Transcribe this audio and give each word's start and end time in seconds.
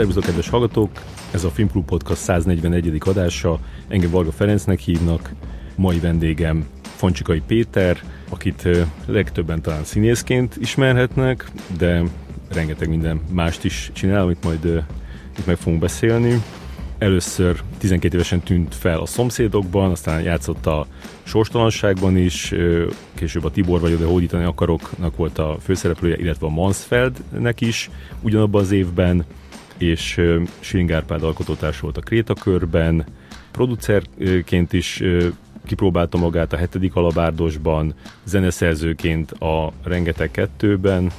Szervusztok, 0.00 0.24
kedves 0.24 0.48
hallgatók! 0.48 0.90
Ez 1.30 1.44
a 1.44 1.50
Filmklub 1.50 1.84
Podcast 1.84 2.20
141. 2.20 2.96
adása. 3.00 3.58
Engem 3.88 4.10
Varga 4.10 4.32
Ferencnek 4.32 4.78
hívnak. 4.78 5.32
Mai 5.76 5.98
vendégem 5.98 6.66
Foncsikai 6.82 7.42
Péter, 7.46 8.02
akit 8.28 8.68
legtöbben 9.06 9.62
talán 9.62 9.84
színészként 9.84 10.56
ismerhetnek, 10.60 11.50
de 11.78 12.02
rengeteg 12.52 12.88
minden 12.88 13.20
mást 13.30 13.64
is 13.64 13.90
csinál, 13.92 14.22
amit 14.22 14.44
majd 14.44 14.84
itt 15.38 15.46
meg 15.46 15.56
fogunk 15.56 15.80
beszélni. 15.80 16.42
Először 16.98 17.62
12 17.78 18.14
évesen 18.14 18.40
tűnt 18.40 18.74
fel 18.74 18.98
a 18.98 19.06
szomszédokban, 19.06 19.90
aztán 19.90 20.22
játszott 20.22 20.66
a 20.66 20.86
sorstalanságban 21.22 22.16
is, 22.16 22.54
később 23.14 23.44
a 23.44 23.50
Tibor 23.50 23.80
vagy 23.80 23.98
de 23.98 24.04
hódítani 24.04 24.44
akaroknak 24.44 25.16
volt 25.16 25.38
a 25.38 25.56
főszereplője, 25.62 26.16
illetve 26.18 26.46
a 26.46 26.50
Mansfeldnek 26.50 27.60
is 27.60 27.90
ugyanabban 28.20 28.62
az 28.62 28.70
évben, 28.70 29.24
és 29.80 30.20
Siling 30.60 30.92
Árpád 30.92 31.22
alkotótárs 31.22 31.80
volt 31.80 31.96
a 31.96 32.00
Krétakörben, 32.00 33.04
producerként 33.50 34.72
is 34.72 35.02
kipróbálta 35.66 36.18
magát 36.18 36.52
a 36.52 36.56
hetedik 36.56 36.94
alabárdosban, 36.94 37.94
zeneszerzőként 38.24 39.30
a 39.30 39.72
Rengeteg 39.82 40.30
Kettőben, 40.30 41.10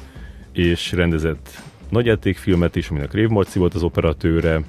és 0.52 0.92
rendezett 0.92 1.62
nagyjátékfilmet 1.90 2.76
is, 2.76 2.90
aminek 2.90 3.14
Rév 3.14 3.30
Marci 3.30 3.60
volt 3.60 3.74
az 3.74 3.84
operatőre, 3.84 4.62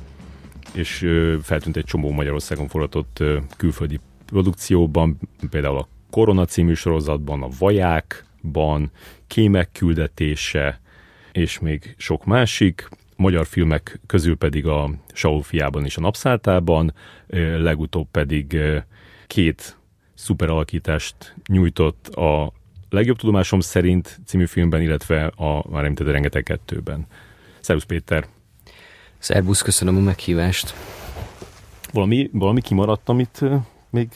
és 0.74 1.08
feltűnt 1.42 1.76
egy 1.76 1.84
csomó 1.84 2.10
Magyarországon 2.10 2.68
forgatott 2.68 3.22
külföldi 3.56 4.00
produkcióban, 4.26 5.18
például 5.50 5.78
a 5.78 5.88
Korona 6.10 6.44
című 6.44 6.74
sorozatban, 6.74 7.42
a 7.42 7.48
Vajákban, 7.58 8.90
Kémek 9.26 9.72
küldetése, 9.72 10.80
és 11.32 11.58
még 11.58 11.94
sok 11.96 12.24
másik. 12.24 12.88
Magyar 13.16 13.46
filmek 13.46 14.00
közül 14.06 14.36
pedig 14.36 14.66
a 14.66 14.90
Saul 15.12 15.42
fiában 15.42 15.84
és 15.84 15.96
a 15.96 16.00
Napszáltában, 16.00 16.94
legutóbb 17.58 18.08
pedig 18.10 18.58
két 19.26 19.76
szuper 20.14 20.48
alakítást 20.48 21.34
nyújtott 21.46 22.08
a 22.08 22.52
Legjobb 22.92 23.18
tudomásom 23.18 23.60
szerint 23.60 24.20
című 24.26 24.46
filmben, 24.46 24.82
illetve 24.82 25.26
a 25.26 25.64
már 25.70 25.84
említett 25.84 26.06
rengeteg 26.06 26.42
kettőben. 26.42 27.06
Szervusz 27.60 27.84
Péter! 27.84 28.26
Szervusz, 29.18 29.62
köszönöm 29.62 29.96
a 29.96 30.00
meghívást. 30.00 30.74
Valami, 31.92 32.30
valami 32.32 32.60
kimaradt, 32.60 33.08
amit 33.08 33.40
még 33.90 34.08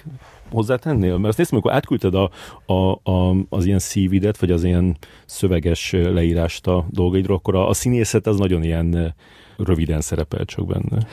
hozzátennél? 0.50 1.16
Mert 1.16 1.28
azt 1.28 1.38
néztem, 1.38 1.58
amikor 1.58 1.76
átküldted 1.76 2.14
a, 2.14 2.30
a, 2.72 3.10
a, 3.10 3.36
az 3.48 3.64
ilyen 3.64 3.78
szívidet, 3.78 4.38
vagy 4.38 4.50
az 4.50 4.64
ilyen 4.64 4.96
szöveges 5.26 5.92
leírást 5.92 6.66
a 6.66 6.86
dolgaidról, 6.90 7.36
akkor 7.36 7.54
a, 7.54 7.68
a 7.68 7.74
színészet 7.74 8.26
az 8.26 8.38
nagyon 8.38 8.62
ilyen 8.62 9.14
röviden 9.56 10.00
szerepel 10.00 10.44
csak 10.44 10.66
benne. 10.66 11.06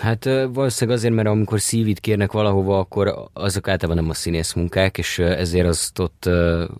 Hát 0.00 0.24
valószínűleg 0.52 0.98
azért, 0.98 1.14
mert 1.14 1.28
amikor 1.28 1.60
szívit 1.60 2.00
kérnek 2.00 2.32
valahova, 2.32 2.78
akkor 2.78 3.28
azok 3.32 3.68
általában 3.68 4.02
nem 4.02 4.10
a 4.10 4.14
színész 4.14 4.52
munkák, 4.52 4.98
és 4.98 5.18
ezért 5.18 5.66
azt 5.66 5.98
ott 5.98 6.28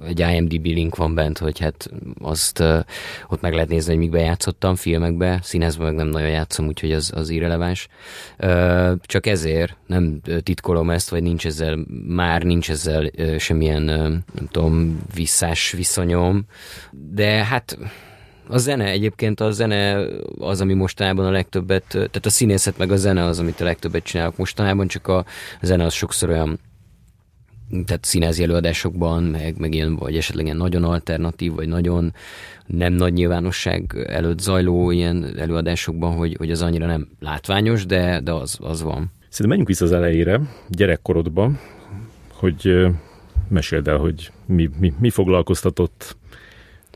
egy 0.06 0.20
IMDb 0.20 0.64
link 0.64 0.96
van 0.96 1.14
bent, 1.14 1.38
hogy 1.38 1.58
hát 1.58 1.90
azt 2.20 2.60
ott 3.28 3.40
meg 3.40 3.52
lehet 3.52 3.68
nézni, 3.68 3.90
hogy 3.90 4.00
mikbe 4.00 4.20
játszottam, 4.20 4.74
filmekbe, 4.74 5.38
színezben 5.42 5.86
meg 5.86 5.94
nem 5.94 6.08
nagyon 6.08 6.28
játszom, 6.28 6.66
úgyhogy 6.66 6.92
az, 6.92 7.12
az 7.14 7.28
irreleváns. 7.28 7.88
Csak 9.00 9.26
ezért 9.26 9.76
nem 9.86 10.20
titkolom 10.42 10.90
ezt, 10.90 11.10
vagy 11.10 11.22
nincs 11.22 11.46
ezzel, 11.46 11.78
már 12.06 12.42
nincs 12.42 12.70
ezzel 12.70 13.10
semmilyen, 13.38 13.82
nem 14.34 14.48
tudom, 14.50 15.00
visszás 15.14 15.72
viszonyom, 15.72 16.44
de 17.12 17.44
hát 17.44 17.78
a 18.50 18.58
zene 18.58 18.84
egyébként 18.84 19.40
a 19.40 19.50
zene 19.50 20.06
az, 20.38 20.60
ami 20.60 20.74
mostanában 20.74 21.26
a 21.26 21.30
legtöbbet, 21.30 21.84
tehát 21.88 22.26
a 22.26 22.30
színészet 22.30 22.78
meg 22.78 22.90
a 22.92 22.96
zene 22.96 23.24
az, 23.24 23.38
amit 23.38 23.60
a 23.60 23.64
legtöbbet 23.64 24.02
csinálok 24.02 24.36
mostanában, 24.36 24.86
csak 24.86 25.08
a 25.08 25.24
zene 25.60 25.84
az 25.84 25.92
sokszor 25.92 26.28
olyan 26.28 26.58
tehát 27.84 28.04
színházi 28.04 28.42
előadásokban, 28.42 29.22
meg, 29.22 29.58
meg 29.58 29.74
ilyen, 29.74 29.96
vagy 29.96 30.16
esetleg 30.16 30.44
ilyen 30.44 30.56
nagyon 30.56 30.84
alternatív, 30.84 31.54
vagy 31.54 31.68
nagyon 31.68 32.14
nem 32.66 32.92
nagy 32.92 33.12
nyilvánosság 33.12 34.04
előtt 34.08 34.38
zajló 34.38 34.90
ilyen 34.90 35.38
előadásokban, 35.38 36.16
hogy, 36.16 36.36
hogy 36.38 36.50
az 36.50 36.62
annyira 36.62 36.86
nem 36.86 37.08
látványos, 37.20 37.86
de, 37.86 38.20
de 38.20 38.32
az, 38.32 38.58
az 38.62 38.82
van. 38.82 39.12
Szerintem 39.28 39.46
menjünk 39.46 39.68
vissza 39.68 39.84
az 39.84 39.92
elejére, 39.92 40.40
gyerekkorodba, 40.68 41.50
hogy 42.32 42.86
meséld 43.48 43.88
el, 43.88 43.96
hogy 43.96 44.30
mi, 44.46 44.70
mi, 44.78 44.92
mi 44.98 45.10
foglalkoztatott 45.10 46.16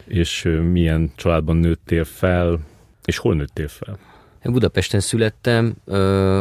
és 0.07 0.49
milyen 0.71 1.11
családban 1.17 1.57
nőttél 1.57 2.05
fel, 2.05 2.61
és 3.05 3.19
hol 3.19 3.35
nőttél 3.35 3.69
fel? 3.69 3.99
Budapesten 4.43 5.01
születtem, 5.01 5.75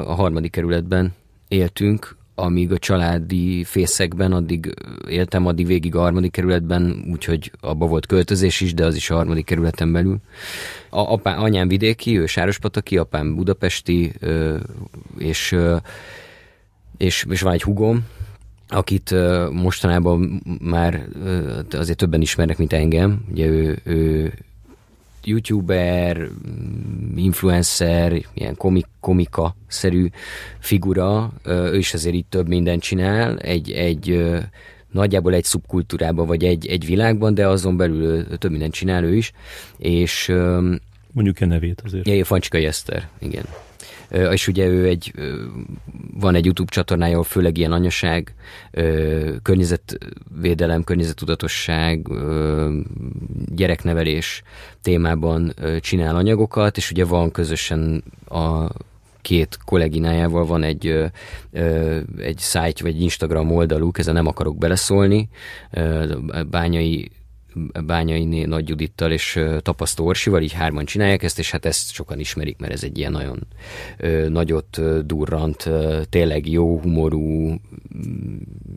a 0.05 0.13
harmadik 0.13 0.51
kerületben 0.51 1.13
éltünk, 1.47 2.15
amíg 2.35 2.71
a 2.71 2.77
családi 2.77 3.63
fészekben 3.63 4.31
addig 4.31 4.73
éltem, 5.07 5.45
addig 5.45 5.67
végig 5.67 5.95
a 5.95 5.99
harmadik 5.99 6.31
kerületben, 6.31 7.05
úgyhogy 7.11 7.51
abba 7.59 7.85
volt 7.85 8.05
költözés 8.05 8.61
is, 8.61 8.73
de 8.73 8.85
az 8.85 8.95
is 8.95 9.09
a 9.09 9.15
harmadik 9.15 9.45
kerületen 9.45 9.91
belül. 9.91 10.17
A 10.89 10.99
apám, 10.99 11.41
anyám 11.41 11.67
vidéki, 11.67 12.19
ő 12.19 12.25
Sárospataki, 12.25 12.97
apám 12.97 13.35
budapesti, 13.35 14.13
és, 15.17 15.55
és, 16.97 17.25
és 17.29 17.41
van 17.41 17.53
egy 17.53 17.63
hugom, 17.63 18.05
akit 18.67 19.15
mostanában 19.51 20.43
már 20.61 21.07
azért 21.71 21.97
többen 21.97 22.21
ismernek, 22.21 22.57
mint 22.57 22.73
engem. 22.73 23.25
Ugye 23.31 23.45
ő, 23.45 23.79
ő 23.83 24.33
youtuber, 25.23 26.27
influencer, 27.15 28.21
ilyen 28.33 28.55
komik, 28.55 28.85
komika-szerű 28.99 30.09
figura, 30.59 31.31
ő 31.45 31.77
is 31.77 31.93
azért 31.93 32.15
itt 32.15 32.29
több 32.29 32.47
mindent 32.47 32.81
csinál, 32.81 33.37
egy, 33.37 33.71
egy 33.71 34.33
nagyjából 34.91 35.33
egy 35.33 35.43
szubkultúrában, 35.43 36.27
vagy 36.27 36.43
egy, 36.43 36.67
egy 36.67 36.85
világban, 36.85 37.33
de 37.33 37.47
azon 37.47 37.77
belül 37.77 38.37
több 38.37 38.51
mindent 38.51 38.73
csinál 38.73 39.03
ő 39.03 39.15
is, 39.15 39.31
és 39.77 40.33
Mondjuk 41.11 41.41
a 41.41 41.45
nevét 41.45 41.81
azért. 41.85 42.07
Ja, 42.07 42.25
Fancsikai 42.25 42.65
Eszter, 42.65 43.09
igen 43.19 43.43
és 44.31 44.47
ugye 44.47 44.67
ő 44.67 44.87
egy, 44.87 45.13
van 46.13 46.35
egy 46.35 46.45
YouTube 46.45 46.71
csatornája, 46.71 47.11
ahol 47.11 47.23
főleg 47.23 47.57
ilyen 47.57 47.71
anyaság, 47.71 48.33
környezetvédelem, 49.41 50.83
környezetudatosság, 50.83 52.07
gyereknevelés 53.45 54.43
témában 54.81 55.53
csinál 55.79 56.15
anyagokat, 56.15 56.77
és 56.77 56.91
ugye 56.91 57.05
van 57.05 57.31
közösen 57.31 58.03
a 58.27 58.67
két 59.21 59.57
kolléginájával 59.65 60.45
van 60.45 60.63
egy, 60.63 61.11
egy 62.17 62.37
szájt 62.37 62.81
vagy 62.81 62.95
egy 62.95 63.01
Instagram 63.01 63.51
oldaluk, 63.51 63.97
ezzel 63.97 64.13
nem 64.13 64.27
akarok 64.27 64.57
beleszólni, 64.57 65.29
Bányai 66.49 67.11
Bányai 67.85 68.45
Nagy 68.45 68.69
Judittal 68.69 69.11
és 69.11 69.39
Tapasztó 69.61 70.05
Orsival, 70.05 70.41
így 70.41 70.53
hárman 70.53 70.85
csinálják 70.85 71.23
ezt, 71.23 71.39
és 71.39 71.51
hát 71.51 71.65
ezt 71.65 71.91
sokan 71.91 72.19
ismerik, 72.19 72.57
mert 72.57 72.73
ez 72.73 72.83
egy 72.83 72.97
ilyen 72.97 73.11
nagyon 73.11 73.47
nagyot 74.29 74.79
durrant, 75.05 75.69
tényleg 76.09 76.49
jó 76.49 76.79
humorú, 76.79 77.55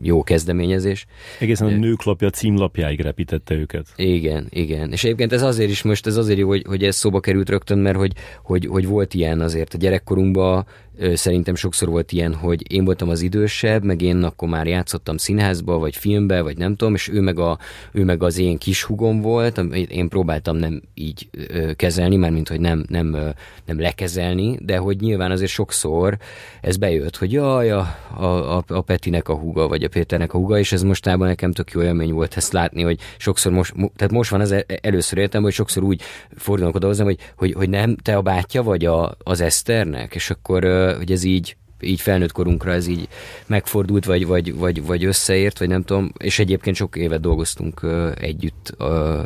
jó 0.01 0.23
kezdeményezés. 0.23 1.05
Egészen 1.39 1.67
a 1.67 1.71
nőklapja 1.71 2.29
címlapjáig 2.29 2.99
repítette 2.99 3.53
őket. 3.53 3.85
Igen, 3.95 4.47
igen. 4.49 4.91
És 4.91 5.03
egyébként 5.03 5.33
ez 5.33 5.41
azért 5.41 5.69
is 5.69 5.81
most, 5.81 6.07
ez 6.07 6.15
azért 6.15 6.39
jó, 6.39 6.47
hogy, 6.47 6.63
hogy 6.67 6.83
ez 6.83 6.95
szóba 6.95 7.19
került 7.19 7.49
rögtön, 7.49 7.77
mert 7.77 7.97
hogy, 7.97 8.13
hogy, 8.43 8.65
hogy 8.65 8.87
volt 8.87 9.13
ilyen 9.13 9.41
azért 9.41 9.73
a 9.73 9.77
gyerekkorunkban, 9.77 10.65
Szerintem 11.13 11.55
sokszor 11.55 11.89
volt 11.89 12.11
ilyen, 12.11 12.33
hogy 12.33 12.71
én 12.73 12.85
voltam 12.85 13.09
az 13.09 13.21
idősebb, 13.21 13.83
meg 13.83 14.01
én 14.01 14.23
akkor 14.23 14.49
már 14.49 14.67
játszottam 14.67 15.17
színházba, 15.17 15.77
vagy 15.77 15.95
filmbe, 15.95 16.41
vagy 16.41 16.57
nem 16.57 16.75
tudom, 16.75 16.93
és 16.93 17.09
ő 17.09 17.21
meg, 17.21 17.39
a, 17.39 17.57
ő 17.91 18.03
meg 18.03 18.23
az 18.23 18.37
én 18.37 18.57
kis 18.57 18.83
hugom 18.83 19.21
volt, 19.21 19.57
én 19.89 20.09
próbáltam 20.09 20.55
nem 20.55 20.81
így 20.93 21.29
kezelni, 21.75 22.15
mert 22.15 22.33
mint 22.33 22.49
hogy 22.49 22.59
nem, 22.59 22.85
nem, 22.89 23.17
nem 23.65 23.79
lekezelni, 23.79 24.57
de 24.61 24.77
hogy 24.77 24.99
nyilván 24.99 25.31
azért 25.31 25.51
sokszor 25.51 26.17
ez 26.61 26.77
bejött, 26.77 27.17
hogy 27.17 27.31
jaj, 27.31 27.71
a, 27.71 27.79
a, 28.17 28.63
a 28.67 28.81
Petinek 28.81 29.29
a 29.29 29.35
huga, 29.35 29.67
vagy 29.67 29.83
a 29.83 29.89
Péternek 29.89 30.33
a 30.33 30.37
huga, 30.37 30.59
és 30.59 30.71
ez 30.71 30.83
mostában 30.83 31.27
nekem 31.27 31.51
tök 31.51 31.71
jó 31.71 31.81
élmény 31.81 32.13
volt 32.13 32.37
ezt 32.37 32.53
látni, 32.53 32.83
hogy 32.83 32.99
sokszor 33.17 33.51
most, 33.51 33.73
tehát 33.95 34.13
most 34.13 34.29
van 34.29 34.41
ez 34.41 34.53
először 34.81 35.17
értem, 35.17 35.43
hogy 35.43 35.53
sokszor 35.53 35.83
úgy 35.83 36.01
fordulnak 36.35 36.75
oda 36.75 36.87
hozzám, 36.87 37.05
hogy, 37.05 37.19
hogy, 37.35 37.53
hogy 37.53 37.69
nem 37.69 37.95
te 37.95 38.15
a 38.15 38.21
bátyja 38.21 38.63
vagy 38.63 38.85
a, 38.85 39.15
az 39.23 39.41
Eszternek, 39.41 40.15
és 40.15 40.29
akkor 40.29 40.63
hogy 40.95 41.11
ez 41.11 41.23
így 41.23 41.55
így 41.81 42.01
felnőtt 42.01 42.31
korunkra 42.31 42.71
ez 42.71 42.87
így 42.87 43.07
megfordult, 43.45 44.05
vagy, 44.05 44.25
vagy, 44.25 44.55
vagy, 44.55 44.85
vagy 44.85 45.05
összeért, 45.05 45.59
vagy 45.59 45.67
nem 45.67 45.83
tudom, 45.83 46.11
és 46.17 46.39
egyébként 46.39 46.75
sok 46.75 46.95
évet 46.95 47.21
dolgoztunk 47.21 47.81
együtt 48.19 48.75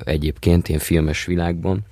egyébként, 0.04 0.68
ilyen 0.68 0.80
filmes 0.80 1.26
világban, 1.26 1.86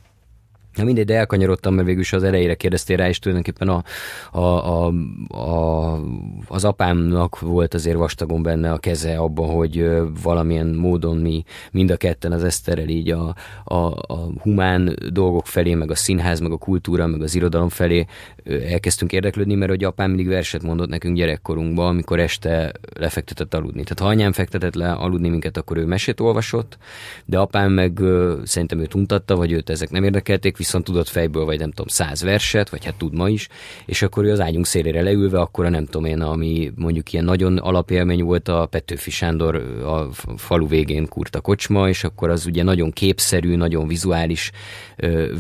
Na 0.76 0.84
mindegy, 0.84 1.06
de 1.06 1.16
elkanyarodtam, 1.16 1.74
mert 1.74 1.88
végül 1.88 2.02
is 2.02 2.14
az 2.14 2.24
elejére 2.24 2.56
kérdeztél 2.56 2.98
rá, 2.98 3.08
és 3.08 3.20
tulajdonképpen 3.20 3.68
a, 3.68 3.84
a, 4.32 4.40
a, 4.40 4.94
a, 5.28 6.02
az 6.48 6.66
apámnak 6.66 7.40
volt 7.40 7.74
azért 7.74 7.98
vastagon 7.98 8.44
benne 8.44 8.72
a 8.72 8.78
keze 8.78 9.18
abban, 9.18 9.50
hogy 9.50 9.90
valamilyen 10.24 10.68
módon 10.68 11.18
mi 11.18 11.44
mind 11.72 11.92
a 11.92 11.98
ketten 11.98 12.32
az 12.32 12.44
Eszterrel 12.44 12.88
így 12.88 13.10
a, 13.10 13.36
a, 13.64 13.76
a 14.14 14.32
humán 14.42 14.96
dolgok 15.10 15.48
felé, 15.48 15.74
meg 15.74 15.92
a 15.92 15.96
színház, 15.96 16.40
meg 16.40 16.52
a 16.52 16.58
kultúra, 16.58 17.08
meg 17.08 17.22
az 17.22 17.36
irodalom 17.36 17.70
felé 17.70 18.06
elkezdtünk 18.46 19.12
érdeklődni, 19.12 19.56
mert 19.56 19.72
hogy 19.72 19.84
apám 19.84 20.08
mindig 20.08 20.28
verset 20.28 20.64
mondott 20.64 20.90
nekünk 20.90 21.16
gyerekkorunkban, 21.16 21.88
amikor 21.88 22.20
este 22.20 22.72
lefektetett 22.96 23.54
aludni. 23.54 23.84
Tehát 23.84 24.00
ha 24.00 24.08
anyám 24.08 24.32
fektetett 24.32 24.76
le 24.76 24.92
aludni 24.92 25.30
minket, 25.30 25.58
akkor 25.58 25.78
ő 25.78 25.86
mesét 25.86 26.20
olvasott, 26.20 26.78
de 27.26 27.38
apám 27.38 27.72
meg 27.72 28.00
szerintem 28.44 28.80
őt 28.80 28.94
untatta, 28.94 29.36
vagy 29.36 29.52
őt 29.52 29.70
ezek 29.70 29.90
nem 29.90 30.04
érdekelték, 30.04 30.58
viszont 30.70 30.86
tudott 30.86 31.08
fejből, 31.08 31.46
vagy 31.46 31.60
nem 31.60 31.70
tudom, 31.70 31.88
száz 31.88 32.22
verset, 32.22 32.70
vagy 32.70 32.86
hát 32.86 32.96
tud 32.96 33.14
ma 33.14 33.30
is, 33.30 33.48
és 33.86 34.02
akkor 34.02 34.24
ő 34.24 34.32
az 34.32 34.40
ágyunk 34.40 34.66
szélére 34.66 35.02
leülve, 35.02 35.40
akkor 35.40 35.66
a 35.66 35.70
nem 35.70 35.86
tudom 35.86 36.06
én, 36.06 36.22
ami 36.22 36.72
mondjuk 36.76 37.14
ilyen 37.14 37.26
nagyon 37.26 37.58
alapélmény 37.58 38.24
volt 38.24 38.48
a 38.48 38.66
Petőfi 38.66 39.12
Sándor 39.12 39.56
a 39.86 40.08
falu 40.38 40.68
végén 40.68 41.08
kurta 41.08 41.42
kocsma, 41.42 41.90
és 41.90 42.04
akkor 42.04 42.30
az 42.30 42.46
ugye 42.46 42.64
nagyon 42.64 42.92
képszerű, 42.92 43.56
nagyon 43.56 43.88
vizuális 43.88 44.52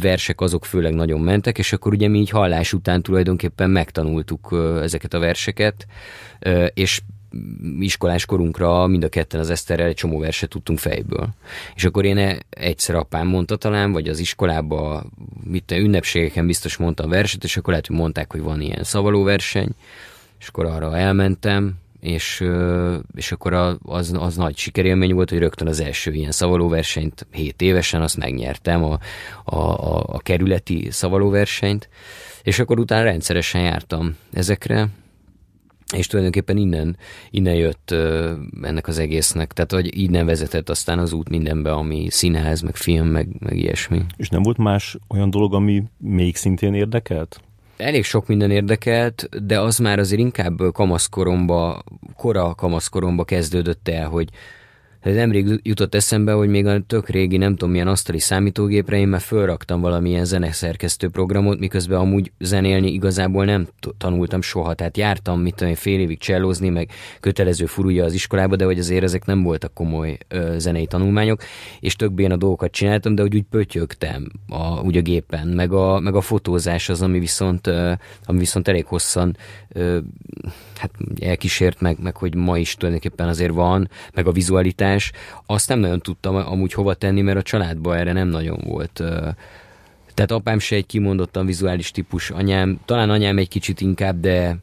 versek, 0.01 0.41
azok 0.41 0.65
főleg 0.65 0.93
nagyon 0.93 1.19
mentek, 1.21 1.57
és 1.57 1.73
akkor 1.73 1.93
ugye 1.93 2.07
mi 2.07 2.19
így 2.19 2.29
hallás 2.29 2.73
után 2.73 3.01
tulajdonképpen 3.01 3.69
megtanultuk 3.69 4.55
ezeket 4.81 5.13
a 5.13 5.19
verseket, 5.19 5.85
és 6.73 7.01
iskolás 7.79 8.25
korunkra 8.25 8.87
mind 8.87 9.03
a 9.03 9.09
ketten 9.09 9.39
az 9.39 9.49
Eszterrel 9.49 9.87
egy 9.87 9.95
csomó 9.95 10.19
verset 10.19 10.49
tudtunk 10.49 10.79
fejből. 10.79 11.29
És 11.75 11.85
akkor 11.85 12.05
én 12.05 12.17
e- 12.17 12.39
egyszer 12.49 12.95
apám 12.95 13.27
mondta 13.27 13.55
talán, 13.55 13.91
vagy 13.91 14.07
az 14.07 14.19
iskolába, 14.19 15.03
mit 15.43 15.71
ünnepségeken 15.71 16.45
biztos 16.45 16.77
mondtam 16.77 17.09
verset, 17.09 17.43
és 17.43 17.57
akkor 17.57 17.69
lehet, 17.69 17.87
hogy 17.87 17.95
mondták, 17.95 18.31
hogy 18.31 18.41
van 18.41 18.61
ilyen 18.61 18.83
szavalóverseny, 18.83 19.69
és 20.39 20.47
akkor 20.47 20.65
arra 20.65 20.97
elmentem, 20.97 21.75
és, 21.99 22.43
és 23.15 23.31
akkor 23.31 23.53
az, 23.83 24.13
az 24.19 24.35
nagy 24.35 24.57
sikerélmény 24.57 25.13
volt, 25.13 25.29
hogy 25.29 25.39
rögtön 25.39 25.67
az 25.67 25.79
első 25.79 26.11
ilyen 26.13 26.31
szavalóversenyt 26.31 27.27
7 27.31 27.61
évesen, 27.61 28.01
azt 28.01 28.17
megnyertem, 28.17 28.83
a, 28.83 28.99
a, 29.43 29.59
a, 29.59 30.03
a 30.07 30.19
kerületi 30.19 30.87
szavalóversenyt, 30.91 31.89
és 32.43 32.59
akkor 32.59 32.79
utána 32.79 33.03
rendszeresen 33.03 33.61
jártam 33.61 34.15
ezekre, 34.33 34.87
és 35.95 36.07
tulajdonképpen 36.07 36.57
innen, 36.57 36.97
innen 37.29 37.55
jött 37.55 37.89
uh, 37.91 38.31
ennek 38.61 38.87
az 38.87 38.97
egésznek, 38.97 39.53
tehát 39.53 39.71
hogy 39.71 39.97
innen 39.99 40.25
vezetett 40.25 40.69
aztán 40.69 40.99
az 40.99 41.13
út 41.13 41.29
mindenbe, 41.29 41.71
ami 41.71 42.07
színház, 42.09 42.61
meg 42.61 42.75
film, 42.75 43.07
meg, 43.07 43.27
meg 43.39 43.57
ilyesmi. 43.57 44.05
És 44.17 44.29
nem 44.29 44.41
volt 44.41 44.57
más 44.57 44.97
olyan 45.07 45.29
dolog, 45.29 45.53
ami 45.53 45.83
még 45.97 46.35
szintén 46.35 46.73
érdekelt? 46.73 47.41
Elég 47.77 48.03
sok 48.03 48.27
minden 48.27 48.51
érdekelt, 48.51 49.29
de 49.45 49.59
az 49.59 49.77
már 49.77 49.99
azért 49.99 50.21
inkább 50.21 50.61
kamaszkoromba, 50.71 51.83
kora 52.15 52.55
kamaszkoromba 52.55 53.23
kezdődött 53.23 53.87
el, 53.87 54.07
hogy 54.07 54.29
ez 54.99 55.15
nemrég 55.15 55.59
jutott 55.63 55.95
eszembe, 55.95 56.31
hogy 56.31 56.49
még 56.49 56.65
a 56.65 56.79
tök 56.87 57.09
régi, 57.09 57.37
nem 57.37 57.51
tudom 57.51 57.71
milyen 57.71 57.87
asztali 57.87 58.19
számítógépre 58.19 58.97
én 58.97 59.07
már 59.07 59.21
fölraktam 59.21 59.81
valamilyen 59.81 60.25
zeneszerkesztő 60.25 61.09
programot, 61.09 61.59
miközben 61.59 61.99
amúgy 61.99 62.31
zenélni 62.39 62.91
igazából 62.91 63.45
nem 63.45 63.67
tanultam 63.97 64.41
soha. 64.41 64.73
Tehát 64.73 64.97
jártam, 64.97 65.41
mit 65.41 65.55
tudom, 65.55 65.73
fél 65.73 65.99
évig 65.99 66.19
csellozni, 66.19 66.69
meg 66.69 66.89
kötelező 67.19 67.65
furúja 67.65 68.05
az 68.05 68.13
iskolába, 68.13 68.55
de 68.55 68.65
hogy 68.65 68.79
azért 68.79 69.03
ezek 69.03 69.25
nem 69.25 69.43
voltak 69.43 69.73
komoly 69.73 70.17
ö, 70.27 70.55
zenei 70.57 70.85
tanulmányok, 70.85 71.41
és 71.79 71.95
tök 71.95 72.19
a 72.19 72.37
dolgokat 72.37 72.71
csináltam, 72.71 73.15
de 73.15 73.21
hogy 73.21 73.35
úgy 73.35 73.45
pötyögtem 73.49 74.31
a, 74.47 74.81
úgy 74.81 74.97
a 74.97 75.01
gépen, 75.01 75.47
meg 75.47 75.73
a, 75.73 75.99
meg 75.99 76.15
a 76.15 76.21
fotózás 76.21 76.89
az, 76.89 77.01
ami 77.01 77.19
viszont, 77.19 77.67
ö, 77.67 77.91
ami 78.25 78.39
viszont 78.39 78.67
elég 78.67 78.85
hosszan 78.85 79.37
ö, 79.69 79.99
hát 80.75 80.91
elkísért 81.21 81.81
meg, 81.81 81.97
meg 82.01 82.17
hogy 82.17 82.35
ma 82.35 82.57
is 82.57 82.75
tulajdonképpen 82.75 83.27
azért 83.27 83.53
van, 83.53 83.89
meg 84.13 84.27
a 84.27 84.31
vizualitás, 84.31 84.88
azt 85.45 85.69
nem 85.69 85.79
nagyon 85.79 85.99
tudtam 85.99 86.35
amúgy 86.35 86.73
hova 86.73 86.93
tenni, 86.93 87.21
mert 87.21 87.37
a 87.37 87.41
családban 87.41 87.97
erre 87.97 88.13
nem 88.13 88.27
nagyon 88.27 88.59
volt 88.65 89.03
tehát 90.19 90.33
apám 90.33 90.59
se 90.59 90.75
egy 90.75 90.85
kimondottan 90.85 91.45
vizuális 91.45 91.91
típus, 91.91 92.29
anyám, 92.29 92.79
talán 92.85 93.09
anyám 93.09 93.37
egy 93.37 93.47
kicsit 93.47 93.81
inkább, 93.81 94.19
de 94.19 94.57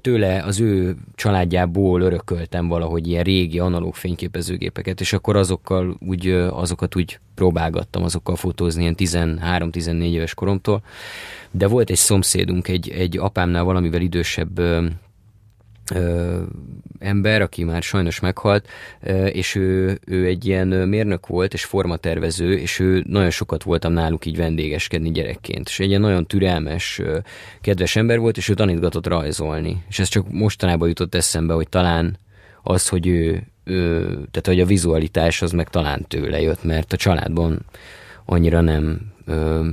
tőle 0.00 0.42
az 0.42 0.60
ő 0.60 0.96
családjából 1.14 2.00
örököltem 2.00 2.68
valahogy 2.68 3.08
ilyen 3.08 3.22
régi 3.22 3.58
analóg 3.58 3.94
fényképezőgépeket, 3.94 5.00
és 5.00 5.12
akkor 5.12 5.36
azokkal 5.36 5.96
úgy, 6.06 6.28
azokat 6.50 6.96
úgy 6.96 7.18
próbálgattam 7.34 8.02
azokkal 8.02 8.36
fotózni 8.36 8.82
ilyen 8.82 8.94
13-14 8.98 10.02
éves 10.02 10.34
koromtól. 10.34 10.82
De 11.50 11.66
volt 11.66 11.90
egy 11.90 11.96
szomszédunk, 11.96 12.68
egy, 12.68 12.90
egy 12.90 13.18
apámnál 13.18 13.64
valamivel 13.64 14.00
idősebb 14.00 14.60
ö, 15.90 16.42
ember, 16.98 17.42
aki 17.42 17.64
már 17.64 17.82
sajnos 17.82 18.20
meghalt, 18.20 18.68
ö, 19.00 19.26
és 19.26 19.54
ő, 19.54 19.98
ő 20.06 20.26
egy 20.26 20.46
ilyen 20.46 20.68
mérnök 20.68 21.26
volt, 21.26 21.52
és 21.52 21.64
formatervező, 21.64 22.58
és 22.58 22.78
ő 22.78 23.04
nagyon 23.06 23.30
sokat 23.30 23.62
voltam 23.62 23.92
náluk 23.92 24.26
így 24.26 24.36
vendégeskedni 24.36 25.10
gyerekként. 25.10 25.68
És 25.68 25.80
egy 25.80 25.88
ilyen 25.88 26.00
nagyon 26.00 26.26
türelmes, 26.26 26.98
ö, 26.98 27.18
kedves 27.60 27.96
ember 27.96 28.18
volt, 28.18 28.36
és 28.36 28.48
ő 28.48 28.54
tanítgatott 28.54 29.06
rajzolni. 29.06 29.82
És 29.88 29.98
ez 29.98 30.08
csak 30.08 30.32
mostanában 30.32 30.88
jutott 30.88 31.14
eszembe, 31.14 31.54
hogy 31.54 31.68
talán 31.68 32.18
az, 32.62 32.88
hogy 32.88 33.06
ő, 33.06 33.42
ő 33.64 34.02
tehát 34.04 34.46
hogy 34.46 34.60
a 34.60 34.66
vizualitás 34.66 35.42
az 35.42 35.52
meg 35.52 35.68
talán 35.68 36.04
tőle 36.08 36.40
jött, 36.40 36.64
mert 36.64 36.92
a 36.92 36.96
családban 36.96 37.64
annyira 38.24 38.60
nem 38.60 39.12
ö, 39.24 39.68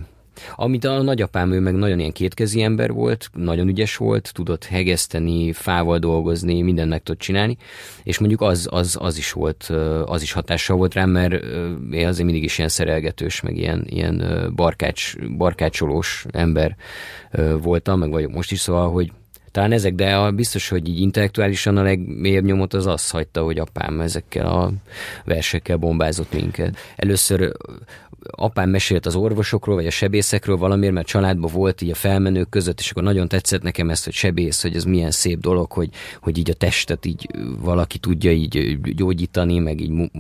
amit 0.56 0.86
a 0.86 1.02
nagyapám, 1.02 1.52
ő 1.52 1.60
meg 1.60 1.76
nagyon 1.76 2.00
ilyen 2.00 2.12
kétkezi 2.12 2.62
ember 2.62 2.92
volt, 2.92 3.30
nagyon 3.34 3.68
ügyes 3.68 3.98
volt, 3.98 4.32
tudott 4.34 4.66
hegeszteni, 4.66 5.54
fával 5.54 6.00
dolgozni, 6.00 6.62
mindent 6.62 6.90
meg 6.90 7.04
tudott 7.04 7.22
csinálni, 7.22 7.58
és 8.04 8.18
mondjuk 8.18 8.42
az, 8.42 8.68
az, 8.72 8.98
az 9.00 9.18
is 9.18 9.32
volt, 9.32 9.64
az 10.06 10.22
is 10.22 10.32
hatással 10.32 10.78
volt 10.78 10.94
rám, 10.94 11.10
mert 11.10 11.34
én 11.92 12.08
azért 12.08 12.26
mindig 12.26 12.44
is 12.44 12.58
ilyen 12.58 12.70
szerelgetős, 12.70 13.42
meg 13.42 13.58
ilyen, 13.58 13.86
ilyen 13.90 14.52
barkács, 14.56 15.16
barkácsolós 15.38 16.26
ember 16.32 16.76
voltam, 17.62 18.00
meg 18.00 18.10
vagyok 18.10 18.32
most 18.32 18.52
is, 18.52 18.60
szóval, 18.60 18.92
hogy 18.92 19.12
talán 19.58 19.72
ezek, 19.72 19.96
de 19.96 20.16
a, 20.16 20.32
biztos, 20.32 20.70
hogy 20.70 20.88
így 20.88 21.00
intellektuálisan 21.00 21.78
a 21.78 21.82
legmélyebb 21.82 22.44
nyomot 22.44 22.74
az 22.74 22.86
azt 22.86 23.12
hagyta, 23.12 23.44
hogy 23.44 23.60
apám 23.60 24.02
ezekkel 24.02 24.46
a 24.46 24.72
versekkel 25.26 25.78
bombázott 25.78 26.34
minket. 26.34 26.78
Először 26.96 27.52
apám 28.22 28.70
mesélt 28.70 29.06
az 29.06 29.16
orvosokról, 29.16 29.76
vagy 29.76 29.86
a 29.86 29.92
sebészekről 29.92 30.58
valamiért, 30.58 30.94
mert 30.94 31.08
családban 31.08 31.52
volt 31.54 31.82
így 31.82 31.90
a 31.90 31.96
felmenők 31.96 32.50
között, 32.50 32.80
és 32.80 32.92
akkor 32.92 33.04
nagyon 33.04 33.28
tetszett 33.28 33.62
nekem 33.62 33.90
ezt, 33.90 34.04
hogy 34.04 34.14
sebész, 34.14 34.62
hogy 34.62 34.76
ez 34.76 34.84
milyen 34.84 35.12
szép 35.12 35.40
dolog, 35.40 35.72
hogy, 35.72 35.90
hogy 36.22 36.38
így 36.38 36.50
a 36.50 36.54
testet 36.54 37.06
így 37.06 37.28
valaki 37.60 37.98
tudja 37.98 38.32
így 38.32 38.80
gyógyítani, 38.96 39.60
meg 39.60 39.82
így, 39.82 40.12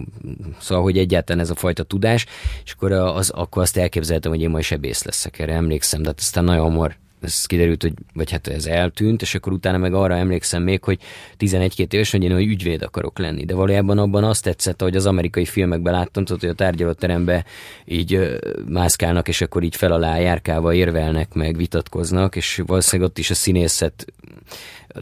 szóval, 0.60 0.84
hogy 0.84 0.98
egyáltalán 0.98 1.41
ez 1.41 1.50
a 1.50 1.56
fajta 1.56 1.84
tudás, 1.84 2.25
és 2.63 2.72
akkor, 2.72 2.91
az, 2.91 3.29
akkor 3.29 3.62
azt 3.62 3.77
elképzeltem, 3.77 4.32
hogy 4.32 4.41
én 4.41 4.50
majd 4.50 4.63
sebész 4.63 5.03
leszek, 5.03 5.39
erre 5.39 5.53
emlékszem, 5.53 6.01
de 6.01 6.13
aztán 6.17 6.44
nagyon 6.44 6.63
hamar 6.63 6.98
ez 7.22 7.46
kiderült, 7.46 7.82
hogy, 7.82 7.94
vagy 8.14 8.32
hát 8.32 8.48
ez 8.48 8.66
eltűnt, 8.66 9.22
és 9.22 9.36
akkor 9.36 9.54
utána 9.54 9.78
meg 9.78 9.94
arra 9.94 10.16
emlékszem 10.16 10.64
még, 10.64 10.84
hogy 10.84 11.00
11-2 11.40 11.94
éves, 11.94 12.12
hogy 12.12 12.24
én 12.24 12.34
hogy 12.34 12.48
ügyvéd 12.48 12.82
akarok 12.82 13.20
lenni. 13.20 13.46
De 13.46 13.54
valójában 13.54 13.98
abban 13.98 14.24
azt 14.24 14.44
tetszett, 14.44 14.82
hogy 14.82 14.96
az 14.96 15.06
amerikai 15.06 15.46
filmekben 15.46 15.94
láttam, 15.94 16.26
tudod, 16.26 16.42
hogy 16.42 16.50
a 16.50 16.54
tárgyalóterembe 16.54 17.46
így 17.86 18.40
mászkálnak, 18.70 19.28
és 19.28 19.42
akkor 19.42 19.64
így 19.64 19.76
fel 19.76 19.92
alá 19.92 20.18
járkálva 20.18 20.74
érvelnek, 20.74 21.34
meg 21.34 21.58
vitatkoznak, 21.58 22.36
és 22.36 22.62
valószínűleg 22.66 23.10
ott 23.10 23.18
is 23.18 23.30
a 23.30 23.36
színészet 23.36 24.06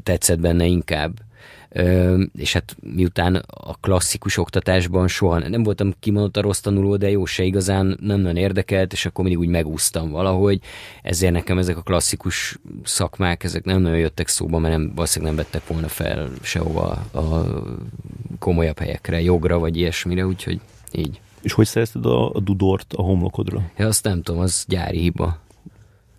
tetszett 0.04 0.40
benne 0.40 0.66
inkább 0.66 1.20
és 2.38 2.54
hát 2.54 2.76
miután 2.96 3.36
a 3.48 3.76
klasszikus 3.80 4.38
oktatásban 4.38 5.08
soha 5.08 5.40
nem 5.40 5.64
voltam 5.64 5.94
kimondott 6.00 6.38
a 6.38 6.42
rossz 6.42 6.60
tanuló, 6.60 6.96
de 6.98 7.10
jó 7.10 7.26
se 7.26 7.44
igazán 7.44 7.98
nem 8.02 8.20
nagyon 8.20 8.38
érdekelt, 8.38 8.94
és 8.94 9.06
akkor 9.06 9.24
mindig 9.24 9.42
úgy 9.42 9.50
megúsztam 9.50 10.10
valahogy, 10.10 10.60
ezért 11.02 11.34
nekem 11.34 11.58
ezek 11.58 11.78
a 11.78 11.82
klasszikus 11.82 12.58
szakmák, 12.84 13.44
ezek 13.44 13.64
nem 13.64 13.82
nagyon 13.82 13.98
jöttek 13.98 14.28
szóba, 14.28 14.60
mert 14.60 14.78
nem, 14.78 14.92
valószínűleg 14.96 15.36
nem 15.36 15.46
vettek 15.46 15.68
volna 15.68 15.88
fel 15.88 16.30
sehova 16.42 16.90
a 17.14 17.46
komolyabb 18.40 18.80
helyekre, 18.80 19.22
jogra 19.22 19.60
vagy 19.60 19.78
ilyesmire, 19.78 20.26
úgyhogy 20.26 20.60
így. 20.92 21.20
És 21.42 21.54
hogy 21.54 21.66
szerezted 21.66 22.06
a, 22.06 22.32
a 22.32 22.40
dudort 22.40 22.94
a 22.94 23.02
homlokodra? 23.02 23.62
Ja, 23.78 23.88
azt 23.88 24.04
nem 24.04 24.22
tudom, 24.22 24.42
az 24.42 24.66
gyári 24.68 25.00
hiba 25.00 25.44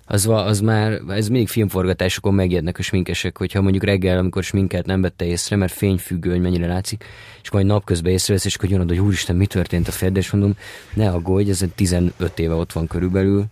az, 0.07 0.27
az 0.27 0.61
már, 0.61 1.01
ez 1.09 1.29
mindig 1.29 1.49
filmforgatásokon 1.49 2.35
megjönnek 2.35 2.79
a 2.79 2.83
sminkesek, 2.83 3.39
hogyha 3.39 3.61
mondjuk 3.61 3.85
reggel, 3.85 4.19
amikor 4.19 4.43
sminket 4.43 4.87
nem 4.87 5.01
vette 5.01 5.25
észre, 5.25 5.57
mert 5.57 5.73
fényfüggő, 5.73 6.31
hogy 6.31 6.41
mennyire 6.41 6.67
látszik, 6.67 7.05
és 7.43 7.51
majd 7.51 7.67
napközben 7.67 8.13
észrevesz, 8.13 8.45
és 8.45 8.55
akkor 8.55 8.71
jön 8.71 8.87
hogy 8.87 8.99
úristen, 8.99 9.37
mi 9.37 9.47
történt 9.47 9.89
a 9.89 9.93
fedd, 9.93 10.17
és 10.17 10.31
mondom, 10.31 10.55
ne 10.95 11.11
aggódj, 11.11 11.51
ez 11.51 11.65
15 11.75 12.39
éve 12.39 12.55
ott 12.55 12.73
van 12.73 12.87
körülbelül. 12.87 13.45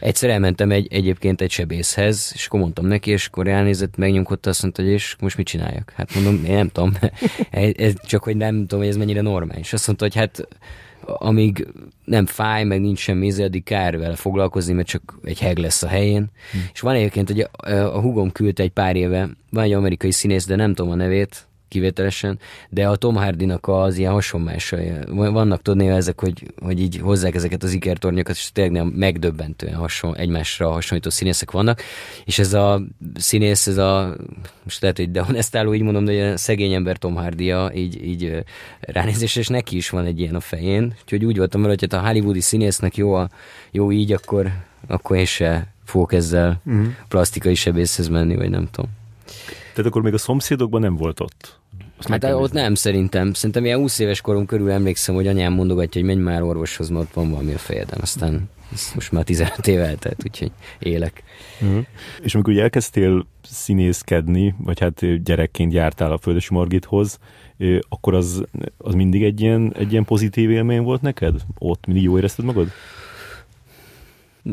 Egyszer 0.00 0.30
elmentem 0.30 0.70
egy, 0.70 0.86
egyébként 0.90 1.40
egy 1.40 1.50
sebészhez, 1.50 2.30
és 2.34 2.46
akkor 2.46 2.60
mondtam 2.60 2.86
neki, 2.86 3.10
és 3.10 3.26
akkor 3.26 3.46
elnézett, 3.48 3.96
megnyomkodta, 3.96 4.50
azt 4.50 4.62
mondta, 4.62 4.82
hogy 4.82 4.90
és 4.90 5.16
most 5.20 5.36
mit 5.36 5.46
csináljak? 5.46 5.92
Hát 5.96 6.14
mondom, 6.14 6.44
én 6.44 6.54
nem 6.54 6.68
tudom, 6.68 6.96
ez, 7.50 7.92
csak 8.04 8.22
hogy 8.22 8.36
nem 8.36 8.60
tudom, 8.60 8.78
hogy 8.78 8.88
ez 8.88 8.96
mennyire 8.96 9.20
normális. 9.20 9.72
Azt 9.72 9.86
mondta, 9.86 10.04
hogy 10.04 10.14
hát 10.14 10.48
amíg 11.06 11.66
nem 12.04 12.26
fáj, 12.26 12.64
meg 12.64 12.80
nincs 12.80 12.98
semmi 12.98 13.26
íze, 13.26 13.44
addig 13.44 13.64
kár 13.64 13.98
vele 13.98 14.14
foglalkozni, 14.14 14.72
mert 14.72 14.88
csak 14.88 15.18
egy 15.22 15.40
heg 15.40 15.58
lesz 15.58 15.82
a 15.82 15.88
helyén. 15.88 16.30
Hm. 16.52 16.58
És 16.72 16.80
van 16.80 16.94
egyébként, 16.94 17.28
hogy 17.28 17.40
a, 17.40 17.70
a 17.70 18.00
hugom 18.00 18.32
küldte 18.32 18.62
egy 18.62 18.70
pár 18.70 18.96
éve, 18.96 19.28
van 19.50 19.64
egy 19.64 19.72
amerikai 19.72 20.12
színész, 20.12 20.46
de 20.46 20.56
nem 20.56 20.74
tudom 20.74 20.92
a 20.92 20.94
nevét, 20.94 21.46
kivételesen, 21.68 22.38
de 22.68 22.88
a 22.88 22.96
Tom 22.96 23.14
Hardy-nak 23.14 23.68
az 23.68 23.96
ilyen 23.96 24.12
hasonlásai, 24.12 24.92
vannak 25.08 25.62
tudni 25.62 25.88
ezek, 25.88 26.20
hogy, 26.20 26.52
hogy 26.62 26.80
így 26.80 26.96
hozzák 26.96 27.34
ezeket 27.34 27.62
az 27.62 27.72
ikertornyokat, 27.72 28.34
és 28.34 28.50
tényleg 28.52 28.96
megdöbbentően 28.96 29.74
hason, 29.74 30.16
egymásra 30.16 30.70
hasonlító 30.70 31.10
színészek 31.10 31.50
vannak, 31.50 31.82
és 32.24 32.38
ez 32.38 32.52
a 32.52 32.82
színész, 33.14 33.66
ez 33.66 33.76
a, 33.76 34.16
most 34.62 34.80
lehet, 34.80 34.96
hogy 34.96 35.10
dehonestáló, 35.10 35.74
így 35.74 35.82
mondom, 35.82 36.04
de 36.04 36.32
a 36.32 36.36
szegény 36.36 36.72
ember 36.72 36.96
Tom 36.96 37.14
hardy 37.14 37.52
így, 37.74 38.04
így 38.04 38.44
ránézés, 38.80 39.36
és 39.36 39.46
neki 39.48 39.76
is 39.76 39.90
van 39.90 40.04
egy 40.04 40.20
ilyen 40.20 40.34
a 40.34 40.40
fején, 40.40 40.94
úgyhogy 41.02 41.24
úgy 41.24 41.36
voltam 41.36 41.60
vele, 41.60 41.74
hogy 41.78 41.90
hát 41.90 42.02
a 42.02 42.06
hollywoodi 42.06 42.40
színésznek 42.40 42.96
jó, 42.96 43.14
a, 43.14 43.28
jó 43.70 43.92
így, 43.92 44.12
akkor, 44.12 44.52
akkor 44.86 45.16
én 45.16 45.24
se 45.24 45.66
fogok 45.84 46.12
ezzel 46.12 46.60
uh-huh. 46.64 46.86
plastikai 47.08 47.54
sebészhez 47.54 48.08
menni, 48.08 48.36
vagy 48.36 48.50
nem 48.50 48.68
tudom. 48.70 48.90
Tehát 49.74 49.90
akkor 49.90 50.02
még 50.02 50.14
a 50.14 50.18
szomszédokban 50.18 50.80
nem 50.80 50.96
volt 50.96 51.20
ott? 51.20 51.60
Azt 51.98 52.08
hát 52.08 52.24
ott 52.24 52.52
nem 52.52 52.74
szerintem. 52.74 53.32
Szerintem 53.32 53.64
ilyen 53.64 53.78
20 53.78 53.98
éves 53.98 54.20
korom 54.20 54.46
körül 54.46 54.70
emlékszem, 54.70 55.14
hogy 55.14 55.26
anyám 55.26 55.52
mondogatja, 55.52 56.00
hogy 56.00 56.10
menj 56.10 56.22
már 56.22 56.42
orvoshoz, 56.42 56.88
mert 56.88 57.04
ott 57.04 57.12
van 57.12 57.30
valami 57.30 57.52
a 57.52 57.58
fejedem. 57.58 57.98
Aztán 58.02 58.48
most 58.94 59.12
már 59.12 59.24
15 59.24 59.66
év 59.66 59.80
eltelt, 59.80 60.22
úgyhogy 60.24 60.50
élek. 60.78 61.22
Uh-huh. 61.60 61.84
És 62.22 62.34
amikor 62.34 62.52
ugye 62.52 62.62
elkezdtél 62.62 63.26
színészkedni, 63.42 64.54
vagy 64.58 64.80
hát 64.80 65.22
gyerekként 65.22 65.72
jártál 65.72 66.12
a 66.12 66.18
Földösi 66.18 66.54
Margithoz, 66.54 67.18
akkor 67.88 68.14
az, 68.14 68.44
az 68.78 68.94
mindig 68.94 69.24
egy 69.24 69.40
ilyen, 69.40 69.74
egy 69.78 69.92
ilyen 69.92 70.04
pozitív 70.04 70.50
élmény 70.50 70.82
volt 70.82 71.02
neked? 71.02 71.40
Ott 71.58 71.86
mindig 71.86 72.04
jó 72.04 72.16
érezted 72.16 72.44
magad? 72.44 72.68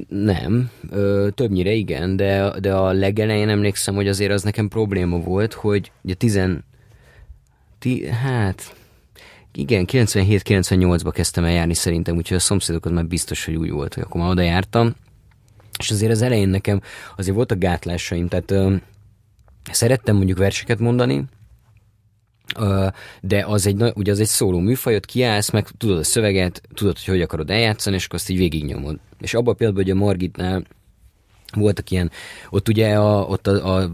Nem, 0.07 0.69
ö, 0.89 1.27
többnyire 1.33 1.71
igen, 1.71 2.15
de, 2.15 2.59
de 2.59 2.73
a 2.73 2.91
legelején 2.91 3.49
emlékszem, 3.49 3.95
hogy 3.95 4.07
azért 4.07 4.31
az 4.31 4.43
nekem 4.43 4.67
probléma 4.67 5.17
volt, 5.19 5.53
hogy 5.53 5.91
ugye 6.01 6.13
tizen, 6.13 6.63
ti, 7.79 8.07
hát 8.07 8.75
igen, 9.53 9.85
97-98-ba 9.87 11.09
kezdtem 11.13 11.43
el 11.43 11.51
járni 11.51 11.73
szerintem, 11.73 12.15
úgyhogy 12.15 12.37
a 12.37 12.39
szomszédokat 12.39 12.91
már 12.91 13.05
biztos, 13.05 13.45
hogy 13.45 13.55
úgy 13.55 13.71
volt, 13.71 13.93
hogy 13.93 14.03
akkor 14.03 14.21
már 14.21 14.29
oda 14.29 14.41
jártam. 14.41 14.95
És 15.79 15.91
azért 15.91 16.11
az 16.11 16.21
elején 16.21 16.49
nekem 16.49 16.81
azért 17.15 17.35
voltak 17.35 17.57
gátlásaim, 17.57 18.27
tehát 18.27 18.51
ö, 18.51 18.75
szerettem 19.71 20.15
mondjuk 20.15 20.37
verseket 20.37 20.79
mondani, 20.79 21.23
de 23.21 23.45
az 23.45 23.67
egy, 23.67 23.83
ugye 23.95 24.11
az 24.11 24.19
egy 24.19 24.27
szóló 24.27 24.59
műfaj, 24.59 24.95
ott 24.95 25.05
kiállsz, 25.05 25.49
meg 25.49 25.67
tudod 25.77 25.97
a 25.97 26.03
szöveget, 26.03 26.61
tudod, 26.73 26.95
hogy 26.97 27.13
hogy 27.13 27.21
akarod 27.21 27.49
eljátszani, 27.49 27.95
és 27.95 28.05
akkor 28.05 28.19
azt 28.19 28.29
így 28.29 28.37
végignyomod. 28.37 28.99
És 29.19 29.33
abban 29.33 29.55
pillanatban, 29.55 29.85
hogy 29.85 30.01
a 30.01 30.05
Margitnál 30.05 30.63
voltak 31.55 31.89
ilyen, 31.89 32.11
ott 32.49 32.67
ugye 32.67 32.95
a, 32.95 33.21
ott 33.21 33.47
a, 33.47 33.77
a, 33.77 33.91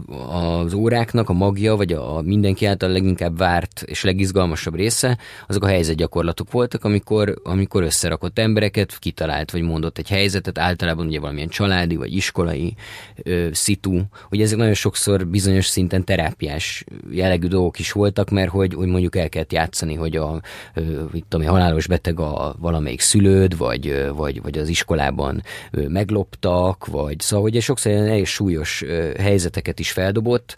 az 0.60 0.74
óráknak 0.74 1.28
a 1.28 1.32
magja, 1.32 1.76
vagy 1.76 1.92
a, 1.92 2.16
a 2.16 2.22
mindenki 2.22 2.66
által 2.66 2.90
leginkább 2.90 3.38
várt 3.38 3.82
és 3.86 4.02
legizgalmasabb 4.02 4.74
része, 4.74 5.18
azok 5.48 5.64
a 5.64 5.66
helyzetgyakorlatok 5.66 6.50
voltak, 6.50 6.84
amikor, 6.84 7.40
amikor 7.42 7.82
összerakott 7.82 8.38
embereket, 8.38 8.98
kitalált 8.98 9.50
vagy 9.50 9.62
mondott 9.62 9.98
egy 9.98 10.08
helyzetet, 10.08 10.58
általában 10.58 11.06
ugye 11.06 11.20
valamilyen 11.20 11.48
családi 11.48 11.96
vagy 11.96 12.14
iskolai 12.16 12.74
ö, 13.22 13.48
szitu. 13.52 14.00
Ugye 14.30 14.44
ezek 14.44 14.58
nagyon 14.58 14.74
sokszor 14.74 15.26
bizonyos 15.26 15.66
szinten 15.66 16.04
terápiás 16.04 16.84
jellegű 17.10 17.46
dolgok 17.46 17.78
is 17.78 17.92
voltak, 17.92 18.30
mert 18.30 18.50
hogy, 18.50 18.74
hogy 18.74 18.88
mondjuk 18.88 19.16
el 19.16 19.28
kellett 19.28 19.52
játszani, 19.52 19.94
hogy 19.94 20.16
a, 20.16 20.40
ö, 20.74 20.82
mit 21.12 21.24
tudom, 21.28 21.46
halálos 21.46 21.86
beteg 21.86 22.20
a 22.20 22.54
valamelyik 22.58 23.00
szülőd, 23.00 23.56
vagy, 23.56 24.10
vagy, 24.14 24.42
vagy 24.42 24.58
az 24.58 24.68
iskolában 24.68 25.42
megloptak, 25.70 26.86
vagy 26.86 27.20
szóval, 27.20 27.44
hogy 27.52 27.62
sokszor 27.62 27.92
elég 27.92 28.26
súlyos 28.26 28.84
helyzeteket 29.18 29.78
is 29.78 29.90
feldobott, 29.90 30.56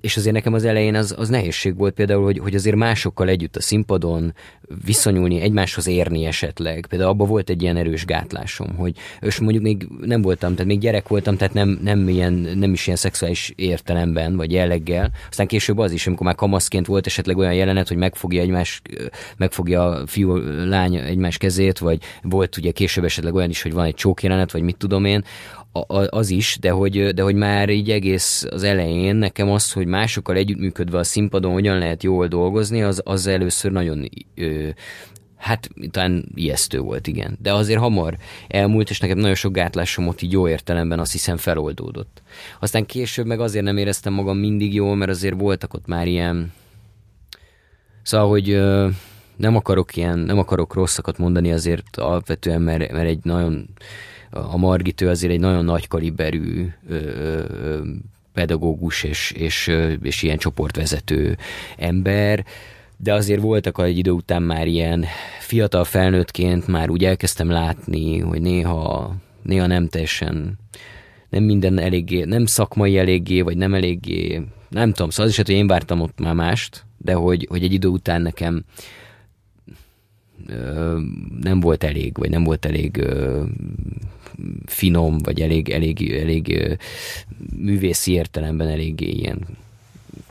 és 0.00 0.16
azért 0.16 0.34
nekem 0.34 0.54
az 0.54 0.64
elején 0.64 0.94
az, 0.94 1.14
az 1.18 1.28
nehézség 1.28 1.76
volt 1.76 1.94
például, 1.94 2.24
hogy, 2.24 2.38
hogy 2.38 2.54
azért 2.54 2.76
másokkal 2.76 3.28
együtt 3.28 3.56
a 3.56 3.60
színpadon 3.60 4.34
viszonyulni, 4.84 5.40
egymáshoz 5.40 5.86
érni 5.86 6.24
esetleg. 6.24 6.86
Például 6.88 7.10
abban 7.10 7.28
volt 7.28 7.50
egy 7.50 7.62
ilyen 7.62 7.76
erős 7.76 8.04
gátlásom, 8.04 8.76
hogy 8.76 8.96
és 9.20 9.38
mondjuk 9.38 9.62
még 9.62 9.88
nem 10.00 10.22
voltam, 10.22 10.52
tehát 10.52 10.66
még 10.66 10.78
gyerek 10.78 11.08
voltam, 11.08 11.36
tehát 11.36 11.54
nem, 11.54 11.78
nem, 11.82 12.08
ilyen, 12.08 12.32
nem 12.32 12.72
is 12.72 12.86
ilyen 12.86 12.98
szexuális 12.98 13.52
értelemben, 13.56 14.36
vagy 14.36 14.52
jelleggel. 14.52 15.10
Aztán 15.28 15.46
később 15.46 15.78
az 15.78 15.92
is, 15.92 16.06
amikor 16.06 16.26
már 16.26 16.34
kamaszként 16.34 16.86
volt 16.86 17.06
esetleg 17.06 17.36
olyan 17.36 17.54
jelenet, 17.54 17.88
hogy 17.88 17.96
megfogja 17.96 18.42
egymás, 18.42 18.82
megfogja 19.36 19.84
a 19.84 20.06
fiú, 20.06 20.36
lány 20.66 20.94
egymás 20.96 21.38
kezét, 21.38 21.78
vagy 21.78 21.98
volt 22.22 22.56
ugye 22.56 22.70
később 22.70 23.04
esetleg 23.04 23.34
olyan 23.34 23.50
is, 23.50 23.62
hogy 23.62 23.72
van 23.72 23.84
egy 23.84 23.94
csók 23.94 24.22
jelenet, 24.22 24.52
vagy 24.52 24.62
mit 24.62 24.76
tudom 24.76 25.04
én, 25.04 25.24
az 26.08 26.30
is, 26.30 26.56
de 26.60 26.70
hogy, 26.70 27.08
de 27.14 27.22
hogy 27.22 27.34
már 27.34 27.68
így 27.68 27.90
egész 27.90 28.46
az 28.50 28.62
elején 28.62 29.16
nekem 29.16 29.50
az, 29.50 29.72
hogy 29.72 29.86
másokkal 29.86 30.36
együttműködve 30.36 30.98
a 30.98 31.04
színpadon 31.04 31.52
hogyan 31.52 31.78
lehet 31.78 32.02
jól 32.02 32.26
dolgozni, 32.26 32.82
az, 32.82 33.00
az 33.04 33.26
először 33.26 33.72
nagyon 33.72 34.08
ö, 34.34 34.68
hát 35.36 35.68
talán 35.90 36.24
ijesztő 36.34 36.78
volt, 36.78 37.06
igen. 37.06 37.38
De 37.42 37.52
azért 37.52 37.80
hamar 37.80 38.16
elmúlt, 38.48 38.90
és 38.90 39.00
nekem 39.00 39.18
nagyon 39.18 39.34
sok 39.34 39.52
gátlásom 39.52 40.08
ott 40.08 40.22
így 40.22 40.32
jó 40.32 40.48
értelemben 40.48 40.98
azt 40.98 41.12
hiszem 41.12 41.36
feloldódott. 41.36 42.22
Aztán 42.60 42.86
később 42.86 43.26
meg 43.26 43.40
azért 43.40 43.64
nem 43.64 43.76
éreztem 43.76 44.12
magam 44.12 44.38
mindig 44.38 44.74
jól, 44.74 44.96
mert 44.96 45.10
azért 45.10 45.40
voltak 45.40 45.74
ott 45.74 45.86
már 45.86 46.06
ilyen 46.06 46.52
Szóval, 48.02 48.28
hogy 48.28 48.50
ö, 48.50 48.88
nem 49.36 49.56
akarok 49.56 49.96
ilyen, 49.96 50.18
nem 50.18 50.38
akarok 50.38 50.74
rosszakat 50.74 51.18
mondani 51.18 51.52
azért 51.52 51.96
alapvetően, 51.96 52.62
mert, 52.62 52.92
mert 52.92 53.08
egy 53.08 53.18
nagyon 53.22 53.68
a 54.30 54.56
Margit 54.56 55.00
ő 55.00 55.08
azért 55.08 55.32
egy 55.32 55.40
nagyon 55.40 55.64
nagy 55.64 55.88
kaliberű 55.88 56.68
ö, 56.88 56.94
ö, 56.94 57.82
pedagógus 58.32 59.02
és, 59.02 59.30
és, 59.30 59.76
és 60.02 60.22
ilyen 60.22 60.38
csoportvezető 60.38 61.36
ember, 61.76 62.44
de 62.96 63.14
azért 63.14 63.40
voltak 63.40 63.78
egy 63.78 63.98
idő 63.98 64.10
után 64.10 64.42
már 64.42 64.66
ilyen 64.66 65.04
fiatal 65.40 65.84
felnőttként 65.84 66.66
már 66.66 66.90
úgy 66.90 67.04
elkezdtem 67.04 67.50
látni, 67.50 68.18
hogy 68.18 68.40
néha, 68.40 69.14
néha 69.42 69.66
nem 69.66 69.88
teljesen, 69.88 70.58
nem 71.28 71.42
minden 71.42 71.78
eléggé, 71.78 72.24
nem 72.24 72.46
szakmai 72.46 72.98
eléggé, 72.98 73.40
vagy 73.40 73.56
nem 73.56 73.74
eléggé, 73.74 74.42
nem 74.68 74.92
tudom, 74.92 75.10
szóval 75.10 75.24
az 75.24 75.30
is, 75.30 75.36
hogy 75.36 75.48
én 75.48 75.66
vártam 75.66 76.00
ott 76.00 76.18
már 76.18 76.34
mást, 76.34 76.84
de 76.98 77.12
hogy, 77.12 77.46
hogy 77.50 77.62
egy 77.62 77.72
idő 77.72 77.88
után 77.88 78.22
nekem 78.22 78.64
nem 81.40 81.60
volt 81.60 81.84
elég, 81.84 82.16
vagy 82.18 82.30
nem 82.30 82.44
volt 82.44 82.64
elég 82.64 83.04
finom, 84.66 85.18
vagy 85.18 85.40
elég, 85.40 85.68
elég, 85.68 86.12
elég 86.12 86.76
művészi 87.56 88.12
értelemben 88.12 88.68
eléggé 88.68 89.08
ilyen 89.08 89.46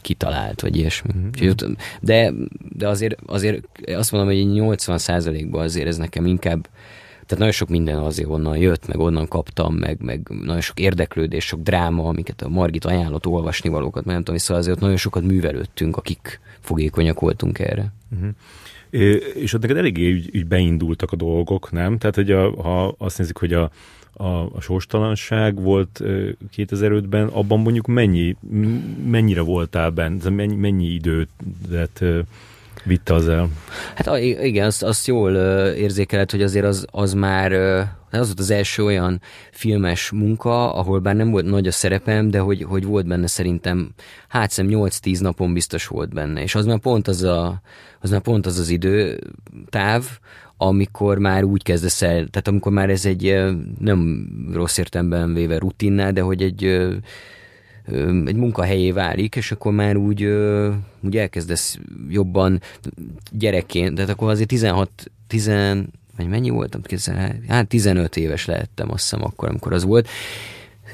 kitalált, 0.01 0.61
vagy 0.61 0.77
ilyesmi. 0.77 1.09
Mm-hmm. 1.17 1.71
De, 2.01 2.33
de 2.77 2.87
azért, 2.87 3.19
azért 3.25 3.65
azt 3.95 4.11
mondom, 4.11 4.29
hogy 4.29 4.51
80 4.51 4.99
ban 5.49 5.61
azért 5.61 5.87
ez 5.87 5.97
nekem 5.97 6.25
inkább 6.25 6.67
tehát 7.29 7.43
nagyon 7.43 7.59
sok 7.59 7.69
minden 7.69 7.97
azért 7.97 8.29
onnan 8.29 8.57
jött, 8.57 8.87
meg 8.87 8.99
onnan 8.99 9.27
kaptam, 9.27 9.75
meg, 9.75 9.97
meg 10.01 10.27
nagyon 10.43 10.61
sok 10.61 10.79
érdeklődés, 10.79 11.45
sok 11.45 11.61
dráma, 11.61 12.07
amiket 12.07 12.41
a 12.41 12.49
Margit 12.49 12.85
ajánlott 12.85 13.25
olvasni 13.25 13.69
valókat, 13.69 14.03
mert 14.03 14.15
nem 14.15 14.23
tudom, 14.23 14.39
szóval 14.39 14.61
azért 14.61 14.79
nagyon 14.79 14.97
sokat 14.97 15.23
művelődtünk, 15.23 15.97
akik 15.97 16.39
fogékonyak 16.59 17.19
voltunk 17.19 17.59
erre. 17.59 17.93
Uh-huh. 18.11 18.29
És 19.35 19.53
ott 19.53 19.61
neked 19.61 19.77
eléggé 19.77 20.13
úgy, 20.13 20.29
úgy 20.33 20.45
beindultak 20.45 21.11
a 21.11 21.15
dolgok, 21.15 21.71
nem? 21.71 21.97
Tehát, 21.97 22.15
hogy 22.15 22.31
a, 22.31 22.61
ha 22.61 22.95
azt 22.97 23.17
nézzük, 23.17 23.37
hogy 23.37 23.53
a, 23.53 23.71
a, 24.13 24.27
a 24.27 24.61
sorstalanság 24.61 25.61
volt 25.61 26.01
2005-ben, 26.55 27.27
abban 27.27 27.59
mondjuk 27.59 27.87
mennyi, 27.87 28.35
mennyire 29.05 29.41
voltál 29.41 29.89
benne, 29.89 30.29
mennyi, 30.29 30.55
mennyi 30.55 30.85
időt 30.85 31.29
vitte 32.83 33.13
az 33.13 33.27
el? 33.27 33.49
Hát 33.95 34.17
igen, 34.19 34.65
azt, 34.65 34.83
azt 34.83 35.07
jól 35.07 35.35
érzékelhet, 35.71 36.31
hogy 36.31 36.41
azért 36.41 36.65
az, 36.65 36.85
az 36.91 37.13
már 37.13 37.51
az 38.11 38.25
volt 38.25 38.39
az 38.39 38.49
első 38.49 38.83
olyan 38.83 39.21
filmes 39.51 40.11
munka, 40.11 40.73
ahol 40.73 40.99
bár 40.99 41.15
nem 41.15 41.31
volt 41.31 41.45
nagy 41.45 41.67
a 41.67 41.71
szerepem, 41.71 42.29
de 42.29 42.39
hogy, 42.39 42.63
hogy 42.63 42.85
volt 42.85 43.07
benne 43.07 43.27
szerintem, 43.27 43.89
hát 44.27 44.51
szem 44.51 44.67
8-10 44.69 45.21
napon 45.21 45.53
biztos 45.53 45.87
volt 45.87 46.13
benne, 46.13 46.41
és 46.41 46.55
az 46.55 46.65
már 46.65 46.79
pont 46.79 47.07
az 47.07 47.23
a, 47.23 47.61
az 47.99 48.09
már 48.09 48.21
pont 48.21 48.45
az 48.45 48.59
az 48.59 48.69
időtáv, 48.69 50.05
amikor 50.61 51.17
már 51.17 51.43
úgy 51.43 51.63
kezdesz 51.63 52.01
el, 52.01 52.27
tehát 52.27 52.47
amikor 52.47 52.71
már 52.71 52.89
ez 52.89 53.05
egy 53.05 53.35
nem 53.79 54.27
rossz 54.53 54.77
értemben 54.77 55.33
véve 55.33 55.57
rutinná, 55.57 56.11
de 56.11 56.21
hogy 56.21 56.41
egy 56.41 56.63
egy 58.25 58.35
munkahelyé 58.35 58.91
válik, 58.91 59.35
és 59.35 59.51
akkor 59.51 59.73
már 59.73 59.95
úgy, 59.95 60.23
úgy 61.01 61.17
elkezdesz 61.17 61.79
jobban 62.09 62.61
gyerekként, 63.31 63.95
tehát 63.95 64.09
akkor 64.09 64.29
azért 64.29 64.47
16, 64.47 64.89
10, 65.27 65.51
vagy 66.17 66.27
mennyi 66.27 66.49
voltam? 66.49 66.81
Hát 67.47 67.67
15 67.67 68.17
éves 68.17 68.45
lehettem, 68.45 68.91
azt 68.91 69.01
hiszem 69.01 69.23
akkor, 69.23 69.49
amikor 69.49 69.73
az 69.73 69.83
volt. 69.83 70.07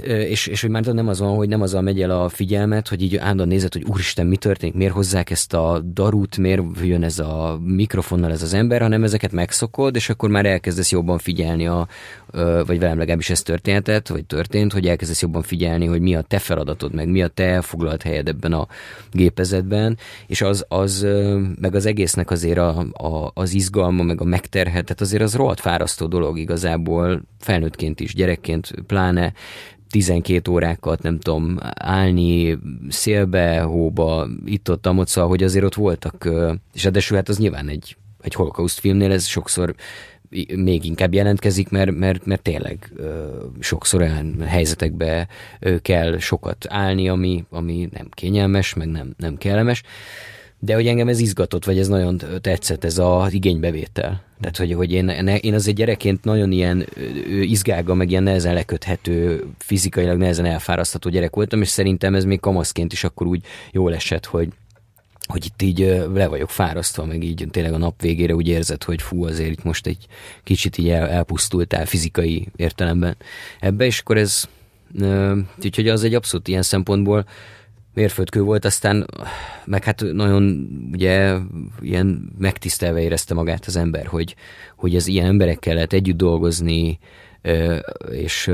És, 0.04 0.48
és 0.48 0.62
hogy 0.62 0.70
már 0.70 0.86
nem 0.86 1.08
az 1.08 1.20
van, 1.20 1.36
hogy 1.36 1.48
nem 1.48 1.62
azzal 1.62 1.82
megy 1.82 2.02
el 2.02 2.10
a 2.10 2.30
figyelmet, 2.30 2.88
hogy 2.88 3.02
így 3.02 3.16
állandóan 3.16 3.48
nézed, 3.48 3.74
hogy 3.74 3.84
úristen, 3.84 4.28
mi 4.28 4.38
történik, 4.38 4.76
miért 4.76 4.94
hozzák 4.94 5.30
ezt 5.30 5.54
a 5.54 5.80
darút, 5.94 6.38
miért 6.38 6.62
jön 6.84 7.04
ez 7.04 7.20
a 7.20 7.60
mikrofonnal 7.64 8.32
ez 8.32 8.42
az 8.42 8.54
ember, 8.54 8.82
hanem 8.82 9.04
ezeket 9.04 9.32
megszokod, 9.32 9.96
és 9.96 10.10
akkor 10.10 10.30
már 10.30 10.46
elkezdesz 10.46 10.92
jobban 10.92 11.18
figyelni, 11.18 11.68
a, 11.68 11.88
vagy 12.66 12.80
velem 12.80 12.98
legalábbis 12.98 13.30
ez 13.30 13.42
történetett, 13.42 14.08
vagy 14.08 14.26
történt, 14.26 14.74
hogy 14.74 14.88
elkezdesz 14.88 15.22
jobban 15.22 15.42
figyelni, 15.42 15.86
hogy 15.86 16.02
mi 16.02 16.16
a 16.16 16.22
te 16.22 16.40
feladatod, 16.40 16.94
meg 16.94 17.10
mi 17.10 17.22
a 17.22 17.28
te 17.28 17.62
foglalt 17.62 18.04
helyed 18.04 18.28
ebben 18.28 18.54
a 18.54 18.68
gépezetben, 19.12 19.98
és 20.28 20.42
az, 20.42 20.66
az 20.68 21.08
meg 21.62 21.76
az 21.76 21.86
egésznek 21.86 22.32
azért 22.32 22.58
a, 22.58 22.80
a, 22.92 23.32
az 23.34 23.54
izgalma, 23.54 24.04
meg 24.04 24.22
a 24.22 24.26
megterhet, 24.26 24.86
tehát 24.86 25.02
azért 25.02 25.24
az 25.24 25.36
rohadt 25.36 25.60
fárasztó 25.60 26.06
dolog 26.06 26.38
igazából, 26.38 27.22
felnőttként 27.40 28.00
is, 28.00 28.14
gyerekként 28.14 28.74
pláne, 28.88 29.34
12 29.90 30.52
órákat, 30.52 31.02
nem 31.02 31.20
tudom, 31.20 31.58
állni 31.74 32.58
szélbe, 32.90 33.60
hóba, 33.60 34.28
itt-ott, 34.46 34.86
amott, 34.86 35.08
szóval, 35.08 35.30
hogy 35.30 35.44
azért 35.44 35.66
ott 35.66 35.76
voltak, 35.76 36.30
és 36.74 36.84
ráadásul 36.84 37.18
hát 37.18 37.30
az 37.30 37.38
nyilván 37.38 37.68
egy, 37.68 37.98
egy 38.22 38.34
holokauszt 38.34 38.80
filmnél 38.80 39.12
ez 39.12 39.26
sokszor 39.26 39.76
még 40.56 40.86
inkább 40.86 41.14
jelentkezik, 41.14 41.70
mert, 41.70 41.92
mert, 41.92 42.26
mert 42.26 42.42
tényleg 42.42 42.92
ö, 42.96 43.28
sokszor 43.60 44.02
olyan 44.02 44.42
helyzetekbe 44.42 45.28
ö, 45.60 45.80
kell 45.80 46.18
sokat 46.18 46.66
állni, 46.70 47.10
ami, 47.10 47.46
ami 47.50 47.90
nem 47.92 48.08
kényelmes, 48.10 48.74
meg 48.74 48.88
nem, 48.88 49.14
nem 49.18 49.38
kellemes. 49.38 49.84
De 50.60 50.74
hogy 50.74 50.88
engem 50.88 51.08
ez 51.08 51.20
izgatott, 51.20 51.66
vagy 51.66 51.80
ez 51.80 51.88
nagyon 51.88 52.22
tetszett, 52.42 52.84
ez 52.84 52.98
az 52.98 53.34
igénybevétel. 53.34 54.24
Tehát, 54.40 54.58
hogy, 54.58 54.74
hogy 54.74 54.92
én, 54.92 55.10
én 55.42 55.54
az 55.54 55.68
egy 55.68 55.76
gyerekként 55.76 56.24
nagyon 56.24 56.52
ilyen 56.52 56.86
izgága, 57.42 57.94
meg 57.94 58.10
ilyen 58.10 58.24
nehezen 58.24 58.54
leköthető, 58.54 59.46
fizikailag 59.58 60.18
nehezen 60.18 60.46
elfárasztható 60.46 61.10
gyerek 61.10 61.36
voltam, 61.36 61.62
és 61.62 61.68
szerintem 61.68 62.16
ez 62.16 62.26
még 62.26 62.40
kamaszként 62.40 62.94
is 62.94 63.04
akkor 63.04 63.28
úgy 63.28 63.42
jól 63.72 63.94
esett, 63.94 64.26
hogy, 64.26 64.50
hogy 65.28 65.46
itt 65.46 65.62
így 65.62 65.80
le 66.14 66.28
vagyok 66.28 66.50
fárasztva, 66.50 67.06
meg 67.06 67.24
így 67.24 67.48
tényleg 67.52 67.74
a 67.74 67.78
nap 67.78 68.02
végére 68.02 68.36
úgy 68.36 68.48
érzed, 68.48 68.84
hogy 68.84 69.02
fú, 69.02 69.26
azért 69.26 69.52
itt 69.52 69.64
most 69.64 69.88
egy 69.88 70.08
kicsit 70.44 70.78
így 70.78 70.90
el, 70.90 71.10
elpusztultál 71.10 71.86
fizikai 71.86 72.48
értelemben 72.56 73.18
ebbe, 73.60 73.86
és 73.86 74.00
akkor 74.00 74.18
ez, 74.18 74.44
úgyhogy 75.64 75.88
az 75.88 76.04
egy 76.04 76.14
abszolút 76.14 76.48
ilyen 76.48 76.62
szempontból 76.62 77.26
mérföldkő 77.96 78.42
volt, 78.42 78.66
aztán 78.66 79.08
meg 79.66 79.84
hát 79.84 80.04
nagyon 80.12 80.68
ugye 80.92 81.36
ilyen 81.82 82.34
megtisztelve 82.38 83.02
érezte 83.02 83.34
magát 83.34 83.66
az 83.66 83.76
ember, 83.76 84.06
hogy, 84.06 84.36
hogy 84.76 84.96
az 84.96 85.08
ilyen 85.08 85.26
emberekkel 85.26 85.74
lehet 85.74 85.94
együtt 85.94 86.18
dolgozni, 86.18 87.00
és 88.12 88.52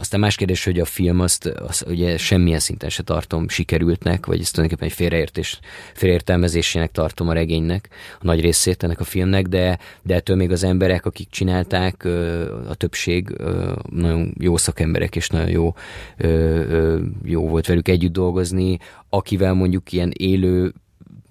aztán 0.00 0.20
más 0.20 0.36
kérdés, 0.36 0.64
hogy 0.64 0.80
a 0.80 0.84
film 0.84 1.20
azt, 1.20 1.46
azt 1.46 1.86
ugye 1.88 2.16
semmilyen 2.16 2.58
szinten 2.58 2.88
se 2.88 3.02
tartom 3.02 3.48
sikerültnek, 3.48 4.26
vagy 4.26 4.40
ezt 4.40 4.54
tulajdonképpen 4.54 4.90
egy 4.90 4.98
félreértés, 4.98 5.60
félreértelmezésének 5.94 6.92
tartom 6.92 7.28
a 7.28 7.32
regénynek, 7.32 7.88
a 8.14 8.24
nagy 8.24 8.40
részét 8.40 8.82
ennek 8.82 9.00
a 9.00 9.04
filmnek, 9.04 9.46
de, 9.46 9.78
de 10.02 10.14
ettől 10.14 10.36
még 10.36 10.50
az 10.50 10.64
emberek, 10.64 11.06
akik 11.06 11.30
csinálták, 11.30 12.04
a 12.68 12.74
többség 12.74 13.36
nagyon 13.90 14.34
jó 14.38 14.56
szakemberek, 14.56 15.16
és 15.16 15.28
nagyon 15.28 15.48
jó, 15.48 15.74
jó 17.24 17.48
volt 17.48 17.66
velük 17.66 17.88
együtt 17.88 18.12
dolgozni, 18.12 18.78
akivel 19.08 19.54
mondjuk 19.54 19.92
ilyen 19.92 20.12
élő 20.16 20.72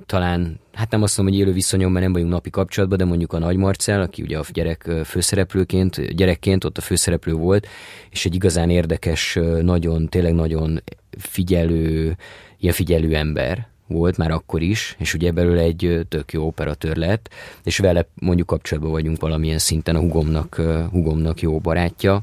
talán, 0.06 0.60
hát 0.80 0.92
nem 0.92 1.04
azt 1.04 1.18
mondom, 1.18 1.36
hogy 1.36 1.44
élő 1.44 1.54
viszonyom, 1.54 1.92
mert 1.92 2.04
nem 2.04 2.14
vagyunk 2.14 2.32
napi 2.32 2.50
kapcsolatban, 2.50 2.98
de 2.98 3.06
mondjuk 3.06 3.34
a 3.34 3.40
Nagy 3.40 3.56
Marcel, 3.56 4.02
aki 4.02 4.22
ugye 4.22 4.38
a 4.38 4.44
gyerek 4.52 4.90
főszereplőként, 5.06 6.16
gyerekként 6.16 6.64
ott 6.64 6.78
a 6.78 6.82
főszereplő 6.82 7.34
volt, 7.34 7.68
és 8.10 8.26
egy 8.26 8.36
igazán 8.36 8.70
érdekes, 8.70 9.40
nagyon, 9.62 10.08
tényleg 10.08 10.34
nagyon 10.34 10.84
figyelő, 11.18 12.16
ilyen 12.60 12.74
figyelő 12.74 13.16
ember 13.16 13.68
volt 13.88 14.18
már 14.18 14.32
akkor 14.32 14.62
is, 14.62 14.96
és 15.00 15.14
ugye 15.14 15.32
belőle 15.32 15.62
egy 15.62 16.06
tök 16.10 16.32
jó 16.34 16.46
operatőr 16.46 16.96
lett, 16.96 17.30
és 17.64 17.78
vele 17.78 18.08
mondjuk 18.14 18.48
kapcsolatban 18.48 18.92
vagyunk 18.92 19.20
valamilyen 19.20 19.58
szinten, 19.58 19.96
a 19.96 20.00
hugomnak, 20.00 20.56
hugomnak 20.92 21.42
jó 21.42 21.60
barátja, 21.60 22.22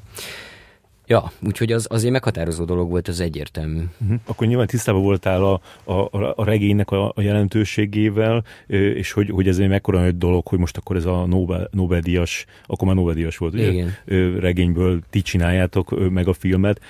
Ja, 1.06 1.32
úgyhogy 1.46 1.72
az, 1.72 1.86
az 1.90 2.04
egy 2.04 2.10
meghatározó 2.10 2.64
dolog 2.64 2.90
volt, 2.90 3.08
az 3.08 3.20
egyértelmű. 3.20 3.82
Uh-huh. 4.00 4.18
Akkor 4.26 4.46
nyilván 4.46 4.66
tisztában 4.66 5.02
voltál 5.02 5.44
a, 5.44 5.60
a, 5.92 6.32
a 6.36 6.44
regénynek 6.44 6.90
a, 6.90 7.12
a 7.14 7.20
jelentőségével, 7.20 8.44
és 8.66 9.12
hogy, 9.12 9.30
hogy 9.30 9.48
ez 9.48 9.58
egy 9.58 9.68
mekkora 9.68 10.00
nagy 10.00 10.18
dolog, 10.18 10.46
hogy 10.46 10.58
most 10.58 10.76
akkor 10.76 10.96
ez 10.96 11.04
a 11.04 11.26
Nobel, 11.26 11.68
Nobel-díjas, 11.72 12.46
akkor 12.66 12.86
már 12.86 12.96
Nobel-díjas 12.96 13.36
volt, 13.36 13.54
ugye? 13.54 13.72
Igen. 13.72 13.94
regényből 14.40 15.00
ti 15.10 15.22
csináljátok 15.22 16.10
meg 16.10 16.28
a 16.28 16.32
filmet, 16.32 16.80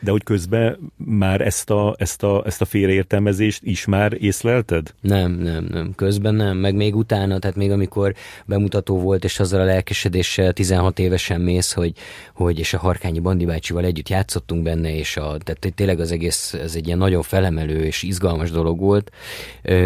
de 0.00 0.10
hogy 0.10 0.22
közben 0.22 0.78
már 0.96 1.40
ezt 1.40 1.70
a, 1.70 1.94
ezt 1.98 2.22
a, 2.22 2.42
ezt 2.46 2.60
a 2.60 2.64
félreértelmezést 2.64 3.62
is 3.64 3.84
már 3.84 4.16
észlelted? 4.20 4.94
Nem, 5.00 5.32
nem, 5.32 5.66
nem, 5.70 5.92
közben 5.94 6.34
nem, 6.34 6.56
meg 6.56 6.74
még 6.74 6.96
utána, 6.96 7.38
tehát 7.38 7.56
még 7.56 7.70
amikor 7.70 8.14
bemutató 8.44 9.00
volt, 9.00 9.24
és 9.24 9.40
azzal 9.40 9.60
a 9.60 9.64
lelkesedéssel 9.64 10.52
16 10.52 10.98
évesen 10.98 11.40
mész, 11.40 11.72
hogy, 11.72 11.92
hogy 12.34 12.58
és 12.58 12.74
a 12.74 12.78
Harkányi 12.78 13.18
Bandi 13.18 13.44
bácsival 13.56 13.84
együtt 13.84 14.08
játszottunk 14.08 14.62
benne, 14.62 14.94
és 14.94 15.16
a, 15.16 15.36
tehát 15.44 15.72
tényleg 15.74 16.00
az 16.00 16.12
egész, 16.12 16.52
ez 16.52 16.74
egy 16.74 16.86
ilyen 16.86 16.98
nagyon 16.98 17.22
felemelő 17.22 17.84
és 17.84 18.02
izgalmas 18.02 18.50
dolog 18.50 18.78
volt. 18.78 19.10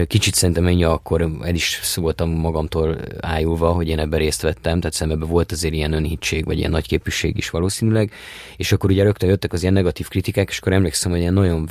Kicsit 0.06 0.34
szerintem 0.34 0.66
ennyi 0.66 0.84
akkor 0.84 1.30
el 1.42 1.54
is 1.54 1.80
voltam 1.94 2.30
magamtól 2.30 2.98
ájulva, 3.20 3.72
hogy 3.72 3.88
én 3.88 3.98
ebben 3.98 4.18
részt 4.18 4.42
vettem, 4.42 4.78
tehát 4.80 4.94
szemben 4.94 5.18
volt 5.18 5.52
azért 5.52 5.74
ilyen 5.74 5.92
önhitség, 5.92 6.44
vagy 6.44 6.58
ilyen 6.58 6.70
nagyképűség 6.70 7.36
is 7.36 7.50
valószínűleg, 7.50 8.12
és 8.56 8.72
akkor 8.72 8.90
ugye 8.90 9.02
rögtön 9.02 9.28
jöttek 9.28 9.52
az 9.52 9.62
ilyen 9.62 9.74
negatív 9.74 10.08
kritikák, 10.08 10.48
és 10.48 10.58
akkor 10.58 10.72
emlékszem, 10.72 11.10
hogy 11.10 11.20
ilyen 11.20 11.32
nagyon, 11.32 11.68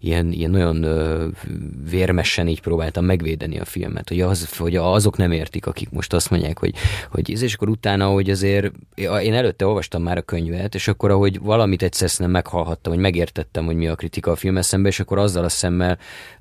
ilyen, 0.00 0.32
ilyen 0.32 0.50
nagyon 0.50 0.86
vérmesen 1.90 2.48
így 2.48 2.60
próbáltam 2.60 3.04
megvédeni 3.04 3.58
a 3.58 3.64
filmet, 3.64 4.08
hogy, 4.08 4.20
az, 4.20 4.56
hogy 4.56 4.76
azok 4.76 5.16
nem 5.16 5.32
értik, 5.32 5.66
akik 5.66 5.90
most 5.90 6.12
azt 6.12 6.30
mondják, 6.30 6.58
hogy, 6.58 6.74
hogy 7.10 7.42
és 7.42 7.54
akkor 7.54 7.68
utána, 7.68 8.06
hogy 8.06 8.30
azért 8.30 8.72
én 9.22 9.34
előtte 9.34 9.66
olvastam 9.66 10.02
már 10.02 10.16
a 10.16 10.22
könyvet, 10.22 10.74
és 10.74 10.88
akkor 11.00 11.14
ahogy 11.14 11.40
valamit 11.40 11.82
egyszer 11.82 12.10
nem 12.16 12.30
meghallhattam, 12.30 12.92
hogy 12.92 13.02
megértettem, 13.02 13.64
hogy 13.64 13.76
mi 13.76 13.88
a 13.88 13.94
kritika 13.94 14.30
a 14.30 14.36
film 14.36 14.58
és 14.84 15.00
akkor 15.00 15.18
azzal 15.18 15.44
a 15.44 15.48
szemmel 15.48 15.98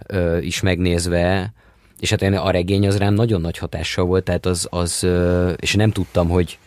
ö, 0.08 0.38
is 0.38 0.62
megnézve, 0.62 1.54
és 2.00 2.10
hát 2.10 2.22
a 2.22 2.52
regény 2.52 2.88
az 2.88 2.98
rám 2.98 3.14
nagyon 3.14 3.42
nagy 3.42 3.58
hatással 3.58 4.06
volt, 4.06 4.24
tehát 4.24 4.46
az, 4.46 4.68
az 4.70 5.04
ö, 5.04 5.50
és 5.52 5.74
nem 5.74 5.92
tudtam, 5.92 6.30
hogy 6.30 6.58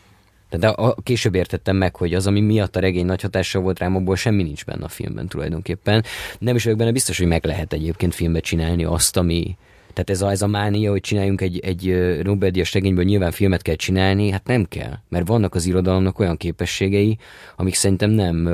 de 0.50 0.68
a, 0.68 0.94
később 1.02 1.34
értettem 1.34 1.76
meg, 1.76 1.96
hogy 1.96 2.14
az, 2.14 2.26
ami 2.26 2.40
miatt 2.40 2.76
a 2.76 2.80
regény 2.80 3.06
nagy 3.06 3.22
hatással 3.22 3.62
volt 3.62 3.78
rám, 3.78 3.96
abból 3.96 4.16
semmi 4.16 4.42
nincs 4.42 4.64
benne 4.64 4.84
a 4.84 4.88
filmben 4.88 5.28
tulajdonképpen. 5.28 6.04
Nem 6.38 6.56
is 6.56 6.64
vagyok 6.64 6.78
benne 6.78 6.92
biztos, 6.92 7.18
hogy 7.18 7.26
meg 7.26 7.44
lehet 7.44 7.72
egyébként 7.72 8.14
filmbe 8.14 8.40
csinálni 8.40 8.84
azt, 8.84 9.16
ami, 9.16 9.56
tehát 9.92 10.10
ez 10.10 10.22
a, 10.22 10.30
ez 10.30 10.42
a 10.42 10.46
mánia, 10.46 10.90
hogy 10.90 11.00
csináljunk 11.00 11.40
egy, 11.40 11.58
egy 11.58 11.96
Nobel-díjas 12.22 12.72
regényből 12.74 13.04
nyilván 13.04 13.30
filmet 13.30 13.62
kell 13.62 13.74
csinálni, 13.74 14.30
hát 14.30 14.46
nem 14.46 14.64
kell, 14.64 14.92
mert 15.08 15.26
vannak 15.28 15.54
az 15.54 15.66
irodalomnak 15.66 16.18
olyan 16.18 16.36
képességei, 16.36 17.18
amik 17.56 17.74
szerintem 17.74 18.10
nem, 18.10 18.48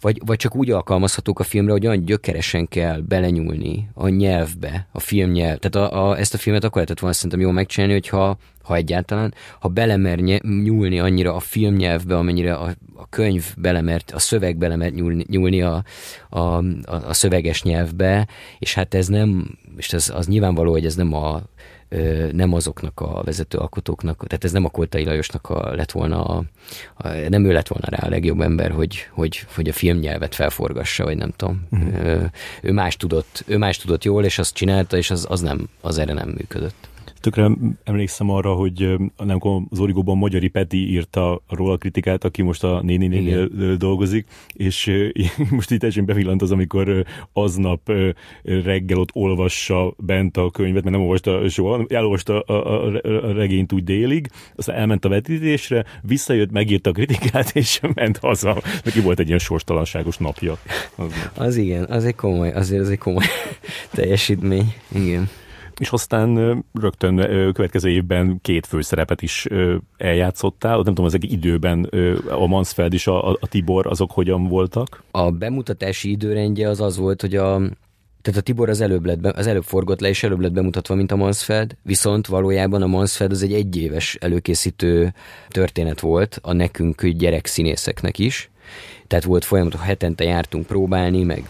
vagy, 0.00 0.20
vagy 0.24 0.36
csak 0.36 0.56
úgy 0.56 0.70
alkalmazhatók 0.70 1.40
a 1.40 1.44
filmre, 1.44 1.72
hogy 1.72 1.86
olyan 1.86 2.04
gyökeresen 2.04 2.68
kell 2.68 3.00
belenyúlni 3.00 3.88
a 3.94 4.08
nyelvbe, 4.08 4.86
a 4.92 5.00
filmnyelv. 5.00 5.58
Tehát 5.58 5.92
a, 5.92 6.08
a, 6.08 6.18
ezt 6.18 6.34
a 6.34 6.38
filmet 6.38 6.64
akkor 6.64 6.74
lehetett 6.74 6.98
volna 6.98 7.14
szerintem 7.14 7.40
jól 7.40 7.52
megcsinálni, 7.52 7.94
hogyha 7.94 8.38
ha 8.66 8.74
egyáltalán, 8.74 9.34
ha 9.60 9.68
belemer 9.68 10.18
nyúlni 10.18 10.98
annyira 10.98 11.34
a 11.34 11.40
filmnyelvbe, 11.40 12.16
amennyire 12.16 12.54
a, 12.54 12.74
a 12.94 13.08
könyv 13.08 13.44
belemert, 13.56 14.10
a 14.10 14.18
szöveg 14.18 14.56
belemert 14.56 14.94
nyúlni, 14.94 15.24
nyúlni 15.28 15.62
a, 15.62 15.84
a, 16.28 16.38
a, 16.38 16.62
a 16.84 17.12
szöveges 17.12 17.62
nyelvbe, 17.62 18.26
és 18.58 18.74
hát 18.74 18.94
ez 18.94 19.06
nem, 19.06 19.58
és 19.76 19.92
ez, 19.92 20.12
az 20.14 20.26
nyilvánvaló, 20.26 20.70
hogy 20.70 20.84
ez 20.84 20.94
nem 20.94 21.14
a 21.14 21.42
nem 22.32 22.52
azoknak 22.52 23.00
a 23.00 23.22
vezető 23.24 23.58
alkotóknak, 23.58 24.26
tehát 24.26 24.44
ez 24.44 24.52
nem 24.52 24.64
a 24.64 24.68
Koltai 24.68 25.04
Lajosnak 25.04 25.50
a, 25.50 25.74
lett 25.74 25.92
volna, 25.92 26.24
a, 26.24 26.42
a, 26.94 27.08
nem 27.08 27.44
ő 27.44 27.52
lett 27.52 27.68
volna 27.68 27.86
rá 27.88 28.06
a 28.06 28.08
legjobb 28.08 28.40
ember, 28.40 28.70
hogy, 28.70 29.06
hogy, 29.10 29.46
hogy 29.54 29.68
a 29.68 29.72
filmnyelvet 29.72 30.34
felforgassa, 30.34 31.04
vagy 31.04 31.16
nem 31.16 31.32
tudom. 31.36 31.66
Uh-huh. 31.70 32.04
Ő, 32.04 32.30
ő, 32.62 32.72
más 32.72 32.96
tudott, 32.96 33.44
ő 33.46 33.56
más 33.58 33.76
tudott 33.76 34.04
jól, 34.04 34.24
és 34.24 34.38
azt 34.38 34.54
csinálta, 34.54 34.96
és 34.96 35.10
az, 35.10 35.26
az 35.28 35.40
nem, 35.40 35.68
az 35.80 35.98
erre 35.98 36.12
nem 36.12 36.28
működött 36.28 36.88
tökre 37.20 37.50
emlékszem 37.84 38.30
arra, 38.30 38.52
hogy 38.52 38.96
nem 39.16 39.38
az 39.70 39.80
Origóban 39.80 40.16
Magyari 40.16 40.48
Peti 40.48 40.90
írta 40.90 41.42
róla 41.48 41.72
a 41.72 41.76
kritikát, 41.76 42.24
aki 42.24 42.42
most 42.42 42.64
a 42.64 42.80
néni 42.82 43.06
nénél 43.06 43.48
dolgozik, 43.76 44.26
és 44.52 45.10
most 45.50 45.70
itt 45.70 45.78
teljesen 45.78 46.04
bevillant 46.04 46.42
az, 46.42 46.50
amikor 46.50 47.04
aznap 47.32 47.92
reggel 48.42 48.98
ott 48.98 49.10
olvassa 49.12 49.94
bent 49.98 50.36
a 50.36 50.50
könyvet, 50.50 50.82
mert 50.82 50.96
nem 50.96 51.04
olvasta 51.04 51.48
soha, 51.48 51.84
elolvasta 51.88 52.40
a, 52.40 52.52
a, 52.52 53.00
a 53.02 53.32
regényt 53.32 53.72
úgy 53.72 53.84
délig, 53.84 54.30
aztán 54.56 54.76
elment 54.76 55.04
a 55.04 55.08
vetítésre, 55.08 55.84
visszajött, 56.02 56.50
megírta 56.50 56.90
a 56.90 56.92
kritikát, 56.92 57.50
és 57.56 57.80
ment 57.94 58.16
haza. 58.16 58.62
Neki 58.84 59.00
volt 59.00 59.18
egy 59.18 59.26
ilyen 59.26 59.38
sorstalanságos 59.38 60.16
napja. 60.16 60.58
Az, 60.94 61.30
az 61.34 61.56
igen, 61.56 61.84
az 61.84 62.04
egy 62.04 62.14
komoly, 62.14 62.52
azért 62.52 62.80
az 62.80 62.90
egy 62.90 62.98
komoly 62.98 63.24
teljesítmény, 63.94 64.74
igen. 64.94 65.28
És 65.80 65.90
aztán 65.90 66.64
rögtön 66.72 67.16
következő 67.52 67.88
évben 67.88 68.38
két 68.42 68.66
főszerepet 68.66 69.22
is 69.22 69.46
eljátszottál, 69.96 70.74
nem 70.74 70.84
tudom, 70.84 71.06
ezek 71.06 71.30
időben 71.30 71.90
a 72.28 72.46
Mansfeld 72.46 72.92
és 72.92 73.06
a, 73.06 73.30
a 73.30 73.46
Tibor, 73.48 73.86
azok 73.86 74.10
hogyan 74.10 74.48
voltak? 74.48 75.02
A 75.10 75.30
bemutatási 75.30 76.10
időrendje 76.10 76.68
az 76.68 76.80
az 76.80 76.96
volt, 76.96 77.20
hogy 77.20 77.36
a 77.36 77.60
tehát 78.26 78.40
a 78.40 78.44
Tibor 78.44 78.68
az 78.68 78.80
előbb, 78.80 79.04
lett 79.04 79.20
be, 79.20 79.32
az 79.36 79.46
előbb 79.46 79.62
forgott 79.62 80.00
le, 80.00 80.08
és 80.08 80.22
előbb 80.22 80.40
lett 80.40 80.52
bemutatva, 80.52 80.94
mint 80.94 81.12
a 81.12 81.16
Mansfeld, 81.16 81.76
viszont 81.82 82.26
valójában 82.26 82.82
a 82.82 82.86
Mansfeld 82.86 83.30
az 83.30 83.42
egy 83.42 83.52
egyéves 83.52 84.14
előkészítő 84.14 85.14
történet 85.48 86.00
volt 86.00 86.38
a 86.42 86.52
nekünk 86.52 87.06
gyerekszínészeknek 87.06 88.18
is. 88.18 88.50
Tehát 89.06 89.24
volt 89.24 89.44
folyamatos, 89.44 89.80
hetente 89.80 90.24
jártunk 90.24 90.66
próbálni, 90.66 91.22
meg 91.22 91.48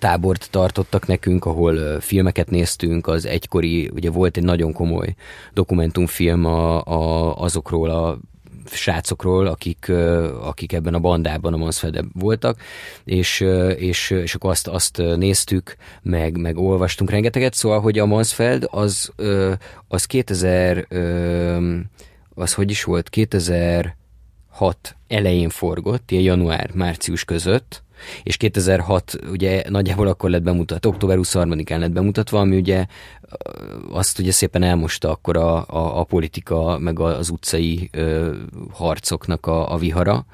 tábort 0.00 0.50
tartottak 0.50 1.06
nekünk, 1.06 1.44
ahol 1.44 2.00
filmeket 2.00 2.50
néztünk, 2.50 3.06
az 3.06 3.26
egykori, 3.26 3.90
ugye 3.94 4.10
volt 4.10 4.36
egy 4.36 4.44
nagyon 4.44 4.72
komoly 4.72 5.14
dokumentumfilm 5.52 6.44
a, 6.44 6.84
a, 6.84 7.34
azokról 7.36 7.90
a 7.90 8.18
srácokról, 8.66 9.46
akik, 9.46 9.92
akik 10.42 10.72
ebben 10.72 10.94
a 10.94 10.98
bandában, 10.98 11.52
a 11.52 11.56
Mansfeld 11.56 12.04
voltak, 12.12 12.60
és, 13.04 13.40
és, 13.76 14.10
és 14.10 14.34
akkor 14.34 14.50
azt, 14.50 14.68
azt 14.68 14.96
néztük, 15.16 15.76
meg, 16.02 16.36
meg 16.36 16.58
olvastunk 16.58 17.10
rengeteget, 17.10 17.54
szóval, 17.54 17.80
hogy 17.80 17.98
a 17.98 18.06
Mansfeld 18.06 18.66
az, 18.70 19.12
az 19.88 20.04
2000 20.04 20.86
az 22.34 22.54
hogy 22.54 22.70
is 22.70 22.84
volt, 22.84 23.08
2006 23.08 23.94
elején 25.08 25.48
forgott, 25.48 26.10
ilyen 26.10 26.22
január-március 26.22 27.24
között, 27.24 27.82
és 28.22 28.36
2006 28.36 29.18
ugye 29.30 29.62
nagyjából 29.68 30.06
akkor 30.06 30.30
lett 30.30 30.42
bemutatva, 30.42 30.90
október 30.90 31.18
23-án 31.20 31.78
lett 31.78 31.92
bemutatva, 31.92 32.40
ami 32.40 32.56
ugye 32.56 32.86
azt 33.90 34.18
ugye 34.18 34.32
szépen 34.32 34.62
elmosta 34.62 35.10
akkor 35.10 35.36
a, 35.36 35.56
a, 35.56 35.98
a 35.98 36.04
politika, 36.04 36.78
meg 36.78 36.98
az 37.00 37.30
utcai 37.30 37.88
ö, 37.92 38.34
harcoknak 38.72 39.46
a, 39.46 39.72
a 39.72 39.76
vihara. 39.76 40.26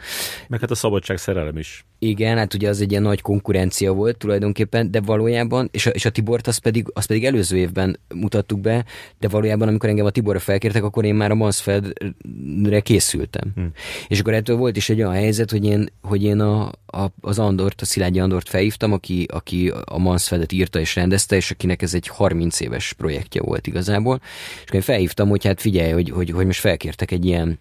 Meg 0.49 0.61
hát 0.61 0.71
a 0.71 0.75
szabadság 0.75 1.19
szerelem 1.19 1.59
is. 1.59 1.87
Igen, 1.99 2.37
hát 2.37 2.55
ugye 2.55 2.69
az 2.69 2.81
egy 2.81 2.91
ilyen 2.91 3.03
nagy 3.03 3.21
konkurencia 3.21 3.93
volt 3.93 4.17
tulajdonképpen, 4.17 4.91
de 4.91 5.01
valójában, 5.01 5.69
és 5.73 5.87
a, 5.87 5.91
és 5.91 6.05
a 6.05 6.11
Tibort 6.11 6.47
azt 6.47 6.61
pedig, 6.61 6.87
azt 6.93 7.07
pedig 7.07 7.25
előző 7.25 7.57
évben 7.57 7.99
mutattuk 8.15 8.61
be, 8.61 8.85
de 9.19 9.29
valójában 9.29 9.69
amikor 9.69 9.89
engem 9.89 10.07
a 10.07 10.11
Tiborra 10.11 10.39
felkértek, 10.39 10.85
akkor 10.85 11.05
én 11.05 11.15
már 11.15 11.31
a 11.31 11.35
Mansfeldre 11.35 12.81
készültem. 12.81 13.53
Hmm. 13.55 13.71
És 14.09 14.21
akkor 14.21 14.35
ettől 14.35 14.57
volt 14.57 14.77
is 14.77 14.89
egy 14.89 14.99
olyan 14.99 15.13
helyzet, 15.13 15.51
hogy 15.51 15.65
én, 15.65 15.89
hogy 16.03 16.23
én 16.23 16.41
a, 16.41 16.63
a, 16.87 17.13
az 17.21 17.39
Andort, 17.39 17.81
a 17.81 17.85
Szilágyi 17.85 18.21
Andort 18.21 18.49
felhívtam, 18.49 18.93
aki, 18.93 19.27
aki 19.33 19.73
a 19.85 19.99
Mansfeldet 19.99 20.53
írta 20.53 20.81
és 20.81 20.95
rendezte, 20.95 21.37
és 21.37 21.51
akinek 21.51 21.83
ez 21.83 21.95
egy 21.95 22.07
30 22.07 22.61
éves 22.61 22.86
projektje 22.93 23.43
volt 23.43 23.67
igazából. 23.67 24.21
És 24.63 24.69
akkor 24.69 24.83
felhívtam, 24.83 25.29
hogy 25.29 25.45
hát 25.45 25.61
figyelj, 25.61 25.93
hogy, 25.93 26.11
hogy, 26.11 26.31
hogy 26.31 26.47
most 26.47 26.61
felkértek 26.61 27.11
egy 27.11 27.25
ilyen 27.25 27.59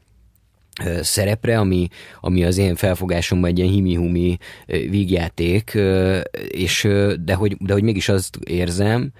szerepre, 1.02 1.60
ami, 1.60 1.88
ami 2.22 2.44
az 2.44 2.58
én 2.58 2.76
felfogásomban 2.76 3.50
egy 3.50 3.58
ilyen 3.58 3.72
himi-humi 3.72 4.38
vígjáték, 4.66 5.78
és, 6.48 6.88
de, 7.20 7.34
hogy, 7.34 7.58
de 7.60 7.74
hogy 7.74 7.84
mégis 7.84 8.10
azt 8.10 8.38
érzem, 8.44 9.12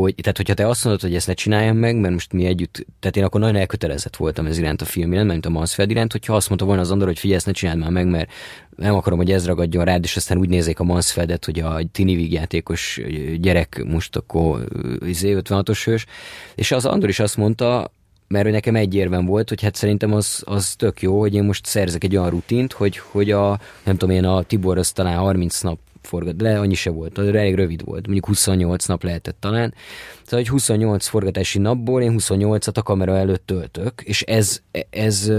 hogy, 0.00 0.14
tehát 0.14 0.36
hogyha 0.36 0.54
te 0.54 0.68
azt 0.68 0.84
mondod, 0.84 1.02
hogy 1.02 1.14
ezt 1.14 1.26
ne 1.26 1.32
csináljam 1.32 1.76
meg, 1.76 1.96
mert 1.96 2.12
most 2.12 2.32
mi 2.32 2.44
együtt, 2.44 2.86
tehát 3.00 3.16
én 3.16 3.24
akkor 3.24 3.40
nagyon 3.40 3.56
elkötelezett 3.56 4.16
voltam 4.16 4.46
ez 4.46 4.58
iránt 4.58 4.80
a 4.80 4.84
film 4.84 5.12
iránt, 5.12 5.30
mint 5.30 5.46
a 5.46 5.50
Mansfeld 5.50 5.90
iránt, 5.90 6.12
hogyha 6.12 6.34
azt 6.34 6.48
mondta 6.48 6.66
volna 6.66 6.80
az 6.80 6.90
Andor, 6.90 7.06
hogy 7.06 7.18
figyelj, 7.18 7.36
ezt 7.36 7.46
ne 7.46 7.52
csináld 7.52 7.78
már 7.78 7.90
meg, 7.90 8.06
mert 8.06 8.30
nem 8.76 8.94
akarom, 8.94 9.18
hogy 9.18 9.30
ez 9.30 9.46
ragadjon 9.46 9.84
rád, 9.84 10.04
és 10.04 10.16
aztán 10.16 10.38
úgy 10.38 10.48
nézzék 10.48 10.80
a 10.80 10.84
Mansfeldet, 10.84 11.44
hogy 11.44 11.58
a 11.60 11.80
tini 11.92 12.14
vígjátékos 12.14 13.00
gyerek 13.40 13.84
most 13.86 14.16
akkor 14.16 14.64
izé 15.06 15.36
56-os 15.38 15.80
hős, 15.84 16.06
és 16.54 16.72
az 16.72 16.84
Andor 16.84 17.08
is 17.08 17.20
azt 17.20 17.36
mondta, 17.36 17.90
mert 18.28 18.50
nekem 18.50 18.76
egy 18.76 18.94
érvem 18.94 19.26
volt, 19.26 19.48
hogy 19.48 19.62
hát 19.62 19.74
szerintem 19.74 20.12
az, 20.12 20.42
az 20.46 20.74
tök 20.74 21.02
jó, 21.02 21.20
hogy 21.20 21.34
én 21.34 21.44
most 21.44 21.66
szerzek 21.66 22.04
egy 22.04 22.16
olyan 22.16 22.30
rutint, 22.30 22.72
hogy, 22.72 22.98
hogy 22.98 23.30
a, 23.30 23.58
nem 23.84 23.96
tudom 23.96 24.14
én, 24.14 24.24
a 24.24 24.42
Tibor 24.42 24.78
az 24.78 24.92
talán 24.92 25.16
30 25.16 25.60
nap 25.60 25.78
forgat, 26.02 26.40
le 26.40 26.58
annyi 26.58 26.74
se 26.74 26.90
volt, 26.90 27.18
elég 27.18 27.54
rövid 27.54 27.84
volt, 27.84 28.04
mondjuk 28.04 28.26
28 28.26 28.86
nap 28.86 29.02
lehetett 29.02 29.36
talán. 29.40 29.74
Szóval, 30.22 30.38
hogy 30.38 30.48
28 30.48 31.06
forgatási 31.06 31.58
napból 31.58 32.02
én 32.02 32.14
28-at 32.18 32.74
a 32.74 32.82
kamera 32.82 33.16
előtt 33.16 33.46
töltök, 33.46 34.02
és 34.04 34.22
ez, 34.22 34.60
ez 34.90 35.32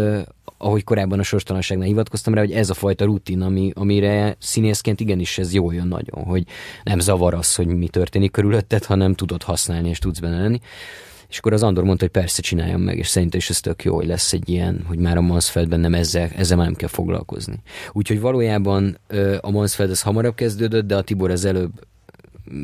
ahogy 0.57 0.83
korábban 0.83 1.19
a 1.19 1.23
sorstalanságnál 1.23 1.87
hivatkoztam 1.87 2.33
rá, 2.33 2.39
hogy 2.39 2.51
ez 2.51 2.69
a 2.69 2.73
fajta 2.73 3.05
rutin, 3.05 3.41
ami, 3.41 3.71
amire 3.75 4.35
színészként 4.39 4.99
igenis 4.99 5.37
ez 5.37 5.53
jól 5.53 5.73
jön 5.73 5.87
nagyon, 5.87 6.23
hogy 6.23 6.43
nem 6.83 6.99
zavar 6.99 7.33
az, 7.33 7.55
hogy 7.55 7.67
mi 7.67 7.87
történik 7.87 8.31
körülötted, 8.31 8.85
hanem 8.85 9.13
tudod 9.13 9.43
használni 9.43 9.89
és 9.89 9.99
tudsz 9.99 10.19
benne 10.19 10.41
lenni. 10.41 10.59
És 11.35 11.41
akkor 11.41 11.53
az 11.53 11.63
Andor 11.63 11.83
mondta, 11.83 12.03
hogy 12.03 12.13
persze 12.13 12.41
csináljam 12.41 12.81
meg, 12.81 12.97
és 12.97 13.07
szerintem 13.07 13.39
is 13.39 13.49
ez 13.49 13.59
tök 13.59 13.83
jó, 13.83 13.95
hogy 13.95 14.05
lesz 14.05 14.33
egy 14.33 14.49
ilyen, 14.49 14.83
hogy 14.87 14.97
már 14.97 15.17
a 15.17 15.21
Mansfeldben 15.21 15.79
nem 15.79 15.93
ezzel, 15.93 16.29
ezzel 16.35 16.57
már 16.57 16.65
nem 16.65 16.75
kell 16.75 16.87
foglalkozni. 16.87 17.61
Úgyhogy 17.91 18.19
valójában 18.19 18.97
a 19.41 19.49
Mansfeld 19.49 19.89
ez 19.89 20.01
hamarabb 20.01 20.35
kezdődött, 20.35 20.85
de 20.85 20.95
a 20.95 21.01
Tibor 21.01 21.31
az 21.31 21.45
előbb 21.45 21.71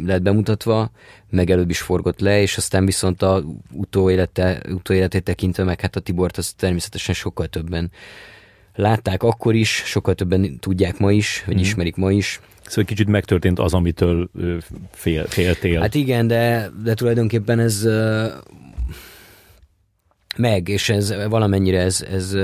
lett 0.05 0.21
bemutatva, 0.21 0.91
meg 1.29 1.49
előbb 1.49 1.69
is 1.69 1.81
forgott 1.81 2.19
le, 2.19 2.41
és 2.41 2.57
aztán 2.57 2.85
viszont 2.85 3.21
a 3.21 3.43
utóélete, 3.71 4.61
utóéletét 4.69 5.23
tekintve, 5.23 5.63
meg 5.63 5.81
hát 5.81 5.95
a 5.95 5.99
Tibort 5.99 6.37
az 6.37 6.51
természetesen 6.51 7.15
sokkal 7.15 7.47
többen 7.47 7.91
látták 8.75 9.23
akkor 9.23 9.55
is, 9.55 9.69
sokkal 9.85 10.15
többen 10.15 10.59
tudják 10.59 10.97
ma 10.97 11.11
is, 11.11 11.43
vagy 11.45 11.55
mm. 11.55 11.59
ismerik 11.59 11.95
ma 11.95 12.11
is. 12.11 12.39
Szóval 12.65 12.83
kicsit 12.83 13.07
megtörtént 13.07 13.59
az, 13.59 13.73
amitől 13.73 14.29
fél, 14.91 15.25
féltél. 15.27 15.79
Hát 15.79 15.95
igen, 15.95 16.27
de, 16.27 16.71
de 16.83 16.93
tulajdonképpen 16.93 17.59
ez 17.59 17.87
meg, 20.37 20.67
és 20.67 20.89
ez 20.89 21.13
valamennyire 21.29 21.79
ez, 21.79 22.05
ez 22.11 22.35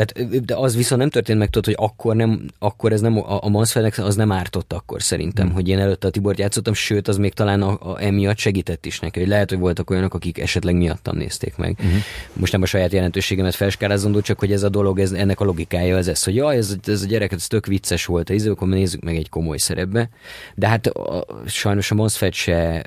tehát, 0.00 0.44
de 0.44 0.54
az 0.54 0.76
viszont 0.76 1.00
nem 1.00 1.10
történt 1.10 1.38
meg, 1.38 1.50
tudod, 1.50 1.74
hogy 1.76 1.88
akkor, 1.88 2.16
nem, 2.16 2.40
akkor 2.58 2.92
ez 2.92 3.00
nem, 3.00 3.16
a, 3.16 3.44
a 3.44 3.48
Mansfeldnek 3.48 3.98
az 3.98 4.16
nem 4.16 4.32
ártott 4.32 4.72
akkor 4.72 5.02
szerintem, 5.02 5.48
mm. 5.48 5.50
hogy 5.52 5.68
én 5.68 5.78
előtte 5.78 6.06
a 6.06 6.10
Tibort 6.10 6.38
játszottam, 6.38 6.74
sőt, 6.74 7.08
az 7.08 7.16
még 7.16 7.34
talán 7.34 7.62
a, 7.62 7.78
a, 7.92 8.02
emiatt 8.02 8.38
segített 8.38 8.86
is 8.86 9.00
neki, 9.00 9.18
hogy 9.18 9.28
lehet, 9.28 9.50
hogy 9.50 9.58
voltak 9.58 9.90
olyanok, 9.90 10.14
akik 10.14 10.38
esetleg 10.38 10.74
miattam 10.74 11.16
nézték 11.16 11.56
meg. 11.56 11.78
Mm. 11.84 11.96
Most 12.32 12.52
nem 12.52 12.62
a 12.62 12.66
saját 12.66 12.92
jelentőségemet 12.92 13.54
felskálázondó, 13.54 14.20
csak 14.20 14.38
hogy 14.38 14.52
ez 14.52 14.62
a 14.62 14.68
dolog, 14.68 14.98
ez, 14.98 15.12
ennek 15.12 15.40
a 15.40 15.44
logikája 15.44 15.96
az 15.96 16.08
ez, 16.08 16.22
hogy 16.22 16.34
jaj, 16.34 16.56
ez, 16.56 16.76
ez 16.86 17.02
a 17.02 17.06
gyerek, 17.06 17.32
ez 17.32 17.46
tök 17.46 17.66
vicces 17.66 18.06
volt, 18.06 18.30
ez, 18.30 18.46
akkor 18.46 18.68
nézzük 18.68 19.02
meg 19.02 19.16
egy 19.16 19.28
komoly 19.28 19.58
szerepbe. 19.58 20.08
De 20.54 20.68
hát 20.68 20.86
a, 20.86 21.26
sajnos 21.46 21.90
a 21.90 21.94
Mansfeld 21.94 22.34
se 22.34 22.82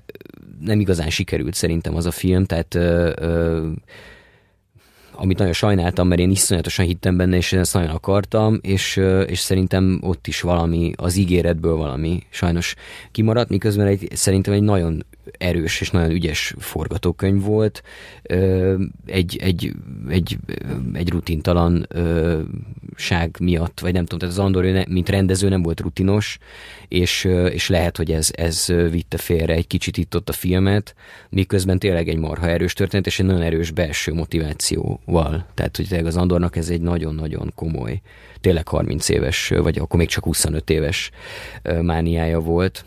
nem 0.59 0.79
igazán 0.79 1.09
sikerült 1.09 1.53
szerintem 1.53 1.95
az 1.95 2.05
a 2.05 2.11
film, 2.11 2.45
tehát 2.45 2.75
ö, 2.75 3.11
ö, 3.15 3.67
amit 5.23 5.37
nagyon 5.37 5.53
sajnáltam, 5.53 6.07
mert 6.07 6.21
én 6.21 6.31
iszonyatosan 6.31 6.85
hittem 6.85 7.17
benne, 7.17 7.35
és 7.35 7.53
ezt 7.53 7.73
nagyon 7.73 7.89
akartam, 7.89 8.59
és, 8.61 9.01
és 9.25 9.39
szerintem 9.39 9.99
ott 10.01 10.27
is 10.27 10.41
valami, 10.41 10.91
az 10.95 11.15
ígéretből 11.15 11.75
valami 11.75 12.23
sajnos 12.29 12.75
kimaradt, 13.11 13.49
miközben 13.49 13.87
egy, 13.87 14.07
szerintem 14.13 14.53
egy 14.53 14.61
nagyon 14.61 15.05
erős 15.37 15.81
és 15.81 15.91
nagyon 15.91 16.11
ügyes 16.11 16.53
forgatókönyv 16.57 17.43
volt, 17.43 17.83
egy, 19.05 19.37
egy, 19.41 19.71
egy, 20.09 20.37
egy 20.93 21.09
rutintalan 21.09 21.87
ság 22.95 23.35
miatt, 23.39 23.79
vagy 23.79 23.93
nem 23.93 24.03
tudom, 24.05 24.19
tehát 24.19 24.35
az 24.35 24.43
Andor, 24.43 24.85
mint 24.87 25.09
rendező 25.09 25.49
nem 25.49 25.61
volt 25.61 25.79
rutinos, 25.79 26.37
és, 26.87 27.23
és 27.49 27.69
lehet, 27.69 27.97
hogy 27.97 28.11
ez, 28.11 28.29
ez 28.35 28.65
vitte 28.89 29.17
félre 29.17 29.53
egy 29.53 29.67
kicsit 29.67 29.97
itt 29.97 30.15
ott 30.15 30.29
a 30.29 30.33
filmet, 30.33 30.95
miközben 31.29 31.79
tényleg 31.79 32.07
egy 32.07 32.17
marha 32.17 32.47
erős 32.47 32.73
történet, 32.73 33.05
és 33.05 33.19
egy 33.19 33.25
nagyon 33.25 33.41
erős 33.41 33.71
belső 33.71 34.13
motivációval. 34.13 35.45
Tehát, 35.53 35.77
hogy 35.77 35.87
tényleg 35.87 36.07
az 36.07 36.17
Andornak 36.17 36.55
ez 36.55 36.69
egy 36.69 36.81
nagyon-nagyon 36.81 37.51
komoly, 37.55 38.01
tényleg 38.41 38.67
30 38.67 39.09
éves, 39.09 39.47
vagy 39.47 39.77
akkor 39.77 39.99
még 39.99 40.07
csak 40.07 40.23
25 40.23 40.69
éves 40.69 41.11
mániája 41.81 42.39
volt 42.39 42.85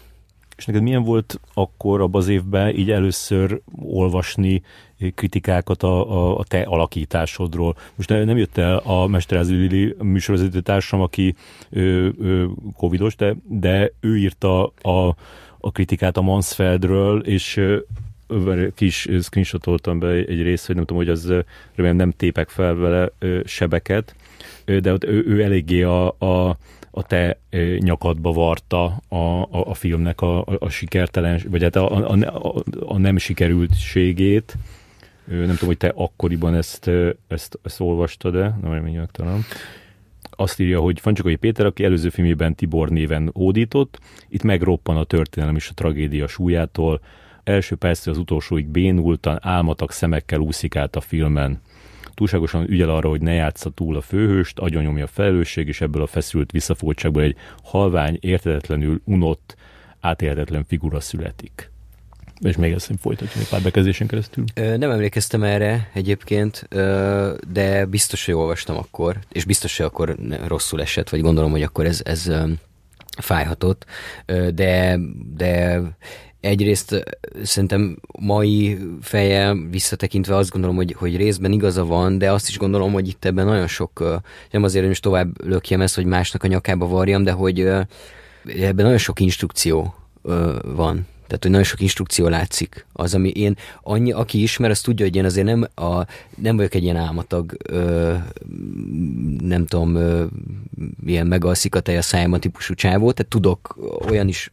és 0.56 0.64
neked 0.64 0.82
milyen 0.82 1.02
volt 1.02 1.40
akkor 1.54 2.00
abban 2.00 2.20
az 2.20 2.28
évben 2.28 2.76
így 2.76 2.90
először 2.90 3.60
olvasni 3.82 4.62
kritikákat 5.14 5.82
a, 5.82 6.10
a, 6.10 6.38
a 6.38 6.44
te 6.44 6.62
alakításodról? 6.62 7.76
Most 7.94 8.08
nem 8.08 8.36
jött 8.36 8.56
el 8.56 8.76
a 8.76 9.06
Mesterázi 9.06 9.54
Lili 9.54 9.94
műsorvezető 9.98 10.60
társam, 10.60 11.00
aki 11.00 11.34
ö, 11.70 12.08
ö, 12.18 12.46
covidos, 12.76 13.16
de, 13.16 13.36
de 13.48 13.92
ő 14.00 14.18
írta 14.18 14.66
a, 14.66 15.16
a 15.60 15.72
kritikát 15.72 16.16
a 16.16 16.22
Mansfeldről, 16.22 17.20
és 17.20 17.60
kis 18.74 19.08
screenshotoltam 19.20 19.98
be 19.98 20.08
egy 20.08 20.42
részt, 20.42 20.66
hogy 20.66 20.74
nem 20.74 20.84
tudom, 20.84 21.02
hogy 21.02 21.12
az 21.12 21.32
remélem 21.74 21.96
nem 21.96 22.10
tépek 22.10 22.48
fel 22.48 22.74
vele 22.74 23.10
sebeket, 23.44 24.16
de 24.64 24.92
ott 24.92 25.04
ő, 25.04 25.24
ő 25.26 25.42
eléggé 25.42 25.82
a, 25.82 26.06
a 26.06 26.56
a 26.96 27.02
te 27.02 27.38
nyakadba 27.78 28.32
varta 28.32 28.84
a, 29.08 29.16
a, 29.16 29.48
a 29.50 29.74
filmnek 29.74 30.20
a, 30.20 30.44
a, 30.58 30.68
sikertelen, 30.68 31.40
vagy 31.48 31.62
hát 31.62 31.76
a, 31.76 32.10
a, 32.10 32.12
a, 32.12 32.62
a 32.86 32.98
nem 32.98 33.16
sikerültségét. 33.16 34.56
Nem 35.24 35.46
tudom, 35.46 35.66
hogy 35.66 35.76
te 35.76 35.92
akkoriban 35.94 36.54
ezt, 36.54 36.90
ezt, 37.28 37.58
ezt 37.62 37.80
olvastad-e, 37.80 38.58
nem 38.62 38.72
reményleg 38.72 39.10
talán. 39.10 39.40
Azt 40.30 40.60
írja, 40.60 40.80
hogy 40.80 41.00
Fancsikai 41.00 41.36
Péter, 41.36 41.66
aki 41.66 41.84
előző 41.84 42.08
filmében 42.08 42.54
Tibor 42.54 42.88
néven 42.88 43.30
hódított, 43.34 43.98
itt 44.28 44.42
megroppan 44.42 44.96
a 44.96 45.04
történelem 45.04 45.56
és 45.56 45.68
a 45.68 45.74
tragédia 45.74 46.26
súlyától, 46.26 47.00
első 47.44 47.74
perctől 47.74 48.14
az 48.14 48.20
utolsóig 48.20 48.66
bénultan, 48.66 49.38
álmatak 49.42 49.92
szemekkel 49.92 50.40
úszik 50.40 50.76
át 50.76 50.96
a 50.96 51.00
filmen. 51.00 51.60
Túlságosan 52.16 52.66
ügyel 52.68 52.90
arra, 52.90 53.08
hogy 53.08 53.20
ne 53.20 53.32
játsza 53.32 53.70
túl 53.70 53.96
a 53.96 54.00
főhőst, 54.00 54.58
agyonnyomja 54.58 55.04
a 55.04 55.08
felelősség, 55.12 55.68
és 55.68 55.80
ebből 55.80 56.02
a 56.02 56.06
feszült 56.06 56.50
visszafogtságból 56.50 57.22
egy 57.22 57.36
halvány, 57.62 58.18
értetetlenül 58.20 59.00
unott, 59.04 59.56
átélhetetlen 60.00 60.64
figura 60.64 61.00
születik. 61.00 61.70
És 62.40 62.56
még 62.56 62.72
ezt 62.72 62.92
folytatjuk 63.00 63.42
egy 63.42 63.48
pár 63.48 63.62
bekezdésen 63.62 64.06
keresztül. 64.06 64.44
Nem 64.54 64.90
emlékeztem 64.90 65.42
erre 65.42 65.90
egyébként, 65.92 66.68
de 67.52 67.86
biztos, 67.86 68.24
hogy 68.24 68.34
olvastam 68.34 68.76
akkor, 68.76 69.18
és 69.32 69.44
biztos, 69.44 69.76
hogy 69.76 69.86
akkor 69.86 70.16
rosszul 70.46 70.80
esett, 70.80 71.08
vagy 71.08 71.20
gondolom, 71.20 71.50
hogy 71.50 71.62
akkor 71.62 71.84
ez, 71.84 72.00
ez 72.04 72.30
fájhatott, 73.18 73.86
de, 74.54 74.98
de 75.36 75.80
egyrészt 76.40 77.04
szerintem 77.42 77.98
mai 78.18 78.78
fejjel 79.00 79.56
visszatekintve 79.70 80.36
azt 80.36 80.50
gondolom, 80.50 80.76
hogy, 80.76 80.92
hogy 80.98 81.16
részben 81.16 81.52
igaza 81.52 81.84
van, 81.84 82.18
de 82.18 82.32
azt 82.32 82.48
is 82.48 82.58
gondolom, 82.58 82.92
hogy 82.92 83.08
itt 83.08 83.24
ebben 83.24 83.46
nagyon 83.46 83.66
sok, 83.66 84.20
nem 84.50 84.62
azért, 84.62 84.80
hogy 84.80 84.88
most 84.88 85.02
tovább 85.02 85.46
lökjem 85.46 85.80
ezt, 85.80 85.94
hogy 85.94 86.04
másnak 86.04 86.42
a 86.42 86.46
nyakába 86.46 86.86
varjam, 86.86 87.22
de 87.22 87.32
hogy 87.32 87.60
ebben 88.44 88.84
nagyon 88.84 88.98
sok 88.98 89.20
instrukció 89.20 89.94
van. 90.62 91.06
Tehát, 91.26 91.42
hogy 91.42 91.50
nagyon 91.50 91.66
sok 91.66 91.80
instrukció 91.80 92.28
látszik. 92.28 92.86
Az, 92.92 93.14
ami 93.14 93.28
én, 93.30 93.56
annyi, 93.82 94.12
aki 94.12 94.42
ismer, 94.42 94.70
az 94.70 94.80
tudja, 94.80 95.04
hogy 95.04 95.16
én 95.16 95.24
azért 95.24 95.46
nem, 95.46 95.66
a, 95.74 96.06
nem 96.36 96.56
vagyok 96.56 96.74
egy 96.74 96.82
ilyen 96.82 96.96
álmatag, 96.96 97.56
ö, 97.62 98.14
nem 99.38 99.66
tudom, 99.66 99.94
ö, 99.94 100.24
ilyen 101.06 101.26
megalszik 101.26 101.74
a 101.74 101.80
tej 101.80 101.96
a 101.96 102.02
szájma 102.02 102.38
típusú 102.38 102.74
csávó, 102.74 103.12
tehát 103.12 103.30
tudok 103.30 103.76
olyan 104.08 104.28
is 104.28 104.52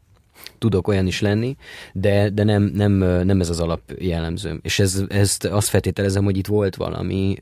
tudok 0.64 0.88
olyan 0.88 1.08
is 1.08 1.22
lenni, 1.22 1.56
de, 1.94 2.30
de 2.30 2.44
nem, 2.44 2.64
nem, 2.64 2.92
nem 3.02 3.40
ez 3.40 3.50
az 3.50 3.60
alap 3.60 3.82
jellemzőm. 4.00 4.60
És 4.62 4.80
ez, 4.80 5.04
ezt 5.10 5.46
azt 5.46 5.68
feltételezem, 5.68 6.24
hogy 6.24 6.38
itt 6.38 6.48
volt 6.48 6.76
valami. 6.76 7.36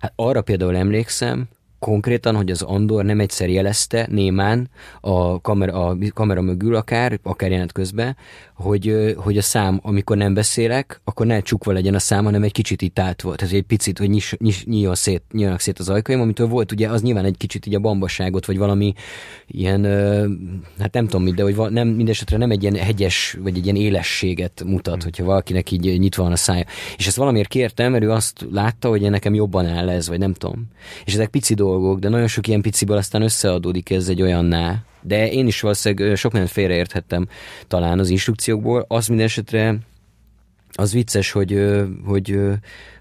Hát 0.00 0.12
arra 0.16 0.42
például 0.42 0.76
emlékszem, 0.76 1.48
konkrétan, 1.80 2.36
hogy 2.36 2.50
az 2.50 2.62
Andor 2.62 3.04
nem 3.04 3.20
egyszer 3.20 3.48
jelezte 3.48 4.06
némán 4.10 4.70
a 5.00 5.40
kamera, 5.40 5.86
a 5.86 5.96
kamera 6.14 6.40
mögül 6.40 6.74
akár, 6.74 7.18
akár 7.22 7.50
jelent 7.50 7.72
közben, 7.72 8.16
hogy, 8.54 9.14
hogy 9.16 9.38
a 9.38 9.42
szám, 9.42 9.80
amikor 9.82 10.16
nem 10.16 10.34
beszélek, 10.34 11.00
akkor 11.04 11.26
ne 11.26 11.40
csukva 11.40 11.72
legyen 11.72 11.94
a 11.94 11.98
szám, 11.98 12.24
hanem 12.24 12.42
egy 12.42 12.52
kicsit 12.52 12.82
itt 12.82 12.98
átva. 12.98 13.34
Tehát 13.34 13.54
egy 13.54 13.62
picit, 13.62 13.98
hogy 13.98 14.10
nyis, 14.10 14.34
nyis, 14.38 14.64
nyíljon 14.64 14.94
szét, 14.94 15.22
nyíljanak 15.32 15.60
szét 15.60 15.78
az 15.78 15.88
ajkaim, 15.88 16.20
amitől 16.20 16.46
volt 16.46 16.72
ugye 16.72 16.88
az 16.88 17.02
nyilván 17.02 17.24
egy 17.24 17.36
kicsit 17.36 17.66
így 17.66 17.74
a 17.74 17.78
bambaságot, 17.78 18.46
vagy 18.46 18.58
valami 18.58 18.92
ilyen, 19.46 19.84
hát 20.78 20.92
nem 20.92 21.04
tudom 21.04 21.22
mit, 21.22 21.34
de 21.34 21.42
hogy 21.42 21.72
nem, 21.72 21.88
mindesetre 21.88 22.36
nem 22.36 22.50
egy 22.50 22.62
ilyen 22.62 22.74
hegyes, 22.74 23.36
vagy 23.42 23.56
egy 23.56 23.64
ilyen 23.64 23.76
élességet 23.76 24.62
mutat, 24.66 24.94
hmm. 24.94 25.02
hogyha 25.02 25.24
valakinek 25.24 25.70
így 25.70 25.98
nyitva 25.98 26.22
van 26.22 26.32
a 26.32 26.36
szája. 26.36 26.64
És 26.96 27.06
ezt 27.06 27.16
valamiért 27.16 27.48
kértem, 27.48 27.92
mert 27.92 28.04
ő 28.04 28.10
azt 28.10 28.46
látta, 28.52 28.88
hogy 28.88 29.10
nekem 29.10 29.34
jobban 29.34 29.66
áll 29.66 29.88
ez, 29.88 30.08
vagy 30.08 30.18
nem 30.18 30.32
tudom. 30.32 30.66
És 31.04 31.14
ezek 31.14 31.28
pici 31.28 31.54
dolgok, 31.54 31.69
de 31.98 32.08
nagyon 32.08 32.26
sok 32.26 32.46
ilyen 32.46 32.60
piciből 32.60 32.96
aztán 32.96 33.22
összeadódik 33.22 33.90
ez 33.90 34.08
egy 34.08 34.22
olyanná, 34.22 34.84
de 35.02 35.30
én 35.30 35.46
is 35.46 35.60
valószínűleg 35.60 36.16
sok 36.16 36.32
mindent 36.32 36.52
félreérthettem 36.52 37.28
talán 37.66 37.98
az 37.98 38.08
instrukciókból. 38.08 38.84
Az 38.88 39.06
minden 39.06 39.26
esetre 39.26 39.78
az 40.72 40.92
vicces, 40.92 41.30
hogy, 41.30 41.72
hogy, 42.04 42.40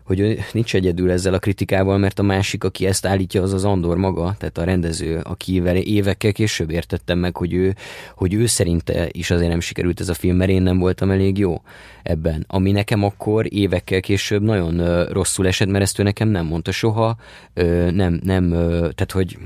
hogy 0.09 0.39
nincs 0.51 0.75
egyedül 0.75 1.11
ezzel 1.11 1.33
a 1.33 1.39
kritikával, 1.39 1.97
mert 1.97 2.19
a 2.19 2.23
másik, 2.23 2.63
aki 2.63 2.85
ezt 2.85 3.05
állítja, 3.05 3.41
az 3.41 3.53
az 3.53 3.65
Andor 3.65 3.97
maga, 3.97 4.35
tehát 4.37 4.57
a 4.57 4.63
rendező, 4.63 5.19
akivel 5.23 5.75
évekkel 5.75 6.31
később 6.31 6.69
értettem 6.69 7.19
meg, 7.19 7.37
hogy 7.37 7.53
ő, 7.53 7.75
hogy 8.15 8.33
ő 8.33 8.45
szerinte 8.45 9.07
is 9.11 9.31
azért 9.31 9.49
nem 9.49 9.59
sikerült 9.59 9.99
ez 9.99 10.09
a 10.09 10.13
film, 10.13 10.35
mert 10.35 10.49
én 10.49 10.61
nem 10.61 10.77
voltam 10.77 11.11
elég 11.11 11.37
jó 11.37 11.61
ebben. 12.03 12.45
Ami 12.47 12.71
nekem 12.71 13.03
akkor 13.03 13.53
évekkel 13.53 13.99
később 13.99 14.41
nagyon 14.41 15.05
rosszul 15.05 15.47
esett, 15.47 15.67
mert 15.67 15.83
ezt 15.83 15.99
ő 15.99 16.03
nekem 16.03 16.27
nem 16.27 16.45
mondta 16.45 16.71
soha, 16.71 17.15
nem, 17.91 18.19
nem, 18.23 18.49
tehát 18.49 19.11
hogy 19.11 19.37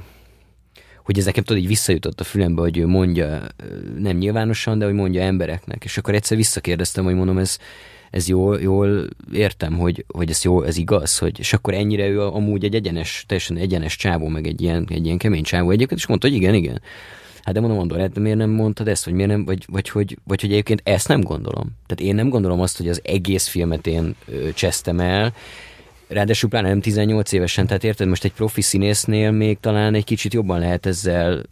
hogy 1.03 1.17
ez 1.17 1.25
nekem 1.25 1.43
tudod, 1.43 1.61
így 1.61 1.67
visszajutott 1.67 2.19
a 2.19 2.23
fülembe, 2.23 2.61
hogy 2.61 2.77
ő 2.77 2.87
mondja, 2.87 3.41
nem 3.97 4.17
nyilvánosan, 4.17 4.79
de 4.79 4.85
hogy 4.85 4.93
mondja 4.93 5.21
embereknek. 5.21 5.83
És 5.83 5.97
akkor 5.97 6.13
egyszer 6.13 6.37
visszakérdeztem, 6.37 7.03
hogy 7.03 7.15
mondom, 7.15 7.37
ez, 7.37 7.57
ez 8.13 8.27
jól, 8.27 8.61
jól 8.61 9.07
értem, 9.31 9.77
hogy, 9.77 10.05
hogy 10.07 10.29
ez 10.29 10.43
jó, 10.43 10.61
ez 10.63 10.77
igaz, 10.77 11.17
hogy, 11.17 11.39
és 11.39 11.53
akkor 11.53 11.73
ennyire 11.73 12.07
ő 12.07 12.21
amúgy 12.21 12.63
egy 12.63 12.75
egyenes, 12.75 13.23
teljesen 13.27 13.57
egyenes 13.57 13.95
csávó, 13.95 14.27
meg 14.27 14.47
egy 14.47 14.61
ilyen, 14.61 14.87
egy 14.89 15.05
ilyen 15.05 15.17
kemény 15.17 15.43
csávó 15.43 15.71
egyébként, 15.71 15.99
és 15.99 16.05
mondta, 16.07 16.27
hogy 16.27 16.35
igen, 16.35 16.53
igen. 16.53 16.81
Hát 17.43 17.53
de 17.53 17.59
mondom, 17.59 17.79
Andor, 17.79 17.99
hát 17.99 18.19
miért 18.19 18.37
nem 18.37 18.49
mondtad 18.49 18.87
ezt, 18.87 19.05
vagy 19.05 19.13
miért 19.13 19.29
nem, 19.29 19.45
vagy, 19.45 19.65
vagy, 19.67 19.89
hogy, 19.89 20.17
vagy 20.23 20.41
hogy 20.41 20.51
egyébként 20.51 20.81
ezt 20.83 21.07
nem 21.07 21.21
gondolom. 21.21 21.71
Tehát 21.85 22.11
én 22.11 22.15
nem 22.15 22.29
gondolom 22.29 22.59
azt, 22.59 22.77
hogy 22.77 22.89
az 22.89 23.01
egész 23.03 23.47
filmet 23.47 23.87
én 23.87 24.15
ö, 24.27 24.49
csesztem 24.53 24.99
el, 24.99 25.33
Ráadásul 26.07 26.49
pláne 26.49 26.67
nem 26.67 26.81
18 26.81 27.31
évesen, 27.31 27.67
tehát 27.67 27.83
érted, 27.83 28.07
most 28.07 28.23
egy 28.23 28.33
profi 28.33 28.61
színésznél 28.61 29.31
még 29.31 29.59
talán 29.59 29.93
egy 29.93 30.03
kicsit 30.03 30.33
jobban 30.33 30.59
lehet 30.59 30.85
ezzel 30.85 31.43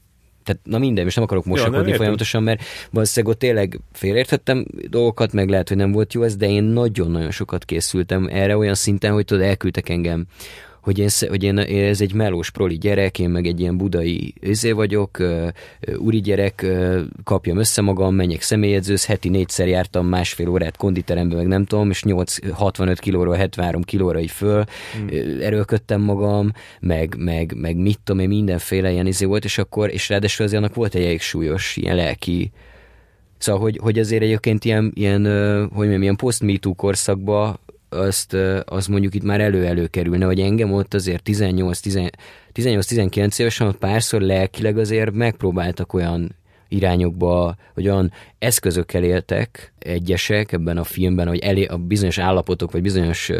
tehát 0.44 0.62
na 0.64 0.78
minden, 0.78 1.04
most 1.04 1.16
nem 1.16 1.26
akarok 1.26 1.46
mosakodni 1.46 1.90
ja, 1.90 1.96
folyamatosan, 1.96 2.44
mert 2.44 2.64
valószínűleg 2.92 3.34
ott 3.34 3.40
tényleg 3.40 3.80
félértettem 3.92 4.66
dolgokat, 4.90 5.34
meg 5.34 5.50
lehet, 5.50 5.68
hogy 5.68 5.78
nem 5.78 5.92
volt 5.92 6.14
jó 6.14 6.24
ez, 6.24 6.36
de 6.36 6.50
én 6.50 6.64
nagyon-nagyon 6.64 7.32
sokat 7.32 7.66
készültem 7.66 8.28
erre 8.32 8.58
olyan 8.58 8.76
szinten, 8.76 9.14
hogy 9.14 9.26
tudod, 9.26 9.44
elküldtek 9.44 9.90
engem 9.90 10.26
hogy 10.82 11.00
én, 11.00 11.10
hogy 11.30 11.44
én, 11.44 11.58
ez 11.58 12.02
egy 12.02 12.14
melós 12.14 12.50
proli 12.50 12.78
gyerek, 12.78 13.20
én 13.20 13.30
meg 13.30 13.46
egy 13.46 13.60
ilyen 13.60 13.78
budai 13.78 14.34
őzé 14.42 14.72
vagyok, 14.72 15.18
uh, 15.20 15.48
úri 15.98 16.22
gyerek, 16.22 16.62
uh, 16.64 17.00
kapjam 17.24 17.58
össze 17.58 17.82
magam, 17.82 18.16
menjek 18.16 18.42
személyedzőz, 18.42 19.06
heti 19.06 19.30
négyszer 19.30 19.68
jártam 19.68 20.08
másfél 20.08 20.50
órát 20.50 20.78
konditerembe, 20.78 21.36
meg 21.36 21.48
nem 21.48 21.66
tudom, 21.66 21.90
és 21.90 22.04
8, 22.04 22.52
65 22.52 23.00
kilóról 23.00 23.36
73 23.36 23.82
kilóra 23.82 24.20
így 24.20 24.32
föl, 24.32 24.64
hmm. 24.94 25.08
erőlködtem 25.42 26.02
magam, 26.02 26.52
meg, 26.80 27.16
meg, 27.18 27.54
meg 27.56 27.76
mit 27.76 28.00
tudom 28.04 28.22
én, 28.22 28.28
mindenféle 28.28 28.92
ilyen 28.92 29.08
izé 29.08 29.26
volt, 29.26 29.44
és 29.44 29.58
akkor, 29.58 29.94
és 29.94 30.10
ráadásul 30.10 30.46
azért 30.46 30.62
annak 30.62 30.76
volt 30.76 30.96
egy 30.96 31.04
elég 31.04 31.22
súlyos 31.22 31.78
ilyen 31.78 31.96
lelki 31.96 32.52
Szóval, 33.38 33.62
hogy, 33.62 33.80
hogy 33.82 34.00
azért 34.00 34.24
egyébként 34.24 34.66
ilyen, 34.66 34.92
ilyen 34.94 35.26
hogy 35.60 35.78
mondjam, 35.78 36.02
ilyen 36.02 36.16
post-MeToo 36.16 36.74
korszakban 36.74 37.60
azt, 37.94 38.34
az 38.66 38.88
mondjuk 38.88 39.16
itt 39.16 39.24
már 39.24 39.42
elő-elő 39.42 39.88
kerülne, 39.88 40.26
hogy 40.26 40.40
engem 40.40 40.74
ott 40.74 40.94
azért 40.94 41.30
18-19 41.30 43.40
évesen 43.40 43.68
ott 43.68 43.78
párszor 43.78 44.22
lelkileg 44.22 44.78
azért 44.78 45.12
megpróbáltak 45.12 45.94
olyan 45.94 46.36
irányokba, 46.68 47.56
hogy 47.74 47.88
olyan 47.88 48.12
eszközökkel 48.40 49.04
éltek 49.04 49.74
egyesek 49.80 50.52
ebben 50.52 50.78
a 50.78 50.84
filmben, 50.84 51.28
hogy 51.28 51.40
elé, 51.40 51.66
a 51.66 51.78
bizonyos 51.78 52.18
állapotok, 52.18 52.72
vagy 52.72 52.82
bizonyos 52.82 53.32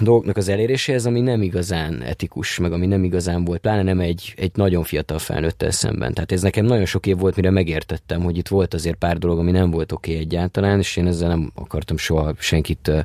dolgoknak 0.00 0.36
az 0.36 0.48
eléréséhez, 0.48 1.06
ami 1.06 1.20
nem 1.20 1.42
igazán 1.42 2.02
etikus, 2.02 2.58
meg 2.58 2.72
ami 2.72 2.86
nem 2.86 3.04
igazán 3.04 3.44
volt, 3.44 3.60
pláne 3.60 3.82
nem 3.82 4.00
egy, 4.00 4.34
egy 4.36 4.50
nagyon 4.54 4.82
fiatal 4.82 5.18
felnőttel 5.18 5.70
szemben. 5.70 6.14
Tehát 6.14 6.32
ez 6.32 6.42
nekem 6.42 6.64
nagyon 6.64 6.84
sok 6.84 7.06
év 7.06 7.18
volt, 7.18 7.36
mire 7.36 7.50
megértettem, 7.50 8.22
hogy 8.22 8.36
itt 8.36 8.48
volt 8.48 8.74
azért 8.74 8.96
pár 8.96 9.18
dolog, 9.18 9.38
ami 9.38 9.50
nem 9.50 9.70
volt 9.70 9.92
oké 9.92 10.10
okay 10.10 10.22
egyáltalán, 10.22 10.78
és 10.78 10.96
én 10.96 11.06
ezzel 11.06 11.28
nem 11.28 11.52
akartam 11.54 11.96
soha 11.96 12.34
senkit 12.38 12.88
ö, 12.88 12.98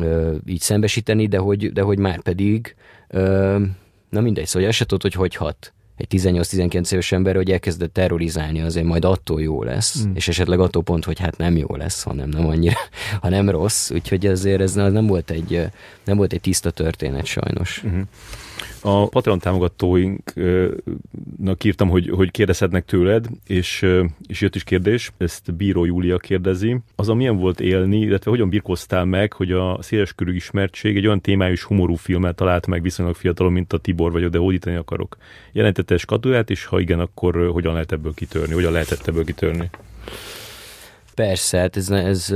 ö, 0.00 0.34
így 0.46 0.60
szembesíteni, 0.60 1.26
de 1.26 1.38
hogy, 1.38 1.72
de 1.72 1.82
hogy 1.82 1.98
már 1.98 2.20
pedig 2.22 2.74
ö, 3.08 3.58
na 4.10 4.20
mindegy, 4.20 4.46
szóval 4.46 4.70
se 4.70 4.84
tudod, 4.84 5.02
hogy 5.02 5.14
hogy 5.14 5.34
hat 5.34 5.72
egy 5.98 6.06
18-19 6.10 6.92
éves 6.92 7.12
ember, 7.12 7.34
hogy 7.34 7.50
elkezdett 7.50 7.92
terrorizálni, 7.92 8.60
azért 8.60 8.86
majd 8.86 9.04
attól 9.04 9.42
jó 9.42 9.62
lesz, 9.62 10.04
mm. 10.06 10.14
és 10.14 10.28
esetleg 10.28 10.60
attól 10.60 10.82
pont, 10.82 11.04
hogy 11.04 11.18
hát 11.18 11.36
nem 11.36 11.56
jó 11.56 11.76
lesz, 11.76 12.02
hanem 12.02 12.28
nem 12.28 12.46
annyira, 12.46 12.76
hanem 13.20 13.50
rossz, 13.50 13.90
úgyhogy 13.90 14.26
azért 14.26 14.60
ez 14.60 14.74
nem 14.74 15.06
volt 15.06 15.30
egy, 15.30 15.66
nem 16.04 16.16
volt 16.16 16.32
egy 16.32 16.40
tiszta 16.40 16.70
történet 16.70 17.24
sajnos. 17.24 17.82
Mm-hmm. 17.86 18.00
A 18.80 19.08
Patreon 19.08 19.38
támogatóinknak 19.38 21.64
írtam, 21.64 21.88
hogy, 21.88 22.08
hogy 22.08 22.30
kérdezhetnek 22.30 22.84
tőled, 22.84 23.26
és, 23.46 23.86
és 24.26 24.40
jött 24.40 24.54
is 24.54 24.64
kérdés, 24.64 25.12
ezt 25.16 25.54
Bíró 25.54 25.84
Júlia 25.84 26.18
kérdezi. 26.18 26.78
Az, 26.96 27.08
milyen 27.08 27.36
volt 27.36 27.60
élni, 27.60 28.00
illetve 28.00 28.30
hogyan 28.30 28.48
birkoztál 28.48 29.04
meg, 29.04 29.32
hogy 29.32 29.52
a 29.52 29.78
széleskörű 29.82 30.34
ismertség 30.34 30.96
egy 30.96 31.06
olyan 31.06 31.20
témájú 31.20 31.52
és 31.52 31.62
humorú 31.62 31.94
filmet 31.94 32.36
talált 32.36 32.66
meg 32.66 32.82
viszonylag 32.82 33.14
fiatalon, 33.14 33.52
mint 33.52 33.72
a 33.72 33.78
Tibor 33.78 34.12
vagyok, 34.12 34.30
de 34.30 34.38
hódítani 34.38 34.76
akarok. 34.76 35.16
Jelentette 35.52 35.96
skatuját, 35.96 36.50
és 36.50 36.64
ha 36.64 36.80
igen, 36.80 37.00
akkor 37.00 37.50
hogyan 37.52 37.72
lehet 37.72 37.92
ebből 37.92 38.14
kitörni? 38.14 38.54
Hogyan 38.54 38.72
lehetett 38.72 39.06
ebből 39.06 39.24
kitörni? 39.24 39.70
Persze, 41.14 41.58
hát 41.58 41.76
ez, 41.76 41.90
ez 41.90 42.34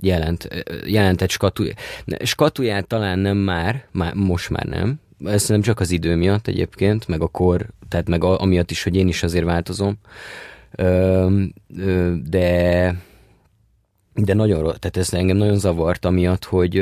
jelent, 0.00 0.48
jelentett 0.86 1.30
skatuját. 1.30 1.78
Skatuját 2.24 2.86
talán 2.86 3.18
nem 3.18 3.36
már, 3.36 3.84
már, 3.90 4.14
most 4.14 4.50
már 4.50 4.64
nem, 4.64 5.00
ez 5.24 5.48
nem 5.48 5.60
csak 5.60 5.80
az 5.80 5.90
idő 5.90 6.16
miatt 6.16 6.46
egyébként, 6.46 7.08
meg 7.08 7.20
a 7.20 7.26
kor, 7.26 7.66
tehát 7.88 8.08
meg 8.08 8.24
a, 8.24 8.40
amiatt 8.40 8.70
is, 8.70 8.82
hogy 8.82 8.96
én 8.96 9.08
is 9.08 9.22
azért 9.22 9.44
változom, 9.44 9.98
ö, 10.70 11.42
ö, 11.76 12.14
de 12.28 12.94
de 14.14 14.34
nagyon, 14.34 14.62
tehát 14.62 14.96
ez 14.96 15.12
engem 15.12 15.36
nagyon 15.36 15.58
zavart 15.58 16.04
amiatt, 16.04 16.44
hogy 16.44 16.72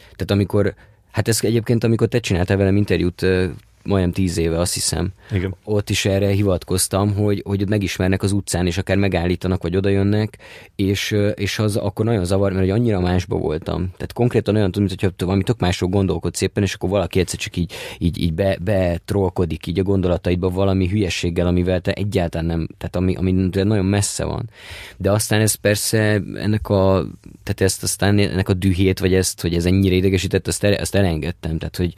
tehát 0.00 0.30
amikor, 0.30 0.74
hát 1.10 1.28
ez 1.28 1.38
egyébként 1.42 1.84
amikor 1.84 2.08
te 2.08 2.20
csináltál 2.20 2.56
velem 2.56 2.76
interjút 2.76 3.26
majdnem 3.86 4.12
tíz 4.12 4.38
éve, 4.38 4.58
azt 4.58 4.74
hiszem. 4.74 5.12
Igen. 5.30 5.54
Ott 5.64 5.90
is 5.90 6.04
erre 6.04 6.28
hivatkoztam, 6.28 7.14
hogy, 7.14 7.42
hogy 7.46 7.68
megismernek 7.68 8.22
az 8.22 8.32
utcán, 8.32 8.66
és 8.66 8.78
akár 8.78 8.96
megállítanak, 8.96 9.62
vagy 9.62 9.76
odajönnek, 9.76 10.38
és, 10.76 11.16
és 11.34 11.58
az 11.58 11.76
akkor 11.76 12.04
nagyon 12.04 12.24
zavar, 12.24 12.52
mert 12.52 12.64
hogy 12.64 12.78
annyira 12.80 13.00
másba 13.00 13.36
voltam. 13.36 13.80
Tehát 13.82 14.12
konkrétan 14.12 14.54
olyan 14.56 14.70
tudom, 14.72 14.88
hogyha 14.88 15.10
valami 15.26 15.42
tök 15.42 15.58
másról 15.58 15.90
gondolkodsz 15.90 16.36
szépen, 16.36 16.62
és 16.62 16.74
akkor 16.74 16.88
valaki 16.88 17.18
egyszer 17.20 17.38
csak 17.38 17.56
így, 17.56 17.72
így, 17.98 18.20
így 18.20 18.34
be, 18.34 18.58
betrolkodik 18.60 19.66
így 19.66 19.78
a 19.78 19.82
gondolataidba 19.82 20.48
valami 20.50 20.88
hülyeséggel, 20.88 21.46
amivel 21.46 21.80
te 21.80 21.92
egyáltalán 21.92 22.46
nem, 22.46 22.68
tehát 22.78 22.96
ami, 22.96 23.14
ami 23.14 23.32
nagyon 23.52 23.84
messze 23.84 24.24
van. 24.24 24.50
De 24.96 25.10
aztán 25.10 25.40
ez 25.40 25.54
persze 25.54 26.22
ennek 26.34 26.68
a, 26.68 27.06
tehát 27.42 27.60
ezt 27.60 27.82
aztán 27.82 28.18
ennek 28.18 28.48
a 28.48 28.54
dühét, 28.54 28.98
vagy 28.98 29.14
ezt, 29.14 29.40
hogy 29.40 29.54
ez 29.54 29.66
ennyire 29.66 29.94
idegesített, 29.94 30.46
azt, 30.46 30.64
el, 30.64 30.72
azt 30.72 30.94
elengedtem. 30.94 31.58
Tehát, 31.58 31.76
hogy 31.76 31.94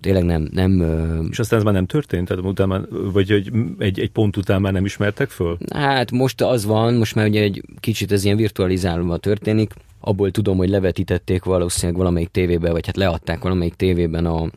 tényleg 0.00 0.24
nem... 0.24 0.48
nem 0.52 0.84
és 1.30 1.38
aztán 1.38 1.58
ez 1.58 1.64
már 1.64 1.74
nem 1.74 1.86
történt? 1.86 2.28
Tehát 2.28 2.44
utána, 2.44 2.86
vagy 3.12 3.30
hogy 3.30 3.50
egy, 3.78 4.00
egy 4.00 4.10
pont 4.10 4.36
után 4.36 4.60
már 4.60 4.72
nem 4.72 4.84
ismertek 4.84 5.30
föl? 5.30 5.58
Hát 5.74 6.10
most 6.10 6.40
az 6.40 6.64
van, 6.64 6.94
most 6.94 7.14
már 7.14 7.26
ugye 7.26 7.42
egy 7.42 7.62
kicsit 7.80 8.12
ez 8.12 8.24
ilyen 8.24 8.36
virtualizálva 8.36 9.16
történik, 9.16 9.74
abból 10.00 10.30
tudom, 10.30 10.56
hogy 10.56 10.68
levetítették 10.68 11.44
valószínűleg 11.44 11.96
valamelyik 12.00 12.28
tévébe, 12.28 12.70
vagy 12.70 12.86
hát 12.86 12.96
leadták 12.96 13.42
valamelyik 13.42 13.74
tévében 13.74 14.26
a, 14.26 14.50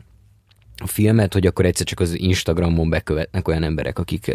a 0.82 0.86
filmet, 0.86 1.32
hogy 1.32 1.46
akkor 1.46 1.64
egyszer 1.64 1.86
csak 1.86 2.00
az 2.00 2.18
Instagramon 2.18 2.90
bekövetnek 2.90 3.48
olyan 3.48 3.62
emberek, 3.62 3.98
akik 3.98 4.34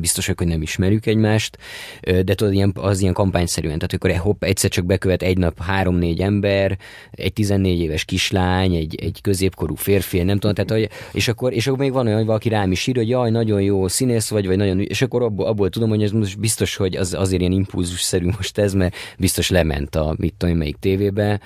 biztosak, 0.00 0.38
hogy 0.38 0.46
nem 0.46 0.62
ismerjük 0.62 1.06
egymást, 1.06 1.58
de 2.00 2.34
tudod, 2.34 2.52
ilyen, 2.54 2.72
az 2.74 3.00
ilyen 3.00 3.12
kampányszerűen, 3.12 3.78
tehát 3.78 3.92
akkor 3.92 4.10
hopp, 4.10 4.44
egyszer 4.44 4.70
csak 4.70 4.84
bekövet 4.84 5.22
egy 5.22 5.38
nap 5.38 5.62
három-négy 5.62 6.20
ember, 6.20 6.78
egy 7.10 7.32
14 7.32 7.80
éves 7.80 8.04
kislány, 8.04 8.74
egy, 8.74 8.94
egy 9.02 9.20
középkorú 9.22 9.74
férfi, 9.74 10.22
nem 10.22 10.38
tudom, 10.38 10.54
tehát, 10.54 10.70
hogy, 10.70 10.98
és, 11.12 11.28
akkor, 11.28 11.52
és 11.52 11.66
akkor 11.66 11.78
még 11.78 11.92
van 11.92 12.06
olyan, 12.06 12.18
hogy 12.18 12.26
valaki 12.26 12.48
rám 12.48 12.72
is 12.72 12.86
ír, 12.86 12.96
hogy 12.96 13.08
jaj, 13.08 13.30
nagyon 13.30 13.62
jó 13.62 13.88
színész 13.88 14.28
vagy, 14.28 14.46
vagy 14.46 14.56
nagyon, 14.56 14.80
és 14.80 15.02
akkor 15.02 15.22
abból, 15.22 15.46
abból 15.46 15.70
tudom, 15.70 15.88
hogy 15.88 16.02
ez 16.02 16.10
most 16.10 16.38
biztos, 16.38 16.76
hogy 16.76 16.96
az, 16.96 17.14
azért 17.14 17.40
ilyen 17.40 17.52
impulzusszerű 17.52 18.26
most 18.36 18.58
ez, 18.58 18.74
mert 18.74 18.94
biztos 19.18 19.50
lement 19.50 19.96
a 19.96 20.14
mit 20.18 20.34
tudom, 20.36 20.56
melyik 20.56 20.76
tévébe, 20.76 21.40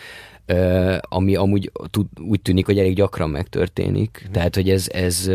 ami 1.00 1.34
amúgy 1.34 1.72
úgy 2.20 2.42
tűnik, 2.42 2.66
hogy 2.66 2.78
elég 2.78 2.94
gyakran 2.94 3.30
megtörténik. 3.30 4.26
Mm. 4.28 4.32
Tehát, 4.32 4.54
hogy 4.54 4.70
ez, 4.70 4.88
ez 4.92 5.30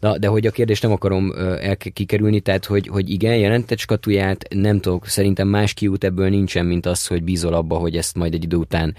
Na, 0.00 0.18
de 0.18 0.26
hogy 0.26 0.46
a 0.46 0.50
kérdést 0.50 0.82
nem 0.82 0.92
akarom 0.92 1.32
el 1.60 1.76
kikerülni, 1.76 2.40
tehát 2.40 2.64
hogy, 2.64 2.86
hogy 2.86 3.10
igen, 3.10 3.36
jelentett 3.36 3.78
skatuját, 3.78 4.46
nem 4.54 4.80
tudok, 4.80 5.06
szerintem 5.06 5.48
más 5.48 5.74
kiút 5.74 6.04
ebből 6.04 6.28
nincsen, 6.28 6.66
mint 6.66 6.86
az, 6.86 7.06
hogy 7.06 7.22
bízol 7.22 7.54
abba, 7.54 7.76
hogy 7.76 7.96
ezt 7.96 8.16
majd 8.16 8.34
egy 8.34 8.44
idő 8.44 8.56
után 8.56 8.94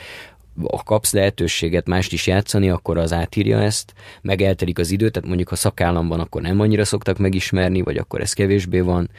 ha 0.68 0.84
kapsz 0.84 1.14
lehetőséget 1.14 1.88
mást 1.88 2.14
is 2.14 2.28
játszani, 2.28 2.70
akkor 2.70 2.98
az 2.98 3.14
átírja 3.14 3.62
ezt, 3.62 3.94
meg 4.22 4.42
eltelik 4.42 4.80
az 4.80 4.92
idő, 4.92 5.10
tehát 5.10 5.28
mondjuk 5.28 5.50
ha 5.50 5.56
szakállam 5.56 6.08
van, 6.08 6.20
akkor 6.20 6.42
nem 6.42 6.60
annyira 6.60 6.86
szoktak 6.86 7.18
megismerni, 7.18 7.82
vagy 7.82 7.98
akkor 7.98 8.22
ez 8.22 8.34
kevésbé 8.34 8.80
van, 8.80 9.10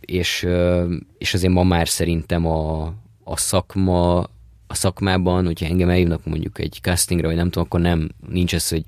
és, 0.00 0.48
és 1.18 1.34
azért 1.34 1.52
ma 1.52 1.62
már 1.62 1.88
szerintem 1.88 2.46
a, 2.46 2.82
a 3.24 3.36
szakma 3.36 4.28
a 4.68 4.74
szakmában, 4.74 5.44
hogyha 5.44 5.66
engem 5.66 5.88
eljövnek 5.88 6.24
mondjuk 6.24 6.58
egy 6.58 6.78
castingra, 6.82 7.26
vagy 7.26 7.36
nem 7.36 7.50
tudom, 7.50 7.64
akkor 7.64 7.80
nem, 7.80 8.08
nincs 8.28 8.54
ez, 8.54 8.68
hogy 8.68 8.84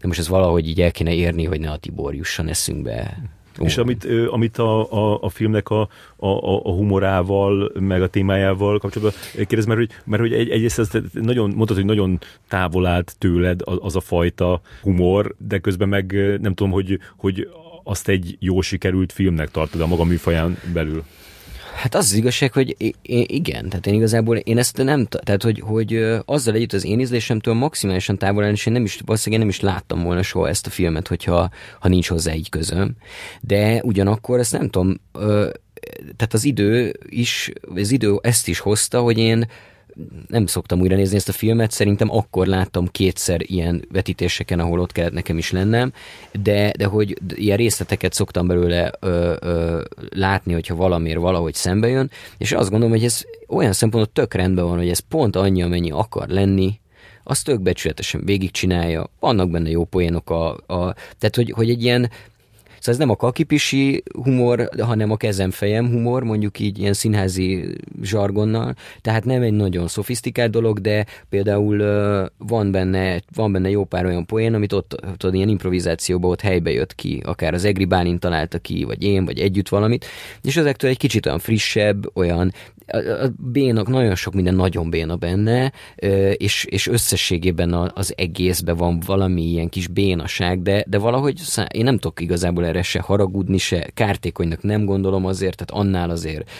de 0.00 0.08
most 0.08 0.20
ez 0.20 0.28
valahogy 0.28 0.68
így 0.68 0.80
el 0.80 0.90
kéne 0.90 1.14
érni, 1.14 1.44
hogy 1.44 1.60
ne 1.60 1.70
a 1.70 1.76
Tibor 1.76 2.14
jusson 2.14 2.48
eszünkbe. 2.48 3.22
Oh. 3.58 3.66
És 3.66 3.76
amit, 3.76 4.06
amit 4.28 4.58
a, 4.58 4.92
a, 4.92 5.22
a 5.22 5.28
filmnek 5.28 5.68
a, 5.68 5.80
a, 6.16 6.26
a 6.64 6.72
humorával, 6.72 7.72
meg 7.74 8.02
a 8.02 8.08
témájával 8.08 8.78
kapcsolatban 8.78 9.20
kérdez, 9.34 9.66
mert 9.66 9.78
hogy, 9.78 9.90
mert 10.04 10.22
hogy 10.22 10.32
egy, 10.32 10.50
egyrészt 10.50 10.78
ez 10.78 10.90
nagyon, 11.12 11.50
mondtad, 11.50 11.76
hogy 11.76 11.86
nagyon 11.86 12.18
távol 12.48 12.86
állt 12.86 13.14
tőled 13.18 13.60
az 13.64 13.96
a 13.96 14.00
fajta 14.00 14.60
humor, 14.82 15.34
de 15.38 15.58
közben 15.58 15.88
meg 15.88 16.12
nem 16.40 16.54
tudom, 16.54 16.72
hogy, 16.72 16.98
hogy 17.16 17.48
azt 17.84 18.08
egy 18.08 18.36
jó 18.40 18.60
sikerült 18.60 19.12
filmnek 19.12 19.50
tartod 19.50 19.80
a 19.80 19.86
maga 19.86 20.04
műfaján 20.04 20.58
belül. 20.72 21.04
Hát 21.74 21.94
az 21.94 22.04
az 22.04 22.12
igazság, 22.12 22.52
hogy 22.52 22.94
igen, 23.26 23.68
tehát 23.68 23.86
én 23.86 23.94
igazából 23.94 24.36
én 24.36 24.58
ezt 24.58 24.76
nem, 24.76 25.06
tehát 25.06 25.42
hogy, 25.42 25.60
hogy 25.60 26.06
azzal 26.24 26.54
együtt 26.54 26.72
az 26.72 26.84
én 26.84 27.00
ízlésemtől 27.00 27.54
maximálisan 27.54 28.18
távol 28.18 28.44
és 28.44 28.66
én 28.66 28.72
nem 28.72 28.84
is, 28.84 29.00
valószínűleg 29.04 29.40
én 29.40 29.48
nem 29.48 29.56
is 29.56 29.60
láttam 29.62 30.02
volna 30.02 30.22
soha 30.22 30.48
ezt 30.48 30.66
a 30.66 30.70
filmet, 30.70 31.08
hogyha 31.08 31.50
ha 31.80 31.88
nincs 31.88 32.08
hozzá 32.08 32.34
így 32.34 32.48
közöm. 32.48 32.94
De 33.40 33.80
ugyanakkor 33.82 34.38
ezt 34.38 34.52
nem 34.52 34.68
tudom, 34.68 35.00
tehát 36.16 36.34
az 36.34 36.44
idő 36.44 36.98
is, 37.08 37.52
az 37.74 37.90
idő 37.90 38.18
ezt 38.20 38.48
is 38.48 38.58
hozta, 38.58 39.00
hogy 39.00 39.18
én 39.18 39.46
nem 40.26 40.46
szoktam 40.46 40.80
újra 40.80 40.96
nézni 40.96 41.16
ezt 41.16 41.28
a 41.28 41.32
filmet, 41.32 41.70
szerintem 41.70 42.10
akkor 42.10 42.46
láttam 42.46 42.86
kétszer 42.90 43.40
ilyen 43.50 43.84
vetítéseken, 43.92 44.58
ahol 44.58 44.80
ott 44.80 44.92
kellett 44.92 45.12
nekem 45.12 45.38
is 45.38 45.50
lennem, 45.50 45.92
de, 46.42 46.72
de 46.78 46.84
hogy 46.84 47.18
ilyen 47.34 47.56
részleteket 47.56 48.12
szoktam 48.12 48.46
belőle 48.46 48.92
ö, 49.00 49.34
ö, 49.40 49.82
látni, 50.10 50.52
hogyha 50.52 50.74
valamiért 50.74 51.18
valahogy 51.20 51.54
szembe 51.54 51.88
jön, 51.88 52.10
és 52.38 52.52
azt 52.52 52.70
gondolom, 52.70 52.94
hogy 52.94 53.04
ez 53.04 53.22
olyan 53.48 53.72
szempontból 53.72 54.12
tök 54.12 54.34
rendben 54.34 54.64
van, 54.64 54.78
hogy 54.78 54.88
ez 54.88 54.98
pont 54.98 55.36
annyi, 55.36 55.62
amennyi 55.62 55.90
akar 55.90 56.28
lenni, 56.28 56.80
azt 57.24 57.44
tök 57.44 57.60
becsületesen 57.60 58.24
végigcsinálja, 58.24 59.10
vannak 59.20 59.50
benne 59.50 59.70
jó 59.70 59.84
poénok, 59.84 60.30
a, 60.30 60.50
a, 60.50 60.94
tehát 61.18 61.36
hogy, 61.36 61.50
hogy 61.50 61.70
egy 61.70 61.82
ilyen 61.82 62.10
Szóval 62.82 63.00
ez 63.00 63.06
nem 63.06 63.10
a 63.10 63.16
kakipisi 63.16 64.02
humor, 64.22 64.68
hanem 64.78 65.10
a 65.10 65.16
kezem-fejem 65.16 65.90
humor, 65.90 66.22
mondjuk 66.22 66.58
így 66.58 66.78
ilyen 66.78 66.92
színházi 66.92 67.74
zsargonnal, 68.02 68.74
tehát 69.00 69.24
nem 69.24 69.42
egy 69.42 69.52
nagyon 69.52 69.88
szofisztikált 69.88 70.50
dolog, 70.50 70.80
de 70.80 71.06
például 71.28 71.78
van 72.38 72.70
benne, 72.70 73.20
van 73.34 73.52
benne 73.52 73.70
jó 73.70 73.84
pár 73.84 74.06
olyan 74.06 74.26
poén, 74.26 74.54
amit 74.54 74.72
ott, 74.72 75.04
ott 75.24 75.34
ilyen 75.34 75.48
improvizációban 75.48 76.30
ott 76.30 76.40
helybe 76.40 76.70
jött 76.70 76.94
ki, 76.94 77.22
akár 77.24 77.54
az 77.54 77.64
Egri 77.64 77.84
Bálint 77.84 78.20
találta 78.20 78.58
ki, 78.58 78.84
vagy 78.84 79.02
én, 79.02 79.24
vagy 79.24 79.38
együtt 79.38 79.68
valamit, 79.68 80.06
és 80.42 80.56
ezektől 80.56 80.90
egy 80.90 80.98
kicsit 80.98 81.26
olyan 81.26 81.38
frissebb, 81.38 82.16
olyan 82.16 82.52
a, 82.92 83.32
bénak 83.52 83.88
nagyon 83.88 84.14
sok 84.14 84.34
minden 84.34 84.54
nagyon 84.54 84.90
béna 84.90 85.16
benne, 85.16 85.72
és, 86.36 86.64
és 86.64 86.86
összességében 86.86 87.72
az 87.94 88.12
egészben 88.16 88.76
van 88.76 89.00
valami 89.06 89.42
ilyen 89.42 89.68
kis 89.68 89.88
bénaság, 89.88 90.62
de, 90.62 90.84
de 90.88 90.98
valahogy 90.98 91.40
én 91.72 91.84
nem 91.84 91.98
tudok 91.98 92.20
igazából 92.20 92.66
erre 92.66 92.82
se 92.82 93.00
haragudni, 93.00 93.58
se 93.58 93.90
kártékonynak 93.94 94.62
nem 94.62 94.84
gondolom 94.84 95.26
azért, 95.26 95.56
tehát 95.56 95.84
annál 95.84 96.10
azért, 96.10 96.50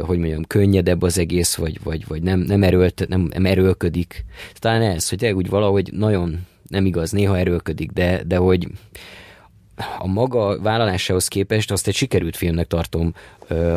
hogy 0.00 0.18
mondjam, 0.18 0.44
könnyedebb 0.44 1.02
az 1.02 1.18
egész, 1.18 1.54
vagy, 1.54 1.78
vagy, 1.82 2.06
vagy 2.06 2.22
nem, 2.22 2.40
nem, 2.40 2.62
erőlt, 2.62 3.04
nem, 3.08 3.28
nem 3.32 3.46
erőlködik. 3.46 4.24
Talán 4.54 4.82
ez, 4.82 5.08
hogy 5.08 5.26
úgy 5.26 5.48
valahogy 5.48 5.90
nagyon 5.92 6.46
nem 6.68 6.86
igaz, 6.86 7.10
néha 7.10 7.38
erőlködik, 7.38 7.90
de, 7.90 8.22
de 8.26 8.36
hogy 8.36 8.66
a 9.98 10.06
maga 10.06 10.60
vállalásához 10.60 11.28
képest 11.28 11.70
azt 11.70 11.86
egy 11.86 11.94
sikerült 11.94 12.36
filmnek 12.36 12.66
tartom, 12.66 13.14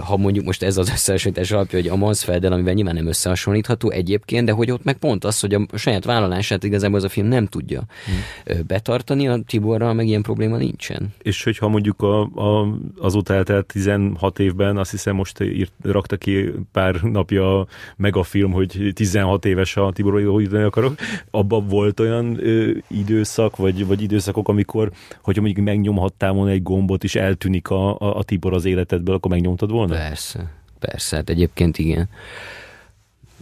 ha 0.03 0.17
mondjuk 0.17 0.45
most 0.45 0.63
ez 0.63 0.77
az 0.77 0.89
összehasonlítás 0.89 1.51
alapja, 1.51 1.79
hogy 1.79 1.87
a 1.87 1.95
Mansfelddel, 1.95 2.51
amivel 2.51 2.73
nyilván 2.73 2.95
nem 2.95 3.07
összehasonlítható 3.07 3.89
egyébként, 3.89 4.45
de 4.45 4.51
hogy 4.51 4.71
ott 4.71 4.83
meg 4.83 4.97
pont 4.97 5.23
az, 5.23 5.39
hogy 5.39 5.53
a 5.53 5.65
saját 5.73 6.05
vállalását 6.05 6.63
igazából 6.63 6.97
az 6.97 7.03
a 7.03 7.09
film 7.09 7.27
nem 7.27 7.45
tudja 7.45 7.83
hmm. 8.05 8.65
betartani, 8.67 9.27
a 9.27 9.39
Tiborral 9.45 9.93
meg 9.93 10.07
ilyen 10.07 10.21
probléma 10.21 10.57
nincsen. 10.57 11.13
És 11.21 11.43
hogyha 11.43 11.67
mondjuk 11.67 12.01
a, 12.01 12.21
a, 12.21 12.77
azóta 12.97 13.33
eltelt 13.33 13.65
16 13.65 14.39
évben, 14.39 14.77
azt 14.77 14.91
hiszem 14.91 15.15
most 15.15 15.39
írt, 15.41 15.71
rakta 15.81 16.17
ki 16.17 16.51
pár 16.71 17.01
napja 17.01 17.67
meg 17.97 18.15
a 18.15 18.23
film, 18.23 18.51
hogy 18.51 18.91
16 18.93 19.45
éves 19.45 19.77
a 19.77 19.91
Tibor, 19.91 20.23
hogy 20.23 20.53
akarok, 20.53 20.95
abban 21.31 21.67
volt 21.67 21.99
olyan 21.99 22.37
ö, 22.39 22.71
időszak, 22.87 23.55
vagy, 23.55 23.87
vagy 23.87 24.01
időszakok, 24.01 24.47
amikor, 24.47 24.91
hogyha 25.21 25.41
mondjuk 25.41 25.65
megnyomhattál 25.93 26.32
volna 26.32 26.51
egy 26.51 26.63
gombot, 26.63 27.03
és 27.03 27.15
eltűnik 27.15 27.69
a, 27.69 27.99
a, 27.99 28.17
a 28.17 28.23
Tibor 28.23 28.53
az 28.53 28.65
életedből, 28.65 29.15
akkor 29.15 29.32
megnyomtad 29.32 29.71
volna? 29.71 29.95
Persze, 29.95 30.51
persze, 30.79 31.15
hát 31.15 31.29
egyébként 31.29 31.77
igen. 31.77 32.10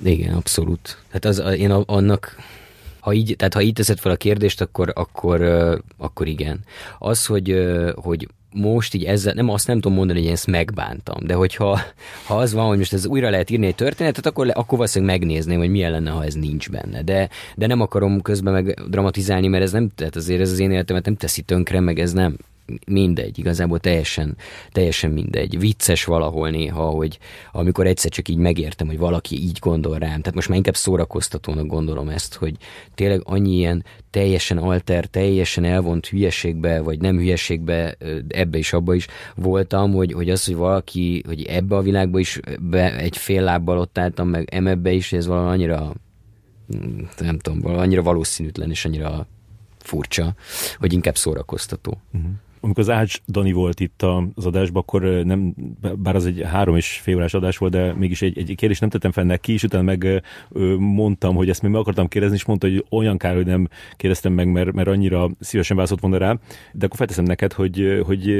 Igen, 0.04 0.34
abszolút. 0.34 0.98
Hát 1.10 1.26
az, 1.26 1.40
én 1.40 1.72
annak, 1.72 2.36
ha 3.00 3.14
így, 3.14 3.36
tehát 3.38 3.54
ha 3.54 3.62
így 3.62 3.74
teszed 3.74 4.00
fel 4.00 4.12
a 4.12 4.16
kérdést, 4.16 4.62
akkor, 4.62 4.92
akkor, 4.96 5.42
akkor 5.98 6.28
igen. 6.28 6.60
Az, 7.00 7.26
hogy, 7.26 7.56
hogy 7.96 8.28
most 8.54 8.94
így 8.94 9.04
ezzel, 9.04 9.34
nem 9.34 9.50
azt 9.50 9.68
nem 9.68 9.80
tudom 9.80 9.98
mondani, 9.98 10.20
hogy 10.20 10.28
én 10.28 10.34
ezt 10.34 10.48
megbántam, 10.48 11.26
de 11.26 11.34
hogyha 11.34 11.80
ha 12.26 12.36
az 12.36 12.54
van, 12.54 12.68
hogy 12.68 12.78
most 12.78 12.94
ez 12.94 13.06
újra 13.06 13.30
lehet 13.30 13.50
írni 13.50 13.66
egy 13.66 13.76
történetet, 13.76 14.26
akkor, 14.26 14.46
le, 14.46 14.52
akkor 14.52 14.78
valószínűleg 14.78 15.20
megnézném, 15.20 15.60
hogy 15.60 15.70
milyen 15.70 15.92
lenne, 15.92 16.10
ha 16.10 16.26
ez 16.26 16.34
nincs 16.34 16.70
benne. 16.70 17.02
De, 17.02 17.30
de 17.56 17.68
nem 17.68 17.82
akarom 17.82 18.22
közben 18.22 18.54
meg 18.54 18.82
dramatizálni, 18.90 19.48
mert 19.48 19.64
ez 19.64 19.72
nem, 19.72 19.90
tehát 19.96 20.16
azért 20.16 20.42
ez 20.42 20.52
az 20.52 20.60
én 20.60 20.72
életemet 20.72 21.06
nem 21.06 21.16
teszi 21.16 21.42
tönkre, 21.42 21.80
meg 21.80 22.00
ez 22.00 22.14
nem, 22.14 22.38
mindegy, 22.88 23.40
igazából 23.40 23.80
teljesen, 23.80 24.38
teljesen 24.72 25.12
mindegy. 25.12 25.60
Vicces 25.60 26.04
valahol 26.04 26.50
néha, 26.50 26.90
hogy 26.90 27.20
amikor 27.52 27.88
egyszer 27.88 28.12
csak 28.12 28.30
így 28.30 28.38
megértem, 28.38 28.88
hogy 28.88 28.98
valaki 28.98 29.36
így 29.36 29.58
gondol 29.60 29.98
rám, 29.98 30.20
tehát 30.20 30.34
most 30.34 30.48
már 30.48 30.58
inkább 30.58 30.76
szórakoztatónak 30.76 31.68
gondolom 31.68 32.10
ezt, 32.10 32.34
hogy 32.34 32.56
tényleg 32.96 33.22
annyi 33.24 33.56
ilyen 33.56 33.84
teljesen 34.10 34.58
alter, 34.58 35.06
teljesen 35.06 35.64
elvont 35.64 36.08
hülyeségbe, 36.08 36.82
vagy 36.82 37.00
nem 37.00 37.18
hülyeségbe, 37.18 37.98
ebbe 38.28 38.58
is, 38.58 38.74
abba 38.74 38.94
is 38.94 39.08
voltam, 39.36 39.94
hogy, 39.94 40.14
hogy 40.14 40.30
az, 40.30 40.46
hogy 40.46 40.56
valaki, 40.56 41.24
hogy 41.26 41.44
ebbe 41.44 41.76
a 41.76 41.82
világba 41.82 42.20
is 42.20 42.40
be, 42.60 42.96
egy 42.96 43.18
fél 43.18 43.44
lábbal 43.44 43.78
ott 43.78 43.98
álltam, 43.98 44.28
meg 44.28 44.54
emebbe 44.54 44.92
is, 44.92 45.14
ez 45.14 45.28
valami 45.28 45.50
annyira 45.50 45.94
nem 47.20 47.40
tudom, 47.40 47.76
annyira 47.76 48.02
valószínűtlen, 48.02 48.70
és 48.70 48.86
annyira 48.86 49.28
furcsa, 49.78 50.36
hogy 50.78 50.94
inkább 50.94 51.18
szórakoztató. 51.18 52.02
Uh-huh 52.14 52.32
amikor 52.62 52.84
az 52.84 52.90
Ács 52.90 53.18
Dani 53.28 53.52
volt 53.52 53.80
itt 53.80 54.02
az 54.34 54.46
adásban, 54.46 54.82
akkor 54.82 55.02
nem, 55.02 55.54
bár 55.98 56.16
az 56.16 56.26
egy 56.26 56.42
három 56.46 56.76
és 56.76 57.00
fél 57.04 57.16
órás 57.16 57.34
adás 57.34 57.58
volt, 57.58 57.72
de 57.72 57.94
mégis 57.94 58.22
egy, 58.22 58.38
egy 58.38 58.56
kérdést 58.56 58.82
nem 58.82 58.90
tettem 58.90 59.12
fel 59.12 59.24
neki, 59.24 59.54
és 59.54 59.64
utána 59.64 59.84
meg 59.84 60.24
mondtam, 60.78 61.36
hogy 61.36 61.50
ezt 61.50 61.62
még 61.62 61.72
meg 61.72 61.80
akartam 61.80 62.08
kérdezni, 62.08 62.36
és 62.36 62.46
mondta, 62.46 62.68
hogy 62.68 62.86
olyan 62.90 63.18
kár, 63.18 63.36
hogy 63.36 63.46
nem 63.46 63.68
kérdeztem 63.96 64.34
meg, 64.34 64.52
mert, 64.52 64.72
mert 64.72 64.88
annyira 64.88 65.30
szívesen 65.40 65.76
válaszolt 65.76 66.02
volna 66.02 66.18
rá, 66.18 66.38
de 66.74 66.86
akkor 66.86 66.98
felteszem 66.98 67.24
neked, 67.24 67.54
hogy, 67.54 68.02
hogy 68.06 68.34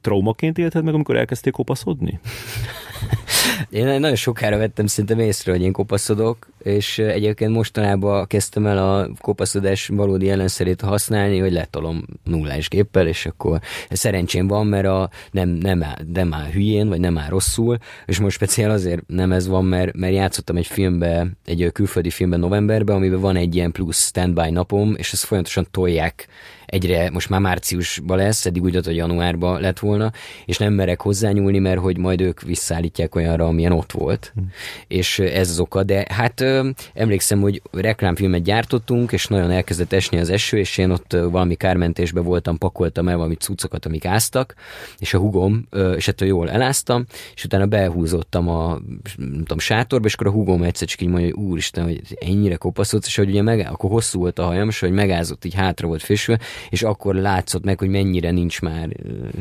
traumaként 0.00 0.58
élted 0.58 0.84
meg, 0.84 0.94
amikor 0.94 1.16
elkezdték 1.16 1.52
kopaszodni? 1.52 2.20
Én 3.70 3.84
nagyon 3.84 4.14
sokára 4.14 4.56
vettem 4.56 4.86
szerintem 4.86 5.18
észre, 5.18 5.52
hogy 5.52 5.62
én 5.62 5.72
kopaszodok, 5.72 6.48
és 6.62 6.98
egyébként 6.98 7.52
mostanában 7.52 8.26
kezdtem 8.26 8.66
el 8.66 8.78
a 8.78 9.08
kopaszodás 9.20 9.88
valódi 9.88 10.30
ellenszerét 10.30 10.80
használni, 10.80 11.38
hogy 11.38 11.52
letolom 11.52 12.04
nullás 12.24 12.68
géppel, 12.68 13.06
és 13.06 13.26
akkor 13.26 13.60
szerencsém 13.90 14.46
van, 14.46 14.66
mert 14.66 14.86
a, 14.86 15.10
nem, 15.30 15.48
nem, 15.48 15.82
áll, 15.82 15.98
nem 16.12 16.34
áll 16.34 16.50
hülyén, 16.50 16.88
vagy 16.88 17.00
nem 17.00 17.18
áll 17.18 17.28
rosszul, 17.28 17.78
és 18.06 18.18
most 18.18 18.36
speciál 18.36 18.70
azért 18.70 19.02
nem 19.06 19.32
ez 19.32 19.46
van, 19.46 19.64
mert, 19.64 19.96
mert 19.96 20.14
játszottam 20.14 20.56
egy 20.56 20.66
filmbe, 20.66 21.26
egy 21.44 21.70
külföldi 21.72 22.10
filmben 22.10 22.40
novemberben, 22.40 22.96
amiben 22.96 23.20
van 23.20 23.36
egy 23.36 23.54
ilyen 23.54 23.72
plusz 23.72 24.06
standby 24.06 24.50
napom, 24.50 24.94
és 24.96 25.12
ezt 25.12 25.24
folyamatosan 25.24 25.66
tolják 25.70 26.28
egyre, 26.74 27.10
most 27.10 27.28
már 27.28 27.40
márciusban 27.40 28.16
lesz, 28.16 28.46
eddig 28.46 28.62
úgy 28.62 28.72
volt, 28.72 28.84
hogy 28.84 28.96
januárban 28.96 29.60
lett 29.60 29.78
volna, 29.78 30.12
és 30.44 30.58
nem 30.58 30.72
merek 30.72 31.00
hozzányúlni, 31.00 31.58
mert 31.58 31.80
hogy 31.80 31.98
majd 31.98 32.20
ők 32.20 32.40
visszaállítják 32.42 33.14
olyanra, 33.14 33.46
amilyen 33.46 33.72
ott 33.72 33.92
volt. 33.92 34.32
Hmm. 34.34 34.50
És 34.88 35.18
ez 35.18 35.50
az 35.50 35.60
oka, 35.60 35.82
de 35.82 36.06
hát 36.10 36.40
ö, 36.40 36.68
emlékszem, 36.94 37.40
hogy 37.40 37.62
reklámfilmet 37.70 38.42
gyártottunk, 38.42 39.12
és 39.12 39.26
nagyon 39.26 39.50
elkezdett 39.50 39.92
esni 39.92 40.18
az 40.18 40.30
eső, 40.30 40.58
és 40.58 40.78
én 40.78 40.90
ott 40.90 41.12
valami 41.12 41.54
kármentésbe 41.54 42.20
voltam, 42.20 42.58
pakoltam 42.58 43.08
el 43.08 43.16
valami 43.16 43.34
cuccokat, 43.34 43.86
amik 43.86 44.04
áztak, 44.04 44.54
és 44.98 45.14
a 45.14 45.18
hugom, 45.18 45.66
ö, 45.70 45.92
és 45.92 46.08
ettől 46.08 46.28
jól 46.28 46.50
eláztam, 46.50 47.04
és 47.34 47.44
utána 47.44 47.66
behúzottam 47.66 48.48
a 48.48 48.78
nem 49.16 49.38
tudom, 49.38 49.58
sátorba, 49.58 50.06
és 50.06 50.14
akkor 50.14 50.26
a 50.26 50.30
hugom 50.30 50.62
egyszer 50.62 50.88
csak 50.88 51.00
így 51.00 51.08
mondja, 51.08 51.30
hogy 51.34 51.44
úristen, 51.44 51.84
hogy 51.84 52.02
ennyire 52.20 52.56
kopaszodsz, 52.56 53.06
és 53.06 53.16
hogy 53.16 53.28
ugye 53.28 53.42
meg, 53.42 53.68
akkor 53.70 53.90
hosszú 53.90 54.18
volt 54.18 54.38
a 54.38 54.44
hajam, 54.44 54.68
és 54.68 54.80
hogy 54.80 54.92
megázott, 54.92 55.44
így 55.44 55.54
hátra 55.54 55.86
volt 55.86 56.02
fésülve, 56.02 56.42
és 56.70 56.82
akkor 56.82 57.14
látszott 57.14 57.64
meg, 57.64 57.78
hogy 57.78 57.88
mennyire 57.88 58.30
nincs 58.30 58.60
már 58.60 58.88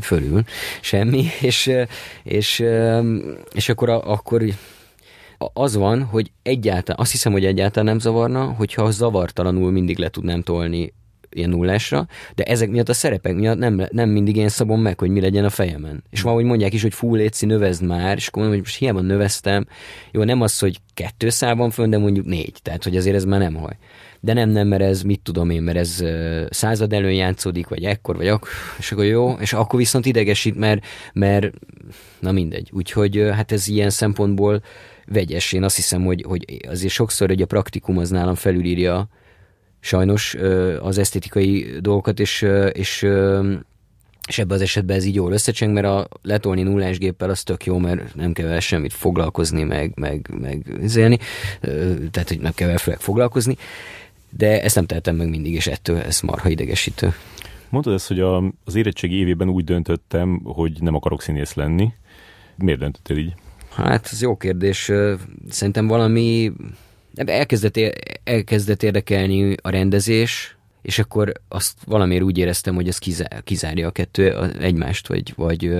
fölül 0.02 0.44
semmi, 0.82 1.26
és, 1.42 1.72
és, 2.24 2.64
és 3.54 3.70
akkor, 3.70 3.90
akkor 3.90 4.44
az 5.54 5.76
van, 5.76 6.04
hogy 6.04 6.32
egyáltalán, 6.44 7.02
azt 7.02 7.12
hiszem, 7.12 7.32
hogy 7.32 7.46
egyáltalán 7.46 7.86
nem 7.86 8.00
zavarna, 8.00 8.46
hogyha 8.46 8.92
zavartalanul 8.92 9.72
mindig 9.72 9.98
le 9.98 10.10
tudnám 10.10 10.42
tolni 10.42 10.94
ilyen 11.36 11.50
nullásra, 11.50 12.08
de 12.36 12.44
ezek 12.44 12.70
miatt 12.70 12.90
a 12.90 12.94
szerepek 12.94 13.36
miatt 13.36 13.58
nem, 13.58 13.88
nem 13.92 14.10
mindig 14.10 14.36
én 14.36 14.50
szabom 14.50 14.82
meg, 14.82 15.00
hogy 15.00 15.10
mi 15.10 15.22
legyen 15.22 15.46
a 15.46 15.50
fejemen. 15.50 16.04
És 16.10 16.22
valahogy 16.22 16.46
mondják 16.46 16.74
is, 16.74 16.82
hogy 16.82 16.94
full 16.94 17.18
létszi, 17.18 17.46
növezd 17.46 17.84
már, 17.84 18.16
és 18.16 18.28
akkor 18.28 18.42
mondom, 18.42 18.60
hogy 18.60 18.68
most 18.68 18.80
hiába 18.80 19.02
növeztem, 19.02 19.68
jó, 20.12 20.24
nem 20.24 20.42
az, 20.42 20.60
hogy 20.60 20.80
kettő 20.94 21.30
szában 21.30 21.70
fönn, 21.70 21.90
de 21.90 21.98
mondjuk 21.98 22.26
négy, 22.26 22.58
tehát 22.62 22.84
hogy 22.84 22.98
azért 22.98 23.16
ez 23.16 23.26
már 23.26 23.40
nem 23.40 23.56
haj 23.56 23.78
de 24.24 24.34
nem, 24.34 24.50
nem, 24.50 24.68
mert 24.68 24.82
ez 24.82 25.02
mit 25.02 25.22
tudom 25.22 25.50
én, 25.50 25.62
mert 25.62 25.78
ez 25.78 26.04
század 26.50 26.94
előn 26.94 27.14
játszódik, 27.14 27.68
vagy 27.68 27.84
ekkor, 27.84 28.16
vagy 28.16 28.28
akkor, 28.28 28.50
és 28.78 28.92
akkor 28.92 29.06
jó, 29.06 29.32
és 29.32 29.54
akkor 29.54 29.80
viszont 29.80 30.06
idegesít, 30.06 30.56
mert, 30.56 30.86
mert 31.14 31.52
na 32.20 32.32
mindegy. 32.32 32.70
Úgyhogy 32.74 33.30
hát 33.32 33.52
ez 33.52 33.68
ilyen 33.68 33.90
szempontból 33.90 34.62
vegyes. 35.06 35.54
Én 35.54 35.64
azt 35.64 35.76
hiszem, 35.76 36.04
hogy, 36.04 36.24
hogy 36.28 36.46
azért 36.68 36.94
sokszor 36.94 37.28
hogy 37.28 37.42
a 37.42 37.46
praktikum 37.46 37.98
az 37.98 38.10
nálam 38.10 38.36
felülírja 38.36 39.08
sajnos 39.80 40.36
az 40.82 40.98
esztétikai 40.98 41.66
dolgokat, 41.80 42.20
és, 42.20 42.46
és 42.72 43.08
és 44.28 44.40
ebben 44.40 44.56
az 44.56 44.62
esetben 44.62 44.96
ez 44.96 45.06
így 45.06 45.16
jól 45.16 45.32
összecseng, 45.32 45.74
mert 45.74 45.86
a 45.86 46.08
letolni 46.22 46.62
nullás 46.62 46.98
géppel 46.98 47.30
az 47.30 47.44
tök 47.44 47.66
jó, 47.66 47.78
mert 47.78 48.16
nem 48.16 48.34
kell 48.34 48.48
vele 48.48 48.60
semmit 48.60 48.94
foglalkozni, 48.94 49.64
meg, 49.64 49.92
meg, 49.96 50.30
meg 50.42 50.66
zélni, 50.84 51.18
tehát 52.12 52.28
hogy 52.28 52.40
nem 52.40 52.52
kell 52.54 52.68
vele 52.68 52.98
foglalkozni 52.98 53.58
de 54.38 54.62
ezt 54.62 54.76
nem 54.76 54.86
tehetem 54.86 55.16
meg 55.16 55.30
mindig, 55.30 55.54
és 55.54 55.68
ettől 55.68 55.98
ez 55.98 56.22
marha 56.22 56.50
idegesítő. 56.50 57.14
Mondtad 57.70 57.94
ezt, 57.94 58.08
hogy 58.08 58.20
a, 58.20 58.38
az 58.64 58.76
érettségi 58.76 59.16
évében 59.16 59.50
úgy 59.50 59.64
döntöttem, 59.64 60.42
hogy 60.44 60.82
nem 60.82 60.96
akarok 60.96 61.22
színész 61.22 61.54
lenni. 61.54 61.94
Miért 62.56 62.80
döntöttél 62.80 63.18
így? 63.18 63.34
Hát, 63.70 64.10
ez 64.12 64.22
jó 64.22 64.38
kérdés. 64.38 64.92
Szerintem 65.50 65.88
valami 65.88 66.52
elkezdett, 67.16 67.80
elkezdett 68.24 68.84
érdekelni 68.84 69.56
a 69.62 69.70
rendezés, 69.70 70.58
és 70.84 71.00
akkor 71.00 71.32
azt 71.48 71.78
valamiért 71.86 72.24
úgy 72.24 72.38
éreztem, 72.38 72.76
hogy 72.76 72.88
ez 72.88 72.98
kizárja 73.44 73.88
a 73.88 73.92
kettő 73.92 74.38
egymást, 74.60 75.08
vagy, 75.08 75.34
vagy, 75.36 75.74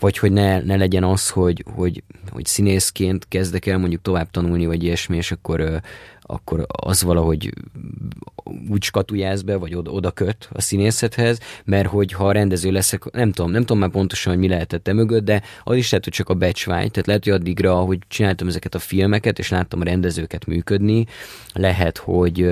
vagy 0.00 0.18
hogy 0.18 0.32
ne, 0.32 0.60
ne 0.60 0.76
legyen 0.76 1.04
az, 1.04 1.28
hogy, 1.28 1.64
hogy, 1.74 2.02
hogy 2.30 2.46
színészként 2.46 3.28
kezdek 3.28 3.66
el 3.66 3.78
mondjuk 3.78 4.02
tovább 4.02 4.30
tanulni, 4.30 4.66
vagy 4.66 4.82
ilyesmi, 4.82 5.16
és 5.16 5.32
akkor 5.32 5.80
akkor 6.30 6.66
az 6.66 7.02
valahogy 7.02 7.52
úgy 8.68 8.82
skatujáz 8.82 9.42
be, 9.42 9.56
vagy 9.56 9.74
oda, 9.74 10.10
köt 10.10 10.48
a 10.52 10.60
színészethez, 10.60 11.38
mert 11.64 11.88
hogy 11.88 12.12
ha 12.12 12.32
rendező 12.32 12.70
leszek, 12.70 13.10
nem 13.10 13.32
tudom, 13.32 13.50
nem 13.50 13.60
tudom 13.60 13.78
már 13.78 13.90
pontosan, 13.90 14.32
hogy 14.32 14.42
mi 14.42 14.48
lehetett 14.48 14.88
e 14.88 14.92
mögött, 14.92 15.24
de 15.24 15.42
az 15.64 15.76
is 15.76 15.90
lehet, 15.90 16.04
hogy 16.04 16.14
csak 16.14 16.28
a 16.28 16.34
becsvágy, 16.34 16.90
tehát 16.90 17.06
lehet, 17.06 17.24
hogy 17.24 17.32
addigra, 17.32 17.74
hogy 17.74 17.98
csináltam 18.08 18.48
ezeket 18.48 18.74
a 18.74 18.78
filmeket, 18.78 19.38
és 19.38 19.48
láttam 19.48 19.80
a 19.80 19.84
rendezőket 19.84 20.46
működni, 20.46 21.06
lehet, 21.52 21.98
hogy 21.98 22.50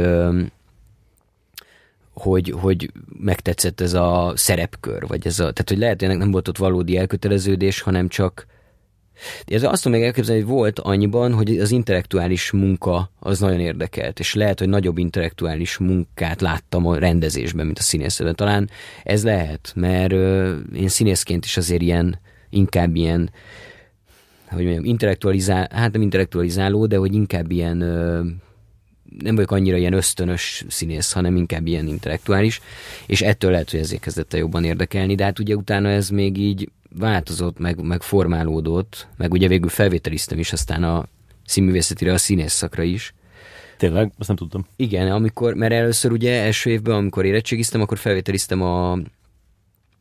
hogy, 2.21 2.55
hogy 2.61 2.91
megtetszett 3.19 3.81
ez 3.81 3.95
a 3.95 4.33
szerepkör, 4.35 5.07
vagy 5.07 5.27
ez 5.27 5.39
a, 5.39 5.43
tehát 5.43 5.69
hogy 5.69 5.79
lehet, 5.79 6.01
hogy 6.01 6.09
ennek 6.09 6.21
nem 6.21 6.31
volt 6.31 6.49
ott 6.49 6.59
valódi 6.59 6.97
elköteleződés, 6.97 7.81
hanem 7.81 8.09
csak 8.09 8.47
ez 9.47 9.63
azt 9.63 9.83
tudom 9.83 9.99
még 9.99 10.07
elképzelni, 10.07 10.43
hogy 10.43 10.51
volt 10.51 10.79
annyiban, 10.79 11.33
hogy 11.33 11.59
az 11.59 11.71
intellektuális 11.71 12.51
munka 12.51 13.11
az 13.19 13.41
nagyon 13.41 13.61
érdekelt, 13.61 14.19
és 14.19 14.35
lehet, 14.35 14.59
hogy 14.59 14.69
nagyobb 14.69 14.99
intellektuális 14.99 15.77
munkát 15.77 16.41
láttam 16.41 16.87
a 16.87 16.99
rendezésben, 16.99 17.67
mint 17.67 17.79
a 17.79 17.83
színészetben. 17.83 18.35
Talán 18.35 18.71
ez 19.05 19.25
lehet, 19.25 19.73
mert 19.75 20.13
én 20.75 20.89
színészként 20.89 21.45
is 21.45 21.57
azért 21.57 21.83
ilyen, 21.83 22.19
inkább 22.51 22.95
ilyen, 22.95 23.31
hogy 24.49 24.63
mondjam, 24.63 24.85
intellektualizál, 24.85 25.69
hát 25.73 25.93
nem 25.93 26.03
intellektualizáló, 26.03 26.87
de 26.87 26.97
hogy 26.97 27.15
inkább 27.15 27.51
ilyen 27.51 27.79
nem 29.19 29.35
vagyok 29.35 29.51
annyira 29.51 29.77
ilyen 29.77 29.93
ösztönös 29.93 30.65
színész, 30.69 31.13
hanem 31.13 31.37
inkább 31.37 31.67
ilyen 31.67 31.87
intellektuális, 31.87 32.61
és 33.07 33.23
ettől 33.23 33.51
lehet, 33.51 33.71
hogy 33.71 33.81
ezért 33.81 34.03
kezdett 34.03 34.33
el 34.33 34.39
jobban 34.39 34.65
érdekelni, 34.65 35.15
de 35.15 35.25
hát 35.25 35.39
ugye 35.39 35.55
utána 35.55 35.89
ez 35.89 36.09
még 36.09 36.39
így 36.39 36.71
változott, 36.99 37.59
meg, 37.59 37.81
meg 37.83 38.03
formálódott, 38.03 39.07
meg 39.17 39.33
ugye 39.33 39.49
végül 39.49 39.69
felvételiztem 39.69 40.39
is 40.39 40.53
aztán 40.53 40.85
a 40.85 41.07
színművészetire, 41.45 42.13
a 42.13 42.19
színész 42.19 42.53
szakra 42.53 42.83
is. 42.83 43.15
Tényleg? 43.77 44.13
Azt 44.19 44.29
nem 44.29 44.37
tudtam. 44.37 44.67
Igen, 44.77 45.11
amikor, 45.11 45.55
mert 45.55 45.73
először 45.73 46.13
ugye 46.13 46.43
első 46.43 46.71
évben, 46.71 46.95
amikor 46.95 47.25
érettségiztem, 47.25 47.81
akkor 47.81 47.99
felvételiztem 47.99 48.63
a, 48.63 48.99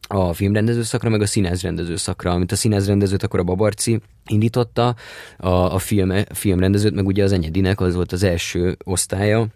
a 0.08 0.34
filmrendező 0.34 0.84
szakra, 0.84 1.10
meg 1.10 1.22
a 1.22 1.26
színházrendező 1.26 1.96
szakra. 1.96 2.32
Amit 2.32 2.52
a 2.52 2.56
színházrendezőt 2.56 3.24
akkor 3.24 3.40
a 3.40 3.44
Babarci 3.44 4.00
indította, 4.26 4.96
a, 5.38 5.48
a 5.48 5.78
film, 5.78 6.14
filmrendezőt, 6.34 6.94
meg 6.94 7.06
ugye 7.06 7.24
az 7.24 7.32
Enyedinek, 7.32 7.80
az 7.82 7.96
volt 7.96 8.12
az 8.12 8.24
első 8.24 8.78
osztálya, 8.84 9.48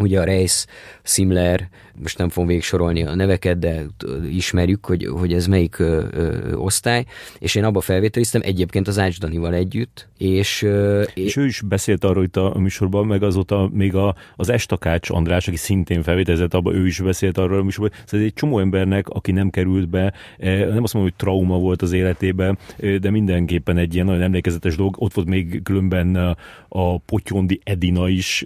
ugye 0.00 0.20
a 0.20 0.24
Reis, 0.24 0.64
Simler, 1.02 1.68
most 2.00 2.18
nem 2.18 2.28
fogom 2.28 2.48
végig 2.48 2.62
sorolni 2.62 3.02
a 3.04 3.14
neveket, 3.14 3.58
de 3.58 3.86
ismerjük, 4.30 4.86
hogy, 4.86 5.06
hogy 5.06 5.32
ez 5.32 5.46
melyik 5.46 5.78
ö, 5.78 6.04
ö, 6.10 6.52
osztály, 6.54 7.04
és 7.38 7.54
én 7.54 7.64
abba 7.64 7.80
felvételiztem 7.80 8.40
egyébként 8.44 8.88
az 8.88 8.98
Ács 8.98 9.18
Danival 9.18 9.54
együtt, 9.54 10.08
és... 10.18 10.62
Ö, 10.62 11.02
és 11.14 11.36
ő 11.36 11.44
is 11.44 11.60
beszélt 11.60 12.04
arról 12.04 12.24
itt 12.24 12.36
a 12.36 12.58
műsorban, 12.58 13.06
meg 13.06 13.22
azóta 13.22 13.68
még 13.72 13.94
a, 13.94 14.14
az 14.36 14.48
Estakács 14.48 15.10
András, 15.10 15.48
aki 15.48 15.56
szintén 15.56 16.02
felvételizett 16.02 16.54
abba, 16.54 16.74
ő 16.74 16.86
is 16.86 17.00
beszélt 17.00 17.38
arról 17.38 17.58
a 17.58 17.62
műsorban. 17.62 17.98
Szóval 18.04 18.26
egy 18.26 18.34
csomó 18.34 18.58
embernek, 18.58 19.08
aki 19.08 19.32
nem 19.32 19.50
került 19.50 19.88
be, 19.88 20.12
nem 20.38 20.82
azt 20.82 20.94
mondom, 20.94 21.02
hogy 21.02 21.14
trauma 21.16 21.58
volt 21.58 21.82
az 21.82 21.92
életében, 21.92 22.58
de 23.00 23.10
mindenképpen 23.10 23.76
egy 23.76 23.94
ilyen 23.94 24.06
nagyon 24.06 24.22
emlékezetes 24.22 24.76
dolog. 24.76 24.94
Ott 24.98 25.12
volt 25.12 25.28
még 25.28 25.62
különben 25.62 26.16
a, 26.16 26.36
a 26.68 26.98
Potyondi 26.98 27.60
Edina 27.64 28.08
is, 28.08 28.44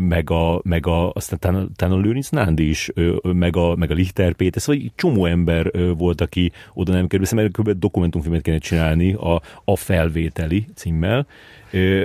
meg 0.00 0.30
a, 0.30 0.39
meg 0.62 0.86
a 0.86 1.10
aztán 1.12 1.38
talán, 1.38 1.70
talán 1.76 1.98
a 1.98 2.00
Lőrinc 2.00 2.28
Nándi 2.28 2.68
is, 2.68 2.90
meg 3.22 3.56
a, 3.56 3.76
meg 3.76 3.90
a 3.90 3.94
Lichter 3.94 4.32
Péter, 4.32 4.62
szóval 4.62 4.82
egy 4.82 4.92
csomó 4.94 5.26
ember 5.26 5.70
volt, 5.96 6.20
aki 6.20 6.52
oda 6.74 6.92
nem 6.92 7.06
kerül, 7.06 7.26
mert 7.34 7.52
kb. 7.52 7.70
dokumentumfilmet 7.70 8.42
kellene 8.42 8.62
csinálni 8.62 9.12
a, 9.12 9.42
a 9.64 9.76
felvételi 9.76 10.66
címmel, 10.74 11.26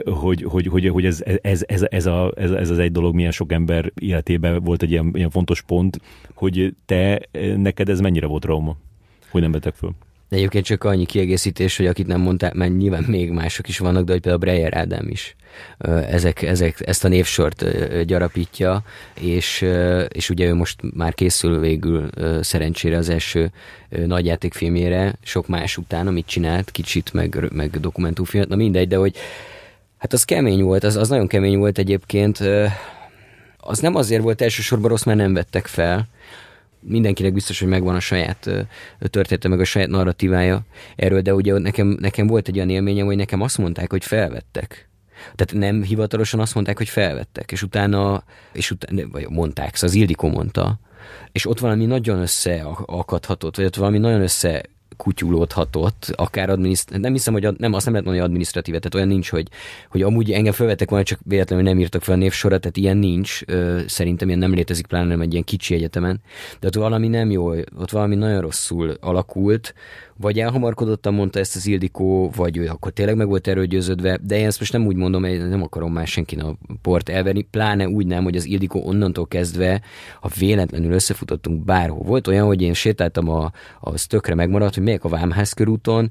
hogy, 0.06 0.44
hogy, 0.44 0.68
hogy, 0.68 0.88
hogy 0.88 1.06
ez, 1.06 1.24
ez, 1.42 1.64
ez, 1.68 1.86
ez, 1.90 2.06
a, 2.06 2.32
ez, 2.36 2.52
ez 2.52 2.70
az 2.70 2.80
egy 2.80 2.92
dolog 2.92 3.16
milyen 3.16 3.32
sok 3.32 3.52
ember 3.52 3.92
életében 3.96 4.64
volt 4.64 4.82
egy 4.82 4.92
ilyen, 4.92 5.12
ilyen 5.14 5.30
fontos 5.30 5.62
pont, 5.62 6.02
hogy 6.34 6.76
te, 6.86 7.22
neked 7.56 7.90
ez 7.90 8.00
mennyire 8.00 8.28
volt 8.28 8.42
trauma, 8.42 8.78
hogy 9.30 9.42
nem 9.42 9.52
betek 9.52 9.74
föl? 9.74 9.92
Egyébként 10.30 10.66
csak 10.66 10.84
annyi 10.84 11.06
kiegészítés, 11.06 11.78
hogy 11.78 11.86
akit 11.86 12.08
nem 12.08 12.22
mondták, 12.22 12.54
mert 12.54 12.78
nyilván 12.78 13.04
még 13.08 13.32
mások 13.32 13.68
is 13.68 13.78
vannak, 13.78 14.04
de 14.04 14.12
hogy 14.12 14.22
például 14.22 14.44
Breyer 14.44 14.78
Ádám 14.78 15.08
is 15.08 15.36
ezek, 16.10 16.42
ezek, 16.42 16.88
ezt 16.88 17.04
a 17.04 17.08
névsort 17.08 17.66
gyarapítja, 18.06 18.84
és, 19.20 19.66
és 20.08 20.30
ugye 20.30 20.46
ő 20.46 20.54
most 20.54 20.80
már 20.94 21.14
készül 21.14 21.60
végül 21.60 22.10
szerencsére 22.42 22.98
az 22.98 23.10
első 23.10 23.52
nagyjátékfilmjére, 23.90 25.16
sok 25.24 25.48
más 25.48 25.78
után, 25.78 26.08
amit 26.08 26.26
csinált, 26.26 26.72
kicsit, 26.72 27.14
meg, 27.14 27.50
meg 27.54 27.80
dokumentumfilmet, 27.80 28.50
na 28.50 28.56
mindegy, 28.56 28.88
de 28.88 28.96
hogy 28.96 29.16
hát 29.98 30.14
az 30.14 30.24
kemény 30.24 30.64
volt, 30.64 30.84
az, 30.84 30.96
az 30.96 31.10
nagyon 31.10 31.28
kemény 31.28 31.58
volt 31.58 31.78
egyébként, 31.78 32.40
az 33.58 33.80
nem 33.80 33.96
azért 33.96 34.22
volt 34.22 34.42
elsősorban 34.42 34.90
rossz, 34.90 35.04
mert 35.04 35.18
nem 35.18 35.34
vettek 35.34 35.68
fel, 35.68 36.08
mindenkinek 36.88 37.34
biztos, 37.34 37.60
hogy 37.60 37.68
megvan 37.68 37.96
a 37.96 38.00
saját 38.00 38.50
története, 39.00 39.48
meg 39.48 39.60
a 39.60 39.64
saját 39.64 39.90
narratívája 39.90 40.62
erről, 40.96 41.22
de 41.22 41.34
ugye 41.34 41.58
nekem, 41.60 41.98
nekem 42.00 42.28
volt 42.28 42.48
egy 42.48 42.56
olyan 42.56 42.70
élményem, 42.70 43.06
hogy 43.06 43.16
nekem 43.16 43.42
azt 43.42 43.58
mondták, 43.58 43.92
hogy 43.92 44.04
felvettek. 44.04 44.90
Tehát 45.36 45.54
nem 45.54 45.84
hivatalosan 45.84 46.40
azt 46.40 46.54
mondták, 46.54 46.78
hogy 46.78 46.90
felvettek, 46.90 47.52
és 47.52 47.64
utána, 47.64 48.24
és 48.54 48.72
utána 48.72 49.02
vagy 49.12 49.30
mondták, 49.30 49.76
szóval 49.76 49.90
az 49.90 49.96
Ildikó 49.96 50.28
mondta, 50.28 50.80
és 51.32 51.46
ott 51.46 51.60
valami 51.60 51.86
nagyon 51.86 52.20
összeakadhatott, 52.20 53.56
vagy 53.56 53.66
ott 53.66 53.76
valami 53.76 53.98
nagyon 53.98 54.22
össze 54.22 54.64
kutyulódhatott, 54.98 56.14
akár 56.16 56.50
adminiszt... 56.50 56.98
nem 56.98 57.12
hiszem, 57.12 57.34
hogy 57.34 57.46
ad, 57.46 57.60
nem, 57.60 57.74
azt 57.74 57.86
nem 57.86 57.94
lehet 57.94 58.08
mondani 58.08 58.28
adminisztratívet, 58.28 58.80
tehát 58.82 58.96
olyan 58.96 59.08
nincs, 59.08 59.30
hogy, 59.30 59.48
hogy 59.90 60.02
amúgy 60.02 60.32
engem 60.32 60.54
felvettek 60.54 60.90
volna, 60.90 61.06
csak 61.06 61.20
véletlenül 61.24 61.66
nem 61.66 61.80
írtak 61.80 62.04
fel 62.04 62.16
a 62.16 62.18
névsorat, 62.18 62.62
tehát 62.62 62.78
ilyen 62.78 62.98
nincs, 62.98 63.42
ö, 63.46 63.82
szerintem 63.88 64.28
ilyen 64.28 64.40
nem 64.40 64.54
létezik, 64.54 64.88
pláne 64.88 65.08
nem 65.08 65.22
egy 65.22 65.32
ilyen 65.32 65.44
kicsi 65.44 65.74
egyetemen, 65.74 66.22
de 66.60 66.68
ott 66.68 66.76
valami 66.76 67.08
nem 67.08 67.32
jó, 67.32 67.50
ott 67.54 67.92
valami 67.92 68.16
nagyon 68.16 68.42
rosszul 68.42 68.98
alakult, 69.00 69.74
vagy 70.18 70.40
elhamarkodottan 70.40 71.14
mondta 71.14 71.40
ezt 71.40 71.56
az 71.56 71.68
Ildikó, 71.68 72.32
vagy 72.36 72.58
ő 72.58 72.68
akkor 72.68 72.92
tényleg 72.92 73.16
meg 73.16 73.28
volt 73.28 73.48
erről 73.48 73.66
de 74.22 74.38
én 74.38 74.46
ezt 74.46 74.60
most 74.60 74.72
nem 74.72 74.86
úgy 74.86 74.96
mondom, 74.96 75.24
hogy 75.24 75.48
nem 75.48 75.62
akarom 75.62 75.94
már 75.94 76.08
senkin 76.08 76.40
a 76.40 76.56
port 76.82 77.10
elverni, 77.10 77.42
pláne 77.42 77.88
úgy 77.88 78.08
nem, 78.08 78.24
hogy 78.24 78.36
az 78.36 78.46
Ildikó 78.46 78.86
onnantól 78.86 79.28
kezdve, 79.28 79.82
ha 80.22 80.30
véletlenül 80.40 80.92
összefutottunk 80.92 81.64
bárhol. 81.64 82.04
Volt 82.04 82.28
olyan, 82.28 82.46
hogy 82.46 82.62
én 82.62 82.74
sétáltam 82.74 83.30
a, 83.30 83.52
a 83.82 84.06
tökre 84.08 84.36
megmaradt, 84.36 84.74
hogy 84.76 84.84
melyek 84.84 85.04
a 85.04 85.10
Vámház 85.10 85.54
körúton, 85.54 86.10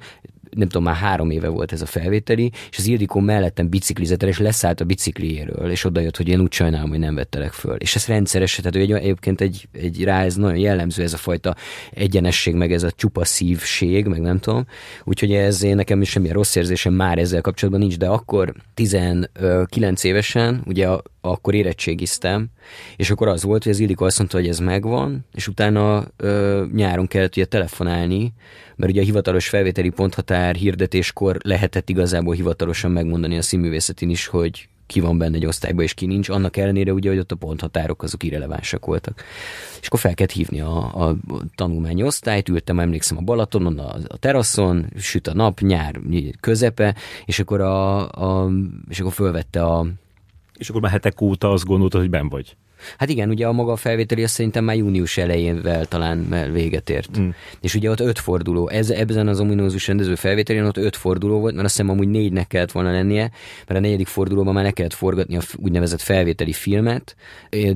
nem 0.57 0.69
tudom, 0.69 0.83
már 0.83 0.95
három 0.95 1.31
éve 1.31 1.49
volt 1.49 1.73
ez 1.73 1.83
a 1.83 1.87
felvételi, 1.87 2.53
és 2.71 2.79
az 2.79 2.87
Ildikó 2.87 3.21
mellettem 3.21 3.69
biciklizett 3.69 4.23
el, 4.23 4.29
és 4.29 4.39
leszállt 4.39 4.81
a 4.81 4.85
bicikliéről, 4.85 5.71
és 5.71 5.85
oda 5.85 6.01
jött, 6.01 6.17
hogy 6.17 6.29
én 6.29 6.41
úgy 6.41 6.53
sajnálom, 6.53 6.89
hogy 6.89 6.99
nem 6.99 7.15
vettelek 7.15 7.53
föl. 7.53 7.77
És 7.77 7.95
ez 7.95 8.07
rendszeres, 8.07 8.55
tehát 8.55 8.77
egy, 8.77 8.93
egyébként 8.93 9.41
egy, 9.41 9.69
egy 9.73 10.05
rá 10.05 10.25
ez 10.25 10.35
nagyon 10.37 10.59
jellemző 10.59 11.03
ez 11.03 11.13
a 11.13 11.17
fajta 11.17 11.57
egyenesség, 11.91 12.55
meg 12.55 12.73
ez 12.73 12.83
a 12.83 12.91
csupa 12.91 13.25
szívség, 13.25 14.07
meg 14.07 14.21
nem 14.21 14.39
tudom. 14.39 14.67
Úgyhogy 15.05 15.33
ez 15.33 15.63
én 15.63 15.77
nekem 15.77 16.01
is 16.01 16.11
semmilyen 16.11 16.35
rossz 16.35 16.55
érzésem 16.55 16.93
már 16.93 17.19
ezzel 17.19 17.41
kapcsolatban 17.41 17.83
nincs, 17.83 17.99
de 17.99 18.07
akkor 18.07 18.55
19 18.75 20.05
évesen, 20.05 20.63
ugye 20.67 20.89
akkor 21.25 21.55
érettségiztem, 21.55 22.47
és 22.97 23.11
akkor 23.11 23.29
az 23.29 23.43
volt, 23.43 23.63
hogy 23.63 23.73
az 23.73 23.79
Ildikó 23.79 24.05
azt 24.05 24.19
mondta, 24.19 24.37
hogy 24.37 24.49
ez 24.49 24.59
megvan, 24.59 25.25
és 25.33 25.49
utána 25.49 26.05
ö, 26.17 26.65
nyáron 26.73 27.07
kellett 27.07 27.37
ugye 27.37 27.45
telefonálni, 27.45 28.33
mert 28.77 28.93
ugye 28.93 29.01
a 29.01 29.05
hivatalos 29.05 29.49
felvételi 29.49 29.91
ponthatár 29.91 30.55
hirdetéskor 30.55 31.37
lehetett 31.43 31.89
igazából 31.89 32.35
hivatalosan 32.35 32.91
megmondani 32.91 33.37
a 33.37 33.43
színművészetén 33.43 34.11
is, 34.11 34.27
hogy 34.27 34.69
ki 34.87 35.01
van 35.01 35.19
benne 35.19 35.37
egy 35.37 35.47
osztályba, 35.47 35.83
és 35.83 35.95
ki 35.95 36.07
nincs, 36.07 36.29
annak 36.29 36.57
ellenére 36.57 36.93
ugye, 36.93 37.09
hogy 37.09 37.19
ott 37.19 37.33
a 37.33 37.37
ponthatárok 37.37 38.03
azok 38.03 38.23
irrelevánsak 38.23 38.87
voltak. 38.87 39.23
És 39.81 39.87
akkor 39.87 40.01
fel 40.01 40.15
kellett 40.15 40.33
hívni 40.33 40.61
a, 40.61 40.77
a 41.09 41.17
tanulmányi 41.55 42.03
osztályt, 42.03 42.49
ültem, 42.49 42.81
emlékszem 42.81 43.17
a 43.17 43.21
Balatonon, 43.21 43.79
a, 43.79 43.97
a 44.09 44.17
teraszon, 44.17 44.87
süt 44.97 45.27
a 45.27 45.35
nap, 45.35 45.61
nyár 45.61 46.01
közepe, 46.41 46.95
és 47.25 47.39
akkor, 47.39 47.61
a, 47.61 48.09
a, 48.11 48.51
és 48.89 49.01
akkor 49.01 49.13
fölvette 49.13 49.65
a, 49.65 49.87
és 50.59 50.69
akkor 50.69 50.81
már 50.81 50.91
hetek 50.91 51.21
óta 51.21 51.51
azt 51.51 51.65
gondoltad, 51.65 52.01
hogy 52.01 52.11
ben 52.11 52.29
vagy. 52.29 52.57
Hát 52.99 53.09
igen, 53.09 53.29
ugye 53.29 53.47
a 53.47 53.53
maga 53.53 53.77
felvételi 53.77 54.23
azt 54.23 54.35
szerintem 54.35 54.65
már 54.65 54.77
június 54.77 55.17
elejénvel 55.17 55.85
talán 55.87 56.51
véget 56.53 56.91
ért. 56.91 57.19
Mm. 57.19 57.29
És 57.61 57.75
ugye 57.75 57.91
ott 57.91 58.01
öt 58.01 58.19
forduló, 58.19 58.69
ez, 58.69 58.91
ebben 58.91 59.29
az 59.29 59.41
ominózus 59.41 59.87
rendező 59.87 60.15
felvételén 60.15 60.65
ott 60.65 60.77
öt 60.77 60.97
forduló 60.97 61.41
volt, 61.41 61.55
mert 61.55 61.67
azt 61.67 61.77
hiszem 61.77 61.91
amúgy 61.91 62.09
négynek 62.09 62.47
kellett 62.47 62.73
volna 62.73 62.93
lennie, 62.93 63.31
mert 63.67 63.81
a 63.81 63.83
negyedik 63.83 64.07
fordulóban 64.07 64.55
már 64.55 64.65
ne 64.65 64.71
kellett 64.71 64.93
forgatni 64.93 65.37
a 65.37 65.41
úgynevezett 65.57 66.01
felvételi 66.01 66.53
filmet, 66.53 67.17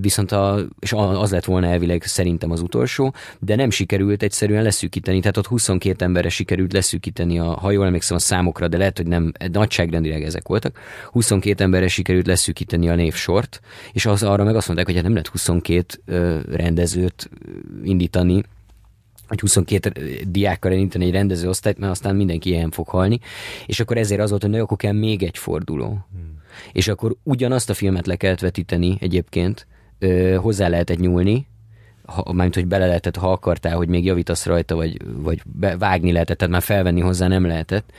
viszont 0.01 0.33
a, 0.33 0.59
és 0.81 0.93
az 0.93 1.31
lett 1.31 1.45
volna 1.45 1.67
elvileg 1.67 2.03
szerintem 2.03 2.51
az 2.51 2.61
utolsó, 2.61 3.15
de 3.39 3.57
nem 3.57 3.71
sikerült 3.71 4.23
egyszerűen 4.23 4.63
leszűkíteni, 4.63 5.21
tehát 5.21 5.37
ott 5.37 5.47
22 5.47 6.05
emberre 6.05 6.29
sikerült 6.29 6.73
leszűkíteni, 6.73 7.39
a, 7.39 7.45
ha 7.45 7.71
jól 7.71 7.87
emlékszem 7.87 8.17
a 8.17 8.21
számokra, 8.21 8.69
de 8.69 8.77
lehet, 8.77 8.97
hogy 8.97 9.07
nem, 9.07 9.33
nagyságrendileg 9.53 10.23
ezek 10.23 10.49
voltak, 10.49 10.79
22 11.13 11.65
emberre 11.65 11.89
sikerült 11.89 12.27
leszűkíteni 12.27 12.89
a 12.89 12.95
névsort, 12.95 13.61
és 13.93 14.07
az 14.07 14.23
arra 14.23 14.45
meg 14.45 14.57
azt 14.57 14.67
mondták, 14.67 14.89
hogy 14.89 14.98
hát 14.99 15.13
nem 15.13 15.13
lehet 15.13 15.29
22 15.29 16.45
rendezőt 16.57 17.31
indítani, 17.85 18.43
hogy 19.29 19.41
22 19.41 19.93
diákkal 20.29 20.71
elindítani 20.71 21.05
egy 21.05 21.13
rendezőosztályt, 21.13 21.79
mert 21.79 21.93
aztán 21.93 22.17
mindenki 22.17 22.49
ilyen 22.49 22.71
fog 22.71 22.89
halni, 22.89 23.19
és 23.67 23.81
akkor 23.81 23.97
ezért 23.97 24.21
az 24.21 24.31
volt, 24.31 24.43
hogy 24.43 24.51
na, 24.51 24.61
akkor 24.61 24.77
kell 24.77 24.93
még 24.93 25.23
egy 25.23 25.39
forduló. 25.39 25.87
Hmm. 25.87 26.43
És 26.73 26.89
akkor 26.89 27.17
ugyanazt 27.23 27.71
a 27.71 27.75
filmet 27.75 28.07
le 28.07 28.17
kellett 28.17 28.41
vetíteni 28.41 28.97
egyébként, 29.01 29.67
ö, 29.99 30.35
hozzá 30.35 30.69
lehetett 30.69 30.99
nyúlni, 30.99 31.47
ha, 32.05 32.33
mármint, 32.33 32.55
hogy 32.55 32.67
bele 32.67 32.87
lehetett, 32.87 33.17
ha 33.17 33.33
akartál, 33.33 33.77
hogy 33.77 33.89
még 33.89 34.05
javítasz 34.05 34.47
rajta, 34.47 34.75
vagy, 34.75 34.97
vagy 35.05 35.43
vágni 35.79 36.13
lehetett, 36.13 36.39
tehát 36.39 36.53
már 36.53 36.63
felvenni 36.63 37.01
hozzá 37.01 37.27
nem 37.27 37.47
lehetett 37.47 37.93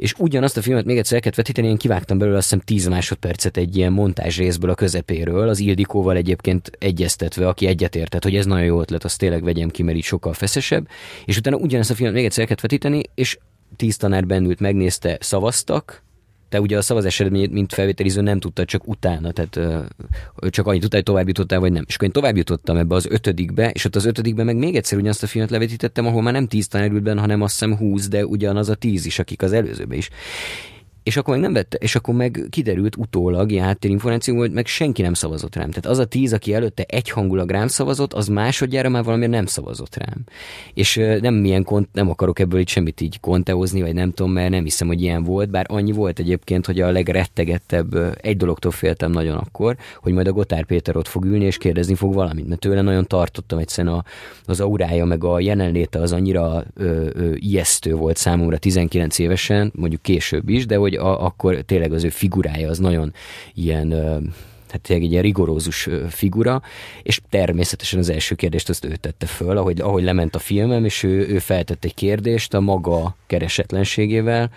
és 0.00 0.14
ugyanazt 0.18 0.56
a 0.56 0.62
filmet 0.62 0.84
még 0.84 0.98
egyszer 0.98 1.14
el 1.14 1.20
kellett 1.20 1.36
vetíteni, 1.36 1.68
én 1.68 1.76
kivágtam 1.76 2.18
belőle 2.18 2.36
azt 2.36 2.48
hiszem 2.48 2.64
10 2.64 2.86
másodpercet 2.86 3.56
egy 3.56 3.76
ilyen 3.76 3.92
montázs 3.92 4.38
részből 4.38 4.70
a 4.70 4.74
közepéről, 4.74 5.48
az 5.48 5.58
Ildikóval 5.58 6.16
egyébként 6.16 6.70
egyeztetve, 6.78 7.48
aki 7.48 7.66
egyetértett, 7.66 8.22
hogy 8.22 8.36
ez 8.36 8.46
nagyon 8.46 8.64
jó 8.64 8.80
ötlet, 8.80 9.04
azt 9.04 9.18
tényleg 9.18 9.42
vegyem 9.42 9.68
ki, 9.68 9.82
mert 9.82 9.96
így 9.96 10.04
sokkal 10.04 10.32
feszesebb, 10.32 10.88
és 11.24 11.36
utána 11.36 11.56
ugyanazt 11.56 11.90
a 11.90 11.94
filmet 11.94 12.14
még 12.14 12.24
egyszer 12.24 12.40
el 12.40 12.46
kellett 12.46 12.62
vetíteni, 12.62 13.02
és 13.14 13.38
tíz 13.76 13.96
tanár 13.96 14.26
bennült, 14.26 14.60
megnézte, 14.60 15.18
szavaztak, 15.20 16.02
te 16.50 16.60
ugye 16.60 16.76
a 16.76 16.82
szavazás 16.82 17.20
eredményét, 17.20 17.50
mint 17.50 17.72
felvételiző 17.72 18.20
nem 18.20 18.40
tudta 18.40 18.64
csak 18.64 18.88
utána, 18.88 19.32
tehát 19.32 19.82
csak 20.48 20.66
annyit 20.66 20.80
tudta, 20.80 20.96
hogy 20.96 21.04
tovább 21.04 21.26
jutottál, 21.26 21.60
vagy 21.60 21.72
nem. 21.72 21.84
És 21.86 21.94
akkor 21.94 22.06
én 22.06 22.12
tovább 22.12 22.36
jutottam 22.36 22.76
ebbe 22.76 22.94
az 22.94 23.06
ötödikbe, 23.10 23.70
és 23.70 23.84
ott 23.84 23.96
az 23.96 24.04
ötödikbe 24.04 24.44
meg 24.44 24.56
még 24.56 24.76
egyszer 24.76 24.98
ugyanazt 24.98 25.22
a 25.22 25.26
filmet 25.26 25.50
levetítettem, 25.50 26.06
ahol 26.06 26.22
már 26.22 26.32
nem 26.32 26.46
tíz 26.46 26.68
tanár 26.68 26.90
ült 26.90 27.02
benne, 27.02 27.20
hanem 27.20 27.42
azt 27.42 27.58
hiszem 27.58 27.76
húsz, 27.76 28.08
de 28.08 28.26
ugyanaz 28.26 28.68
a 28.68 28.74
tíz 28.74 29.06
is, 29.06 29.18
akik 29.18 29.42
az 29.42 29.52
előzőbe 29.52 29.96
is. 29.96 30.10
És 31.02 31.16
akkor 31.16 31.34
meg 31.34 31.42
nem 31.42 31.52
vette, 31.52 31.76
és 31.76 31.94
akkor 31.94 32.14
meg 32.14 32.46
kiderült 32.50 32.96
utólag 32.96 33.50
ilyen 33.50 33.64
háttérinformáció, 33.64 34.36
hogy 34.36 34.52
meg 34.52 34.66
senki 34.66 35.02
nem 35.02 35.14
szavazott 35.14 35.56
rám. 35.56 35.68
Tehát 35.68 35.86
az 35.86 35.98
a 35.98 36.04
tíz, 36.04 36.32
aki 36.32 36.54
előtte 36.54 36.84
egyhangulag 36.86 37.50
rám 37.50 37.68
szavazott, 37.68 38.12
az 38.12 38.28
másodjára 38.28 38.88
már 38.88 39.04
valamiért 39.04 39.32
nem 39.32 39.46
szavazott 39.46 39.96
rám. 39.96 40.24
És 40.74 40.96
nem 41.20 41.34
milyen 41.34 41.64
kont, 41.64 41.88
nem 41.92 42.10
akarok 42.10 42.38
ebből 42.38 42.60
itt 42.60 42.68
semmit 42.68 43.00
így 43.00 43.20
konteózni, 43.20 43.80
vagy 43.80 43.94
nem 43.94 44.10
tudom, 44.12 44.32
mert 44.32 44.50
nem 44.50 44.64
hiszem, 44.64 44.86
hogy 44.86 45.02
ilyen 45.02 45.24
volt, 45.24 45.50
bár 45.50 45.66
annyi 45.68 45.92
volt 45.92 46.18
egyébként, 46.18 46.66
hogy 46.66 46.80
a 46.80 46.90
legrettegettebb, 46.90 48.18
egy 48.20 48.36
dologtól 48.36 48.70
féltem 48.70 49.10
nagyon 49.10 49.36
akkor, 49.36 49.76
hogy 49.96 50.12
majd 50.12 50.26
a 50.26 50.32
Gotár 50.32 50.64
Péter 50.64 50.96
ott 50.96 51.08
fog 51.08 51.24
ülni, 51.24 51.44
és 51.44 51.56
kérdezni 51.56 51.94
fog 51.94 52.14
valamit, 52.14 52.48
mert 52.48 52.60
tőle 52.60 52.80
nagyon 52.80 53.06
tartottam 53.06 53.58
egyszerűen 53.58 53.94
a, 53.94 54.04
az 54.44 54.60
aurája, 54.60 55.04
meg 55.04 55.24
a 55.24 55.40
jelenléte 55.40 55.98
az 55.98 56.12
annyira 56.12 56.64
ö, 56.74 57.08
ö, 57.12 57.32
ijesztő 57.34 57.94
volt 57.94 58.16
számomra 58.16 58.58
19 58.58 59.18
évesen, 59.18 59.72
mondjuk 59.74 60.02
később 60.02 60.48
is, 60.48 60.66
de 60.66 60.76
hogy 60.76 60.89
hogy 60.90 61.06
a, 61.06 61.24
akkor 61.24 61.54
tényleg 61.54 61.92
az 61.92 62.04
ő 62.04 62.08
figurája 62.08 62.68
az 62.68 62.78
nagyon 62.78 63.12
ilyen 63.54 63.88
tehát 64.66 64.84
tényleg 64.84 65.04
egy 65.04 65.10
ilyen 65.10 65.22
rigorózus 65.22 65.88
figura, 66.08 66.62
és 67.02 67.20
természetesen 67.28 67.98
az 67.98 68.08
első 68.08 68.34
kérdést 68.34 68.68
azt 68.68 68.84
ő 68.84 68.96
tette 68.96 69.26
föl, 69.26 69.56
ahogy, 69.56 69.80
ahogy 69.80 70.02
lement 70.02 70.34
a 70.34 70.38
filmem, 70.38 70.84
és 70.84 71.02
ő, 71.02 71.28
ő 71.28 71.38
feltett 71.38 71.84
egy 71.84 71.94
kérdést 71.94 72.54
a 72.54 72.60
maga 72.60 73.16
keresetlenségével, 73.26 74.50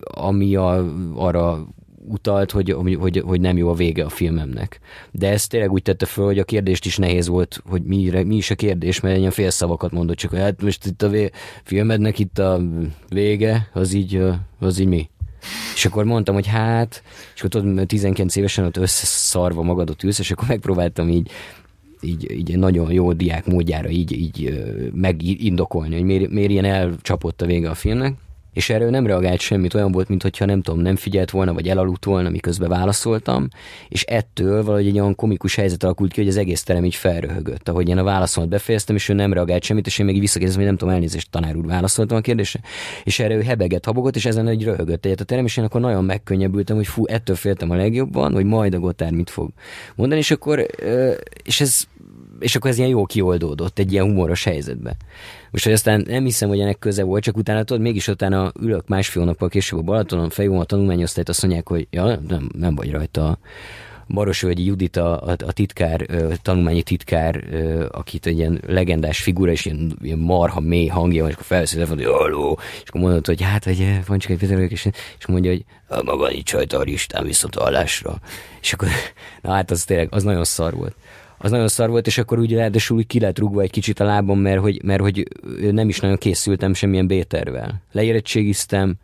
ami 0.00 0.56
a, 0.56 0.94
arra 1.14 1.66
utalt, 2.08 2.50
hogy, 2.50 2.70
hogy, 2.98 3.22
hogy 3.26 3.40
nem 3.40 3.56
jó 3.56 3.68
a 3.68 3.74
vége 3.74 4.04
a 4.04 4.08
filmemnek. 4.08 4.80
De 5.10 5.30
ezt 5.30 5.50
tényleg 5.50 5.72
úgy 5.72 5.82
tette 5.82 6.06
föl, 6.06 6.24
hogy 6.24 6.38
a 6.38 6.44
kérdést 6.44 6.84
is 6.84 6.96
nehéz 6.96 7.28
volt, 7.28 7.62
hogy 7.68 7.82
mi, 7.82 8.22
mi 8.24 8.36
is 8.36 8.50
a 8.50 8.54
kérdés, 8.54 9.00
mert 9.00 9.18
ilyen 9.18 9.30
félszavakat 9.30 9.92
mondott, 9.92 10.16
csak 10.16 10.34
hát 10.34 10.62
most 10.62 10.86
itt 10.86 11.02
a 11.02 11.08
vé- 11.08 11.34
filmednek 11.64 12.18
itt 12.18 12.38
a 12.38 12.60
vége, 13.08 13.68
az 13.72 13.92
így, 13.92 14.22
az 14.58 14.78
így 14.78 14.88
mi? 14.88 15.08
És 15.74 15.84
akkor 15.84 16.04
mondtam, 16.04 16.34
hogy 16.34 16.46
hát, 16.46 17.02
és 17.34 17.42
akkor 17.42 17.62
tudod, 17.62 17.86
19 17.86 18.36
évesen 18.36 18.64
ott 18.64 18.76
összeszarva 18.76 19.62
magadot 19.62 20.02
ülsz, 20.02 20.18
és 20.18 20.30
akkor 20.30 20.48
megpróbáltam 20.48 21.08
így 21.08 21.30
így, 22.00 22.30
így 22.30 22.58
nagyon 22.58 22.92
jó 22.92 23.12
diák 23.12 23.46
módjára 23.46 23.88
így, 23.88 24.12
így 24.12 24.64
megindokolni, 24.94 25.94
hogy 25.94 26.04
miért, 26.04 26.30
miért 26.30 26.50
ilyen 26.50 26.64
elcsapott 26.64 27.42
a 27.42 27.46
vége 27.46 27.70
a 27.70 27.74
filmnek. 27.74 28.14
És 28.56 28.70
erről 28.70 28.90
nem 28.90 29.06
reagált 29.06 29.40
semmit, 29.40 29.74
olyan 29.74 29.92
volt, 29.92 30.08
mintha 30.08 30.44
nem 30.44 30.62
tudom, 30.62 30.80
nem 30.80 30.96
figyelt 30.96 31.30
volna, 31.30 31.52
vagy 31.52 31.68
elaludt 31.68 32.04
volna, 32.04 32.28
miközben 32.28 32.68
válaszoltam, 32.68 33.48
és 33.88 34.02
ettől 34.02 34.64
valahogy 34.64 34.86
egy 34.86 34.98
olyan 34.98 35.14
komikus 35.14 35.54
helyzet 35.54 35.82
alakult 35.82 36.12
ki, 36.12 36.20
hogy 36.20 36.28
az 36.28 36.36
egész 36.36 36.62
terem 36.62 36.84
így 36.84 36.94
felröhögött, 36.94 37.68
ahogy 37.68 37.88
én 37.88 37.98
a 37.98 38.02
válaszomat 38.02 38.48
befejeztem, 38.48 38.96
és 38.96 39.08
ő 39.08 39.14
nem 39.14 39.32
reagált 39.32 39.62
semmit, 39.62 39.86
és 39.86 39.98
én 39.98 40.06
még 40.06 40.20
visszakérdezem, 40.20 40.60
hogy 40.60 40.68
nem 40.68 40.76
tudom, 40.76 40.94
elnézést, 40.94 41.30
tanár 41.30 41.56
úr, 41.56 41.66
válaszoltam 41.66 42.16
a 42.16 42.20
kérdésre, 42.20 42.60
és 43.04 43.18
erre 43.18 43.34
ő 43.34 43.42
hebeget, 43.42 43.84
habogott, 43.84 44.16
és 44.16 44.24
ezen 44.24 44.48
egy 44.48 44.64
röhögött 44.64 45.04
egyet 45.04 45.20
a 45.20 45.24
terem, 45.24 45.44
és 45.44 45.56
én 45.56 45.64
akkor 45.64 45.80
nagyon 45.80 46.04
megkönnyebbültem, 46.04 46.76
hogy 46.76 46.86
fú, 46.86 47.06
ettől 47.06 47.36
féltem 47.36 47.70
a 47.70 47.74
legjobban, 47.74 48.32
hogy 48.32 48.44
majd 48.44 48.74
a 48.74 48.78
Gotár 48.78 49.12
mit 49.12 49.30
fog 49.30 49.50
mondani, 49.94 50.20
és 50.20 50.30
akkor, 50.30 50.66
és 51.44 51.60
ez 51.60 51.84
és 52.38 52.56
akkor 52.56 52.70
ez 52.70 52.78
ilyen 52.78 52.90
jó 52.90 53.06
kioldódott 53.06 53.78
egy 53.78 53.92
ilyen 53.92 54.04
humoros 54.04 54.44
helyzetbe. 54.44 54.96
Most, 55.50 55.64
hogy 55.64 55.72
aztán 55.72 56.04
nem 56.06 56.24
hiszem, 56.24 56.48
hogy 56.48 56.60
ennek 56.60 56.78
köze 56.78 57.02
volt, 57.02 57.22
csak 57.22 57.36
utána 57.36 57.62
tudod, 57.62 57.82
mégis 57.82 58.08
utána 58.08 58.52
ülök 58.60 58.88
másfél 58.88 59.24
nappal 59.24 59.48
később 59.48 59.78
a 59.78 59.82
Balatonon, 59.82 60.30
fejvom 60.30 60.58
a 60.58 60.64
tanulmányosztályt, 60.64 61.28
azt 61.28 61.42
mondják, 61.42 61.68
hogy 61.68 61.86
ja, 61.90 62.20
nem, 62.28 62.48
nem 62.58 62.74
vagy 62.74 62.90
rajta. 62.90 63.38
Marosvölgyi 64.08 64.64
Judit 64.64 64.96
a, 64.96 65.22
a, 65.22 65.30
a 65.30 65.52
titkár, 65.52 66.06
a 66.10 66.36
tanulmányi 66.42 66.82
titkár, 66.82 67.44
akit 67.90 68.26
egy 68.26 68.38
ilyen 68.38 68.60
legendás 68.66 69.22
figura, 69.22 69.50
és 69.50 69.64
ilyen, 69.64 69.98
ilyen 70.02 70.18
marha 70.18 70.60
mély 70.60 70.86
hangja 70.86 71.20
van, 71.20 71.28
és 71.28 71.34
akkor 71.34 71.46
felveszi 71.46 71.80
hogy 71.80 72.04
haló, 72.04 72.58
és 72.82 72.88
akkor 72.88 73.00
mondod, 73.00 73.26
hogy 73.26 73.42
hát, 73.42 73.64
vagy 73.64 74.00
van 74.06 74.18
csak 74.18 74.30
egy 74.30 74.38
Péter 74.38 74.58
és, 74.58 74.88
és 75.18 75.26
mondja, 75.26 75.50
hogy 75.50 75.64
a 75.88 76.02
maga 76.02 76.28
nincs 76.28 76.52
rajta 76.52 76.78
a 76.78 76.82
listán 76.82 77.24
viszont 77.24 77.54
hallásra. 77.54 78.18
És 78.60 78.72
akkor, 78.72 78.88
na 79.42 79.52
hát 79.52 79.70
az 79.70 79.84
tényleg, 79.84 80.08
az 80.10 80.22
nagyon 80.22 80.44
szar 80.44 80.74
volt 80.74 80.94
az 81.38 81.50
nagyon 81.50 81.68
szar 81.68 81.90
volt, 81.90 82.06
és 82.06 82.18
akkor 82.18 82.38
úgy 82.38 82.52
ráadásul 82.52 82.96
úgy 82.96 83.06
ki 83.06 83.20
lett 83.20 83.38
rúgva 83.38 83.62
egy 83.62 83.70
kicsit 83.70 84.00
a 84.00 84.04
lábam, 84.04 84.38
mert 84.38 84.60
hogy, 84.60 84.82
mert 84.82 85.00
hogy 85.00 85.28
nem 85.70 85.88
is 85.88 86.00
nagyon 86.00 86.16
készültem 86.16 86.74
semmilyen 86.74 87.06
B-tervel. 87.06 87.82
Leérettségiztem, 87.92 88.94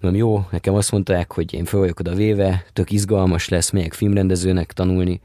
nem 0.00 0.14
jó, 0.14 0.44
nekem 0.50 0.74
azt 0.74 0.92
mondták, 0.92 1.32
hogy 1.32 1.54
én 1.54 1.64
fel 1.64 1.80
vagyok 1.80 2.00
oda 2.00 2.14
véve, 2.14 2.64
tök 2.72 2.90
izgalmas 2.90 3.48
lesz, 3.48 3.70
megyek 3.70 3.92
filmrendezőnek 3.92 4.72
tanulni, 4.72 5.20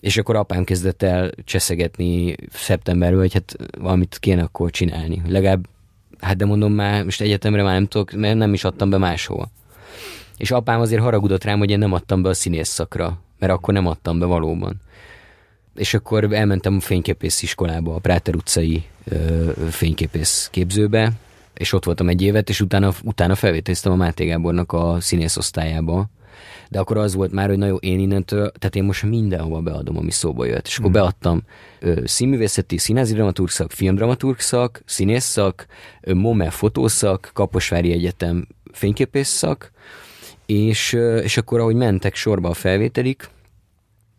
és 0.00 0.16
akkor 0.16 0.36
apám 0.36 0.64
kezdett 0.64 1.02
el 1.02 1.30
cseszegetni 1.44 2.34
szeptemberben, 2.52 3.18
hogy 3.18 3.32
hát 3.32 3.56
valamit 3.78 4.16
kéne 4.20 4.42
akkor 4.42 4.70
csinálni. 4.70 5.22
Legalább, 5.26 5.66
hát 6.20 6.36
de 6.36 6.44
mondom 6.44 6.72
már, 6.72 7.04
most 7.04 7.20
egyetemre 7.20 7.62
már 7.62 7.74
nem 7.74 7.86
tudok, 7.86 8.12
mert 8.12 8.36
nem 8.36 8.52
is 8.52 8.64
adtam 8.64 8.90
be 8.90 8.98
máshol. 8.98 9.50
És 10.36 10.50
apám 10.50 10.80
azért 10.80 11.02
haragudott 11.02 11.44
rám, 11.44 11.58
hogy 11.58 11.70
én 11.70 11.78
nem 11.78 11.92
adtam 11.92 12.22
be 12.22 12.28
a 12.28 12.34
színész 12.34 12.68
szakra, 12.68 13.18
mert 13.38 13.52
akkor 13.52 13.74
nem 13.74 13.86
adtam 13.86 14.18
be 14.18 14.26
valóban 14.26 14.80
és 15.74 15.94
akkor 15.94 16.32
elmentem 16.32 16.76
a 16.76 16.80
fényképész 16.80 17.42
iskolába, 17.42 17.94
a 17.94 17.98
Práter 17.98 18.34
utcai 18.34 18.84
ö, 19.04 19.50
fényképész 19.70 20.48
képzőbe, 20.52 21.12
és 21.54 21.72
ott 21.72 21.84
voltam 21.84 22.08
egy 22.08 22.22
évet, 22.22 22.48
és 22.48 22.60
utána, 22.60 22.92
utána 23.02 23.34
felvételiztem 23.34 23.92
a 23.92 23.96
Máté 23.96 24.24
Gábornak 24.24 24.72
a 24.72 24.96
színész 25.00 25.36
osztályába, 25.36 26.06
de 26.68 26.78
akkor 26.78 26.96
az 26.96 27.14
volt 27.14 27.32
már, 27.32 27.48
hogy 27.48 27.58
na 27.58 27.66
jó, 27.66 27.76
én 27.76 27.98
innentől, 27.98 28.52
tehát 28.58 28.76
én 28.76 28.84
most 28.84 29.02
mindenhova 29.02 29.60
beadom, 29.60 29.96
ami 29.96 30.10
szóba 30.10 30.44
jött. 30.44 30.66
És 30.66 30.78
akkor 30.78 30.90
hmm. 30.90 31.00
beadtam 31.00 31.42
ö, 31.80 32.00
színművészeti, 32.04 32.78
színházi 32.78 33.14
dramaturgszak, 33.14 33.70
filmdramaturgszak, 33.70 34.82
színészszak, 34.84 35.66
ö, 36.00 36.14
MOME 36.14 36.50
fotószak, 36.50 37.30
Kaposvári 37.34 37.92
Egyetem 37.92 38.46
fényképészszak, 38.72 39.72
és, 40.46 40.92
ö, 40.92 41.16
és 41.16 41.36
akkor 41.36 41.60
ahogy 41.60 41.74
mentek 41.74 42.14
sorba 42.14 42.48
a 42.48 42.54
felvételik, 42.54 43.28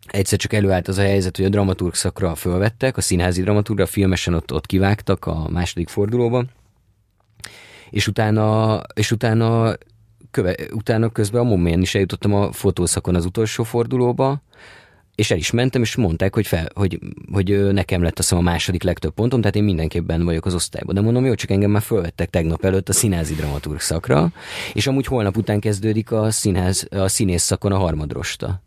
egyszer 0.06 0.38
csak 0.38 0.52
előállt 0.52 0.88
az 0.88 0.98
a 0.98 1.02
helyzet, 1.02 1.36
hogy 1.36 1.44
a 1.44 1.48
dramaturg 1.48 1.94
szakra 1.94 2.34
fölvettek, 2.34 2.96
a 2.96 3.00
színházi 3.00 3.42
dramaturgra, 3.42 3.86
filmesen 3.86 4.34
ott, 4.34 4.52
ott 4.52 4.66
kivágtak 4.66 5.26
a 5.26 5.48
második 5.48 5.88
fordulóban, 5.88 6.50
és 7.90 8.06
utána, 8.06 8.80
és 8.94 9.10
utána, 9.10 9.74
köve, 10.30 10.56
utána 10.72 11.08
közben 11.08 11.40
a 11.40 11.44
momén 11.44 11.80
is 11.80 11.94
eljutottam 11.94 12.34
a 12.34 12.52
fotószakon 12.52 13.14
az 13.14 13.24
utolsó 13.24 13.62
fordulóba, 13.62 14.42
és 15.14 15.30
el 15.30 15.36
is 15.36 15.50
mentem, 15.50 15.82
és 15.82 15.96
mondták, 15.96 16.34
hogy, 16.34 16.46
fel, 16.46 16.68
hogy, 16.74 16.98
hogy 17.32 17.72
nekem 17.72 18.02
lett 18.02 18.18
azt 18.18 18.32
a 18.32 18.40
második 18.40 18.82
legtöbb 18.82 19.14
pontom, 19.14 19.40
tehát 19.40 19.56
én 19.56 19.64
mindenképpen 19.64 20.24
vagyok 20.24 20.46
az 20.46 20.54
osztályban. 20.54 20.94
De 20.94 21.00
mondom, 21.00 21.24
jó, 21.24 21.34
csak 21.34 21.50
engem 21.50 21.70
már 21.70 21.82
fölvettek 21.82 22.30
tegnap 22.30 22.64
előtt 22.64 22.88
a 22.88 22.92
színházi 22.92 23.34
dramaturg 23.34 23.80
szakra, 23.80 24.32
és 24.72 24.86
amúgy 24.86 25.06
holnap 25.06 25.36
után 25.36 25.60
kezdődik 25.60 26.12
a, 26.12 26.30
színház, 26.30 26.86
a 26.90 27.08
színész 27.08 27.42
szakon 27.42 27.72
a 27.72 27.78
harmadrosta. 27.78 28.62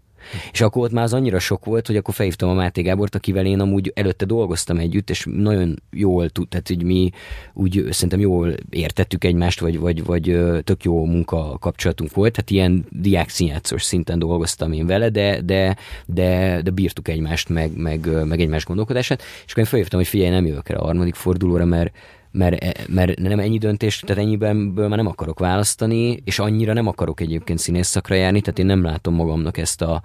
És 0.52 0.62
akkor 0.62 0.84
ott 0.84 0.92
már 0.92 1.04
az 1.04 1.14
annyira 1.14 1.40
sok 1.40 1.66
volt, 1.66 1.88
hogy 1.88 1.96
akkor 1.96 2.14
felhívtam 2.14 2.50
a 2.50 2.54
Máté 2.54 2.82
Gábort, 2.82 3.16
akivel 3.16 3.46
én 3.46 3.60
amúgy 3.60 3.92
előtte 3.96 4.26
dolgoztam 4.26 4.78
együtt, 4.78 5.10
és 5.10 5.26
nagyon 5.32 5.82
jól 5.92 6.30
tud, 6.30 6.48
tehát 6.48 6.68
hogy 6.68 6.84
mi 6.84 7.10
úgy 7.54 7.86
szerintem 7.90 8.20
jól 8.20 8.54
értettük 8.70 9.24
egymást, 9.24 9.60
vagy, 9.60 9.80
vagy, 9.80 10.04
vagy 10.04 10.40
tök 10.64 10.84
jó 10.84 11.06
munka 11.06 11.58
kapcsolatunk 11.60 12.14
volt, 12.14 12.36
hát 12.36 12.50
ilyen 12.50 12.86
diák 12.90 13.30
szinten 13.30 14.20
dolgoztam 14.20 14.72
én 14.72 14.86
vele, 14.86 15.10
de, 15.10 15.42
de, 15.42 15.78
de, 16.06 16.62
de 16.62 16.72
bírtuk 16.72 17.08
egymást, 17.08 17.50
meg, 17.50 17.78
meg, 17.78 18.26
meg 18.26 18.40
egymás 18.40 18.66
gondolkodását, 18.66 19.22
és 19.46 19.52
akkor 19.52 19.64
én 19.64 19.70
felhívtam, 19.70 20.00
hogy 20.00 20.08
figyelj, 20.08 20.30
nem 20.30 20.46
jövök 20.46 20.70
el 20.70 20.78
a 20.78 20.84
harmadik 20.84 21.16
fordulóra, 21.16 21.66
mert 21.66 21.92
mert, 22.32 22.64
e, 22.64 22.74
mert 22.88 23.20
nem 23.20 23.40
ennyi 23.40 23.58
döntés, 23.58 24.00
tehát 24.00 24.24
ennyiből 24.24 24.88
már 24.88 24.98
nem 24.98 25.08
akarok 25.08 25.40
választani, 25.40 26.22
és 26.24 26.40
annyira 26.40 26.74
nem 26.74 26.88
akarok 26.88 27.22
egyébként 27.22 27.60
színész 27.60 27.88
szakra 27.88 28.16
járni, 28.16 28.42
tehát 28.42 28.60
én 28.60 28.66
nem 28.66 28.84
látom 28.84 29.14
magamnak 29.16 29.58
ezt 29.58 29.82
a 29.82 30.02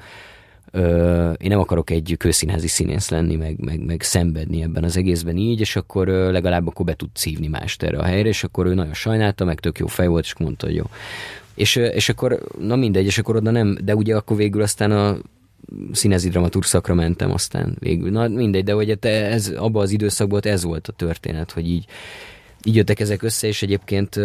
ö, 0.71 1.31
én 1.31 1.49
nem 1.49 1.59
akarok 1.59 1.91
egy 1.91 2.15
kőszínházi 2.19 2.69
színész 2.69 3.09
lenni, 3.09 3.37
meg, 3.37 3.59
meg, 3.65 3.85
meg 3.85 4.03
szenvedni 4.03 4.63
ebben 4.63 4.85
az 4.85 4.97
egészben 4.97 5.37
így, 5.37 5.61
és 5.61 5.77
akkor 5.77 6.09
ö, 6.09 6.33
legalább 6.33 6.67
akkor 6.67 6.87
be 6.87 6.95
tud 6.95 7.11
szívni 7.15 7.47
mást 7.47 7.83
erre 7.83 7.99
a 7.99 8.05
helyre, 8.05 8.29
és 8.29 8.45
akkor 8.45 8.67
ő 8.67 8.75
nagyon 8.75 8.95
sajnálta, 8.95 9.45
meg 9.45 9.61
tök 9.61 9.79
jó 9.79 9.87
fej 9.87 10.07
volt, 10.07 10.25
és 10.25 10.37
mondta, 10.39 10.67
hogy 10.67 10.75
jó. 10.75 10.85
És, 11.55 11.77
és 11.77 12.09
akkor, 12.09 12.41
na 12.59 12.77
mindegy, 12.77 13.05
és 13.05 13.19
akkor 13.19 13.37
oda 13.37 13.51
nem, 13.51 13.79
de 13.85 13.95
ugye 13.95 14.17
akkor 14.17 14.37
végül 14.37 14.63
aztán 14.63 14.91
a 14.91 15.17
színezi 15.93 16.29
dramaturg 16.29 16.65
szakra 16.65 16.95
mentem 16.95 17.31
aztán 17.31 17.77
végül. 17.79 18.11
Na 18.11 18.29
mindegy, 18.29 18.65
de 18.65 18.73
hogy 18.73 18.99
ez, 19.01 19.53
abban 19.57 19.83
az 19.83 19.91
időszakban 19.91 20.41
ez 20.45 20.65
volt 20.65 20.89
a 20.89 20.93
történet, 20.93 21.51
hogy 21.51 21.69
így, 21.69 21.85
így 22.65 22.77
jöttek 22.77 23.01
ezek 23.01 23.23
össze, 23.23 23.47
és 23.47 23.63
egyébként 23.63 24.21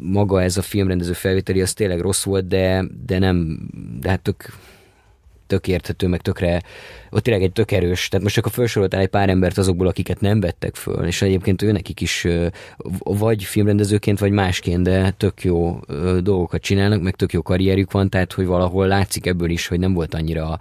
maga 0.00 0.42
ez 0.42 0.56
a 0.56 0.62
filmrendező 0.62 1.12
felvételi, 1.12 1.60
az 1.60 1.72
tényleg 1.72 2.00
rossz 2.00 2.24
volt, 2.24 2.46
de, 2.46 2.84
de 3.06 3.18
nem, 3.18 3.68
de 4.00 4.08
hát 4.08 4.20
tök, 4.20 4.52
tök 5.50 5.68
érthető, 5.68 6.06
meg 6.06 6.20
tökre, 6.20 6.62
ott 7.10 7.22
tényleg 7.22 7.42
egy 7.42 7.52
tök 7.52 7.70
erős, 7.70 8.08
tehát 8.08 8.22
most 8.24 8.34
csak 8.34 8.46
a 8.46 8.50
felsoroltál 8.50 9.00
egy 9.00 9.08
pár 9.08 9.28
embert 9.28 9.58
azokból, 9.58 9.86
akiket 9.86 10.20
nem 10.20 10.40
vettek 10.40 10.74
föl, 10.74 11.06
és 11.06 11.22
egyébként 11.22 11.62
ő 11.62 11.72
nekik 11.72 12.00
is 12.00 12.26
vagy 13.02 13.44
filmrendezőként, 13.44 14.18
vagy 14.18 14.30
másként, 14.30 14.82
de 14.82 15.10
tök 15.10 15.42
jó 15.42 15.80
dolgokat 16.20 16.62
csinálnak, 16.62 17.02
meg 17.02 17.16
tök 17.16 17.32
jó 17.32 17.42
karrierjük 17.42 17.92
van, 17.92 18.08
tehát 18.08 18.32
hogy 18.32 18.46
valahol 18.46 18.86
látszik 18.86 19.26
ebből 19.26 19.50
is, 19.50 19.66
hogy 19.66 19.78
nem 19.78 19.92
volt 19.92 20.14
annyira, 20.14 20.58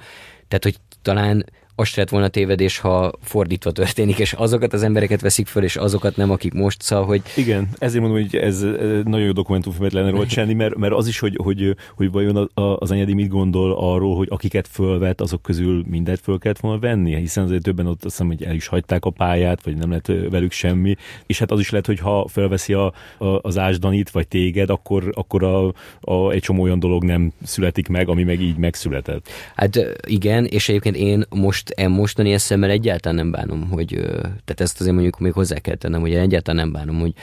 tehát 0.47 0.63
hogy 0.63 0.77
talán 1.01 1.45
azt 1.79 1.95
lett 1.95 2.09
volna 2.09 2.27
tévedés, 2.27 2.77
ha 2.77 3.11
fordítva 3.21 3.71
történik, 3.71 4.19
és 4.19 4.33
azokat 4.33 4.73
az 4.73 4.83
embereket 4.83 5.21
veszik 5.21 5.47
föl, 5.47 5.63
és 5.63 5.75
azokat 5.75 6.15
nem, 6.15 6.31
akik 6.31 6.53
most, 6.53 6.81
szóval, 6.81 7.05
hogy... 7.05 7.21
Igen, 7.35 7.69
ezért 7.77 8.01
mondom, 8.03 8.21
hogy 8.21 8.35
ez 8.35 8.61
nagyon 9.03 9.25
jó 9.25 9.31
dokumentumfilmet 9.31 9.93
lenne 9.93 10.09
róla 10.09 10.25
csinálni, 10.25 10.53
mert, 10.53 10.75
mert 10.75 10.93
az 10.93 11.07
is, 11.07 11.19
hogy, 11.19 11.37
hogy, 11.43 11.75
hogy 11.95 12.11
vajon 12.11 12.51
az 12.53 12.91
anyadi 12.91 13.13
mit 13.13 13.27
gondol 13.27 13.75
arról, 13.77 14.15
hogy 14.15 14.27
akiket 14.31 14.67
fölvet, 14.67 15.21
azok 15.21 15.41
közül 15.41 15.83
mindent 15.87 16.19
föl 16.19 16.37
kellett 16.39 16.59
volna 16.59 16.79
venni, 16.79 17.15
hiszen 17.15 17.43
azért 17.43 17.63
többen 17.63 17.85
ott 17.85 18.03
azt 18.03 18.03
hiszem, 18.03 18.27
hogy 18.27 18.43
el 18.43 18.55
is 18.55 18.67
hagyták 18.67 19.05
a 19.05 19.09
pályát, 19.09 19.63
vagy 19.63 19.77
nem 19.77 19.91
lett 19.91 20.11
velük 20.29 20.51
semmi, 20.51 20.95
és 21.25 21.39
hát 21.39 21.51
az 21.51 21.59
is 21.59 21.69
lehet, 21.69 21.85
hogy 21.85 21.99
ha 21.99 22.27
felveszi 22.27 22.73
a, 22.73 22.93
a, 23.17 23.25
az 23.41 23.57
ásdanit, 23.57 24.09
vagy 24.09 24.27
téged, 24.27 24.69
akkor, 24.69 25.11
akkor 25.13 25.43
a, 25.43 25.73
a, 26.01 26.31
egy 26.31 26.41
csomó 26.41 26.61
olyan 26.63 26.79
dolog 26.79 27.03
nem 27.03 27.31
születik 27.43 27.87
meg, 27.87 28.09
ami 28.09 28.23
meg 28.23 28.41
így 28.41 28.57
megszületett. 28.57 29.29
Hát 29.55 29.79
igen, 30.07 30.45
és 30.45 30.69
egyébként 30.69 30.95
én 30.95 31.23
most 31.29 31.68
én 31.69 31.89
mostani 31.89 32.33
eszemmel 32.33 32.69
egyáltalán 32.69 33.17
nem 33.17 33.31
bánom, 33.31 33.69
hogy, 33.69 33.95
tehát 34.21 34.61
ezt 34.61 34.79
azért 34.79 34.93
mondjuk 34.93 35.19
még 35.19 35.33
hozzá 35.33 35.57
kell 35.57 35.75
tennem, 35.75 36.01
hogy 36.01 36.11
én 36.11 36.19
egyáltalán 36.19 36.61
nem 36.61 36.71
bánom, 36.71 36.99
hogy, 36.99 37.13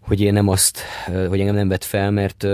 hogy 0.00 0.20
én 0.20 0.32
nem 0.32 0.48
azt, 0.48 0.80
hogy 1.28 1.40
engem 1.40 1.54
nem 1.54 1.68
vett 1.68 1.84
fel, 1.84 2.10
mert 2.10 2.46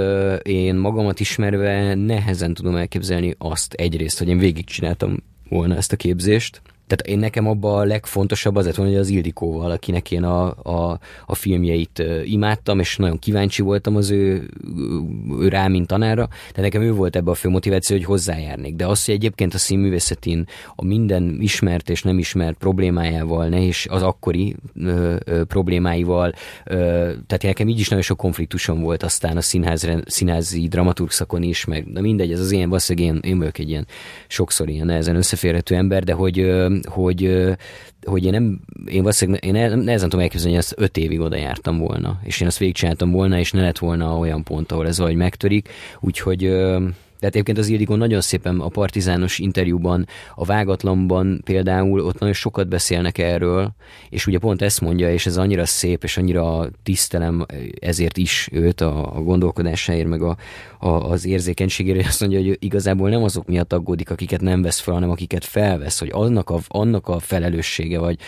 én 0.42 0.74
magamat 0.74 1.20
ismerve 1.20 1.94
nehezen 1.94 2.54
tudom 2.54 2.76
elképzelni 2.76 3.34
azt 3.38 3.72
egyrészt, 3.72 4.18
hogy 4.18 4.28
én 4.28 4.38
végigcsináltam 4.38 5.22
volna 5.48 5.76
ezt 5.76 5.92
a 5.92 5.96
képzést, 5.96 6.62
tehát 6.86 7.06
én 7.06 7.18
nekem 7.18 7.48
abban 7.48 7.78
a 7.78 7.84
legfontosabb 7.84 8.56
az 8.56 8.76
hogy 8.76 8.96
az 8.96 9.08
Ildikóval, 9.08 9.70
akinek 9.70 10.10
én 10.10 10.22
a, 10.22 10.44
a, 10.62 10.98
a 11.26 11.34
filmjeit 11.34 12.02
imádtam, 12.24 12.78
és 12.78 12.96
nagyon 12.96 13.18
kíváncsi 13.18 13.62
voltam 13.62 13.96
az 13.96 14.10
ő, 14.10 14.50
ő 15.40 15.48
rá, 15.48 15.68
mint 15.68 15.86
tanára, 15.86 16.28
de 16.54 16.60
nekem 16.60 16.82
ő 16.82 16.92
volt 16.92 17.16
ebbe 17.16 17.30
a 17.30 17.34
fő 17.34 17.48
motiváció, 17.48 17.96
hogy 17.96 18.04
hozzájárnék. 18.04 18.76
De 18.76 18.86
az, 18.86 19.04
hogy 19.04 19.14
egyébként 19.14 19.54
a 19.54 19.58
színművészetén 19.58 20.46
a 20.74 20.84
minden 20.84 21.36
ismert 21.40 21.90
és 21.90 22.02
nem 22.02 22.18
ismert 22.18 22.58
problémájával, 22.58 23.48
nehéz 23.48 23.86
az 23.88 24.02
akkori 24.02 24.56
ö, 24.74 25.16
ö, 25.24 25.44
problémáival, 25.44 26.32
ö, 26.64 26.74
tehát 27.26 27.42
nekem 27.42 27.68
így 27.68 27.80
is 27.80 27.88
nagyon 27.88 28.04
sok 28.04 28.16
konfliktusom 28.16 28.80
volt 28.80 29.02
aztán 29.02 29.36
a 29.36 29.40
színház, 29.40 29.88
színházi 30.06 30.68
dramaturg 30.68 31.10
szakon 31.10 31.42
is, 31.42 31.64
meg 31.64 31.92
de 31.92 32.00
mindegy, 32.00 32.32
ez 32.32 32.40
az 32.40 32.52
én, 32.52 32.68
valószínűleg 32.68 33.14
én, 33.14 33.30
én 33.30 33.38
vagyok 33.38 33.58
egy 33.58 33.68
ilyen 33.68 33.86
sokszor 34.28 34.68
ilyen 34.68 34.86
nehezen 34.86 35.16
összeférhető 35.16 35.74
ember, 35.74 36.04
de 36.04 36.12
hogy 36.12 36.38
ö, 36.38 36.73
hogy 36.84 37.54
hogy 38.04 38.24
én 38.24 38.30
nem, 38.30 38.60
én 38.86 39.00
valószínűleg, 39.00 39.44
én 39.44 39.52
nehezen 39.52 40.08
tudom 40.08 40.24
elképzelni, 40.24 40.54
hogy 40.54 40.64
ezt 40.64 40.74
öt 40.76 40.96
évig 40.96 41.20
oda 41.20 41.36
jártam 41.36 41.78
volna, 41.78 42.20
és 42.22 42.40
én 42.40 42.46
azt 42.46 42.58
végigcsináltam 42.58 43.10
volna, 43.10 43.38
és 43.38 43.52
ne 43.52 43.60
lett 43.60 43.78
volna 43.78 44.18
olyan 44.18 44.42
pont, 44.42 44.72
ahol 44.72 44.86
ez 44.86 44.96
valahogy 44.96 45.18
megtörik, 45.18 45.68
úgyhogy 46.00 46.44
tehát 47.24 47.38
egyébként 47.38 47.66
az 47.66 47.72
Ildikó 47.72 47.94
nagyon 47.94 48.20
szépen 48.20 48.60
a 48.60 48.68
partizános 48.68 49.38
interjúban, 49.38 50.06
a 50.34 50.44
vágatlanban 50.44 51.40
például 51.44 52.00
ott 52.00 52.18
nagyon 52.18 52.34
sokat 52.34 52.68
beszélnek 52.68 53.18
erről, 53.18 53.74
és 54.10 54.26
ugye 54.26 54.38
pont 54.38 54.62
ezt 54.62 54.80
mondja, 54.80 55.12
és 55.12 55.26
ez 55.26 55.36
annyira 55.36 55.66
szép, 55.66 56.04
és 56.04 56.16
annyira 56.16 56.68
tisztelem 56.82 57.46
ezért 57.80 58.16
is 58.16 58.48
őt 58.52 58.80
a, 58.80 59.16
a 59.16 59.22
gondolkodásáért, 59.22 60.08
meg 60.08 60.22
a, 60.22 60.36
a, 60.78 60.88
az 60.88 61.26
érzékenységért, 61.26 61.96
hogy 61.96 62.06
azt 62.06 62.20
mondja, 62.20 62.38
hogy 62.38 62.56
igazából 62.60 63.08
nem 63.08 63.22
azok 63.22 63.46
miatt 63.46 63.72
aggódik, 63.72 64.10
akiket 64.10 64.40
nem 64.40 64.62
vesz 64.62 64.80
fel, 64.80 64.94
hanem 64.94 65.10
akiket 65.10 65.44
felvesz, 65.44 65.98
hogy 65.98 66.10
annak 66.12 66.50
a, 66.50 66.58
annak 66.68 67.08
a 67.08 67.18
felelőssége, 67.18 67.98
vagy 67.98 68.18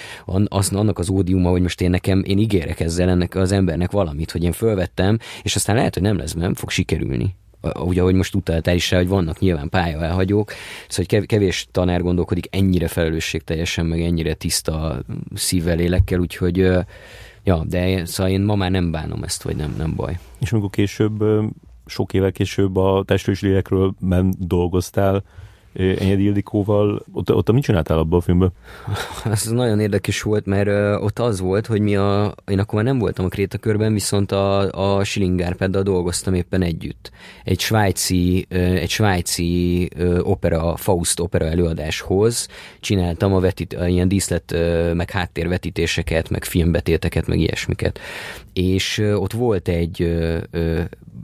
az, 0.49 0.73
annak 0.75 0.99
az 0.99 1.09
ódiuma, 1.09 1.51
hogy 1.51 1.63
most 1.63 1.81
én 1.81 1.91
nekem, 1.91 2.23
én 2.27 2.39
ígérek 2.39 2.81
ezzel 2.81 3.09
ennek 3.09 3.35
az 3.35 3.53
embernek 3.53 3.91
valamit, 3.91 4.31
hogy 4.31 4.43
én 4.43 4.53
fölvettem, 4.53 5.19
és 5.43 5.57
aztán 5.57 5.77
lehet, 5.77 5.95
hogy 5.95 6.03
nem 6.03 6.17
lesz, 6.17 6.33
nem 6.33 6.55
fog 6.55 6.71
sikerülni 6.71 7.35
ugye 7.75 8.01
ahogy 8.01 8.15
most 8.15 8.35
utaltál 8.35 8.75
is 8.75 8.91
rá, 8.91 8.99
hogy 8.99 9.09
vannak 9.09 9.39
nyilván 9.39 9.69
pálya 9.69 10.03
elhagyók, 10.03 10.53
szóval 10.89 11.07
hogy 11.19 11.27
kevés 11.27 11.69
tanár 11.71 12.03
gondolkodik 12.03 12.47
ennyire 12.51 12.89
felelősségteljesen, 12.89 13.87
meg 13.87 14.01
ennyire 14.01 14.35
tiszta 14.35 15.03
szívvel, 15.35 15.77
lélekkel, 15.77 16.19
úgyhogy 16.19 16.57
ja, 17.45 17.65
de 17.69 18.05
szóval 18.05 18.33
én 18.33 18.41
ma 18.41 18.55
már 18.55 18.71
nem 18.71 18.91
bánom 18.91 19.23
ezt, 19.23 19.43
vagy 19.43 19.57
nem, 19.57 19.75
nem 19.79 19.95
baj. 19.95 20.19
És 20.41 20.53
amikor 20.53 20.71
később, 20.71 21.25
sok 21.87 22.13
évvel 22.13 22.33
később 22.33 22.77
a 22.77 23.03
testről 23.07 23.35
és 23.35 23.41
lélekről 23.41 23.95
dolgoztál, 24.39 25.25
Enyedi 25.77 26.23
Ildikóval, 26.23 27.05
ott, 27.13 27.35
ott 27.35 27.53
mit 27.53 27.63
csináltál 27.63 27.99
abban 27.99 28.19
a 28.19 28.23
filmben? 28.23 28.53
Ez 29.25 29.43
nagyon 29.43 29.81
érdekes 29.81 30.23
volt, 30.23 30.47
mert 30.47 31.01
ott 31.03 31.19
az 31.19 31.41
volt, 31.41 31.67
hogy 31.67 31.81
mi 31.81 31.97
a, 31.97 32.35
én 32.47 32.59
akkor 32.59 32.75
már 32.75 32.85
nem 32.85 32.99
voltam 32.99 33.25
a 33.25 33.29
Krétakörben, 33.29 33.93
viszont 33.93 34.33
a, 34.33 34.99
a 34.99 35.05
Schillingárpeddal 35.05 35.83
dolgoztam 35.83 36.35
éppen 36.35 36.63
együtt. 36.63 37.11
Egy 37.45 37.61
svájci, 37.61 38.47
egy 38.49 38.91
svájci 38.91 39.89
opera, 40.23 40.77
Faust 40.77 41.21
opera 41.21 41.45
előadáshoz 41.45 42.49
csináltam 42.81 43.35
a, 43.35 43.41
vetit, 43.41 43.73
a 43.73 43.87
ilyen 43.87 44.09
díszlet, 44.09 44.55
meg 44.95 45.11
háttérvetítéseket, 45.11 46.31
meg 46.31 46.45
filmbetéteket, 46.45 47.27
meg 47.27 47.39
ilyesmiket. 47.39 47.99
És 48.53 48.99
ott 48.99 49.33
volt 49.33 49.69
egy 49.69 50.17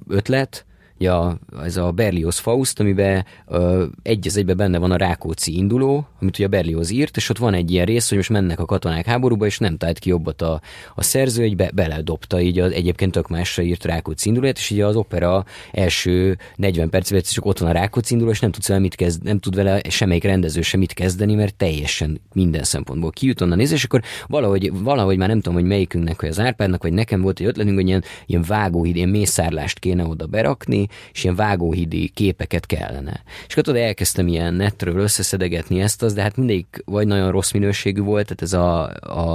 ötlet, 0.08 0.64
ja, 1.02 1.38
ez 1.62 1.76
a 1.76 1.90
Berlioz 1.90 2.38
Faust, 2.38 2.80
amiben 2.80 3.24
ö, 3.46 3.84
egy 4.02 4.26
az 4.26 4.36
egyben 4.36 4.56
benne 4.56 4.78
van 4.78 4.90
a 4.90 4.96
Rákóczi 4.96 5.56
induló, 5.56 6.06
amit 6.20 6.34
ugye 6.34 6.46
a 6.46 6.48
Berlioz 6.48 6.90
írt, 6.90 7.16
és 7.16 7.28
ott 7.28 7.38
van 7.38 7.54
egy 7.54 7.70
ilyen 7.70 7.86
rész, 7.86 8.08
hogy 8.08 8.16
most 8.16 8.30
mennek 8.30 8.60
a 8.60 8.64
katonák 8.64 9.06
háborúba, 9.06 9.46
és 9.46 9.58
nem 9.58 9.76
talált 9.76 9.98
ki 9.98 10.08
jobbat 10.08 10.42
a, 10.42 10.60
a 10.94 11.02
szerző, 11.02 11.42
hogy 11.42 11.56
be, 11.56 11.70
beledobta 11.74 12.40
így 12.40 12.58
az 12.58 12.72
egyébként 12.72 13.12
tök 13.12 13.28
másra 13.28 13.62
írt 13.62 13.84
Rákóczi 13.84 14.28
indulót, 14.28 14.56
és 14.56 14.70
ugye 14.70 14.86
az 14.86 14.96
opera 14.96 15.44
első 15.72 16.38
40 16.56 16.90
percben 16.90 17.20
csak 17.22 17.44
ott 17.44 17.58
van 17.58 17.68
a 17.68 17.72
Rákóczi 17.72 18.12
induló, 18.12 18.30
és 18.30 18.40
nem 18.40 18.50
tudsz 18.50 18.68
vele 18.68 18.80
mit 18.80 18.94
kezd, 18.94 19.22
nem 19.22 19.38
tud 19.38 19.54
vele 19.54 19.80
semmelyik 19.88 20.24
rendező 20.24 20.62
sem 20.62 20.80
mit 20.80 20.92
kezdeni, 20.92 21.34
mert 21.34 21.54
teljesen 21.54 22.20
minden 22.32 22.62
szempontból 22.62 23.10
kijut 23.10 23.40
onnan 23.40 23.56
nézni, 23.56 23.74
és 23.74 23.84
akkor 23.84 24.02
valahogy, 24.26 24.82
valahogy 24.82 25.16
már 25.16 25.28
nem 25.28 25.40
tudom, 25.40 25.58
hogy 25.58 25.68
melyikünknek, 25.68 26.20
hogy 26.20 26.28
az 26.28 26.40
Árpádnak, 26.40 26.82
vagy 26.82 26.92
nekem 26.92 27.20
volt 27.20 27.40
egy 27.40 27.46
ötletünk, 27.46 27.76
hogy 27.76 27.86
ilyen, 27.86 28.04
ilyen 28.26 28.44
vágóhíd, 28.48 28.96
ilyen 28.96 29.08
mészárlást 29.08 29.78
kéne 29.78 30.04
oda 30.04 30.26
berakni, 30.26 30.88
és 31.12 31.24
ilyen 31.24 31.36
vágóhidi 31.36 32.08
képeket 32.14 32.66
kellene. 32.66 33.22
És 33.46 33.52
akkor 33.52 33.62
tudod, 33.62 33.80
elkezdtem 33.80 34.26
ilyen 34.26 34.54
netről 34.54 34.98
összeszedegetni 34.98 35.80
ezt, 35.80 36.02
az, 36.02 36.14
de 36.14 36.22
hát 36.22 36.36
mindig 36.36 36.66
vagy 36.84 37.06
nagyon 37.06 37.30
rossz 37.30 37.50
minőségű 37.50 38.00
volt, 38.00 38.24
tehát 38.24 38.42
ez 38.42 38.52
a, 38.52 38.82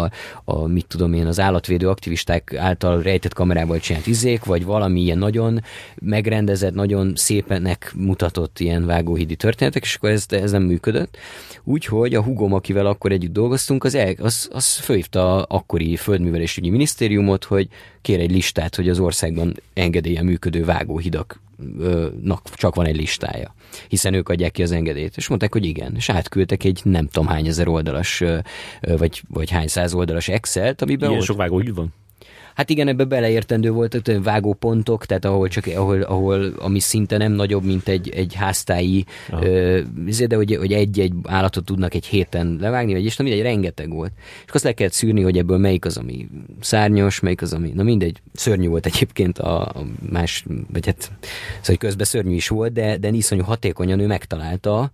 a, 0.01 0.11
a 0.43 0.67
mit 0.67 0.85
tudom 0.87 1.13
én, 1.13 1.25
az 1.25 1.39
állatvédő 1.39 1.89
aktivisták 1.89 2.53
által 2.57 3.01
rejtett 3.01 3.33
kamerával 3.33 3.79
csinált 3.79 4.07
izék, 4.07 4.43
vagy 4.43 4.65
valami 4.65 5.01
ilyen 5.01 5.17
nagyon 5.17 5.63
megrendezett, 5.95 6.73
nagyon 6.73 7.13
szépenek 7.15 7.91
mutatott 7.95 8.59
ilyen 8.59 8.85
vágóhidi 8.85 9.35
történetek, 9.35 9.83
és 9.83 9.95
akkor 9.95 10.09
ez, 10.09 10.25
ez 10.29 10.51
nem 10.51 10.63
működött. 10.63 11.17
Úgyhogy 11.63 12.15
a 12.15 12.23
hugom, 12.23 12.53
akivel 12.53 12.85
akkor 12.85 13.11
együtt 13.11 13.33
dolgoztunk, 13.33 13.83
az, 13.83 13.95
el, 13.95 14.13
az, 14.19 14.49
az 14.51 14.73
főhívta 14.73 15.43
akkori 15.43 15.95
földművelésügyi 15.95 16.69
minisztériumot, 16.69 17.43
hogy 17.43 17.67
kér 18.01 18.19
egy 18.19 18.31
listát, 18.31 18.75
hogy 18.75 18.89
az 18.89 18.99
országban 18.99 19.55
engedélye 19.73 20.23
működő 20.23 20.65
vágóhidak 20.65 21.39
nak 22.21 22.55
csak 22.55 22.75
van 22.75 22.85
egy 22.85 22.95
listája, 22.95 23.55
hiszen 23.87 24.13
ők 24.13 24.29
adják 24.29 24.51
ki 24.51 24.63
az 24.63 24.71
engedélyt. 24.71 25.17
És 25.17 25.27
mondták, 25.27 25.53
hogy 25.53 25.65
igen, 25.65 25.95
és 25.95 26.09
átküldtek 26.09 26.63
egy 26.63 26.81
nem 26.83 27.07
tudom 27.07 27.27
hány 27.27 27.47
ezer 27.47 27.67
oldalas, 27.67 28.23
vagy, 28.81 29.21
vagy 29.29 29.49
hány 29.49 29.67
száz 29.67 29.93
oldalas 29.93 30.27
Excel-t, 30.27 30.81
amiben 30.81 31.09
Ilyen 31.09 31.21
ott... 31.21 31.27
sok 31.27 31.37
vágóhíd 31.37 31.75
van? 31.75 31.93
Hát 32.57 32.69
igen, 32.69 32.87
ebbe 32.87 33.03
beleértendő 33.03 33.71
volt 33.71 33.93
hogy 33.93 34.23
vágópontok, 34.23 35.05
tehát 35.05 35.25
ahol 35.25 35.47
csak, 35.47 35.65
ahol, 35.75 36.01
ahol 36.01 36.53
ami 36.57 36.79
szinte 36.79 37.17
nem 37.17 37.31
nagyobb, 37.31 37.63
mint 37.63 37.87
egy, 37.87 38.09
egy 38.09 38.33
háztályi, 38.33 39.05
ö, 39.41 39.79
izé, 40.05 40.25
de 40.25 40.35
hogy, 40.35 40.55
hogy 40.55 40.73
egy-egy 40.73 41.13
állatot 41.23 41.65
tudnak 41.65 41.93
egy 41.93 42.05
héten 42.05 42.57
levágni, 42.61 42.93
vagy 42.93 43.05
és 43.05 43.17
na 43.17 43.23
mindegy, 43.23 43.43
rengeteg 43.43 43.89
volt. 43.89 44.11
És 44.45 44.51
azt 44.51 44.63
le 44.63 44.73
kellett 44.73 44.93
szűrni, 44.93 45.21
hogy 45.21 45.37
ebből 45.37 45.57
melyik 45.57 45.85
az, 45.85 45.97
ami 45.97 46.27
szárnyos, 46.59 47.19
melyik 47.19 47.41
az, 47.41 47.53
ami, 47.53 47.71
na 47.75 47.83
mindegy, 47.83 48.21
szörnyű 48.33 48.67
volt 48.67 48.85
egyébként 48.85 49.39
a, 49.39 49.61
a 49.61 49.85
más, 50.11 50.45
vagy 50.73 50.85
hát, 50.85 51.01
szóval 51.01 51.19
hogy 51.65 51.77
közben 51.77 52.05
szörnyű 52.05 52.35
is 52.35 52.47
volt, 52.47 52.73
de, 52.73 52.97
de 52.97 53.09
iszonyú 53.09 53.43
hatékonyan 53.43 53.99
ő 53.99 54.07
megtalálta, 54.07 54.91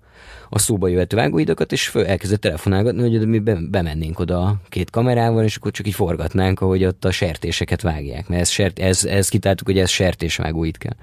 a 0.54 0.60
szóba 0.60 0.88
jövető 0.88 1.16
vágóidakat, 1.16 1.72
és 1.72 1.88
föl 1.88 2.06
elkezdett 2.06 2.42
telefonálgatni, 2.42 3.02
hogy 3.02 3.28
mi 3.28 3.40
bemennénk 3.70 4.20
oda 4.20 4.56
két 4.70 4.90
kamerával, 4.90 5.44
és 5.44 5.56
akkor 5.56 5.72
csak 5.72 5.88
így 5.88 5.94
forgatnánk, 5.94 6.62
ahogy 6.62 6.86
ott 6.86 7.06
a 7.06 7.12
sertéseket 7.54 7.82
vágják, 7.82 8.28
mert 8.28 8.42
ez, 8.42 8.50
sert, 8.50 8.80
ez, 8.80 9.06
ez 9.06 9.30
kitáltuk, 9.30 9.68
hogy 9.68 9.80
ez 9.80 9.90
sertésvágóid 9.90 10.78
kell. 10.78 10.96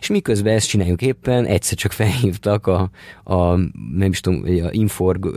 És 0.00 0.08
miközben 0.08 0.54
ezt 0.54 0.68
csináljuk 0.68 1.02
éppen, 1.02 1.44
egyszer 1.44 1.76
csak 1.76 1.92
felhívtak 1.92 2.66
a, 2.66 2.90
a 3.24 3.56
nem 3.96 4.10
is 4.10 4.20
tudom, 4.20 4.42
a 4.44 4.68
Inforg, 4.70 5.36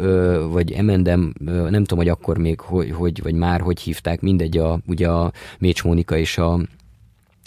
vagy 0.51 0.71
Emendem, 0.71 1.33
nem 1.45 1.83
tudom, 1.83 1.97
hogy 1.97 2.07
akkor 2.07 2.37
még, 2.37 2.59
hogy, 2.59 2.91
hogy 2.91 3.21
vagy 3.23 3.33
már 3.33 3.61
hogy 3.61 3.79
hívták, 3.79 4.21
mindegy, 4.21 4.57
a, 4.57 4.79
ugye 4.87 5.07
a 5.07 5.31
Mécs 5.59 5.83
Mónika 5.83 6.17
és 6.17 6.37
a 6.37 6.59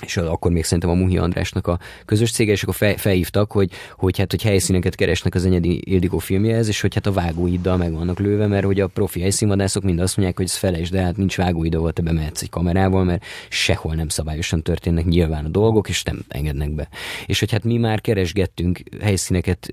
és 0.05 0.17
akkor 0.17 0.53
még 0.53 0.65
szerintem 0.65 0.91
a 0.91 0.95
Muhi 0.95 1.19
Andrásnak 1.19 1.67
a 1.67 1.79
közös 2.05 2.31
cége, 2.31 2.53
és 2.53 2.63
akkor 2.63 2.75
fel, 2.75 2.97
felhívtak, 2.97 3.53
hogy, 3.53 3.71
hogy, 3.97 4.19
hát, 4.19 4.31
hogy 4.31 4.43
helyszíneket 4.43 4.95
keresnek 4.95 5.35
az 5.35 5.45
Enyedi 5.45 5.81
Ildikó 5.85 6.19
filmjehez, 6.19 6.69
és 6.69 6.81
hogy 6.81 6.95
hát 6.95 7.07
a 7.07 7.13
vágóiddal 7.13 7.77
meg 7.77 7.93
vannak 7.93 8.19
lőve, 8.19 8.47
mert 8.47 8.65
hogy 8.65 8.81
a 8.81 8.87
profi 8.87 9.21
helyszínvadászok 9.21 9.83
mind 9.83 9.99
azt 9.99 10.17
mondják, 10.17 10.37
hogy 10.37 10.47
ez 10.47 10.57
feles, 10.57 10.91
de 10.91 11.03
hát 11.03 11.17
nincs 11.17 11.37
vágóid, 11.37 11.75
ahol 11.75 11.93
te 11.93 12.03
bemehetsz 12.03 12.43
egy 12.43 12.51
kamerával, 12.51 13.05
mert 13.05 13.25
sehol 13.49 13.95
nem 13.95 14.09
szabályosan 14.09 14.63
történnek 14.63 15.05
nyilván 15.05 15.45
a 15.45 15.49
dolgok, 15.49 15.89
és 15.89 16.03
nem 16.03 16.25
engednek 16.29 16.75
be. 16.75 16.89
És 17.27 17.41
hogy 17.41 17.51
hát 17.51 17.65
mi 17.65 17.77
már 17.77 18.01
keresgettünk 18.01 18.81
helyszíneket 19.01 19.71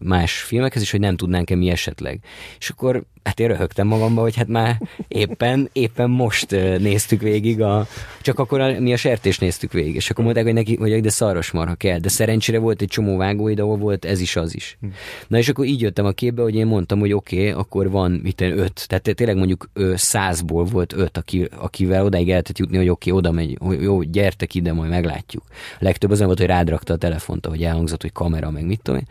más 0.00 0.40
filmekhez, 0.40 0.82
és 0.82 0.90
hogy 0.90 1.00
nem 1.00 1.16
tudnánk-e 1.16 1.56
mi 1.56 1.70
esetleg. 1.70 2.20
És 2.58 2.70
akkor 2.70 3.04
hát 3.24 3.40
én 3.40 3.48
röhögtem 3.48 3.86
magamba, 3.86 4.20
hogy 4.20 4.36
hát 4.36 4.48
már 4.48 4.80
éppen, 5.08 5.68
éppen 5.72 6.10
most 6.10 6.50
néztük 6.78 7.20
végig, 7.20 7.62
a, 7.62 7.86
csak 8.20 8.38
akkor 8.38 8.60
a, 8.60 8.80
mi 8.80 8.92
a 8.92 8.96
sertés 8.96 9.38
néztük 9.38 9.72
végig, 9.72 9.94
és 9.94 10.10
akkor 10.10 10.24
mondták, 10.24 10.44
hogy 10.44 10.54
neki, 10.54 10.76
hogy 10.76 11.00
de 11.00 11.10
szaros 11.10 11.50
marha 11.50 11.74
kell, 11.74 11.98
de 11.98 12.08
szerencsére 12.08 12.58
volt 12.58 12.82
egy 12.82 12.88
csomó 12.88 13.16
vágóid, 13.16 13.58
ahol 13.58 13.76
volt 13.76 14.04
ez 14.04 14.20
is, 14.20 14.36
az 14.36 14.54
is. 14.54 14.76
Hm. 14.80 14.86
Na 15.28 15.38
és 15.38 15.48
akkor 15.48 15.64
így 15.64 15.80
jöttem 15.80 16.04
a 16.04 16.10
képbe, 16.10 16.42
hogy 16.42 16.54
én 16.54 16.66
mondtam, 16.66 16.98
hogy 16.98 17.12
oké, 17.12 17.36
okay, 17.36 17.60
akkor 17.60 17.90
van 17.90 18.10
mit 18.10 18.40
öt, 18.40 18.88
tehát 18.88 19.14
tényleg 19.14 19.36
mondjuk 19.36 19.70
százból 19.94 20.64
volt 20.64 20.92
öt, 20.92 21.16
aki, 21.16 21.48
akivel 21.56 22.04
odáig 22.04 22.30
el 22.30 22.42
jutni, 22.54 22.76
hogy 22.76 22.88
oké, 22.88 23.10
okay, 23.10 23.22
oda 23.22 23.32
megy, 23.32 23.58
hogy 23.60 23.82
jó, 23.82 24.02
gyertek 24.02 24.54
ide, 24.54 24.72
majd 24.72 24.90
meglátjuk. 24.90 25.42
A 25.48 25.84
legtöbb 25.84 26.10
az 26.10 26.22
volt, 26.22 26.38
hogy 26.38 26.46
rádrakta 26.46 26.92
a 26.92 26.96
telefont, 26.96 27.46
hogy 27.46 27.62
elhangzott, 27.62 28.02
hogy 28.02 28.12
kamera, 28.12 28.50
meg 28.50 28.64
mit 28.64 28.80
tudom 28.82 29.00
én. 29.00 29.06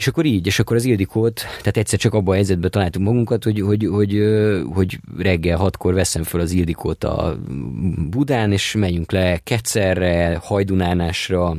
És 0.00 0.06
akkor 0.06 0.24
így, 0.24 0.46
és 0.46 0.58
akkor 0.58 0.76
az 0.76 0.84
Ildikót, 0.84 1.40
tehát 1.40 1.76
egyszer 1.76 1.98
csak 1.98 2.14
abban 2.14 2.32
a 2.32 2.34
helyzetben 2.34 2.70
találtuk 2.70 3.02
magunkat, 3.02 3.44
hogy, 3.44 3.60
hogy, 3.60 3.86
hogy, 3.90 4.22
hogy 4.72 4.98
reggel 5.18 5.56
hatkor 5.56 5.94
veszem 5.94 6.22
föl 6.22 6.40
az 6.40 6.50
Ildikót 6.50 7.04
a 7.04 7.38
Budán, 8.10 8.52
és 8.52 8.74
menjünk 8.78 9.12
le 9.12 9.38
Kecerre, 9.38 10.40
Hajdunánásra, 10.42 11.56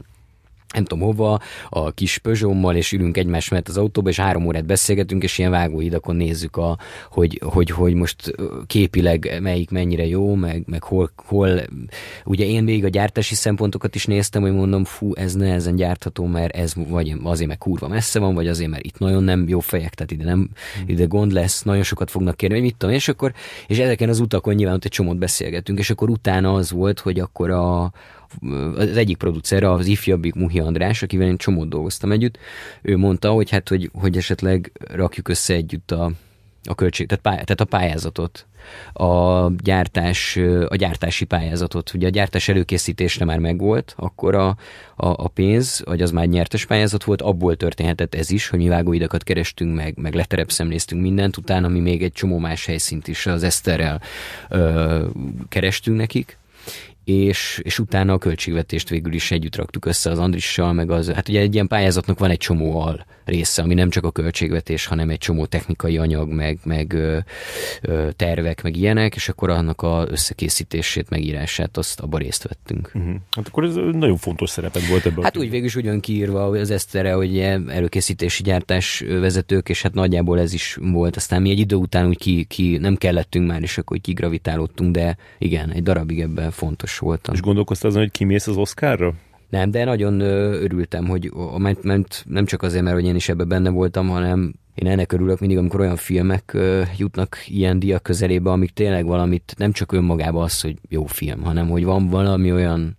nem 0.74 0.84
tudom 0.84 1.04
hova, 1.04 1.40
a 1.70 1.92
kis 1.92 2.18
Peugeot-mal, 2.18 2.76
és 2.76 2.92
ülünk 2.92 3.18
egymás 3.18 3.50
mellett 3.50 3.68
az 3.68 3.78
autóba, 3.78 4.10
és 4.10 4.20
három 4.20 4.46
órát 4.46 4.66
beszélgetünk, 4.66 5.24
és 5.24 5.38
ilyen 5.38 5.52
vágóidakon 5.52 6.16
nézzük, 6.16 6.58
a, 6.58 6.78
hogy, 7.10 7.42
hogy, 7.44 7.70
hogy 7.70 7.94
most 7.94 8.36
képileg 8.68 9.38
melyik 9.42 9.70
mennyire 9.70 10.06
jó, 10.06 10.36
meg, 10.36 10.64
meg 10.66 10.84
hol, 10.84 11.12
hol, 11.16 11.62
ugye 12.26 12.46
én 12.46 12.64
még 12.64 12.86
a 12.86 12.90
gyártási 12.90 13.36
szempontokat 13.36 13.96
is 13.96 14.06
néztem, 14.06 14.42
hogy 14.42 14.54
mondom, 14.54 14.84
fú, 14.84 15.14
ez 15.14 15.34
nehezen 15.34 15.76
gyártható, 15.76 16.26
mert 16.26 16.56
ez 16.56 16.74
vagy 16.76 17.16
azért, 17.24 17.48
mert 17.48 17.60
kurva 17.60 17.88
messze 17.88 18.20
van, 18.20 18.34
vagy 18.34 18.48
azért, 18.48 18.70
mert 18.70 18.86
itt 18.86 19.00
nagyon 19.00 19.24
nem 19.24 19.48
jó 19.48 19.60
fejek, 19.60 19.94
tehát 19.94 20.12
ide 20.12 20.24
nem, 20.24 20.50
ide 20.86 21.06
gond 21.06 21.32
lesz, 21.32 21.64
nagyon 21.64 21.84
sokat 21.84 22.12
fognak 22.12 22.38
kérni, 22.38 22.56
hogy 22.56 22.64
mit 22.64 22.76
tudom, 22.76 22.96
és 22.96 23.08
akkor, 23.08 23.34
és 23.68 23.78
ezeken 23.78 24.10
az 24.10 24.20
utakon 24.20 24.54
nyilván 24.54 24.76
ott 24.76 24.86
egy 24.86 24.92
csomót 24.92 25.18
beszélgetünk, 25.18 25.80
és 25.80 25.90
akkor 25.90 26.10
utána 26.10 26.54
az 26.54 26.72
volt, 26.72 27.00
hogy 27.00 27.20
akkor 27.20 27.50
a, 27.50 27.92
az 28.76 28.98
egyik 28.98 29.18
producer, 29.18 29.64
az 29.64 29.86
ifjabbik 29.86 30.34
Muhi 30.34 30.60
András, 30.60 31.04
akivel 31.04 31.28
én 31.28 31.38
csomót 31.38 31.70
dolgoztam 31.70 32.12
együtt, 32.12 32.38
ő 32.82 32.98
mondta, 32.98 33.32
hogy 33.32 33.50
hát, 33.50 33.70
hogy, 33.70 33.90
hogy 33.94 34.18
esetleg 34.18 34.72
rakjuk 34.94 35.28
össze 35.28 35.54
együtt 35.54 35.92
a 35.92 36.12
a 36.64 36.76
költség, 36.76 37.08
tehát, 37.08 37.24
pály, 37.24 37.34
tehát 37.34 37.62
a 37.62 37.66
pályázatot, 37.66 38.48
a, 38.94 39.48
gyártás, 39.64 40.38
a 40.68 40.76
gyártási 40.76 41.26
pályázatot. 41.26 41.94
Ugye 41.94 42.08
a 42.08 42.10
gyártás 42.10 42.48
előkészítésre 42.48 43.26
már 43.26 43.40
megvolt, 43.40 43.94
akkor 43.98 44.36
a, 44.36 44.48
a, 44.48 44.56
a 44.96 45.28
pénz, 45.28 45.82
vagy 45.86 46.02
az 46.02 46.12
már 46.12 46.28
nyertes 46.28 46.66
pályázat 46.66 47.04
volt, 47.04 47.22
abból 47.22 47.56
történhetett 47.56 48.16
ez 48.16 48.32
is, 48.32 48.48
hogy 48.48 48.60
mi 48.60 48.68
vágóidakat 48.68 49.24
kerestünk 49.24 49.76
meg, 49.76 49.98
meg 49.98 50.14
leterepszemléztünk 50.14 51.02
mindent, 51.02 51.38
utána 51.38 51.68
mi 51.68 51.80
még 51.80 52.04
egy 52.04 52.14
csomó 52.14 52.38
más 52.38 52.66
helyszínt 52.66 53.08
is 53.08 53.26
az 53.26 53.44
Eszterrel 53.44 54.02
ö, 54.50 55.06
kerestünk 55.50 55.98
nekik, 55.98 56.38
és, 57.04 57.60
és 57.64 57.80
utána 57.80 58.14
a 58.14 58.18
költségvetést 58.18 58.90
végül 58.90 59.14
is 59.14 59.32
együtt 59.32 59.56
raktuk 59.56 59.86
össze 59.86 60.10
az 60.10 60.20
Andrissal, 60.20 60.74
meg 60.74 60.92
az, 60.92 61.12
hát 61.12 61.30
ugye 61.30 61.40
egy 61.40 61.54
ilyen 61.54 61.68
pályázatnak 61.68 62.20
van 62.20 62.30
egy 62.30 62.38
csomó 62.38 62.82
al 62.82 63.06
része, 63.26 63.62
ami 63.62 63.74
nem 63.74 63.90
csak 63.90 64.06
a 64.06 64.12
költségvetés, 64.12 64.86
hanem 64.86 65.10
egy 65.10 65.18
csomó 65.18 65.46
technikai 65.46 65.98
anyag, 65.98 66.30
meg, 66.30 66.60
meg 66.64 66.94
ö, 66.94 67.18
ö, 67.82 68.10
tervek, 68.16 68.64
meg 68.64 68.76
ilyenek, 68.76 69.16
és 69.16 69.30
akkor 69.30 69.50
annak 69.50 69.82
a 69.82 70.06
összekészítését, 70.10 71.10
megírását, 71.10 71.78
azt 71.78 72.00
abba 72.00 72.18
részt 72.18 72.44
vettünk. 72.44 72.92
Uh-huh. 72.94 73.16
Hát 73.32 73.48
akkor 73.48 73.64
ez 73.64 73.76
nagyon 73.76 74.18
fontos 74.18 74.50
szerepet 74.50 74.88
volt 74.88 75.06
ebben. 75.06 75.24
Hát 75.24 75.38
úgy 75.38 75.50
végül 75.50 75.66
is 75.66 75.76
úgy 75.76 76.00
kiírva 76.00 76.44
az 76.44 76.72
Esztere, 76.72 77.14
hogy 77.14 77.40
előkészítési 77.40 78.44
gyártás 78.44 79.04
vezetők, 79.08 79.70
és 79.70 79.82
hát 79.82 79.94
nagyjából 79.94 80.40
ez 80.40 80.54
is 80.54 80.78
volt. 80.82 81.16
Aztán 81.16 81.42
mi 81.42 81.50
egy 81.50 81.60
idő 81.60 81.76
után 81.76 82.08
úgy 82.08 82.18
ki, 82.18 82.44
ki 82.44 82.78
nem 82.78 82.96
kellettünk 82.96 83.48
már, 83.48 83.62
és 83.62 83.78
akkor 83.78 83.98
kigravitálódtunk, 84.02 84.92
de 84.92 85.18
igen, 85.38 85.72
egy 85.72 85.84
darabig 85.84 86.20
ebben 86.20 86.52
fontos 86.52 86.91
voltam. 87.00 87.34
És 87.34 87.42
gondolkoztál 87.42 87.90
azon, 87.90 88.02
hogy 88.02 88.12
kimész 88.12 88.48
az 88.48 88.58
Oscarra? 88.58 89.14
Nem, 89.50 89.72
de 89.72 89.84
nagyon 89.84 90.20
örültem, 90.20 91.08
hogy 91.08 91.32
nem 92.26 92.46
csak 92.46 92.62
azért, 92.62 92.84
mert 92.84 92.96
hogy 92.96 93.06
én 93.06 93.16
is 93.16 93.30
ebben 93.30 93.48
benne 93.48 93.70
voltam, 93.70 94.08
hanem 94.08 94.54
én 94.76 94.88
ennek 94.88 95.12
örülök 95.12 95.40
mindig, 95.40 95.58
amikor 95.58 95.80
olyan 95.80 95.96
filmek 95.96 96.58
jutnak 96.98 97.38
ilyen 97.48 97.80
diak 97.80 98.04
közelébe, 98.04 98.50
amik 98.50 98.72
tényleg 98.72 99.06
valamit, 99.06 99.54
nem 99.58 99.72
csak 99.72 99.92
önmagában 99.92 100.44
az, 100.44 100.62
hogy 100.62 100.78
jó 100.90 101.06
film, 101.06 101.42
hanem 101.42 101.70
hogy 101.70 101.84
van 101.84 102.08
valami 102.08 102.52
olyan, 102.52 102.96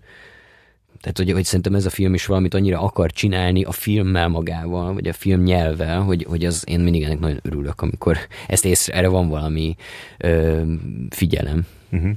tehát 1.01 1.19
hogy, 1.19 1.33
hogy 1.33 1.45
szerintem 1.45 1.75
ez 1.75 1.87
a 1.87 1.91
film 1.91 2.15
is 2.15 2.27
valamit 2.27 2.55
annyira 2.55 2.81
akar 2.81 3.11
csinálni 3.11 3.65
a 3.65 3.73
filmmel 3.73 4.29
magával, 4.29 4.93
vagy 4.93 5.09
a 5.09 5.13
film 5.13 5.43
nyelvvel, 5.43 6.01
hogy, 6.01 6.27
hogy 6.29 6.45
az 6.45 6.65
én 6.67 6.81
mindig 6.81 7.03
ennek 7.03 7.19
nagyon 7.19 7.41
örülök, 7.43 7.81
amikor 7.81 8.19
ezt 8.49 8.65
észre, 8.65 8.95
erre 8.95 9.09
van 9.09 9.29
valami 9.29 9.77
ö, 10.19 10.63
figyelem. 11.11 11.67
Uh-huh. 11.91 12.11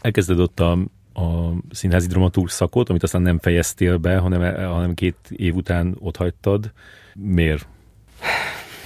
Elkezded 0.00 0.38
ott 0.38 0.60
a 0.60 0.78
a 1.14 1.52
színházi 1.70 2.06
dramatúr 2.06 2.50
szakot, 2.50 2.88
amit 2.88 3.02
aztán 3.02 3.22
nem 3.22 3.38
fejeztél 3.38 3.96
be, 3.96 4.16
hanem, 4.16 4.54
hanem 4.54 4.94
két 4.94 5.16
év 5.28 5.54
után 5.54 5.96
ott 5.98 6.16
hagytad. 6.16 6.72
Miért? 7.14 7.66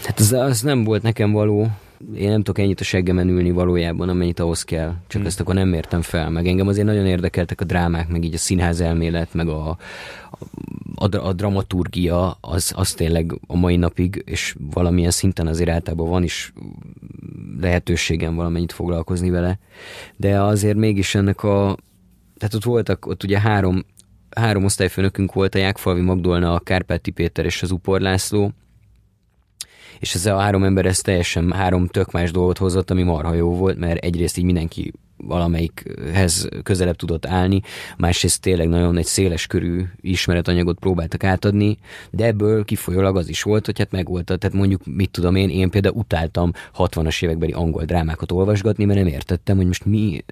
Hát 0.05 0.19
az, 0.19 0.33
az 0.33 0.61
nem 0.61 0.85
volt 0.85 1.03
nekem 1.03 1.33
való. 1.33 1.71
Én 2.15 2.29
nem 2.29 2.43
tudok 2.43 2.59
ennyit 2.59 2.81
a 2.81 2.85
seggemen 2.85 3.29
ülni 3.29 3.51
valójában, 3.51 4.09
amennyit 4.09 4.41
ahhoz 4.41 4.63
kell. 4.63 4.95
Csak 5.07 5.21
hmm. 5.21 5.27
ezt 5.27 5.41
akkor 5.41 5.55
nem 5.55 5.73
értem 5.73 6.03
fel. 6.03 6.31
Meg 6.31 6.47
engem 6.47 6.69
azért 6.69 6.87
nagyon 6.87 7.07
érdekeltek 7.07 7.61
a 7.61 7.65
drámák, 7.65 8.09
meg 8.09 8.25
így 8.25 8.35
a 8.35 8.39
színház 8.39 8.81
elmélet, 8.81 9.35
meg 9.35 9.49
a, 9.49 9.77
a, 10.95 11.17
a 11.17 11.33
dramaturgia, 11.33 12.37
az, 12.41 12.73
az 12.77 12.93
tényleg 12.93 13.39
a 13.47 13.57
mai 13.57 13.77
napig, 13.77 14.23
és 14.27 14.57
valamilyen 14.73 15.11
szinten 15.11 15.47
azért 15.47 15.71
általában 15.71 16.09
van 16.09 16.23
is 16.23 16.53
lehetőségem 17.61 18.35
valamennyit 18.35 18.73
foglalkozni 18.73 19.31
vele. 19.31 19.59
De 20.17 20.41
azért 20.41 20.77
mégis 20.77 21.15
ennek 21.15 21.43
a 21.43 21.77
tehát 22.45 22.59
ott 22.59 22.73
voltak, 22.73 23.07
ott 23.07 23.23
ugye 23.23 23.41
három, 23.41 23.85
három 24.37 24.65
osztályfőnökünk 24.65 25.33
volt, 25.33 25.55
a 25.55 25.59
Jákfalvi 25.59 26.01
Magdolna, 26.01 26.55
a 26.55 26.61
Kárpáti 26.61 27.11
Péter 27.11 27.45
és 27.45 27.63
az 27.63 27.71
Upor 27.71 28.01
László, 28.01 28.53
és 29.99 30.15
ez 30.15 30.27
a 30.27 30.39
három 30.39 30.65
ember 30.65 30.87
ez 30.87 30.99
teljesen 30.99 31.53
három 31.53 31.87
tök 31.87 32.11
más 32.11 32.31
dolgot 32.31 32.59
hozott, 32.59 32.91
ami 32.91 33.03
marha 33.03 33.35
jó 33.35 33.57
volt, 33.57 33.79
mert 33.79 34.05
egyrészt 34.05 34.37
így 34.37 34.45
mindenki 34.45 34.93
valamelyikhez 35.27 36.49
közelebb 36.63 36.97
tudott 36.97 37.27
állni, 37.27 37.61
másrészt 37.97 38.41
tényleg 38.41 38.69
nagyon 38.69 38.97
egy 38.97 39.07
széles 39.07 39.47
körű 39.47 39.83
ismeretanyagot 40.01 40.79
próbáltak 40.79 41.25
átadni, 41.25 41.79
de 42.11 42.25
ebből 42.25 42.65
kifolyólag 42.65 43.17
az 43.17 43.29
is 43.29 43.43
volt, 43.43 43.67
hogy 43.67 43.79
hát 43.79 43.91
megvolt, 43.91 44.25
tehát 44.25 44.53
mondjuk 44.53 44.81
mit 44.87 45.11
tudom 45.11 45.35
én, 45.35 45.49
én 45.49 45.71
például 45.71 45.95
utáltam 45.97 46.53
60-as 46.77 47.23
évekbeli 47.23 47.53
angol 47.53 47.85
drámákat 47.85 48.33
olvasgatni, 48.33 48.85
mert 48.85 48.99
nem 48.99 49.09
értettem, 49.09 49.57
hogy 49.57 49.67
most 49.67 49.85
mi, 49.85 50.25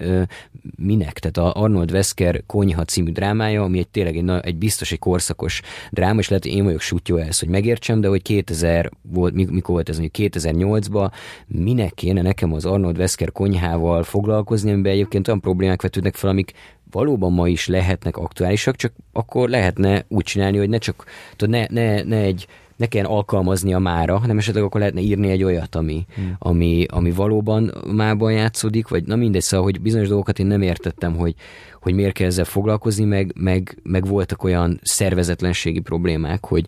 minek, 0.76 1.18
tehát 1.18 1.36
a 1.36 1.62
Arnold 1.62 1.90
Wesker 1.90 2.43
Konyha 2.47 2.84
című 2.84 3.11
drámája, 3.11 3.62
ami 3.62 3.78
egy 3.78 3.88
tényleg 3.88 4.16
egy, 4.16 4.30
egy 4.43 4.57
biztos 4.57 4.93
egy 4.93 4.99
korszakos 4.99 5.62
dráma, 5.90 6.20
és 6.20 6.28
lehet, 6.28 6.45
hogy 6.45 6.53
én 6.53 6.64
vagyok 6.64 6.80
sutyó 6.80 7.16
ez, 7.16 7.38
hogy 7.38 7.49
megértsem, 7.49 8.01
de 8.01 8.09
hogy 8.09 8.22
2000 8.22 8.90
volt, 9.03 9.34
mikor 9.34 9.74
volt 9.74 9.88
ez, 9.88 9.99
mondjuk 9.99 10.32
2008-ban, 10.32 11.11
minek 11.47 11.95
kéne 11.95 12.22
nekem 12.22 12.53
az 12.53 12.64
Arnold 12.64 12.99
Wesker 12.99 13.32
konyhával 13.32 14.03
foglalkozni, 14.03 14.70
amiben 14.82 14.92
egyébként 14.92 15.28
olyan 15.28 15.40
problémák 15.40 15.82
vetődnek 15.82 16.14
fel, 16.14 16.30
amik 16.30 16.52
valóban 16.90 17.32
ma 17.32 17.48
is 17.48 17.66
lehetnek 17.66 18.16
aktuálisak, 18.16 18.76
csak 18.76 18.92
akkor 19.12 19.48
lehetne 19.48 20.04
úgy 20.08 20.24
csinálni, 20.24 20.58
hogy 20.58 20.68
ne 20.68 20.78
csak, 20.78 21.04
tudod, 21.36 21.54
ne, 21.54 21.66
ne, 21.68 22.02
ne 22.02 22.16
egy 22.16 22.46
ne 22.76 22.86
kelljen 22.86 23.10
alkalmazni 23.10 23.74
a 23.74 23.78
mára, 23.78 24.18
hanem 24.18 24.38
esetleg 24.38 24.64
akkor 24.64 24.80
lehetne 24.80 25.00
írni 25.00 25.30
egy 25.30 25.42
olyat, 25.42 25.74
ami, 25.74 26.06
hmm. 26.14 26.36
ami, 26.38 26.86
ami 26.88 27.10
valóban 27.10 27.74
mában 27.86 28.32
játszódik, 28.32 28.88
vagy 28.88 29.04
na 29.04 29.16
mindegy, 29.16 29.42
szóval, 29.42 29.66
hogy 29.66 29.80
bizonyos 29.80 30.08
dolgokat 30.08 30.38
én 30.38 30.46
nem 30.46 30.62
értettem, 30.62 31.16
hogy, 31.16 31.34
hogy 31.80 31.94
miért 31.94 32.12
kell 32.12 32.26
ezzel 32.26 32.44
foglalkozni, 32.44 33.04
meg, 33.04 33.32
meg, 33.36 33.78
meg 33.82 34.06
voltak 34.06 34.44
olyan 34.44 34.80
szervezetlenségi 34.82 35.80
problémák, 35.80 36.46
hogy, 36.46 36.66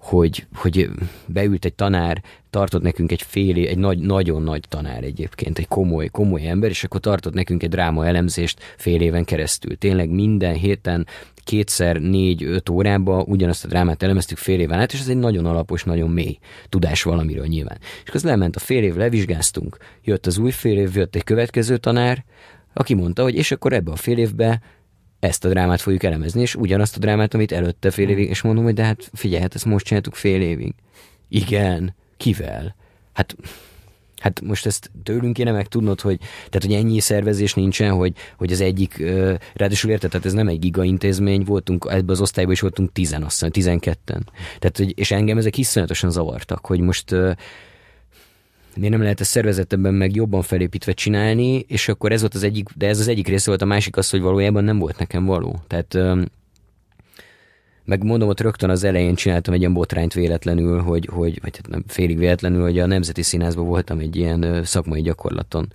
hogy, 0.00 0.46
hogy 0.54 0.90
beült 1.26 1.64
egy 1.64 1.74
tanár, 1.74 2.22
tartott 2.50 2.82
nekünk 2.82 3.12
egy 3.12 3.22
fél, 3.22 3.66
egy 3.66 3.78
nagy, 3.78 3.98
nagyon 3.98 4.42
nagy 4.42 4.64
tanár 4.68 5.04
egyébként, 5.04 5.58
egy 5.58 5.68
komoly, 5.68 6.08
komoly 6.08 6.46
ember, 6.46 6.70
és 6.70 6.84
akkor 6.84 7.00
tartott 7.00 7.34
nekünk 7.34 7.62
egy 7.62 7.68
dráma 7.68 8.06
elemzést 8.06 8.60
fél 8.76 9.00
éven 9.00 9.24
keresztül. 9.24 9.78
Tényleg 9.78 10.10
minden 10.10 10.54
héten 10.54 11.06
kétszer, 11.44 11.96
négy, 11.96 12.42
öt 12.42 12.68
órában 12.68 13.24
ugyanazt 13.28 13.64
a 13.64 13.68
drámát 13.68 14.02
elemeztük 14.02 14.38
fél 14.38 14.60
éven 14.60 14.78
át, 14.80 14.92
és 14.92 15.00
ez 15.00 15.08
egy 15.08 15.16
nagyon 15.16 15.46
alapos, 15.46 15.84
nagyon 15.84 16.10
mély 16.10 16.38
tudás 16.68 17.02
valamiről 17.02 17.46
nyilván. 17.46 17.78
És 18.04 18.10
az 18.10 18.24
lement 18.24 18.56
a 18.56 18.60
fél 18.60 18.82
év, 18.82 18.96
levizsgáztunk, 18.96 19.76
jött 20.04 20.26
az 20.26 20.38
új 20.38 20.50
fél 20.50 20.78
év, 20.78 20.96
jött 20.96 21.14
egy 21.14 21.24
következő 21.24 21.76
tanár, 21.76 22.24
aki 22.72 22.94
mondta, 22.94 23.22
hogy 23.22 23.34
és 23.34 23.50
akkor 23.50 23.72
ebbe 23.72 23.90
a 23.90 23.96
fél 23.96 24.18
évbe 24.18 24.60
ezt 25.20 25.44
a 25.44 25.48
drámát 25.48 25.80
fogjuk 25.80 26.02
elemezni, 26.02 26.40
és 26.40 26.54
ugyanazt 26.54 26.96
a 26.96 26.98
drámát, 26.98 27.34
amit 27.34 27.52
előtte 27.52 27.90
fél 27.90 28.08
évig, 28.08 28.28
és 28.28 28.42
mondom, 28.42 28.64
hogy 28.64 28.74
de 28.74 28.84
hát 28.84 29.10
figyelj, 29.12 29.42
hát 29.42 29.54
ezt 29.54 29.64
most 29.64 29.84
csináltuk 29.84 30.14
fél 30.14 30.40
évig. 30.40 30.74
Igen, 31.28 31.94
kivel? 32.16 32.74
Hát 33.12 33.36
Hát 34.20 34.40
most 34.40 34.66
ezt 34.66 34.90
tőlünk 35.02 35.32
kéne 35.34 35.52
meg 35.52 35.66
tudnod, 35.66 36.00
hogy, 36.00 36.18
tehát, 36.18 36.64
hogy 36.64 36.72
ennyi 36.72 37.00
szervezés 37.00 37.54
nincsen, 37.54 37.92
hogy, 37.92 38.12
hogy 38.36 38.52
az 38.52 38.60
egyik, 38.60 38.98
ráadásul 39.54 39.90
érted, 39.90 40.10
tehát 40.10 40.26
ez 40.26 40.32
nem 40.32 40.48
egy 40.48 40.58
giga 40.58 40.84
intézmény, 40.84 41.44
voltunk, 41.44 41.86
ebben 41.90 42.08
az 42.08 42.20
osztályban 42.20 42.52
is 42.52 42.60
voltunk 42.60 42.92
tizen, 42.92 43.22
azt 43.22 43.32
hiszem, 43.32 43.50
tizenketten. 43.50 44.28
Tehát, 44.58 44.76
hogy, 44.76 44.98
és 44.98 45.10
engem 45.10 45.38
ezek 45.38 45.58
iszonyatosan 45.58 46.10
zavartak, 46.10 46.66
hogy 46.66 46.80
most 46.80 47.14
miért 48.76 48.92
nem 48.92 49.02
lehet 49.02 49.20
ezt 49.20 49.30
szervezetebben 49.30 49.94
meg 49.94 50.14
jobban 50.14 50.42
felépítve 50.42 50.92
csinálni, 50.92 51.58
és 51.58 51.88
akkor 51.88 52.12
ez 52.12 52.20
volt 52.20 52.34
az 52.34 52.42
egyik, 52.42 52.68
de 52.76 52.88
ez 52.88 52.98
az 52.98 53.08
egyik 53.08 53.28
része 53.28 53.48
volt, 53.48 53.62
a 53.62 53.66
másik 53.66 53.96
az, 53.96 54.10
hogy 54.10 54.20
valójában 54.20 54.64
nem 54.64 54.78
volt 54.78 54.98
nekem 54.98 55.24
való. 55.24 55.60
Tehát 55.66 55.98
meg 57.90 58.04
mondom, 58.04 58.28
ott 58.28 58.40
rögtön 58.40 58.70
az 58.70 58.84
elején 58.84 59.14
csináltam 59.14 59.54
egy 59.54 59.60
ilyen 59.60 59.72
botrányt 59.72 60.12
véletlenül, 60.12 60.80
hogy, 60.80 61.08
hogy 61.12 61.38
vagy 61.42 61.56
hát 61.56 61.68
nem 61.68 61.84
félig 61.86 62.18
véletlenül, 62.18 62.62
hogy 62.62 62.78
a 62.78 62.86
Nemzeti 62.86 63.22
Színházban 63.22 63.66
voltam 63.66 63.98
egy 63.98 64.16
ilyen 64.16 64.64
szakmai 64.64 65.02
gyakorlaton. 65.02 65.72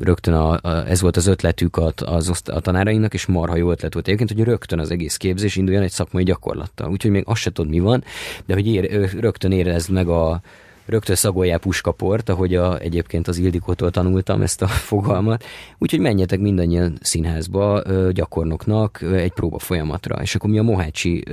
Rögtön 0.00 0.34
a, 0.34 0.50
a, 0.62 0.88
ez 0.88 1.00
volt 1.00 1.16
az 1.16 1.26
ötletük 1.26 1.76
a, 1.76 1.92
az, 1.96 2.42
a 2.44 2.60
tanárainak, 2.60 3.14
és 3.14 3.26
marha 3.26 3.56
jó 3.56 3.70
ötlet 3.70 3.92
volt 3.92 4.06
egyébként, 4.06 4.32
hogy 4.32 4.44
rögtön 4.44 4.78
az 4.78 4.90
egész 4.90 5.16
képzés 5.16 5.56
induljon 5.56 5.82
egy 5.82 5.90
szakmai 5.90 6.24
gyakorlattal. 6.24 6.90
Úgyhogy 6.90 7.10
még 7.10 7.22
azt 7.26 7.40
se 7.40 7.52
tudod, 7.52 7.70
mi 7.70 7.78
van, 7.78 8.04
de 8.46 8.54
hogy 8.54 8.66
ér, 8.66 9.10
rögtön 9.20 9.52
érezd 9.52 9.90
meg 9.90 10.08
a, 10.08 10.40
rögtön 10.88 11.16
szagolják 11.16 11.60
puskaport, 11.60 12.28
ahogy 12.28 12.54
a, 12.54 12.78
egyébként 12.78 13.28
az 13.28 13.38
Ildikótól 13.38 13.90
tanultam 13.90 14.42
ezt 14.42 14.62
a 14.62 14.66
fogalmat. 14.90 15.44
Úgyhogy 15.78 16.00
menjetek 16.00 16.40
mindannyian 16.40 16.98
színházba 17.00 17.82
gyakornoknak 18.12 19.02
egy 19.02 19.32
próba 19.32 19.58
folyamatra. 19.58 20.22
És 20.22 20.34
akkor 20.34 20.50
mi 20.50 20.58
a 20.58 20.62
Mohácsi, 20.62 21.24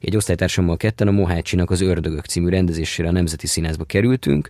egy 0.00 0.16
osztálytársammal 0.16 0.76
ketten 0.76 1.08
a 1.08 1.10
Mohácsinak 1.10 1.70
az 1.70 1.80
Ördögök 1.80 2.24
című 2.24 2.48
rendezésére 2.48 3.08
a 3.08 3.12
Nemzeti 3.12 3.46
Színházba 3.46 3.84
kerültünk, 3.84 4.48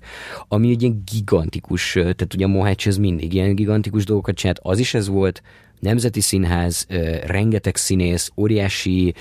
ami 0.48 0.70
egy 0.70 0.82
ilyen 0.82 1.02
gigantikus, 1.12 1.92
tehát 1.92 2.34
ugye 2.34 2.44
a 2.44 2.48
Mohácsi 2.48 2.88
az 2.88 2.96
mindig 2.96 3.34
ilyen 3.34 3.54
gigantikus 3.54 4.04
dolgokat 4.04 4.34
csinált, 4.34 4.60
az 4.62 4.78
is 4.78 4.94
ez 4.94 5.08
volt, 5.08 5.42
Nemzeti 5.80 6.20
Színház, 6.20 6.86
rengeteg 7.26 7.76
színész, 7.76 8.30
óriási 8.36 9.14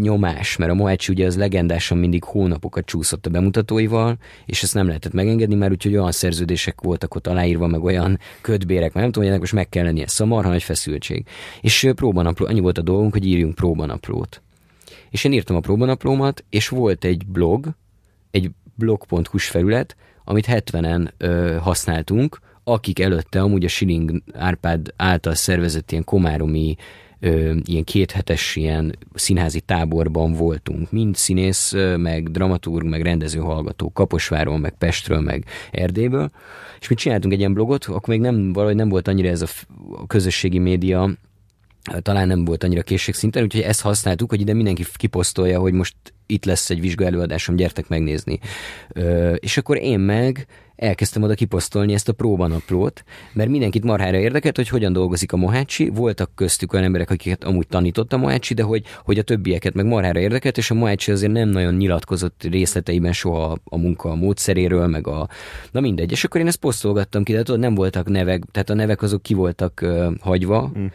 nyomás, 0.00 0.56
mert 0.56 0.70
a 0.70 0.74
Mohácsi 0.74 1.12
ugye 1.12 1.26
az 1.26 1.36
legendásan 1.36 1.98
mindig 1.98 2.24
hónapokat 2.24 2.84
csúszott 2.84 3.26
a 3.26 3.30
bemutatóival, 3.30 4.18
és 4.46 4.62
ezt 4.62 4.74
nem 4.74 4.86
lehetett 4.86 5.12
megengedni, 5.12 5.54
mert 5.54 5.72
úgyhogy 5.72 5.96
olyan 5.96 6.12
szerződések 6.12 6.80
voltak 6.80 7.14
ott 7.14 7.26
aláírva, 7.26 7.66
meg 7.66 7.82
olyan 7.82 8.18
ködbérek, 8.40 8.92
mert 8.92 8.94
nem 8.94 9.04
tudom, 9.04 9.22
hogy 9.22 9.26
ennek 9.26 9.40
most 9.40 9.52
meg 9.52 9.68
kell 9.68 9.84
lennie, 9.84 10.06
szamarha 10.06 10.50
nagy 10.50 10.62
feszültség. 10.62 11.26
És 11.60 11.90
próbanapló, 11.94 12.46
annyi 12.46 12.60
volt 12.60 12.78
a 12.78 12.82
dolgunk, 12.82 13.12
hogy 13.12 13.26
írjunk 13.26 13.54
próbanaplót. 13.54 14.42
És 15.10 15.24
én 15.24 15.32
írtam 15.32 15.56
a 15.56 15.60
próbanaplómat, 15.60 16.44
és 16.50 16.68
volt 16.68 17.04
egy 17.04 17.26
blog, 17.26 17.68
egy 18.30 18.50
blog.hu 18.74 19.38
felület, 19.38 19.96
amit 20.24 20.46
70-en 20.48 21.10
ö, 21.16 21.56
használtunk, 21.60 22.38
akik 22.64 22.98
előtte 22.98 23.40
amúgy 23.40 23.64
a 23.64 23.68
Siling 23.68 24.22
Árpád 24.32 24.92
által 24.96 25.34
szervezett 25.34 25.90
ilyen 25.90 26.04
komáromi 26.04 26.76
ö, 27.24 27.54
ilyen 27.64 27.84
kéthetes 27.84 28.56
ilyen 28.56 28.98
színházi 29.14 29.60
táborban 29.60 30.32
voltunk. 30.32 30.90
Mind 30.90 31.16
színész, 31.16 31.72
meg 31.96 32.30
dramaturg, 32.30 32.86
meg 32.86 33.02
rendező 33.02 33.38
hallgató, 33.38 33.92
Kaposváron, 33.92 34.60
meg 34.60 34.74
Pestről, 34.78 35.20
meg 35.20 35.44
Erdélyből. 35.70 36.30
És 36.80 36.88
mi 36.88 36.94
csináltunk 36.94 37.32
egy 37.32 37.38
ilyen 37.38 37.54
blogot, 37.54 37.84
akkor 37.84 38.08
még 38.08 38.20
nem, 38.20 38.52
valahogy 38.52 38.76
nem 38.76 38.88
volt 38.88 39.08
annyira 39.08 39.28
ez 39.28 39.42
a, 39.42 39.46
a 39.92 40.06
közösségi 40.06 40.58
média, 40.58 41.10
talán 42.02 42.26
nem 42.26 42.44
volt 42.44 42.64
annyira 42.64 42.82
készségszinten, 42.82 43.42
úgyhogy 43.42 43.62
ezt 43.62 43.80
használtuk, 43.80 44.30
hogy 44.30 44.40
ide 44.40 44.54
mindenki 44.54 44.84
kiposztolja, 44.94 45.60
hogy 45.60 45.72
most 45.72 45.94
itt 46.26 46.44
lesz 46.44 46.70
egy 46.70 46.80
vizsgaelőadásom, 46.80 47.56
gyertek 47.56 47.88
megnézni. 47.88 48.38
Ö, 48.92 49.34
és 49.34 49.56
akkor 49.56 49.76
én 49.76 50.00
meg 50.00 50.46
elkezdtem 50.76 51.22
oda 51.22 51.34
kiposztolni 51.34 51.92
ezt 51.92 52.08
a 52.08 52.12
próbanaplót, 52.12 53.04
mert 53.32 53.50
mindenkit 53.50 53.84
marhára 53.84 54.16
érdekelt, 54.16 54.56
hogy 54.56 54.68
hogyan 54.68 54.92
dolgozik 54.92 55.32
a 55.32 55.36
Mohácsi. 55.36 55.88
Voltak 55.88 56.30
köztük 56.34 56.72
olyan 56.72 56.84
emberek, 56.84 57.10
akiket 57.10 57.44
amúgy 57.44 57.66
tanított 57.66 58.12
a 58.12 58.16
Mohácsi, 58.16 58.54
de 58.54 58.62
hogy, 58.62 58.84
hogy 59.04 59.18
a 59.18 59.22
többieket 59.22 59.74
meg 59.74 59.86
marhára 59.86 60.20
érdekelt, 60.20 60.58
és 60.58 60.70
a 60.70 60.74
Mohácsi 60.74 61.10
azért 61.10 61.32
nem 61.32 61.48
nagyon 61.48 61.74
nyilatkozott 61.74 62.42
részleteiben 62.50 63.12
soha 63.12 63.58
a 63.64 63.76
munka 63.76 64.10
a 64.10 64.14
módszeréről, 64.14 64.86
meg 64.86 65.06
a... 65.06 65.28
Na 65.70 65.80
mindegy, 65.80 66.10
és 66.10 66.24
akkor 66.24 66.40
én 66.40 66.46
ezt 66.46 66.56
posztolgattam 66.56 67.22
ki, 67.22 67.32
de 67.32 67.42
tudod, 67.42 67.60
nem 67.60 67.74
voltak 67.74 68.08
nevek, 68.08 68.42
tehát 68.52 68.70
a 68.70 68.74
nevek 68.74 69.02
azok 69.02 69.22
ki 69.22 69.34
voltak 69.34 69.80
uh, 69.82 70.06
hagyva, 70.20 70.72
mm 70.78 70.86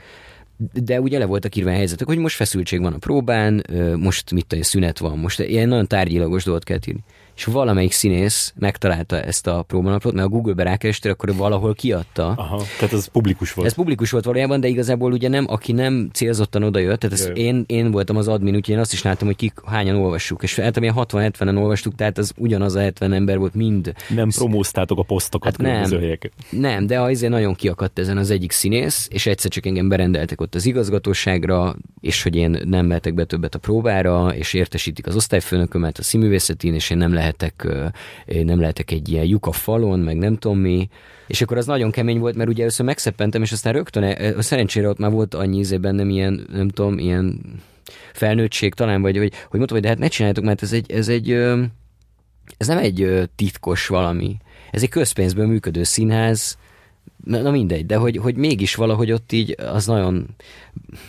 de 0.73 1.01
ugye 1.01 1.17
le 1.17 1.25
voltak 1.25 1.55
írva 1.55 1.69
a 1.69 1.73
helyzetek, 1.73 2.07
hogy 2.07 2.17
most 2.17 2.35
feszültség 2.35 2.81
van 2.81 2.93
a 2.93 2.97
próbán, 2.97 3.65
most 3.95 4.31
mit 4.31 4.45
tudom, 4.45 4.63
szünet 4.63 4.97
van, 4.97 5.17
most 5.17 5.39
ilyen 5.39 5.67
nagyon 5.67 5.87
tárgyilagos 5.87 6.43
dolgot 6.43 6.63
kell 6.63 6.77
írni 6.87 7.03
és 7.39 7.45
valamelyik 7.45 7.91
színész 7.91 8.53
megtalálta 8.57 9.21
ezt 9.21 9.47
a 9.47 9.63
próbanapot, 9.67 10.13
mert 10.13 10.25
a 10.25 10.29
Google-be 10.29 10.63
rákerestél, 10.63 11.11
akkor 11.11 11.35
valahol 11.35 11.73
kiadta. 11.73 12.27
Aha, 12.27 12.63
tehát 12.77 12.93
ez 12.93 13.07
publikus 13.07 13.53
volt. 13.53 13.67
Ez 13.67 13.73
publikus 13.73 14.11
volt 14.11 14.25
valójában, 14.25 14.59
de 14.59 14.67
igazából 14.67 15.11
ugye 15.11 15.29
nem, 15.29 15.45
aki 15.47 15.71
nem 15.71 16.09
célzottan 16.13 16.63
odajött, 16.63 16.99
tehát 16.99 17.19
ez 17.19 17.31
én, 17.33 17.63
én 17.67 17.91
voltam 17.91 18.15
az 18.15 18.27
admin, 18.27 18.55
úgyhogy 18.55 18.73
én 18.73 18.79
azt 18.79 18.93
is 18.93 19.01
láttam, 19.01 19.27
hogy 19.27 19.35
kik 19.35 19.53
hányan 19.65 19.95
olvassuk, 19.95 20.43
és 20.43 20.59
általában 20.59 21.05
60-70-en 21.09 21.57
olvastuk, 21.57 21.95
tehát 21.95 22.17
az 22.17 22.33
ugyanaz 22.37 22.75
a 22.75 22.79
70 22.79 23.13
ember 23.13 23.37
volt 23.37 23.53
mind. 23.53 23.93
Nem 24.09 24.29
promóztátok 24.29 24.99
a 24.99 25.03
posztokat 25.03 25.61
hát 25.61 25.89
nem, 25.89 25.99
helyeket. 25.99 26.31
Nem, 26.49 26.87
de 26.87 26.99
azért 26.99 27.31
nagyon 27.31 27.55
kiakadt 27.55 27.99
ezen 27.99 28.17
az 28.17 28.29
egyik 28.29 28.51
színész, 28.51 29.07
és 29.11 29.25
egyszer 29.25 29.51
csak 29.51 29.65
engem 29.65 29.89
berendeltek 29.89 30.41
ott 30.41 30.55
az 30.55 30.65
igazgatóságra, 30.65 31.75
és 32.01 32.23
hogy 32.23 32.35
én 32.35 32.61
nem 32.65 32.85
mehetek 32.85 33.13
be 33.13 33.23
többet 33.23 33.55
a 33.55 33.59
próbára, 33.59 34.35
és 34.35 34.53
értesítik 34.53 35.07
az 35.07 35.15
osztályfőnökömet 35.15 35.97
a 35.97 36.03
színművészetén, 36.03 36.73
és 36.73 36.89
én 36.89 36.97
nem 36.97 37.13
lehet 37.13 37.28
lehetek, 37.29 37.67
nem 38.45 38.59
lehetek 38.59 38.91
egy 38.91 39.09
ilyen 39.09 39.25
lyuk 39.25 39.45
a 39.45 39.51
falon, 39.51 39.99
meg 39.99 40.17
nem 40.17 40.37
tudom 40.37 40.57
mi, 40.57 40.89
és 41.27 41.41
akkor 41.41 41.57
az 41.57 41.65
nagyon 41.65 41.91
kemény 41.91 42.19
volt, 42.19 42.35
mert 42.35 42.49
ugye 42.49 42.61
először 42.61 42.85
megszeppentem, 42.85 43.41
és 43.41 43.51
aztán 43.51 43.73
rögtön, 43.73 44.03
e, 44.03 44.41
szerencsére 44.41 44.89
ott 44.89 44.97
már 44.97 45.11
volt 45.11 45.33
annyi 45.33 45.57
íze 45.59 45.77
bennem 45.77 46.09
ilyen, 46.09 46.47
nem 46.51 46.69
tudom, 46.69 46.97
ilyen 46.97 47.41
felnőttség 48.13 48.73
talán, 48.73 49.01
vagy 49.01 49.17
hogy, 49.17 49.33
hogy 49.33 49.57
mondtam, 49.57 49.77
hogy 49.77 49.81
de 49.81 49.87
hát 49.87 49.97
ne 49.97 50.07
csináljátok, 50.07 50.43
mert 50.43 50.61
ez 50.61 50.73
egy, 50.73 50.91
ez 50.91 51.07
egy, 51.07 51.31
ez 52.57 52.67
nem 52.67 52.77
egy 52.77 53.29
titkos 53.35 53.87
valami. 53.87 54.37
Ez 54.71 54.83
egy 54.83 54.89
közpénzből 54.89 55.47
működő 55.47 55.83
színház, 55.83 56.57
na, 57.23 57.41
na 57.41 57.51
mindegy, 57.51 57.85
de 57.85 57.95
hogy, 57.95 58.17
hogy 58.17 58.35
mégis 58.35 58.75
valahogy 58.75 59.11
ott 59.11 59.31
így 59.31 59.55
az 59.73 59.85
nagyon, 59.85 60.25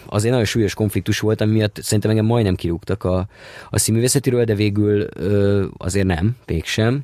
azért 0.07 0.33
nagyon 0.33 0.47
súlyos 0.47 0.75
konfliktus 0.75 1.21
volt, 1.21 1.41
ami 1.41 1.53
miatt 1.53 1.79
szerintem 1.83 2.11
engem 2.11 2.27
majdnem 2.27 2.55
kirúgtak 2.55 3.05
a, 3.05 3.29
a 3.71 3.79
színművészetiről, 3.79 4.45
de 4.45 4.55
végül 4.55 5.07
ö, 5.17 5.67
azért 5.77 6.07
nem, 6.07 6.37
mégsem. 6.47 7.01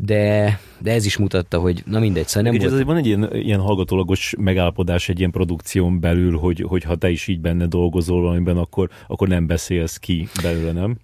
De, 0.00 0.60
de 0.78 0.92
ez 0.92 1.04
is 1.04 1.16
mutatta, 1.16 1.58
hogy 1.58 1.82
na 1.86 1.98
mindegy, 1.98 2.26
szóval 2.26 2.42
nem 2.42 2.60
volt... 2.60 2.72
Azért 2.72 2.86
van 2.86 2.96
egy 2.96 3.06
ilyen, 3.06 3.28
ilyen 3.32 3.60
hallgatólagos 3.60 4.34
megállapodás 4.38 5.08
egy 5.08 5.18
ilyen 5.18 5.30
produkción 5.30 6.00
belül, 6.00 6.36
hogy, 6.36 6.64
hogy 6.68 6.82
ha 6.82 6.96
te 6.96 7.10
is 7.10 7.26
így 7.26 7.40
benne 7.40 7.66
dolgozol 7.66 8.22
valamiben, 8.22 8.56
akkor, 8.56 8.88
akkor 9.06 9.28
nem 9.28 9.46
beszélsz 9.46 9.96
ki 9.96 10.28
belőle, 10.42 10.72
nem? 10.72 10.96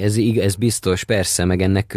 Ez, 0.00 0.16
ez 0.36 0.54
biztos, 0.54 1.04
persze, 1.04 1.44
meg 1.44 1.62
ennek 1.62 1.94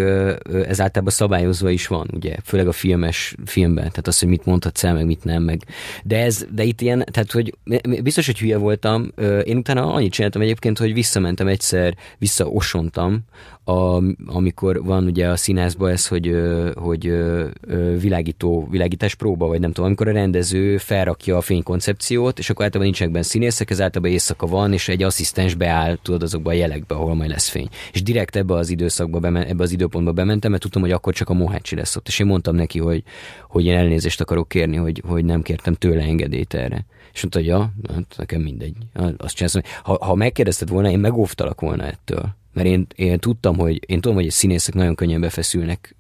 ez 0.68 0.82
általában 0.82 1.14
szabályozva 1.14 1.70
is 1.70 1.88
van, 1.88 2.10
ugye, 2.14 2.36
főleg 2.44 2.68
a 2.68 2.72
filmes 2.72 3.36
filmben, 3.46 3.90
tehát 3.90 4.08
az, 4.08 4.20
hogy 4.20 4.30
mit 4.30 4.46
mondhatsz 4.46 4.84
el, 4.84 4.94
meg 4.94 5.06
mit 5.06 5.24
nem, 5.24 5.44
meg. 5.44 5.62
De 6.04 6.24
ez, 6.24 6.46
de 6.52 6.64
itt 6.64 6.82
ilyen, 6.82 7.06
tehát, 7.12 7.32
hogy 7.32 7.58
biztos, 8.04 8.26
hogy 8.26 8.40
hülye 8.40 8.58
voltam, 8.58 9.12
én 9.44 9.58
utána 9.58 9.94
annyit 9.94 10.12
csináltam 10.12 10.42
egyébként, 10.42 10.78
hogy 10.78 10.94
visszamentem 10.94 11.48
egyszer, 11.48 11.96
visszaosontam 12.18 13.24
a, 13.64 14.02
amikor 14.26 14.84
van 14.84 15.06
ugye 15.06 15.28
a 15.28 15.36
színházban 15.36 15.92
ez, 15.92 16.08
hogy, 16.08 16.36
hogy 16.76 17.14
világító, 18.00 18.68
világítás 18.72 19.16
próba, 19.16 19.48
vagy 19.48 19.60
nem 19.60 19.72
tudom, 19.72 19.86
amikor 19.86 20.08
a 20.08 20.12
rendező 20.12 20.78
felrakja 20.78 21.38
a 21.38 21.42
fénykoncepciót, 21.42 22.40
és 22.40 22.50
akkor 22.50 22.64
általában 22.64 22.92
nincsenek 22.92 23.14
benne 23.14 23.26
színészek, 23.26 23.70
ez 23.70 23.82
általában 23.82 24.14
éjszaka 24.14 24.48
van, 24.48 24.74
és 24.74 24.88
egy 24.88 25.04
asszisztens 25.04 25.56
beáll, 25.56 25.98
tudod, 26.02 26.24
azokba 26.24 26.50
a 26.50 26.54
jelekbe, 26.54 26.96
ahol 26.96 27.16
majd 27.16 27.30
lesz 27.30 27.50
fény. 27.50 27.70
És 27.92 28.04
direkt 28.04 28.36
ebbe 28.36 28.54
az 28.54 28.70
időszakba, 28.70 29.28
ebbe 29.28 29.64
az 29.64 29.72
időpontba 29.72 30.12
bementem, 30.12 30.52
mert 30.52 30.64
tudtam, 30.64 30.82
hogy 30.82 30.92
akkor 30.92 31.14
csak 31.14 31.30
a 31.30 31.34
Mohácsi 31.34 31.76
lesz 31.76 31.96
ott. 31.96 32.08
És 32.08 32.20
én 32.20 32.28
mondtam 32.28 32.56
neki, 32.56 32.80
hogy, 32.80 33.04
hogy 33.48 33.66
én 33.66 33.76
elnézést 33.76 34.22
akarok 34.22 34.48
kérni, 34.48 34.76
hogy, 34.76 35.04
hogy 35.08 35.26
nem 35.26 35.42
kértem 35.42 35.74
tőle 35.74 36.02
engedélyt 36.02 36.54
erre. 36.54 36.86
És 37.14 37.22
mondta, 37.22 37.40
hogy 37.40 37.48
ja, 37.48 37.74
hát 37.94 38.16
nekem 38.18 38.42
mindegy. 38.42 38.76
Azt 39.18 39.36
csinálsz, 39.36 39.56
ha, 39.84 40.06
ha 40.06 40.16
megkérdezted 40.16 40.70
volna, 40.70 40.90
én 40.90 41.00
megóvtalak 41.00 41.62
volna 41.62 41.84
ettől. 41.84 42.36
Mert 42.54 42.68
én, 42.68 42.88
én 42.96 43.20
tudtam, 43.20 43.58
hogy 43.58 43.80
én 43.86 44.02
tudom, 44.02 44.18
hogy 44.18 44.30
színészek 44.30 44.74
nagyon 44.74 44.96
könnyen 44.96 45.22
befeszülnek 45.22 45.96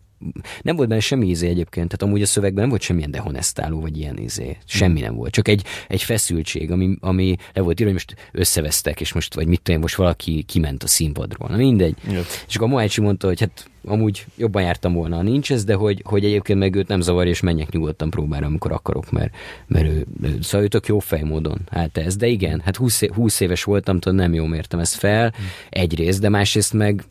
nem 0.61 0.75
volt 0.75 0.89
benne 0.89 1.01
semmi 1.01 1.27
ízé 1.27 1.47
egyébként, 1.47 1.87
tehát 1.87 2.03
amúgy 2.03 2.21
a 2.21 2.25
szövegben 2.25 2.61
nem 2.61 2.69
volt 2.69 2.81
semmilyen 2.81 3.11
dehonestáló, 3.11 3.79
vagy 3.79 3.97
ilyen 3.97 4.19
ízé. 4.19 4.57
Semmi 4.65 4.99
nem 4.99 5.15
volt. 5.15 5.31
Csak 5.31 5.47
egy, 5.47 5.63
egy 5.87 6.03
feszültség, 6.03 6.71
ami, 6.71 6.95
ami 6.99 7.35
le 7.53 7.61
volt 7.61 7.79
írva, 7.79 7.91
hogy 7.91 8.03
most 8.07 8.29
összevesztek, 8.31 9.01
és 9.01 9.13
most, 9.13 9.33
vagy 9.33 9.47
mit 9.47 9.61
tudom, 9.61 9.81
most 9.81 9.95
valaki 9.95 10.43
kiment 10.43 10.83
a 10.83 10.87
színpadról. 10.87 11.49
Na 11.49 11.55
mindegy. 11.55 11.95
Jött. 12.11 12.45
És 12.47 12.55
akkor 12.55 12.67
a 12.67 12.71
Mohácsi 12.71 13.01
mondta, 13.01 13.27
hogy 13.27 13.39
hát 13.39 13.71
amúgy 13.85 14.25
jobban 14.37 14.61
jártam 14.61 14.93
volna, 14.93 15.21
nincs 15.21 15.51
ez, 15.51 15.63
de 15.63 15.73
hogy, 15.73 16.01
hogy 16.05 16.25
egyébként 16.25 16.59
meg 16.59 16.75
őt 16.75 16.87
nem 16.87 17.01
zavar, 17.01 17.27
és 17.27 17.39
menjek 17.39 17.71
nyugodtan 17.71 18.09
próbára, 18.09 18.45
amikor 18.45 18.71
akarok, 18.71 19.11
mert, 19.11 19.35
mert 19.67 19.85
ő, 19.85 20.05
ő 20.21 20.37
szóval 20.41 20.65
ő 20.65 20.67
tök 20.67 20.87
jó 20.87 20.99
fejmódon 20.99 21.61
hát 21.71 21.97
ez. 21.97 22.15
De 22.15 22.27
igen, 22.27 22.61
hát 22.65 22.75
20, 22.75 23.05
20 23.05 23.39
éves 23.39 23.63
voltam, 23.63 23.99
tudod, 23.99 24.17
nem 24.17 24.33
jó 24.33 24.45
mértem 24.45 24.79
ezt 24.79 24.95
fel, 24.95 25.33
egyrészt, 25.69 26.19
de 26.19 26.29
másrészt 26.29 26.73
meg 26.73 27.03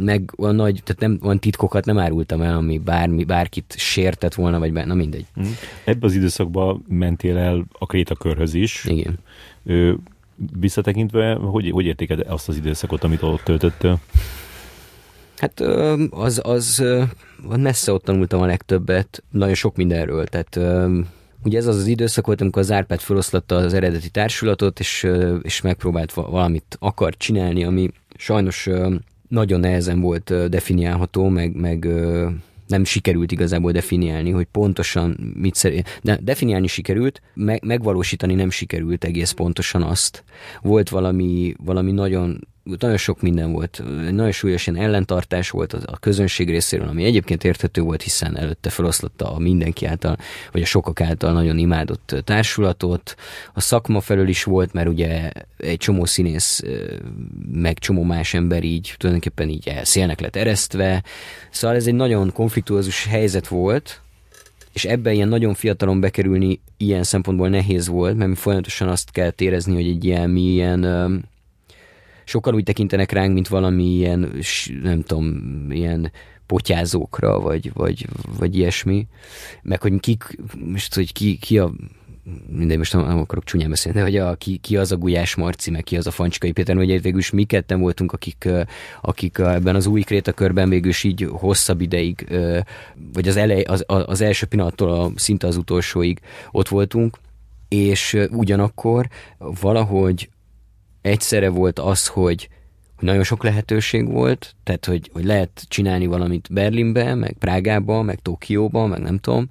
meg 0.00 0.32
olyan 0.36 0.54
nagy, 0.54 0.80
tehát 0.84 1.00
nem 1.00 1.18
olyan 1.22 1.38
titkokat 1.38 1.84
nem 1.84 1.98
árultam 1.98 2.40
el, 2.40 2.56
ami 2.56 2.78
bármi, 2.78 3.24
bárkit 3.24 3.74
sértett 3.76 4.34
volna, 4.34 4.58
vagy 4.58 4.72
bár, 4.72 4.86
na 4.86 4.94
mindegy. 4.94 5.26
Mm. 5.40 5.50
Ebben 5.84 6.08
az 6.08 6.14
időszakban 6.14 6.84
mentél 6.88 7.36
el 7.36 7.64
a 7.78 7.86
Krétakörhöz 7.86 8.54
is. 8.54 8.84
Igen. 8.84 9.18
Ö, 9.64 9.92
visszatekintve, 10.58 11.34
hogy, 11.34 11.70
hogy 11.70 11.86
értéked 11.86 12.20
azt 12.28 12.48
az 12.48 12.56
időszakot, 12.56 13.04
amit 13.04 13.22
ott 13.22 13.42
töltöttél? 13.42 14.00
Hát 15.36 15.60
az, 16.10 16.40
az 16.44 16.84
messze 17.56 17.92
ott 17.92 18.04
tanultam 18.04 18.40
a 18.40 18.46
legtöbbet, 18.46 19.22
nagyon 19.30 19.54
sok 19.54 19.76
mindenről, 19.76 20.26
tehát 20.26 20.58
ugye 21.44 21.58
ez 21.58 21.66
az 21.66 21.76
az 21.76 21.86
időszak 21.86 22.26
volt, 22.26 22.40
amikor 22.40 22.62
az 22.62 22.70
Árpád 22.70 23.00
feloszlatta 23.00 23.56
az 23.56 23.74
eredeti 23.74 24.08
társulatot, 24.08 24.80
és, 24.80 25.08
és 25.42 25.60
megpróbált 25.60 26.12
valamit 26.12 26.76
akar 26.78 27.16
csinálni, 27.16 27.64
ami 27.64 27.90
sajnos 28.16 28.68
nagyon 29.30 29.60
nehezen 29.60 30.00
volt 30.00 30.48
definiálható, 30.48 31.28
meg, 31.28 31.54
meg 31.56 31.88
nem 32.66 32.84
sikerült 32.84 33.32
igazából 33.32 33.72
definiálni, 33.72 34.30
hogy 34.30 34.46
pontosan 34.52 35.34
mit 35.36 35.54
szer... 35.54 35.84
De 36.02 36.18
definiálni 36.22 36.66
sikerült, 36.66 37.22
me- 37.34 37.64
megvalósítani 37.64 38.34
nem 38.34 38.50
sikerült 38.50 39.04
egész 39.04 39.30
pontosan 39.30 39.82
azt. 39.82 40.24
Volt 40.62 40.88
valami, 40.88 41.54
valami 41.64 41.92
nagyon 41.92 42.48
nagyon 42.78 42.96
sok 42.96 43.20
minden 43.20 43.52
volt, 43.52 43.82
nagyon 44.10 44.32
súlyos 44.32 44.66
ilyen 44.66 44.82
ellentartás 44.84 45.50
volt 45.50 45.72
a 45.72 45.98
közönség 46.00 46.48
részéről, 46.48 46.88
ami 46.88 47.04
egyébként 47.04 47.44
érthető 47.44 47.80
volt, 47.80 48.02
hiszen 48.02 48.36
előtte 48.36 48.70
feloszlotta 48.70 49.32
a 49.32 49.38
mindenki 49.38 49.86
által, 49.86 50.16
vagy 50.52 50.62
a 50.62 50.66
sokak 50.66 51.00
által 51.00 51.32
nagyon 51.32 51.58
imádott 51.58 52.14
társulatot. 52.24 53.14
A 53.52 53.60
szakma 53.60 54.00
felől 54.00 54.28
is 54.28 54.44
volt, 54.44 54.72
mert 54.72 54.88
ugye 54.88 55.30
egy 55.56 55.76
csomó 55.76 56.04
színész, 56.04 56.62
meg 57.52 57.78
csomó 57.78 58.02
más 58.02 58.34
ember 58.34 58.64
így 58.64 58.94
tulajdonképpen 58.96 59.48
így 59.48 59.68
elszélnek 59.68 60.20
lett 60.20 60.36
eresztve. 60.36 61.02
Szóval 61.50 61.76
ez 61.76 61.86
egy 61.86 61.94
nagyon 61.94 62.32
konfliktuózus 62.32 63.04
helyzet 63.04 63.48
volt, 63.48 64.00
és 64.72 64.84
ebben 64.84 65.14
ilyen 65.14 65.28
nagyon 65.28 65.54
fiatalon 65.54 66.00
bekerülni 66.00 66.60
ilyen 66.76 67.02
szempontból 67.02 67.48
nehéz 67.48 67.88
volt, 67.88 68.16
mert 68.16 68.28
mi 68.28 68.36
folyamatosan 68.36 68.88
azt 68.88 69.10
kell 69.10 69.32
érezni, 69.36 69.74
hogy 69.74 69.88
egy 69.88 70.04
ilyen 70.04 70.30
mi 70.30 70.40
ilyen 70.40 71.28
sokan 72.30 72.54
úgy 72.54 72.64
tekintenek 72.64 73.12
ránk, 73.12 73.34
mint 73.34 73.48
valami 73.48 73.84
ilyen, 73.84 74.32
nem 74.82 75.02
tudom, 75.02 75.66
ilyen 75.70 76.12
potyázókra, 76.46 77.40
vagy, 77.40 77.72
vagy, 77.72 78.06
vagy 78.38 78.56
ilyesmi, 78.56 79.06
meg 79.62 79.82
hogy 79.82 80.00
kik, 80.00 80.38
most, 80.64 80.94
hogy 80.94 81.12
ki, 81.12 81.36
ki 81.36 81.58
a 81.58 81.72
mindegy, 82.48 82.78
most 82.78 82.92
nem, 82.92 83.06
nem 83.06 83.18
akarok 83.18 83.44
csúnyán 83.44 83.68
beszélni, 83.68 83.98
de 83.98 84.04
hogy 84.04 84.16
a, 84.16 84.34
ki, 84.34 84.56
ki 84.56 84.76
az 84.76 84.92
a 84.92 84.96
Gulyás 84.96 85.34
Marci, 85.34 85.70
meg 85.70 85.82
ki 85.82 85.96
az 85.96 86.06
a 86.06 86.10
Fancsikai 86.10 86.52
Péter, 86.52 86.76
hogy 86.76 87.02
végül 87.02 87.18
is 87.18 87.30
mi 87.30 87.44
ketten 87.44 87.80
voltunk, 87.80 88.12
akik, 88.12 88.48
akik 89.00 89.38
ebben 89.38 89.74
az 89.74 89.86
új 89.86 90.02
krétakörben 90.02 90.68
végül 90.68 90.90
is 90.90 91.04
így 91.04 91.28
hosszabb 91.30 91.80
ideig, 91.80 92.26
vagy 93.12 93.28
az, 93.28 93.36
elej, 93.36 93.62
az, 93.62 93.84
az 93.86 94.20
első 94.20 94.46
pillanattól 94.46 94.90
a, 94.90 95.10
szinte 95.16 95.46
az 95.46 95.56
utolsóig 95.56 96.20
ott 96.50 96.68
voltunk, 96.68 97.18
és 97.68 98.18
ugyanakkor 98.30 99.08
valahogy 99.38 100.28
egyszerre 101.02 101.48
volt 101.48 101.78
az, 101.78 102.06
hogy 102.06 102.48
nagyon 103.00 103.22
sok 103.22 103.42
lehetőség 103.42 104.10
volt, 104.10 104.54
tehát 104.62 104.86
hogy, 104.86 105.10
hogy 105.12 105.24
lehet 105.24 105.64
csinálni 105.68 106.06
valamit 106.06 106.48
Berlinbe, 106.52 107.14
meg 107.14 107.36
Prágába, 107.38 108.02
meg 108.02 108.18
Tokióba, 108.22 108.86
meg 108.86 109.00
nem 109.00 109.18
tudom, 109.18 109.50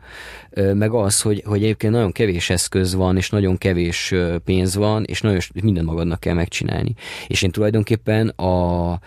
meg 0.74 0.92
az, 0.94 1.22
hogy, 1.22 1.44
hogy 1.46 1.64
egyébként 1.64 1.94
nagyon 1.94 2.12
kevés 2.12 2.50
eszköz 2.50 2.94
van, 2.94 3.18
és 3.18 3.30
nagyon 3.30 3.58
kevés 3.58 4.14
pénz 4.44 4.76
van, 4.76 5.04
és 5.04 5.22
nagyon 5.22 5.40
minden 5.64 5.84
magadnak 5.84 6.20
kell 6.20 6.34
megcsinálni. 6.34 6.94
És 7.28 7.42
én 7.42 7.52
tulajdonképpen 7.52 8.28
a 8.28 9.00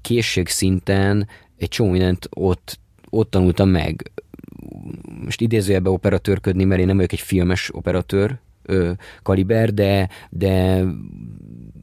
készség 0.00 0.48
szinten 0.48 1.28
egy 1.58 1.68
csomó 1.68 1.90
mindent 1.90 2.28
ott, 2.30 2.78
ott 3.10 3.30
tanultam 3.30 3.68
meg. 3.68 4.10
Most 5.24 5.40
idézőjelbe 5.40 5.90
operatőrködni, 5.90 6.64
mert 6.64 6.80
én 6.80 6.86
nem 6.86 6.96
vagyok 6.96 7.12
egy 7.12 7.20
filmes 7.20 7.74
operatőr, 7.74 8.38
kaliber, 9.22 9.74
de, 9.74 10.08
de, 10.30 10.84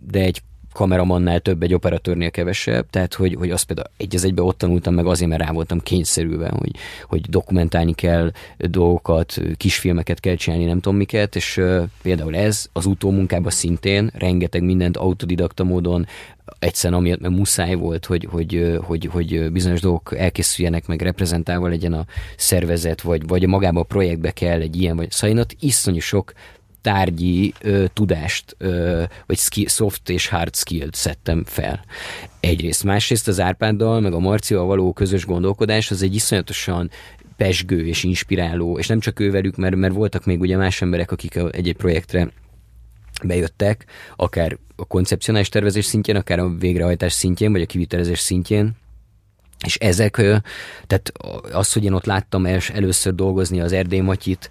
de 0.07 0.19
egy 0.19 0.41
kameramannál 0.75 1.39
több, 1.39 1.63
egy 1.63 1.73
operatőrnél 1.73 2.31
kevesebb, 2.31 2.89
tehát 2.89 3.13
hogy, 3.13 3.35
hogy 3.35 3.51
azt 3.51 3.65
például 3.65 3.87
egy 3.97 4.15
az 4.15 4.23
egybe 4.23 4.41
ott 4.41 4.57
tanultam 4.57 4.93
meg 4.93 5.05
azért, 5.05 5.29
mert 5.29 5.41
rá 5.41 5.51
voltam 5.51 5.79
kényszerülve, 5.79 6.49
hogy, 6.49 6.71
hogy 7.03 7.21
dokumentálni 7.29 7.93
kell 7.93 8.31
dolgokat, 8.57 9.41
kisfilmeket 9.57 10.19
kell 10.19 10.35
csinálni, 10.35 10.65
nem 10.65 10.79
tudom 10.79 10.97
miket, 10.97 11.35
és 11.35 11.57
uh, 11.57 11.83
például 12.01 12.35
ez 12.35 12.69
az 12.73 12.85
utómunkában 12.85 13.51
szintén 13.51 14.11
rengeteg 14.13 14.63
mindent 14.63 14.97
autodidakta 14.97 15.63
módon 15.63 16.07
egyszerűen 16.59 16.99
amiatt, 16.99 17.19
mert 17.19 17.35
muszáj 17.35 17.75
volt, 17.75 18.05
hogy, 18.05 18.27
hogy, 18.31 18.77
hogy, 18.81 19.05
hogy 19.11 19.51
bizonyos 19.51 19.81
dolgok 19.81 20.17
elkészüljenek, 20.17 20.87
meg 20.87 21.01
reprezentálva 21.01 21.67
legyen 21.67 21.93
a 21.93 22.05
szervezet, 22.37 23.01
vagy, 23.01 23.27
vagy 23.27 23.47
magába 23.47 23.79
a 23.79 23.83
projektbe 23.83 24.31
kell 24.31 24.61
egy 24.61 24.81
ilyen, 24.81 24.95
vagy 24.95 25.11
szóval 25.11 25.35
én 25.35 25.41
ott 25.41 25.55
iszonyú 25.59 25.99
sok 25.99 26.33
tárgyi 26.85 27.53
ö, 27.61 27.85
tudást, 27.93 28.55
ö, 28.57 29.03
vagy 29.25 29.37
skill, 29.37 29.67
soft 29.67 30.09
és 30.09 30.27
hard 30.27 30.55
skill-t 30.55 30.95
szedtem 30.95 31.43
fel. 31.45 31.85
Egyrészt. 32.39 32.83
Másrészt 32.83 33.27
az 33.27 33.39
Árpáddal, 33.39 33.99
meg 33.99 34.13
a 34.13 34.19
Marcival 34.19 34.65
való 34.65 34.93
közös 34.93 35.25
gondolkodás, 35.25 35.91
az 35.91 36.01
egy 36.01 36.15
iszonyatosan 36.15 36.89
pesgő 37.37 37.87
és 37.87 38.03
inspiráló, 38.03 38.79
és 38.79 38.87
nem 38.87 38.99
csak 38.99 39.19
ővelük, 39.19 39.55
mert, 39.55 39.75
mert 39.75 39.93
voltak 39.93 40.25
még 40.25 40.39
ugye 40.39 40.57
más 40.57 40.81
emberek, 40.81 41.11
akik 41.11 41.35
egy-egy 41.35 41.75
projektre 41.75 42.31
bejöttek, 43.23 43.85
akár 44.15 44.57
a 44.75 44.85
koncepcionális 44.85 45.49
tervezés 45.49 45.85
szintjén, 45.85 46.15
akár 46.15 46.39
a 46.39 46.49
végrehajtás 46.49 47.13
szintjén, 47.13 47.51
vagy 47.51 47.61
a 47.61 47.65
kivitelezés 47.65 48.19
szintjén, 48.19 48.75
és 49.65 49.75
ezek, 49.75 50.15
tehát 50.87 51.11
az, 51.51 51.73
hogy 51.73 51.83
én 51.83 51.93
ott 51.93 52.05
láttam 52.05 52.45
els, 52.45 52.69
először 52.69 53.15
dolgozni 53.15 53.61
az 53.61 53.71
Erdély 53.71 53.99
Matyit, 53.99 54.49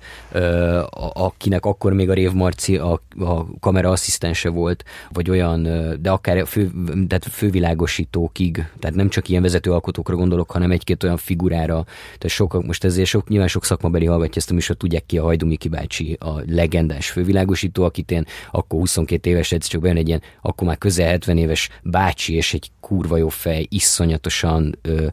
akinek 1.12 1.64
akkor 1.64 1.92
még 1.92 2.10
a 2.10 2.14
Rév 2.14 2.32
Marci 2.32 2.76
a, 2.76 3.00
a 3.18 3.46
kamera 3.60 3.90
asszisztense 3.90 4.48
volt, 4.48 4.84
vagy 5.12 5.30
olyan, 5.30 5.62
de 6.00 6.10
akár 6.10 6.46
fő, 6.46 6.70
tehát 7.08 7.26
fővilágosítókig, 7.30 8.66
tehát 8.78 8.96
nem 8.96 9.08
csak 9.08 9.28
ilyen 9.28 9.42
vezetőalkotókra 9.42 10.16
gondolok, 10.16 10.50
hanem 10.50 10.70
egy-két 10.70 11.02
olyan 11.02 11.16
figurára, 11.16 11.84
tehát 12.04 12.28
sok, 12.28 12.66
most 12.66 12.84
ezért 12.84 13.08
sok, 13.08 13.28
nyilván 13.28 13.48
sok 13.48 13.64
szakmabeli 13.64 14.06
hallgatja 14.06 14.36
ezt 14.36 14.50
a 14.50 14.54
műsort, 14.54 14.78
tudják 14.78 15.06
ki 15.06 15.18
a 15.18 15.22
Hajdumiki 15.22 15.68
bácsi, 15.68 16.16
a 16.20 16.40
legendás 16.46 17.10
fővilágosító, 17.10 17.84
akit 17.84 18.10
én 18.10 18.26
akkor 18.50 18.78
22 18.78 19.30
éves, 19.30 19.52
egyszer 19.52 19.70
csak 19.70 19.80
bejön 19.80 19.96
egy 19.96 20.08
ilyen, 20.08 20.22
akkor 20.40 20.66
már 20.66 20.78
közel 20.78 21.08
70 21.08 21.38
éves 21.38 21.68
bácsi, 21.82 22.34
és 22.34 22.54
egy 22.54 22.70
kurva 22.80 23.16
jó 23.16 23.28
fej, 23.28 23.66
iszonyatosan 23.68 24.78
ö, 24.82 25.03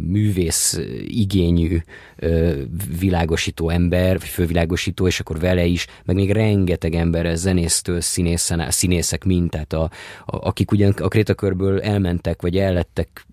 művész 0.00 0.80
igényű 1.06 1.78
világosító 2.98 3.68
ember, 3.68 4.18
vagy 4.18 4.28
fővilágosító, 4.28 5.06
és 5.06 5.20
akkor 5.20 5.38
vele 5.38 5.64
is, 5.64 5.86
meg 6.04 6.16
még 6.16 6.30
rengeteg 6.30 6.94
ember, 6.94 7.36
zenésztől 7.36 8.00
színészen, 8.00 8.70
színészek 8.70 9.24
mind, 9.24 9.50
tehát 9.50 9.72
a, 9.72 9.82
a, 9.82 9.90
akik 10.26 10.70
ugyan 10.70 10.90
a 10.90 11.08
krétakörből 11.08 11.80
elmentek, 11.80 12.42
vagy 12.42 12.56
ellettek 12.56 13.26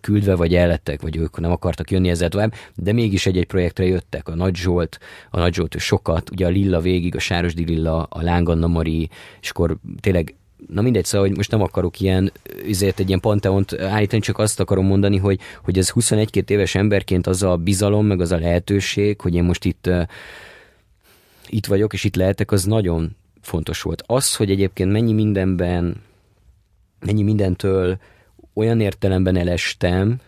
küldve, 0.00 0.34
vagy 0.34 0.54
ellettek, 0.54 1.02
vagy 1.02 1.16
ők 1.16 1.40
nem 1.40 1.50
akartak 1.50 1.90
jönni 1.90 2.08
ezzel 2.08 2.28
tovább, 2.28 2.54
de 2.76 2.92
mégis 2.92 3.26
egy-egy 3.26 3.46
projektre 3.46 3.84
jöttek. 3.84 4.28
A 4.28 4.34
Nagy 4.34 4.56
Zsolt, 4.56 4.98
a 5.30 5.38
Nagy 5.38 5.54
Zsolt 5.54 5.78
sokat, 5.78 6.30
ugye 6.30 6.46
a 6.46 6.48
Lilla 6.48 6.80
végig, 6.80 7.14
a 7.16 7.18
Sárosdi 7.18 7.64
Lilla, 7.64 8.02
a 8.02 8.22
Lánganna 8.22 8.66
Mari, 8.66 9.08
és 9.40 9.50
akkor 9.50 9.76
tényleg 10.00 10.34
na 10.66 10.80
mindegy, 10.80 11.04
szóval, 11.04 11.26
hogy 11.26 11.36
most 11.36 11.50
nem 11.50 11.62
akarok 11.62 12.00
ilyen, 12.00 12.32
ezért 12.68 13.00
egy 13.00 13.06
ilyen 13.08 13.20
panteont 13.20 13.72
állítani, 13.72 14.22
csak 14.22 14.38
azt 14.38 14.60
akarom 14.60 14.86
mondani, 14.86 15.16
hogy, 15.16 15.40
hogy 15.64 15.78
ez 15.78 15.92
21-2 15.94 16.50
éves 16.50 16.74
emberként 16.74 17.26
az 17.26 17.42
a 17.42 17.56
bizalom, 17.56 18.06
meg 18.06 18.20
az 18.20 18.32
a 18.32 18.38
lehetőség, 18.38 19.20
hogy 19.20 19.34
én 19.34 19.44
most 19.44 19.64
itt, 19.64 19.90
itt 21.48 21.66
vagyok, 21.66 21.92
és 21.92 22.04
itt 22.04 22.16
lehetek, 22.16 22.52
az 22.52 22.64
nagyon 22.64 23.16
fontos 23.40 23.82
volt. 23.82 24.02
Az, 24.06 24.36
hogy 24.36 24.50
egyébként 24.50 24.92
mennyi 24.92 25.12
mindenben, 25.12 25.96
mennyi 27.00 27.22
mindentől 27.22 27.98
olyan 28.54 28.80
értelemben 28.80 29.36
elestem, 29.36 30.20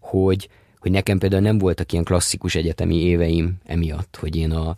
hogy, 0.00 0.48
hogy 0.78 0.90
nekem 0.90 1.18
például 1.18 1.42
nem 1.42 1.58
voltak 1.58 1.92
ilyen 1.92 2.04
klasszikus 2.04 2.54
egyetemi 2.54 2.96
éveim 2.96 3.54
emiatt, 3.66 4.16
hogy 4.20 4.36
én 4.36 4.50
a, 4.52 4.76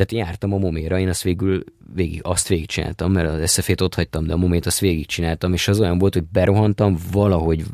tehát 0.00 0.26
jártam 0.26 0.52
a 0.52 0.58
moméra, 0.58 0.98
én 0.98 1.08
azt 1.08 1.22
végül 1.22 1.64
végig, 1.94 2.20
azt 2.22 2.48
végigcsináltam, 2.48 3.12
mert 3.12 3.28
az 3.28 3.38
eszefét 3.38 3.80
ott 3.80 3.94
hagytam, 3.94 4.26
de 4.26 4.32
a 4.32 4.36
momét 4.36 4.66
azt 4.66 4.78
végigcsináltam, 4.78 5.52
és 5.52 5.68
az 5.68 5.80
olyan 5.80 5.98
volt, 5.98 6.14
hogy 6.14 6.24
berohantam, 6.32 6.96
valahogy 7.12 7.64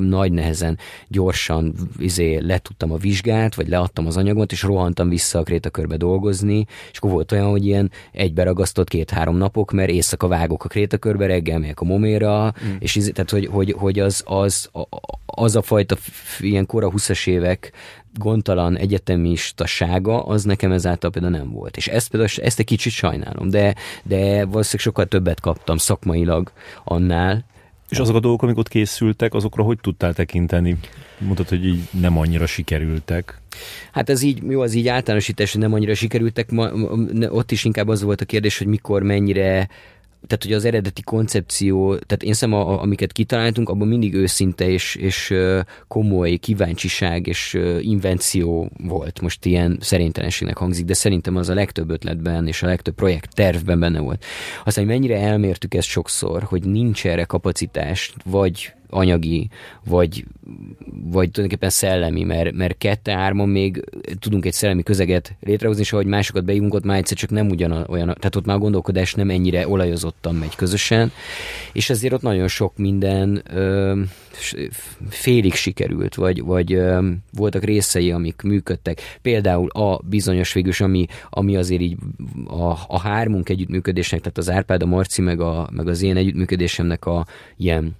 nagy 0.00 0.32
nehezen, 0.32 0.78
gyorsan 1.08 1.74
izé, 1.98 2.36
letudtam 2.36 2.92
a 2.92 2.96
vizsgát, 2.96 3.54
vagy 3.54 3.68
leadtam 3.68 4.06
az 4.06 4.16
anyagot, 4.16 4.52
és 4.52 4.62
rohantam 4.62 5.08
vissza 5.08 5.38
a 5.38 5.42
krétakörbe 5.42 5.96
dolgozni, 5.96 6.66
és 6.90 6.98
akkor 6.98 7.10
volt 7.10 7.32
olyan, 7.32 7.50
hogy 7.50 7.66
ilyen 7.66 7.90
egybe 8.12 8.42
ragasztott 8.42 8.88
két-három 8.88 9.36
napok, 9.36 9.72
mert 9.72 9.90
éjszaka 9.90 10.28
vágok 10.28 10.64
a 10.64 10.68
krétakörbe, 10.68 11.26
reggel 11.26 11.58
megyek 11.58 11.80
a 11.80 11.84
moméra, 11.84 12.54
mm. 12.64 12.74
és 12.78 12.96
izé, 12.96 13.10
tehát, 13.10 13.30
hogy, 13.30 13.46
hogy, 13.46 13.72
hogy 13.72 13.98
az, 13.98 14.22
az, 14.26 14.70
az 15.26 15.56
a 15.56 15.62
fajta 15.62 15.96
ilyen 16.40 16.66
kora 16.66 16.90
20 16.90 17.26
évek 17.26 17.72
gondtalan 18.18 18.76
egyetemistasága, 18.76 20.24
az 20.24 20.44
nekem 20.44 20.72
ezáltal 20.72 21.10
például 21.10 21.36
nem 21.36 21.50
volt. 21.50 21.76
És 21.76 21.88
ezt 21.88 22.10
például 22.10 22.32
ezt 22.36 22.58
egy 22.58 22.64
kicsit 22.64 22.92
sajnálom, 22.92 23.50
de, 23.50 23.74
de 24.02 24.18
valószínűleg 24.26 24.80
sokkal 24.80 25.06
többet 25.06 25.40
kaptam 25.40 25.76
szakmailag 25.76 26.52
annál, 26.84 27.44
és 27.88 27.98
azok 27.98 28.16
a 28.16 28.20
dolgok, 28.20 28.42
amik 28.42 28.56
ott 28.56 28.68
készültek, 28.68 29.34
azokra 29.34 29.62
hogy 29.62 29.78
tudtál 29.80 30.14
tekinteni? 30.14 30.76
Mondtad, 31.18 31.48
hogy 31.48 31.66
így 31.66 31.80
nem 31.90 32.18
annyira 32.18 32.46
sikerültek. 32.46 33.40
Hát 33.92 34.10
ez 34.10 34.22
így, 34.22 34.42
jó, 34.48 34.60
az 34.60 34.74
így 34.74 34.88
általánosítás, 34.88 35.52
hogy 35.52 35.60
nem 35.60 35.72
annyira 35.72 35.94
sikerültek. 35.94 36.50
Ma, 36.50 36.70
ott 37.28 37.50
is 37.50 37.64
inkább 37.64 37.88
az 37.88 38.02
volt 38.02 38.20
a 38.20 38.24
kérdés, 38.24 38.58
hogy 38.58 38.66
mikor, 38.66 39.02
mennyire 39.02 39.68
tehát 40.26 40.42
hogy 40.42 40.52
az 40.52 40.64
eredeti 40.64 41.02
koncepció, 41.02 41.96
tehát 41.96 42.22
én 42.22 42.32
szem, 42.32 42.52
a, 42.52 42.82
amiket 42.82 43.12
kitaláltunk, 43.12 43.68
abban 43.68 43.88
mindig 43.88 44.14
őszinte 44.14 44.68
és, 44.68 44.94
és 44.94 45.34
komoly 45.88 46.36
kíváncsiság 46.36 47.26
és 47.26 47.58
invenció 47.80 48.70
volt. 48.78 49.20
Most 49.20 49.44
ilyen 49.44 49.78
szerintelenségnek 49.80 50.56
hangzik, 50.56 50.84
de 50.84 50.94
szerintem 50.94 51.36
az 51.36 51.48
a 51.48 51.54
legtöbb 51.54 51.90
ötletben 51.90 52.46
és 52.46 52.62
a 52.62 52.66
legtöbb 52.66 52.94
projekt 52.94 53.34
tervben 53.34 53.80
benne 53.80 54.00
volt. 54.00 54.24
Aztán, 54.64 54.84
hogy 54.84 54.94
mennyire 54.94 55.18
elmértük 55.20 55.74
ezt 55.74 55.88
sokszor, 55.88 56.42
hogy 56.42 56.64
nincs 56.64 57.06
erre 57.06 57.24
kapacitás, 57.24 58.12
vagy 58.24 58.74
anyagi, 58.90 59.48
vagy, 59.84 60.24
vagy 61.02 61.30
tulajdonképpen 61.30 61.70
szellemi, 61.70 62.22
mert, 62.22 62.52
mert 62.52 62.78
kette-hárman 62.78 63.48
még 63.48 63.84
tudunk 64.18 64.44
egy 64.44 64.52
szellemi 64.52 64.82
közeget 64.82 65.36
létrehozni, 65.40 65.82
és 65.82 65.92
ahogy 65.92 66.06
másokat 66.06 66.44
beívunk, 66.44 66.74
ott 66.74 66.84
már 66.84 66.98
egyszer 66.98 67.16
csak 67.16 67.30
nem 67.30 67.48
ugyan 67.48 67.72
olyan, 67.88 68.06
tehát 68.06 68.36
ott 68.36 68.44
már 68.44 68.56
a 68.56 68.60
gondolkodás 68.60 69.14
nem 69.14 69.30
ennyire 69.30 69.68
olajozottan 69.68 70.34
megy 70.34 70.56
közösen, 70.56 71.12
és 71.72 71.90
ezért 71.90 72.12
ott 72.12 72.22
nagyon 72.22 72.48
sok 72.48 72.76
minden 72.76 73.42
ö, 73.50 74.00
félig 75.08 75.54
sikerült, 75.54 76.14
vagy, 76.14 76.42
vagy 76.42 76.72
ö, 76.72 77.10
voltak 77.32 77.64
részei, 77.64 78.10
amik 78.10 78.42
működtek. 78.42 79.00
Például 79.22 79.68
a 79.68 80.00
bizonyos 80.04 80.52
végülis, 80.52 80.80
ami, 80.80 81.06
ami 81.30 81.56
azért 81.56 81.80
így 81.80 81.96
a, 82.46 82.70
a 82.86 83.00
hármunk 83.00 83.48
együttműködésnek, 83.48 84.20
tehát 84.20 84.38
az 84.38 84.50
Árpád, 84.50 84.82
a 84.82 84.86
Marci, 84.86 85.22
meg, 85.22 85.40
a, 85.40 85.68
meg 85.72 85.88
az 85.88 86.02
én 86.02 86.16
együttműködésemnek 86.16 87.06
a 87.06 87.26
ilyen 87.56 87.96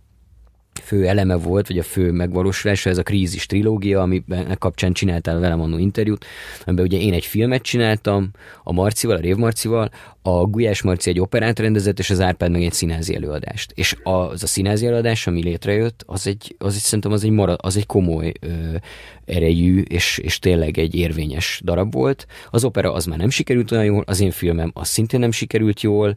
fő 0.78 1.06
eleme 1.06 1.34
volt, 1.34 1.68
vagy 1.68 1.78
a 1.78 1.82
fő 1.82 2.10
megvalósulása, 2.10 2.90
ez 2.90 2.98
a 2.98 3.02
Krízis 3.02 3.46
trilógia, 3.46 4.00
amiben 4.00 4.56
kapcsán 4.58 4.92
csináltál 4.92 5.38
velem 5.38 5.60
annó 5.60 5.78
interjút, 5.78 6.24
amiben 6.64 6.84
ugye 6.84 6.98
én 6.98 7.12
egy 7.12 7.24
filmet 7.24 7.62
csináltam, 7.62 8.30
a 8.62 8.72
Marcival, 8.72 9.16
a 9.16 9.20
Rév 9.20 9.36
Marcival, 9.36 9.90
a 10.22 10.44
Gulyás 10.44 10.82
Marci 10.82 11.10
egy 11.10 11.20
operát 11.20 11.58
rendezett, 11.58 11.98
és 11.98 12.10
az 12.10 12.20
Árpád 12.20 12.50
meg 12.50 12.62
egy 12.62 12.72
színházi 12.72 13.14
előadást. 13.14 13.72
És 13.74 13.96
az 14.02 14.42
a 14.42 14.46
színházi 14.46 14.86
előadás, 14.86 15.26
ami 15.26 15.42
létrejött, 15.42 16.02
az 16.06 16.26
egy, 16.26 16.54
az 16.58 16.74
egy 16.74 16.80
szerintem 16.80 17.12
az 17.12 17.24
egy, 17.24 17.30
marad, 17.30 17.58
az 17.62 17.76
egy 17.76 17.86
komoly 17.86 18.32
ö, 18.40 18.76
erejű, 19.24 19.80
és, 19.80 20.18
és 20.18 20.38
tényleg 20.38 20.78
egy 20.78 20.94
érvényes 20.94 21.60
darab 21.64 21.92
volt. 21.92 22.26
Az 22.50 22.64
opera 22.64 22.92
az 22.92 23.04
már 23.04 23.18
nem 23.18 23.30
sikerült 23.30 23.70
olyan 23.70 23.84
jól, 23.84 24.02
az 24.06 24.20
én 24.20 24.30
filmem 24.30 24.70
az 24.74 24.88
szintén 24.88 25.20
nem 25.20 25.30
sikerült 25.30 25.80
jól, 25.80 26.16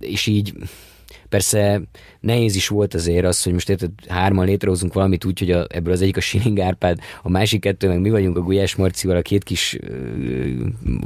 és 0.00 0.26
így 0.26 0.54
Persze 1.30 1.82
nehéz 2.20 2.54
is 2.54 2.68
volt 2.68 2.94
azért 2.94 3.24
az, 3.24 3.42
hogy 3.42 3.52
most 3.52 3.68
érted, 3.68 3.90
hárman 4.08 4.46
létrehozunk 4.46 4.92
valamit 4.92 5.24
úgy, 5.24 5.38
hogy 5.38 5.50
a, 5.50 5.66
ebből 5.68 5.92
az 5.92 6.02
egyik 6.02 6.16
a 6.16 6.20
Siling 6.20 6.58
Árpád, 6.58 6.98
a 7.22 7.28
másik 7.28 7.60
kettő 7.60 7.88
meg 7.88 8.00
mi 8.00 8.10
vagyunk 8.10 8.36
a 8.36 8.40
Gulyás 8.40 8.74
Marcival, 8.74 9.16
a 9.16 9.22
két 9.22 9.44
kis, 9.44 9.78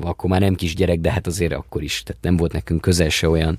akkor 0.01 0.31
már 0.31 0.41
nem 0.41 0.55
kis 0.55 0.75
gyerek, 0.75 0.99
de 0.99 1.13
hát 1.13 1.27
azért 1.27 1.53
akkor 1.53 1.83
is, 1.83 2.03
tehát 2.03 2.23
nem 2.23 2.37
volt 2.37 2.53
nekünk 2.53 2.81
közel 2.81 3.09
se 3.09 3.29
olyan 3.29 3.59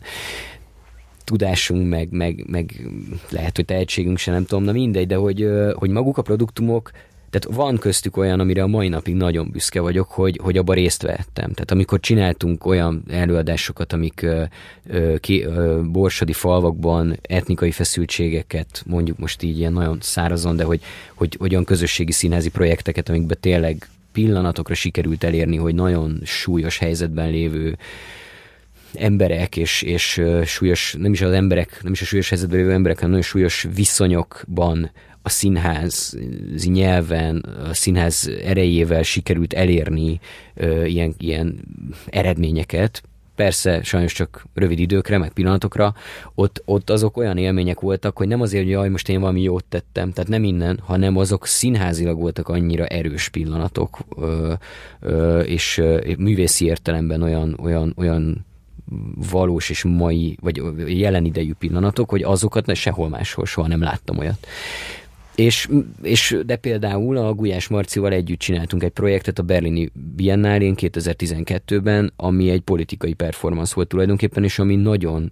tudásunk, 1.23 1.89
meg, 1.89 2.11
meg, 2.11 2.43
meg 2.47 2.87
lehet, 3.29 3.55
hogy 3.55 3.65
tehetségünk 3.65 4.17
se, 4.17 4.31
nem 4.31 4.45
tudom, 4.45 4.63
na 4.63 4.71
mindegy, 4.71 5.07
de 5.07 5.15
hogy, 5.15 5.47
hogy 5.73 5.89
maguk 5.89 6.17
a 6.17 6.21
produktumok 6.21 6.91
tehát 7.35 7.57
van 7.57 7.77
köztük 7.77 8.17
olyan, 8.17 8.39
amire 8.39 8.63
a 8.63 8.67
mai 8.67 8.87
napig 8.87 9.15
nagyon 9.15 9.49
büszke 9.51 9.79
vagyok, 9.79 10.11
hogy, 10.11 10.39
hogy 10.43 10.57
abban 10.57 10.75
részt 10.75 11.01
vettem. 11.01 11.51
Tehát 11.51 11.71
amikor 11.71 11.99
csináltunk 11.99 12.65
olyan 12.65 13.03
előadásokat, 13.09 13.93
amik 13.93 14.21
ö, 14.21 14.43
ö, 14.87 15.15
ki, 15.17 15.43
ö, 15.43 15.81
borsodi 15.83 16.33
falvakban 16.33 17.19
etnikai 17.21 17.71
feszültségeket, 17.71 18.83
mondjuk 18.85 19.17
most 19.17 19.43
így 19.43 19.57
ilyen 19.57 19.73
nagyon 19.73 19.97
szárazon, 20.01 20.55
de 20.55 20.63
hogy, 20.63 20.81
hogy, 21.13 21.35
hogy 21.39 21.51
olyan 21.51 21.63
közösségi 21.63 22.11
színházi 22.11 22.49
projekteket, 22.49 23.09
amikben 23.09 23.37
tényleg 23.39 23.89
pillanatokra 24.11 24.73
sikerült 24.73 25.23
elérni, 25.23 25.55
hogy 25.55 25.75
nagyon 25.75 26.21
súlyos 26.23 26.77
helyzetben 26.77 27.29
lévő 27.29 27.77
emberek 28.93 29.57
és, 29.57 29.81
és 29.81 30.21
súlyos, 30.45 30.95
nem 30.99 31.13
is 31.13 31.21
az 31.21 31.31
emberek, 31.31 31.79
nem 31.81 31.91
is 31.91 32.01
a 32.01 32.05
súlyos 32.05 32.29
helyzetben 32.29 32.59
lévő 32.59 32.71
emberek, 32.71 32.95
hanem 32.95 33.09
nagyon 33.09 33.25
súlyos 33.25 33.67
viszonyokban 33.75 34.91
a 35.25 35.29
színház 35.29 36.17
nyelven, 36.65 37.45
a 37.69 37.73
színház 37.73 38.29
erejével 38.43 39.03
sikerült 39.03 39.53
elérni 39.53 40.19
ö, 40.53 40.85
ilyen, 40.85 41.13
ilyen 41.17 41.59
eredményeket, 42.05 43.03
persze 43.35 43.83
sajnos 43.83 44.13
csak 44.13 44.45
rövid 44.53 44.79
időkre, 44.79 45.17
meg 45.17 45.31
pillanatokra, 45.33 45.93
ott, 46.35 46.61
ott 46.65 46.89
azok 46.89 47.17
olyan 47.17 47.37
élmények 47.37 47.79
voltak, 47.79 48.17
hogy 48.17 48.27
nem 48.27 48.41
azért, 48.41 48.63
hogy 48.63 48.71
jaj, 48.71 48.89
most 48.89 49.09
én 49.09 49.19
valami 49.19 49.41
jót 49.41 49.65
tettem, 49.69 50.11
tehát 50.11 50.29
nem 50.29 50.43
innen, 50.43 50.79
hanem 50.83 51.17
azok 51.17 51.47
színházilag 51.47 52.19
voltak 52.19 52.49
annyira 52.49 52.85
erős 52.85 53.29
pillanatok, 53.29 53.99
ö, 54.17 54.53
ö, 54.99 55.39
és 55.39 55.77
ö, 55.77 56.11
művészi 56.17 56.65
értelemben 56.65 57.21
olyan, 57.21 57.57
olyan, 57.61 57.93
olyan 57.97 58.45
valós 59.31 59.69
és 59.69 59.83
mai, 59.83 60.37
vagy 60.41 60.61
jelen 60.99 61.25
idejű 61.25 61.53
pillanatok, 61.53 62.09
hogy 62.09 62.23
azokat 62.23 62.75
sehol 62.75 63.09
máshol 63.09 63.45
soha 63.45 63.67
nem 63.67 63.81
láttam 63.81 64.17
olyat. 64.17 64.47
És, 65.35 65.69
és 66.01 66.37
de 66.45 66.55
például 66.55 67.17
a 67.17 67.33
Gulyás 67.33 67.67
Marcival 67.67 68.11
együtt 68.11 68.39
csináltunk 68.39 68.83
egy 68.83 68.91
projektet 68.91 69.39
a 69.39 69.43
Berlini 69.43 69.91
Biennálén 70.15 70.75
2012-ben, 70.77 72.13
ami 72.15 72.49
egy 72.49 72.61
politikai 72.61 73.13
performance 73.13 73.71
volt 73.75 73.87
tulajdonképpen, 73.87 74.43
és 74.43 74.59
ami 74.59 74.75
nagyon, 74.75 75.31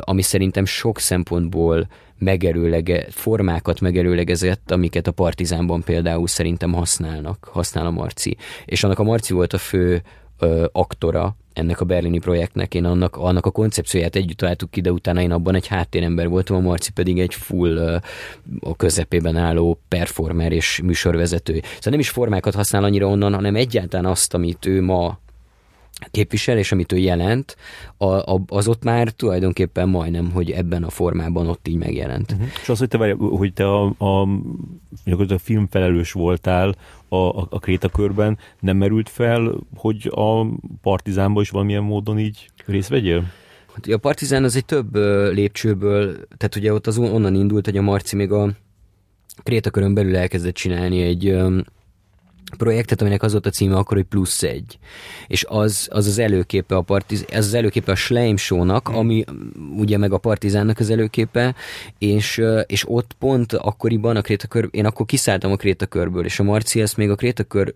ami 0.00 0.22
szerintem 0.22 0.64
sok 0.64 0.98
szempontból 0.98 1.88
megerőlege, 2.18 3.06
formákat 3.10 3.80
megerőlegezett, 3.80 4.70
amiket 4.70 5.06
a 5.06 5.12
Partizánban 5.12 5.82
például 5.82 6.26
szerintem 6.26 6.72
használnak, 6.72 7.48
használ 7.52 7.86
a 7.86 7.90
Marci. 7.90 8.36
És 8.64 8.84
annak 8.84 8.98
a 8.98 9.02
Marci 9.02 9.32
volt 9.32 9.52
a 9.52 9.58
fő 9.58 10.02
ö, 10.38 10.66
aktora 10.72 11.36
ennek 11.58 11.80
a 11.80 11.84
berlini 11.84 12.18
projektnek. 12.18 12.74
Én 12.74 12.84
annak, 12.84 13.16
annak 13.16 13.46
a 13.46 13.50
koncepcióját 13.50 14.16
együtt 14.16 14.36
találtuk 14.36 14.70
ki, 14.70 14.80
de 14.80 14.92
utána 14.92 15.20
én 15.20 15.30
abban 15.30 15.54
egy 15.54 15.66
háttérember 15.66 16.28
voltam, 16.28 16.56
a 16.56 16.60
Marci 16.60 16.90
pedig 16.92 17.18
egy 17.18 17.34
full 17.34 18.00
a 18.60 18.76
közepében 18.76 19.36
álló 19.36 19.80
performer 19.88 20.52
és 20.52 20.80
műsorvezető. 20.84 21.52
Szóval 21.52 21.90
nem 21.90 21.98
is 21.98 22.10
formákat 22.10 22.54
használ 22.54 22.84
annyira 22.84 23.06
onnan, 23.06 23.34
hanem 23.34 23.56
egyáltalán 23.56 24.06
azt, 24.06 24.34
amit 24.34 24.66
ő 24.66 24.82
ma 24.82 25.18
képvisel, 26.10 26.58
és 26.58 26.72
amit 26.72 26.92
ő 26.92 26.96
jelent, 26.96 27.56
a, 27.96 28.06
a, 28.06 28.42
az 28.46 28.68
ott 28.68 28.82
már 28.82 29.10
tulajdonképpen 29.10 29.88
majdnem, 29.88 30.30
hogy 30.30 30.50
ebben 30.50 30.82
a 30.82 30.90
formában 30.90 31.48
ott 31.48 31.68
így 31.68 31.76
megjelent. 31.76 32.32
Uh-huh. 32.32 32.48
És 32.62 32.68
az, 32.68 32.78
hogy 32.78 32.88
te, 32.88 33.14
hogy 33.18 33.52
te 33.52 33.66
a, 33.66 33.94
a, 33.98 34.22
a 35.28 35.38
filmfelelős 35.38 36.12
voltál 36.12 36.74
a, 37.08 37.16
a, 37.16 37.46
a 37.50 37.58
Krétakörben, 37.58 38.38
nem 38.60 38.76
merült 38.76 39.08
fel, 39.08 39.54
hogy 39.76 40.10
a 40.14 40.46
Partizánban 40.82 41.42
is 41.42 41.50
valamilyen 41.50 41.82
módon 41.82 42.18
így 42.18 42.50
részt 42.66 42.88
vegyél? 42.88 43.24
Hát, 43.74 43.86
a 43.86 43.98
Partizán 43.98 44.44
az 44.44 44.56
egy 44.56 44.64
több 44.64 44.94
lépcsőből, 45.32 46.12
tehát 46.36 46.56
ugye 46.56 46.72
ott 46.72 46.86
az 46.86 46.98
onnan 46.98 47.34
indult, 47.34 47.64
hogy 47.64 47.76
a 47.76 47.82
Marci 47.82 48.16
még 48.16 48.32
a 48.32 48.50
Krétakörön 49.42 49.94
belül 49.94 50.16
elkezdett 50.16 50.54
csinálni 50.54 51.02
egy 51.02 51.36
projektet, 52.56 53.00
aminek 53.00 53.22
az 53.22 53.32
volt 53.32 53.46
a 53.46 53.50
címe 53.50 53.76
akkor, 53.76 53.96
hogy 53.96 54.06
plusz 54.06 54.42
egy. 54.42 54.78
És 55.26 55.44
az 55.48 55.86
az, 55.90 56.06
az 56.06 56.18
előképe 56.18 56.76
a 56.76 56.82
partiz, 56.82 57.24
ez 57.30 57.46
az 57.46 57.54
előképe 57.54 57.92
a 57.92 57.94
Schleim 57.94 58.36
Show-nak, 58.36 58.88
ami 58.88 59.24
ugye 59.76 59.98
meg 59.98 60.12
a 60.12 60.18
Partizánnak 60.18 60.78
az 60.78 60.90
előképe, 60.90 61.54
és, 61.98 62.42
és 62.66 62.84
ott 62.88 63.12
pont 63.18 63.52
akkoriban 63.52 64.16
a 64.16 64.20
Krétakör, 64.20 64.68
én 64.70 64.86
akkor 64.86 65.06
kiszálltam 65.06 65.52
a 65.52 65.56
Krétakörből, 65.56 66.24
és 66.24 66.38
a 66.38 66.42
Marci 66.42 66.80
ezt 66.80 66.96
még 66.96 67.10
a 67.10 67.14
Krétakör 67.14 67.74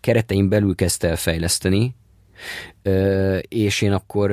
keretein 0.00 0.48
belül 0.48 0.74
kezdte 0.74 1.08
el 1.08 1.16
fejleszteni, 1.16 1.94
és 3.48 3.82
én 3.82 3.92
akkor 3.92 4.30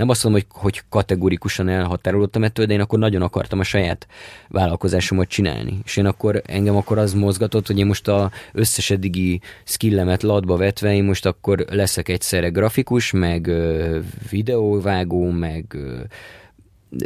nem 0.00 0.08
azt 0.08 0.24
mondom, 0.24 0.42
hogy, 0.42 0.60
hogy 0.60 0.82
kategorikusan 0.88 1.68
elhatárolódtam 1.68 2.44
ettől, 2.44 2.66
de 2.66 2.72
én 2.72 2.80
akkor 2.80 2.98
nagyon 2.98 3.22
akartam 3.22 3.58
a 3.58 3.62
saját 3.62 4.06
vállalkozásomat 4.48 5.28
csinálni. 5.28 5.78
És 5.84 5.96
én 5.96 6.06
akkor, 6.06 6.42
engem 6.46 6.76
akkor 6.76 6.98
az 6.98 7.14
mozgatott, 7.14 7.66
hogy 7.66 7.78
én 7.78 7.86
most 7.86 8.08
a 8.08 8.30
összes 8.52 8.90
eddigi 8.90 9.40
skillemet 9.64 10.22
ladba 10.22 10.56
vetve, 10.56 10.94
én 10.94 11.04
most 11.04 11.26
akkor 11.26 11.64
leszek 11.70 12.08
egyszerre 12.08 12.48
grafikus, 12.48 13.10
meg 13.10 13.50
videóvágó, 14.30 15.30
meg 15.30 15.76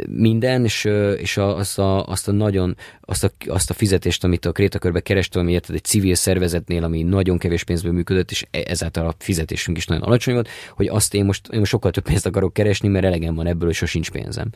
minden, 0.09 0.63
és, 0.63 0.85
és 1.17 1.37
azt, 1.37 1.79
a, 1.79 2.07
azt 2.07 2.27
a 2.27 2.31
nagyon, 2.31 2.77
azt 3.01 3.23
a, 3.23 3.31
azt 3.47 3.69
a 3.69 3.73
fizetést, 3.73 4.23
amit 4.23 4.45
a 4.45 4.51
Krétakörbe 4.51 4.99
kerestem, 4.99 5.41
ami 5.41 5.51
érted 5.51 5.75
egy 5.75 5.83
civil 5.83 6.15
szervezetnél, 6.15 6.83
ami 6.83 7.03
nagyon 7.03 7.37
kevés 7.37 7.63
pénzből 7.63 7.91
működött, 7.91 8.31
és 8.31 8.45
e, 8.51 8.63
ezáltal 8.67 9.07
a 9.07 9.15
fizetésünk 9.17 9.77
is 9.77 9.85
nagyon 9.85 10.03
alacsony 10.03 10.33
volt, 10.33 10.49
hogy 10.75 10.87
azt 10.87 11.13
én 11.13 11.25
most, 11.25 11.47
én 11.47 11.59
most 11.59 11.71
sokkal 11.71 11.91
több 11.91 12.03
pénzt 12.03 12.25
akarok 12.25 12.53
keresni, 12.53 12.87
mert 12.87 13.05
elegem 13.05 13.35
van 13.35 13.47
ebből, 13.47 13.69
és 13.69 13.77
sosincs 13.77 14.11
pénzem 14.11 14.49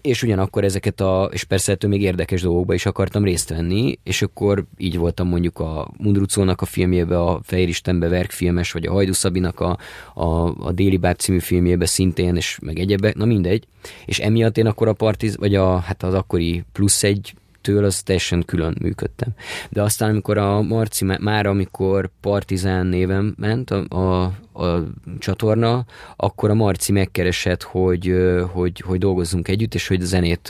és 0.00 0.22
ugyanakkor 0.22 0.64
ezeket 0.64 1.00
a, 1.00 1.28
és 1.32 1.44
persze 1.44 1.72
ettől 1.72 1.90
még 1.90 2.02
érdekes 2.02 2.42
dolgokba 2.42 2.74
is 2.74 2.86
akartam 2.86 3.24
részt 3.24 3.48
venni, 3.48 3.98
és 4.02 4.22
akkor 4.22 4.64
így 4.76 4.98
voltam 4.98 5.28
mondjuk 5.28 5.58
a 5.58 5.90
Mundrucónak 5.98 6.60
a 6.60 6.64
filmjébe, 6.64 7.20
a 7.20 7.40
Fehér 7.42 7.68
Istenbe 7.68 8.08
verkfilmes, 8.08 8.72
vagy 8.72 8.86
a 8.86 8.92
Hajdu 8.92 9.12
Szabinak 9.12 9.60
a, 9.60 9.78
a, 10.14 10.54
a 10.66 10.72
Déli 10.72 10.96
Báb 10.96 11.16
című 11.16 11.38
filmjébe 11.38 11.86
szintén, 11.86 12.36
és 12.36 12.58
meg 12.62 12.78
egyebek, 12.78 13.14
na 13.14 13.24
mindegy. 13.24 13.66
És 14.04 14.18
emiatt 14.18 14.58
én 14.58 14.66
akkor 14.66 14.88
a 14.88 14.92
partiz, 14.92 15.36
vagy 15.36 15.54
a, 15.54 15.78
hát 15.78 16.02
az 16.02 16.14
akkori 16.14 16.64
plusz 16.72 17.02
egy 17.02 17.34
től 17.60 17.84
az 17.84 18.02
teljesen 18.02 18.42
külön 18.46 18.76
működtem. 18.80 19.28
De 19.68 19.82
aztán, 19.82 20.10
amikor 20.10 20.38
a 20.38 20.62
Marci, 20.62 21.04
már 21.04 21.46
amikor 21.46 22.10
Partizán 22.20 22.86
néven 22.86 23.34
ment 23.38 23.70
a, 23.70 23.96
a, 23.96 24.32
a 24.54 24.82
csatorna, 25.18 25.84
akkor 26.16 26.50
a 26.50 26.54
Marci 26.54 26.92
megkeresett, 26.92 27.62
hogy, 27.62 28.14
hogy, 28.52 28.80
hogy 28.86 28.98
dolgozzunk 28.98 29.48
együtt, 29.48 29.74
és 29.74 29.88
hogy 29.88 30.00
zenét, 30.00 30.48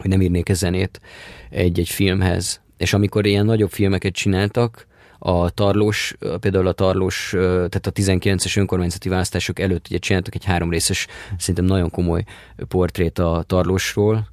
hogy 0.00 0.10
nem 0.10 0.20
írnék-e 0.20 0.54
zenét 0.54 1.00
egy-egy 1.50 1.88
filmhez. 1.88 2.60
És 2.76 2.92
amikor 2.92 3.26
ilyen 3.26 3.44
nagyobb 3.44 3.70
filmeket 3.70 4.12
csináltak, 4.12 4.88
a 5.22 5.50
Tarlós, 5.50 6.16
például 6.40 6.66
a 6.66 6.72
Tarlós, 6.72 7.28
tehát 7.32 7.86
a 7.86 7.92
19-es 7.92 8.58
önkormányzati 8.58 9.08
választások 9.08 9.58
előtt 9.58 9.86
ugye 9.88 9.98
csináltak 9.98 10.34
egy 10.34 10.44
három 10.44 10.70
részes, 10.70 11.06
szerintem 11.38 11.64
nagyon 11.64 11.90
komoly 11.90 12.24
portrét 12.68 13.18
a 13.18 13.44
Tarlósról, 13.46 14.28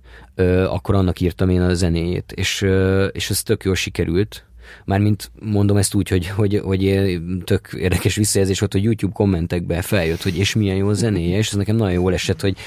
akkor 0.68 0.96
annak 0.96 1.20
írtam 1.20 1.50
én 1.50 1.62
a 1.62 1.74
zenéjét, 1.74 2.32
és, 2.32 2.66
és 3.12 3.30
ez 3.30 3.44
tök 3.44 3.64
jól 3.64 3.76
sikerült, 3.76 4.46
Mármint 4.86 5.32
mondom 5.40 5.78
ezt 5.78 5.94
úgy, 5.94 6.10
hogy, 6.10 6.28
hogy, 6.28 6.60
hogy 6.64 7.12
tök 7.44 7.70
érdekes 7.78 8.16
visszajelzés 8.16 8.60
volt, 8.60 8.74
hogy 8.74 8.84
YouTube 8.84 9.14
kommentekbe 9.14 9.82
feljött, 9.82 10.22
hogy 10.24 10.38
és 10.38 10.56
milyen 10.56 10.76
jó 10.76 10.88
a 10.88 10.94
zenéje, 10.94 11.38
és 11.38 11.48
ez 11.48 11.54
nekem 11.54 11.76
nagyon 11.76 11.94
jól 11.94 12.14
esett, 12.14 12.42
hogy 12.42 12.58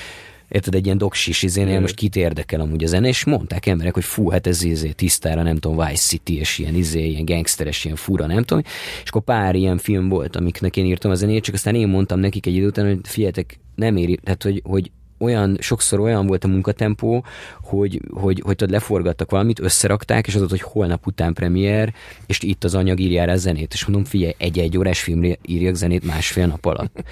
érted, 0.50 0.74
egy 0.74 0.84
ilyen 0.84 0.98
doksis 0.98 1.42
izénél 1.42 1.80
most 1.80 1.94
kit 1.94 2.16
érdekel 2.16 2.60
amúgy 2.60 2.84
a 2.84 2.86
zene, 2.86 3.08
és 3.08 3.24
mondták 3.24 3.66
emberek, 3.66 3.94
hogy 3.94 4.04
fú, 4.04 4.30
hát 4.30 4.46
ez 4.46 4.62
izé 4.62 4.90
tisztára, 4.90 5.42
nem 5.42 5.56
tudom, 5.56 5.86
Vice 5.86 6.06
City, 6.06 6.38
és 6.38 6.58
ilyen 6.58 6.74
izé, 6.74 7.06
ilyen 7.08 7.24
gangsteres, 7.24 7.84
ilyen 7.84 7.96
fura, 7.96 8.26
nem 8.26 8.42
tudom, 8.42 8.62
és 9.02 9.08
akkor 9.08 9.22
pár 9.22 9.54
ilyen 9.54 9.78
film 9.78 10.08
volt, 10.08 10.36
amiknek 10.36 10.76
én 10.76 10.84
írtam 10.84 11.10
a 11.10 11.14
zenét, 11.14 11.42
csak 11.42 11.54
aztán 11.54 11.74
én 11.74 11.88
mondtam 11.88 12.20
nekik 12.20 12.46
egy 12.46 12.54
idő 12.54 12.66
után, 12.66 12.86
hogy 12.86 12.98
figyeljetek, 13.02 13.58
nem 13.74 13.96
éri, 13.96 14.18
tehát 14.22 14.42
hogy, 14.42 14.62
hogy 14.64 14.90
olyan, 15.20 15.56
sokszor 15.60 16.00
olyan 16.00 16.26
volt 16.26 16.44
a 16.44 16.48
munkatempó, 16.48 17.24
hogy, 17.62 18.00
hogy, 18.10 18.42
hogy 18.44 18.56
tudod, 18.56 18.72
leforgattak 18.72 19.30
valamit, 19.30 19.60
összerakták, 19.60 20.26
és 20.26 20.34
az 20.34 20.50
hogy 20.50 20.60
holnap 20.60 21.06
után 21.06 21.32
premier, 21.32 21.94
és 22.26 22.42
itt 22.42 22.64
az 22.64 22.74
anyag 22.74 23.00
írja 23.00 23.32
a 23.32 23.36
zenét, 23.36 23.72
és 23.72 23.84
mondom, 23.84 24.04
figyelj, 24.04 24.34
egy-egy 24.38 24.78
órás 24.78 25.00
filmre 25.00 25.38
írjak 25.46 25.74
zenét 25.74 26.04
másfél 26.04 26.46
nap 26.46 26.64
alatt. 26.66 27.04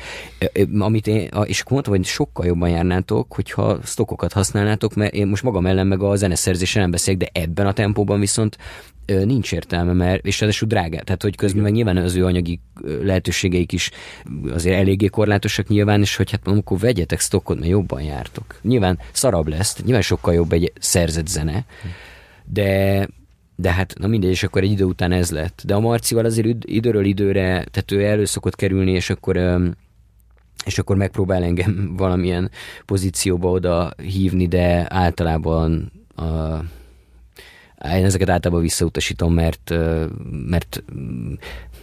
Amit 0.79 1.07
én, 1.07 1.29
és 1.45 1.61
akkor 1.61 1.73
mondtam, 1.73 1.95
hogy 1.95 2.05
sokkal 2.05 2.47
jobban 2.47 2.69
járnátok, 2.69 3.35
hogyha 3.35 3.79
stokokat 3.85 4.33
használnátok, 4.33 4.95
mert 4.95 5.15
én 5.15 5.27
most 5.27 5.43
magam 5.43 5.67
ellen 5.67 5.87
meg 5.87 6.03
a 6.03 6.17
zeneszerzésre 6.17 6.81
nem 6.81 6.91
beszélek, 6.91 7.21
de 7.21 7.41
ebben 7.41 7.67
a 7.67 7.73
tempóban 7.73 8.21
viszont 8.21 8.59
nincs 9.25 9.53
értelme, 9.53 9.93
mert, 9.93 10.27
és 10.27 10.41
ráadásul 10.41 10.69
drága. 10.69 11.03
Tehát, 11.03 11.23
hogy 11.23 11.37
közben 11.37 11.63
meg 11.63 11.73
nyilván 11.73 11.97
az 11.97 12.15
ő 12.15 12.25
anyagi 12.25 12.61
lehetőségeik 13.03 13.73
is 13.73 13.91
azért 14.53 14.79
eléggé 14.79 15.07
korlátosak 15.07 15.69
nyilván, 15.69 16.01
és 16.01 16.17
hogy 16.17 16.31
hát 16.31 16.45
mondom, 16.45 16.65
akkor 16.67 16.79
vegyetek 16.79 17.21
stockot, 17.21 17.59
mert 17.59 17.71
jobban 17.71 17.98
jártok. 18.03 18.59
Nyilván 18.63 18.99
szarabb 19.13 19.49
lesz, 19.49 19.83
nyilván 19.83 20.03
sokkal 20.03 20.35
jobb 20.35 20.53
egy 20.53 20.73
szerzett 20.81 21.27
zene, 21.27 21.65
de, 22.45 23.09
de 23.57 23.73
hát 23.73 23.95
na 23.99 24.07
mindegy, 24.07 24.31
és 24.31 24.43
akkor 24.43 24.63
egy 24.63 24.71
idő 24.71 24.85
után 24.85 25.13
ez 25.13 25.31
lett. 25.31 25.63
De 25.65 25.75
a 25.75 25.81
Marcival 25.81 26.25
azért 26.25 26.65
időről 26.65 27.05
időre, 27.05 27.65
tehát 27.71 27.93
ő 27.93 28.05
elő 28.05 28.25
szokott 28.25 28.57
kerülni, 28.57 28.91
és 28.91 29.11
akkor 29.11 29.37
és 30.65 30.79
akkor 30.79 30.97
megpróbál 30.97 31.43
engem 31.43 31.93
valamilyen 31.97 32.51
pozícióba 32.87 33.51
oda 33.51 33.93
hívni, 33.97 34.47
de 34.47 34.87
általában 34.89 35.93
a, 36.15 36.23
én 37.85 38.05
ezeket 38.05 38.29
általában 38.29 38.63
visszautasítom, 38.63 39.35
mert, 39.35 39.75
mert 40.31 40.83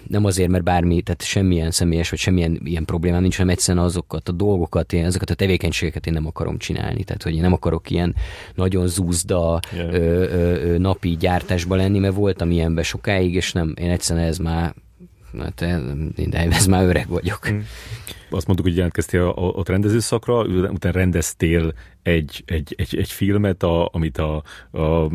nem 0.08 0.26
azért, 0.26 0.50
mert 0.50 0.64
bármi, 0.64 1.02
tehát 1.02 1.24
semmilyen 1.24 1.72
személyes, 1.72 2.10
vagy 2.10 2.20
semmilyen 2.20 2.62
ilyen 2.64 2.86
problémám 2.86 3.22
nincs, 3.22 3.38
hanem 3.38 3.52
egyszerűen 3.52 3.86
azokat 3.86 4.30
a 4.30 4.32
dolgokat, 4.32 4.94
én, 4.94 5.06
azokat 5.06 5.30
a 5.30 5.34
tevékenységeket 5.34 6.08
én 6.08 6.14
nem 6.14 6.28
akarom 6.28 6.58
csinálni. 6.58 7.04
Tehát, 7.04 7.24
hogy 7.24 7.36
én 7.36 7.42
nem 7.42 7.54
akarok 7.54 7.90
ilyen 7.90 8.16
nagyon 8.56 8.88
zúzda 8.88 9.60
yeah. 9.74 9.94
ö, 9.94 9.98
ö, 9.98 10.74
ö, 10.74 10.78
napi 10.78 11.18
gyártásba 11.18 11.76
lenni, 11.76 12.00
mert 12.00 12.16
voltam 12.16 12.52
ilyenben 12.52 12.84
sokáig, 12.84 13.36
és 13.36 13.52
nem, 13.52 13.74
én 13.80 13.90
egyszerűen 13.90 14.28
ez 14.28 14.38
már 14.38 14.74
hát 15.40 15.66
ez 16.32 16.66
már 16.66 16.86
öreg 16.86 17.08
vagyok. 17.08 17.52
Mm. 17.52 17.60
Azt 18.36 18.46
mondtuk, 18.46 18.68
hogy 18.68 18.76
jelentkeztél 18.76 19.22
a, 19.22 19.60
a 19.60 19.64
rendező 19.66 20.00
szakra, 20.00 20.44
utána 20.44 20.98
rendeztél 20.98 21.74
egy, 22.06 22.44
egy, 22.46 22.74
egy, 22.78 22.98
egy 22.98 23.12
filmet, 23.12 23.64
a, 23.64 23.90
amit 23.92 24.18
a, 24.18 24.44
a 24.72 25.10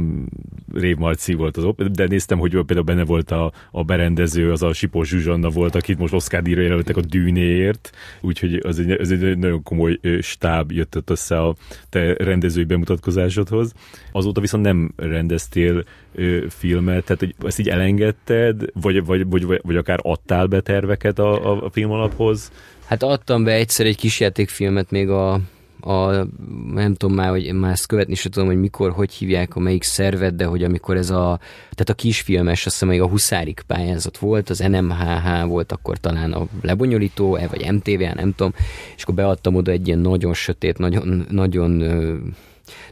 Rév 0.75 0.97
Marci 0.97 1.35
volt, 1.35 1.57
az, 1.57 1.65
de 1.93 2.07
néztem, 2.07 2.39
hogy 2.39 2.51
például 2.51 2.83
benne 2.83 3.05
volt 3.05 3.31
a, 3.31 3.53
a 3.71 3.85
berendező, 3.85 4.51
az 4.53 4.63
a 4.63 4.73
Sipos 4.73 5.09
Zsuzsanna 5.09 5.49
volt, 5.49 5.75
akit 5.75 5.99
most 5.99 6.13
Oscar 6.13 6.43
díjra 6.43 6.61
jelöltek 6.61 6.97
a 6.97 7.01
dűnéért, 7.01 7.91
úgyhogy 8.21 8.55
az 8.55 8.79
egy, 8.79 8.91
az 8.91 9.11
egy 9.11 9.39
nagyon 9.39 9.63
komoly 9.63 9.99
stáb 10.21 10.73
jött 10.73 10.97
ott 10.97 11.11
össze 11.11 11.41
a 11.41 11.55
te 11.89 12.15
rendezői 12.15 12.65
bemutatkozásodhoz. 12.65 13.73
Azóta 14.13 14.41
viszont 14.41 14.65
nem 14.65 14.93
rendeztél 14.97 15.85
ö, 16.15 16.45
filmet, 16.49 17.05
tehát 17.05 17.21
hogy 17.21 17.35
ezt 17.45 17.59
így 17.59 17.69
elengedted, 17.69 18.65
vagy, 18.73 19.05
vagy, 19.05 19.27
vagy, 19.27 19.61
vagy 19.63 19.77
akár 19.77 19.99
adtál 20.03 20.47
be 20.47 20.61
terveket 20.61 21.19
a, 21.19 21.51
a, 21.51 21.65
a 21.65 21.71
film 21.71 21.91
alaphoz? 21.91 22.51
Hát 22.91 23.03
adtam 23.03 23.45
be 23.45 23.53
egyszer 23.53 23.87
egy 23.87 23.97
kisjátékfilmet 23.97 24.91
még 24.91 25.09
a 25.09 25.41
a, 25.83 26.27
nem 26.73 26.95
tudom 26.95 27.17
már, 27.17 27.29
hogy 27.29 27.53
már 27.53 27.73
ezt 27.73 27.87
követni 27.87 28.15
sem 28.15 28.31
tudom, 28.31 28.49
hogy 28.49 28.61
mikor, 28.61 28.91
hogy 28.91 29.13
hívják 29.13 29.57
a 29.57 29.61
melyik 29.61 29.83
szervet, 29.83 30.37
de 30.37 30.45
hogy 30.45 30.65
amikor 30.65 30.97
ez 30.97 31.11
a, 31.11 31.39
tehát 31.61 31.89
a 31.89 31.95
kisfilmes, 31.95 32.67
azt 32.67 32.75
hiszem, 32.75 32.89
még 32.89 33.01
a 33.01 33.09
Huszárik 33.09 33.63
pályázat 33.67 34.19
volt, 34.19 34.51
az 34.51 34.59
NMHH 34.59 35.47
volt 35.47 35.73
akkor 35.73 35.99
talán 35.99 36.33
a 36.33 36.47
lebonyolító, 36.63 37.37
e 37.37 37.47
vagy 37.47 37.73
MTV, 37.73 38.01
nem 38.01 38.35
tudom, 38.35 38.55
és 38.97 39.03
akkor 39.03 39.15
beadtam 39.15 39.55
oda 39.55 39.71
egy 39.71 39.87
ilyen 39.87 39.99
nagyon 39.99 40.35
sötét, 40.35 40.79
nagyon, 40.79 41.27
nagyon 41.31 41.83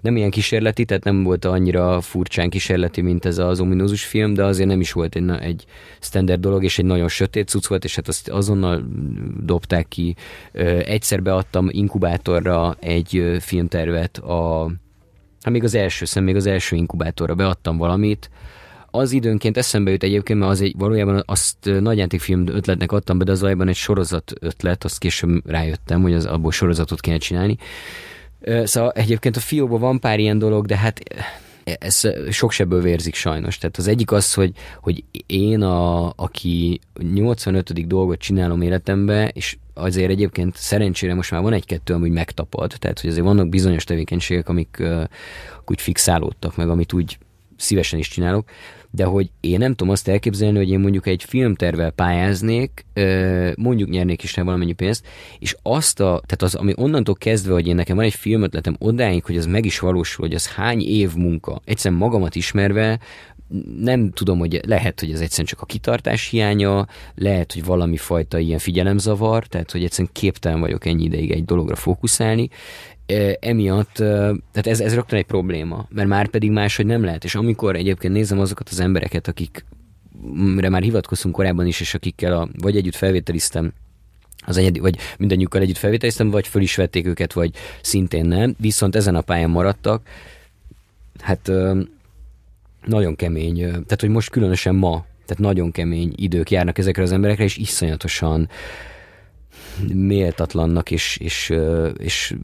nem 0.01 0.17
ilyen 0.17 0.31
kísérleti, 0.31 0.85
tehát 0.85 1.05
nem 1.05 1.23
volt 1.23 1.45
annyira 1.45 2.01
furcsán 2.01 2.51
kísérleti, 2.51 3.01
mint 3.01 3.25
ez 3.25 3.39
az 3.39 3.61
ominózus 3.61 4.05
film, 4.05 4.35
de 4.35 4.45
azért 4.45 4.69
nem 4.69 4.81
is 4.81 4.93
volt 4.93 5.15
egy, 5.15 5.31
egy 5.41 5.65
standard 6.01 6.41
dolog, 6.41 6.65
és 6.65 6.79
egy 6.79 6.85
nagyon 6.85 7.09
sötét 7.09 7.49
cucc 7.49 7.67
volt, 7.67 7.85
és 7.85 7.97
hát 7.97 8.09
azt 8.09 8.29
azonnal 8.29 8.89
dobták 9.45 9.89
ki. 9.89 10.17
Egyszer 10.85 11.23
beadtam 11.23 11.69
inkubátorra 11.71 12.77
egy 12.81 13.37
filmtervet, 13.41 14.19
a, 14.19 14.71
hát 15.43 15.53
még 15.53 15.65
az 15.65 15.75
első, 15.75 16.05
szem 16.05 16.25
még 16.25 16.37
az 16.37 16.47
első 16.47 16.77
inkubátorra 16.77 17.35
beadtam 17.35 17.77
valamit, 17.77 18.31
az 18.91 19.13
időnként 19.13 19.57
eszembe 19.57 19.91
jut 19.91 20.03
egyébként, 20.03 20.39
mert 20.39 20.51
az 20.51 20.61
egy, 20.61 20.75
valójában 20.79 21.23
azt 21.27 21.57
nagyjátékfilm 21.81 22.47
ötletnek 22.47 22.93
adtam 22.93 23.19
be, 23.19 23.25
de 23.25 23.31
az 23.31 23.39
valójában 23.39 23.69
egy 23.69 23.75
sorozat 23.75 24.33
ötlet, 24.41 24.85
azt 24.85 24.99
később 24.99 25.51
rájöttem, 25.51 26.03
hogy 26.03 26.15
az 26.15 26.25
abból 26.25 26.53
sorozatot 26.53 27.01
kéne 27.01 27.17
csinálni. 27.17 27.57
Szóval 28.65 28.91
egyébként 28.91 29.37
a 29.37 29.41
fióban 29.41 29.81
van 29.81 30.01
pár 30.01 30.19
ilyen 30.19 30.39
dolog, 30.39 30.67
de 30.67 30.77
hát 30.77 31.01
ez 31.79 32.01
sok 32.31 32.53
sebből 32.53 32.83
vérzik 32.83 33.15
sajnos. 33.15 33.59
Tehát 33.59 33.77
az 33.77 33.87
egyik 33.87 34.13
az, 34.13 34.35
hogy, 34.35 34.53
hogy 34.81 35.05
én, 35.27 35.63
a, 35.63 36.13
aki 36.17 36.81
85. 37.15 37.87
dolgot 37.87 38.19
csinálom 38.19 38.63
életembe, 38.63 39.29
és 39.29 39.57
azért 39.75 40.11
egyébként 40.11 40.57
szerencsére 40.57 41.15
most 41.15 41.31
már 41.31 41.43
van 41.43 41.53
egy-kettő, 41.53 41.95
ami 41.95 42.09
megtapad, 42.09 42.75
tehát 42.79 43.01
hogy 43.01 43.11
azért 43.11 43.25
vannak 43.25 43.49
bizonyos 43.49 43.85
tevékenységek, 43.85 44.49
amik 44.49 44.77
uh, 44.81 45.03
úgy 45.67 45.81
fixálódtak 45.81 46.57
meg, 46.57 46.69
amit 46.69 46.93
úgy 46.93 47.19
szívesen 47.57 47.99
is 47.99 48.09
csinálok, 48.09 48.51
de 48.91 49.05
hogy 49.05 49.31
én 49.41 49.59
nem 49.59 49.75
tudom 49.75 49.93
azt 49.93 50.09
elképzelni, 50.09 50.57
hogy 50.57 50.71
én 50.71 50.81
mondjuk 50.81 51.07
egy 51.07 51.25
filmtervel 51.25 51.91
pályáznék, 51.91 52.85
mondjuk 53.57 53.89
nyernék 53.89 54.23
is 54.23 54.37
rá 54.37 54.43
valamennyi 54.43 54.73
pénzt, 54.73 55.07
és 55.39 55.57
azt 55.63 56.01
a, 56.01 56.23
tehát 56.27 56.43
az, 56.43 56.55
ami 56.55 56.73
onnantól 56.77 57.15
kezdve, 57.15 57.53
hogy 57.53 57.67
én 57.67 57.75
nekem 57.75 57.97
van 57.97 58.05
egy 58.05 58.15
filmötletem 58.15 58.77
odáig, 58.79 59.25
hogy 59.25 59.37
az 59.37 59.47
meg 59.47 59.65
is 59.65 59.79
valósul, 59.79 60.27
hogy 60.27 60.35
az 60.35 60.53
hány 60.53 60.81
év 60.81 61.15
munka, 61.15 61.61
egyszerűen 61.65 62.01
magamat 62.01 62.35
ismerve, 62.35 62.99
nem 63.81 64.11
tudom, 64.13 64.39
hogy 64.39 64.61
lehet, 64.67 65.01
hogy 65.01 65.13
ez 65.13 65.21
egyszerűen 65.21 65.47
csak 65.47 65.61
a 65.61 65.67
kitartás 65.67 66.29
hiánya, 66.29 66.87
lehet, 67.15 67.53
hogy 67.53 67.65
valami 67.65 67.97
fajta 67.97 68.39
ilyen 68.39 68.59
figyelemzavar, 68.59 69.47
tehát 69.47 69.71
hogy 69.71 69.85
egyszerűen 69.85 70.11
képtelen 70.13 70.61
vagyok 70.61 70.87
ennyi 70.87 71.05
ideig 71.05 71.31
egy 71.31 71.45
dologra 71.45 71.77
fókuszálni, 71.77 72.49
emiatt, 73.41 73.95
tehát 73.95 74.67
ez, 74.67 74.81
ez 74.81 74.95
rögtön 74.95 75.19
egy 75.19 75.25
probléma, 75.25 75.87
mert 75.89 76.09
már 76.09 76.29
pedig 76.29 76.51
máshogy 76.51 76.87
nem 76.87 77.05
lehet, 77.05 77.25
és 77.25 77.35
amikor 77.35 77.77
egyébként 77.77 78.13
nézem 78.13 78.41
azokat 78.41 78.69
az 78.69 78.81
embereket, 78.81 79.29
akikre 79.29 80.69
már 80.69 80.83
hivatkoztunk 80.83 81.35
korábban 81.35 81.67
is, 81.67 81.81
és 81.81 81.95
akikkel 81.95 82.33
a, 82.33 82.49
vagy 82.59 82.77
együtt 82.77 82.95
felvételiztem, 82.95 83.73
az 84.47 84.57
egyedi, 84.57 84.79
vagy 84.79 84.99
mindannyiukkal 85.19 85.61
együtt 85.61 85.77
felvételiztem, 85.77 86.31
vagy 86.31 86.49
föl 86.49 86.63
is 86.63 86.77
vették 86.77 87.07
őket, 87.07 87.33
vagy 87.33 87.51
szintén 87.83 88.25
nem, 88.25 88.55
viszont 88.59 88.97
ezen 88.97 89.15
a 89.15 89.21
pályán 89.21 89.51
maradtak, 89.51 90.09
hát 91.21 91.53
nagyon 92.85 93.17
kemény, 93.17 93.57
tehát 93.57 94.01
hogy 94.01 94.09
most 94.09 94.31
különösen 94.31 94.75
ma, 94.75 95.05
tehát 95.27 95.43
nagyon 95.43 95.71
kemény 95.71 96.13
idők 96.17 96.51
járnak 96.51 96.79
ezekre 96.79 97.03
az 97.03 97.13
emberekre, 97.13 97.45
és 97.45 97.57
iszonyatosan 97.57 98.49
méltatlannak 99.95 100.91
és, 100.91 101.17
és, 101.17 101.55
és 101.99 102.35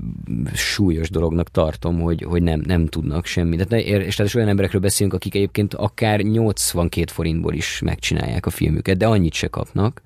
súlyos 0.54 1.10
dolognak 1.10 1.50
tartom, 1.50 2.00
hogy, 2.00 2.22
hogy 2.22 2.42
nem, 2.42 2.62
nem 2.66 2.86
tudnak 2.86 3.26
semmit. 3.26 3.66
Tehát, 3.66 3.84
és 3.84 4.14
tehát 4.16 4.34
olyan 4.34 4.48
emberekről 4.48 4.80
beszélünk, 4.80 5.14
akik 5.14 5.34
egyébként 5.34 5.74
akár 5.74 6.20
82 6.20 7.12
forintból 7.12 7.54
is 7.54 7.80
megcsinálják 7.84 8.46
a 8.46 8.50
filmüket, 8.50 8.96
de 8.96 9.06
annyit 9.06 9.32
se 9.32 9.48
kapnak 9.48 10.02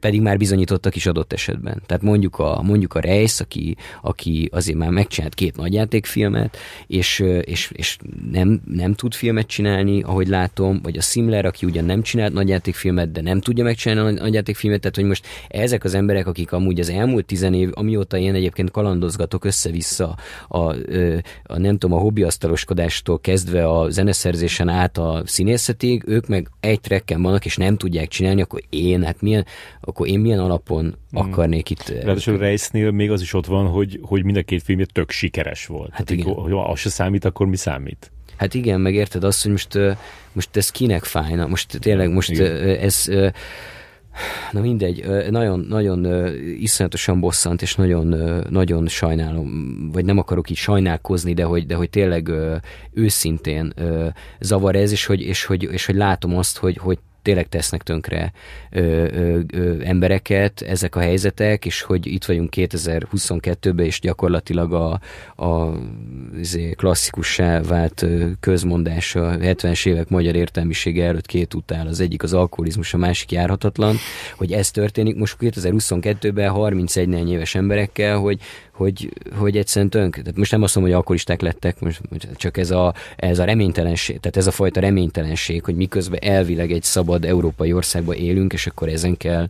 pedig 0.00 0.20
már 0.20 0.36
bizonyítottak 0.36 0.96
is 0.96 1.06
adott 1.06 1.32
esetben. 1.32 1.82
Tehát 1.86 2.02
mondjuk 2.02 2.38
a, 2.38 2.62
mondjuk 2.62 2.94
a 2.94 3.00
Reis, 3.00 3.40
aki, 3.40 3.76
aki 4.02 4.48
azért 4.52 4.78
már 4.78 4.90
megcsinált 4.90 5.34
két 5.34 5.56
nagyjátékfilmet, 5.56 6.56
és, 6.86 7.24
és, 7.44 7.70
és 7.74 7.96
nem, 8.32 8.60
nem 8.64 8.94
tud 8.94 9.14
filmet 9.14 9.46
csinálni, 9.46 10.02
ahogy 10.02 10.28
látom, 10.28 10.80
vagy 10.82 10.96
a 10.96 11.00
Simler, 11.00 11.44
aki 11.44 11.66
ugyan 11.66 11.84
nem 11.84 12.02
csinált 12.02 12.32
nagyjátékfilmet, 12.32 13.12
de 13.12 13.20
nem 13.20 13.40
tudja 13.40 13.64
megcsinálni 13.64 14.18
a 14.18 14.22
nagyjátékfilmet, 14.22 14.80
tehát 14.80 14.96
hogy 14.96 15.04
most 15.04 15.26
ezek 15.48 15.84
az 15.84 15.94
emberek, 15.94 16.26
akik 16.26 16.52
amúgy 16.52 16.80
az 16.80 16.88
elmúlt 16.88 17.26
tizen 17.26 17.54
év, 17.54 17.70
amióta 17.72 18.16
én 18.16 18.34
egyébként 18.34 18.70
kalandozgatok 18.70 19.44
össze-vissza 19.44 20.16
a, 20.48 20.58
a, 20.58 20.74
a 21.42 21.58
nem 21.58 21.78
tudom, 21.78 21.98
a 21.98 22.00
hobbiasztaloskodástól 22.00 23.20
kezdve 23.20 23.68
a 23.68 23.90
zeneszerzésen 23.90 24.68
át 24.68 24.98
a 24.98 25.22
színészetig, 25.26 26.02
ők 26.06 26.26
meg 26.26 26.50
egy 26.60 26.80
trekken 26.80 27.22
vannak, 27.22 27.44
és 27.44 27.56
nem 27.56 27.76
tudják 27.76 28.08
csinálni, 28.08 28.42
akkor 28.42 28.62
én, 28.68 29.04
hát 29.04 29.20
milyen, 29.20 29.46
akkor 29.90 30.08
én 30.08 30.20
milyen 30.20 30.38
alapon 30.38 30.84
mm. 30.84 31.18
akarnék 31.18 31.70
itt... 31.70 31.88
Ráadásul 31.88 32.38
Reisnél 32.38 32.90
még 32.90 33.10
az 33.10 33.20
is 33.20 33.32
ott 33.32 33.46
van, 33.46 33.66
hogy, 33.66 33.98
hogy 34.02 34.24
mind 34.24 34.36
a 34.36 34.42
két 34.42 34.62
filmje 34.62 34.86
tök 34.92 35.10
sikeres 35.10 35.66
volt. 35.66 35.90
Hát 35.92 36.10
igen. 36.10 36.34
Ha 36.34 36.70
az 36.70 36.78
se 36.78 36.88
számít, 36.88 37.24
akkor 37.24 37.46
mi 37.46 37.56
számít? 37.56 38.12
Hát 38.36 38.54
igen, 38.54 38.80
meg 38.80 38.94
érted 38.94 39.24
azt, 39.24 39.42
hogy 39.42 39.50
most, 39.50 39.78
most 40.32 40.56
ez 40.56 40.70
kinek 40.70 41.04
fájna? 41.04 41.46
Most 41.46 41.78
tényleg 41.80 42.10
most 42.10 42.30
igen. 42.30 42.78
ez... 42.78 43.10
Na 44.52 44.60
mindegy, 44.60 45.06
nagyon, 45.30 45.60
nagyon 45.68 46.06
iszonyatosan 46.58 47.20
bosszant, 47.20 47.62
és 47.62 47.74
nagyon, 47.74 48.06
nagyon 48.50 48.88
sajnálom, 48.88 49.48
vagy 49.92 50.04
nem 50.04 50.18
akarok 50.18 50.50
így 50.50 50.56
sajnálkozni, 50.56 51.34
de 51.34 51.44
hogy, 51.44 51.66
de 51.66 51.74
hogy 51.74 51.90
tényleg 51.90 52.30
őszintén 52.92 53.74
zavar 54.40 54.76
ez, 54.76 54.92
és 54.92 55.06
hogy, 55.06 55.20
és 55.20 55.44
hogy, 55.44 55.62
és 55.62 55.86
hogy 55.86 55.94
látom 55.94 56.36
azt, 56.36 56.58
hogy, 56.58 56.76
hogy 56.76 56.98
tényleg 57.30 57.48
tesznek 57.48 57.82
tönkre 57.82 58.32
ö, 58.70 58.80
ö, 58.80 59.40
ö, 59.52 59.74
embereket 59.84 60.60
ezek 60.60 60.96
a 60.96 61.00
helyzetek, 61.00 61.64
és 61.64 61.82
hogy 61.82 62.06
itt 62.06 62.24
vagyunk 62.24 62.52
2022-ben, 62.56 63.86
és 63.86 64.00
gyakorlatilag 64.00 64.72
a, 64.72 65.00
a 65.44 65.72
izé, 66.38 66.70
klasszikussá 66.70 67.60
vált 67.60 68.06
közmondás 68.40 69.14
a 69.14 69.36
70-es 69.36 69.86
évek 69.86 70.08
magyar 70.08 70.34
értelmisége 70.34 71.04
előtt 71.04 71.26
két 71.26 71.54
utál, 71.54 71.86
az 71.86 72.00
egyik 72.00 72.22
az 72.22 72.32
alkoholizmus, 72.32 72.94
a 72.94 72.98
másik 72.98 73.32
járhatatlan, 73.32 73.96
hogy 74.36 74.52
ez 74.52 74.70
történik 74.70 75.16
most 75.16 75.36
2022-ben 75.40 76.50
31 76.50 77.30
éves 77.30 77.54
emberekkel, 77.54 78.18
hogy 78.18 78.40
hogy, 78.80 79.08
hogy 79.36 79.56
egyszerűen 79.56 79.90
tönk. 79.90 80.14
Tehát 80.14 80.36
most 80.36 80.52
nem 80.52 80.62
azt 80.62 80.74
mondom, 80.74 80.92
hogy 80.92 81.00
alkoholisták 81.00 81.40
lettek, 81.40 81.80
most 81.80 82.00
csak 82.34 82.56
ez 82.56 82.70
a, 82.70 82.94
ez 83.16 83.38
a 83.38 83.44
reménytelenség, 83.44 84.20
tehát 84.20 84.36
ez 84.36 84.46
a 84.46 84.50
fajta 84.50 84.80
reménytelenség, 84.80 85.64
hogy 85.64 85.74
miközben 85.74 86.18
elvileg 86.22 86.72
egy 86.72 86.82
szabad 86.82 87.19
európai 87.24 87.72
országban 87.72 88.16
élünk, 88.16 88.52
és 88.52 88.66
akkor 88.66 88.88
ezen 88.88 89.16
kell 89.16 89.48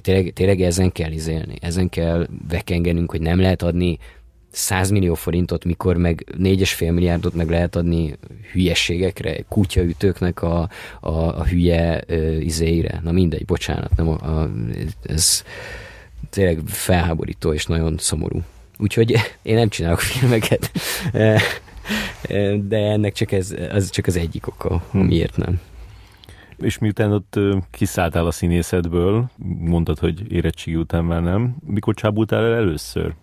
tényleg, 0.00 0.32
tényleg 0.32 0.60
ezen 0.60 0.92
kell 0.92 1.12
izélni, 1.12 1.54
ezen 1.60 1.88
kell 1.88 2.26
vekengenünk, 2.48 3.10
hogy 3.10 3.20
nem 3.20 3.40
lehet 3.40 3.62
adni 3.62 3.98
100 4.50 4.90
millió 4.90 5.14
forintot, 5.14 5.64
mikor 5.64 5.96
meg 5.96 6.24
4,5 6.38 6.92
milliárdot 6.92 7.34
meg 7.34 7.50
lehet 7.50 7.76
adni 7.76 8.16
hülyességekre, 8.52 9.42
kutyaütőknek 9.48 10.42
a, 10.42 10.68
a, 11.00 11.10
a 11.10 11.44
hülye 11.44 12.04
izéire. 12.40 13.00
Na 13.04 13.12
mindegy, 13.12 13.44
bocsánat, 13.44 13.96
nem 13.96 14.08
a, 14.08 14.40
a, 14.40 14.50
ez 15.02 15.44
tényleg 16.30 16.60
felháborító 16.66 17.52
és 17.52 17.66
nagyon 17.66 17.96
szomorú. 17.98 18.42
Úgyhogy 18.78 19.14
én 19.42 19.54
nem 19.54 19.68
csinálok 19.68 20.00
filmeket, 20.00 20.70
de 22.68 22.76
ennek 22.76 23.12
csak 23.12 23.32
ez, 23.32 23.54
az 23.72 23.90
csak 23.90 24.06
az 24.06 24.16
egyik 24.16 24.46
oka, 24.46 24.84
miért 24.92 25.36
nem. 25.36 25.60
És 26.60 26.78
miután 26.78 27.12
ott 27.12 27.38
kiszálltál 27.70 28.26
a 28.26 28.30
színészetből, 28.30 29.30
mondtad, 29.58 29.98
hogy 29.98 30.32
érettségi 30.32 30.76
után 30.76 31.04
már 31.04 31.22
nem, 31.22 31.56
mikor 31.66 31.94
csábultál 31.94 32.44
el 32.44 32.54
először? 32.54 33.14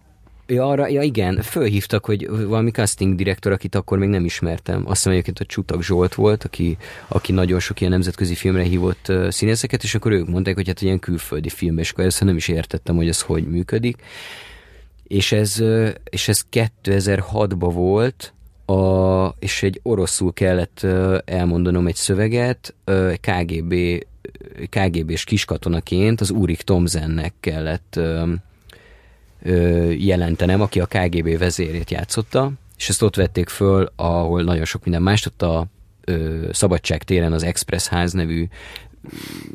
Ja, 0.49 0.67
arra, 0.67 0.87
ja 0.87 1.01
igen, 1.01 1.41
fölhívtak, 1.41 2.05
hogy 2.05 2.29
valami 2.29 2.71
casting 2.71 3.15
direktor, 3.15 3.51
akit 3.51 3.75
akkor 3.75 3.97
még 3.97 4.09
nem 4.09 4.25
ismertem. 4.25 4.83
Azt 4.85 4.95
hiszem 4.95 5.11
egyébként, 5.11 5.37
hogy 5.37 5.47
Csutak 5.47 5.83
Zsolt 5.83 6.15
volt, 6.15 6.43
aki, 6.43 6.77
aki 7.07 7.31
nagyon 7.31 7.59
sok 7.59 7.79
ilyen 7.79 7.91
nemzetközi 7.91 8.35
filmre 8.35 8.63
hívott 8.63 9.05
uh, 9.09 9.29
színészeket, 9.29 9.83
és 9.83 9.95
akkor 9.95 10.11
ők 10.11 10.27
mondták, 10.27 10.55
hogy 10.55 10.67
hát 10.67 10.81
ilyen 10.81 10.99
külföldi 10.99 11.49
film, 11.49 11.77
és 11.77 11.91
akkor 11.91 12.03
ezt 12.03 12.23
nem 12.23 12.35
is 12.35 12.47
értettem, 12.47 12.95
hogy 12.95 13.07
ez 13.07 13.21
hogy 13.21 13.47
működik. 13.47 13.97
És 15.03 15.31
ez, 15.31 15.63
és 16.09 16.27
ez 16.27 16.45
2006-ban 16.51 17.71
volt, 17.73 18.33
a, 18.67 19.35
és 19.39 19.63
egy 19.63 19.79
oroszul 19.83 20.33
kellett 20.33 20.85
elmondanom 21.25 21.87
egy 21.87 21.95
szöveget, 21.95 22.73
KGB 23.21 23.73
KGB-s 24.69 25.23
kiskatonaként 25.23 26.21
az 26.21 26.31
Úrik 26.31 26.61
Tomzennek 26.61 27.33
kellett 27.39 27.99
jelentenem, 29.97 30.61
aki 30.61 30.79
a 30.79 30.85
KGB 30.85 31.37
vezérét 31.37 31.91
játszotta, 31.91 32.51
és 32.77 32.89
ezt 32.89 33.01
ott 33.01 33.15
vették 33.15 33.49
föl, 33.49 33.91
ahol 33.95 34.43
nagyon 34.43 34.65
sok 34.65 34.83
minden 34.83 35.01
más, 35.01 35.25
ott 35.25 35.41
a 35.41 35.65
Szabadság 36.51 37.03
téren 37.03 37.33
az 37.33 37.43
Express 37.43 37.87
ház 37.87 38.11
nevű 38.11 38.47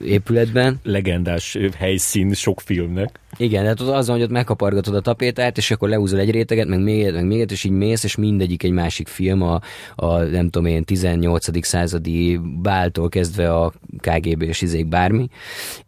épületben. 0.05 0.81
Legendás 0.83 1.59
helyszín 1.77 2.33
sok 2.33 2.61
filmnek. 2.61 3.21
Igen, 3.37 3.63
tehát 3.63 3.81
az, 3.81 4.09
hogy 4.09 4.23
ott 4.23 4.31
megkapargatod 4.31 4.95
a 4.95 5.01
tapétát, 5.01 5.57
és 5.57 5.71
akkor 5.71 5.89
leúzol 5.89 6.21
egy 6.21 6.31
réteget, 6.31 6.67
meg 6.67 6.83
még 6.83 7.01
egyet, 7.01 7.15
meg 7.15 7.27
még 7.27 7.37
egyet, 7.37 7.51
és 7.51 7.65
így 7.65 7.73
mész, 7.73 8.05
és 8.05 8.17
mindegyik 8.17 8.63
egy 8.63 8.71
másik 8.71 9.09
film, 9.09 9.43
a, 9.43 9.61
a 9.95 10.17
nem 10.17 10.51
tudom 10.51 10.69
én, 10.69 10.85
18. 10.85 11.67
századi 11.67 12.41
báltól 12.63 13.09
kezdve 13.09 13.55
a 13.55 13.73
KGB 13.97 14.43
és 14.43 14.63
izék 14.63 14.87
bármi. 14.87 15.29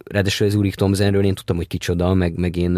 Ráadásul 0.05 0.47
az 0.47 0.55
Úrik 0.55 0.75
Tomzenről 0.75 1.25
én 1.25 1.33
tudtam, 1.33 1.55
hogy 1.55 1.67
kicsoda, 1.67 2.13
meg, 2.13 2.37
meg 2.37 2.55
én, 2.55 2.73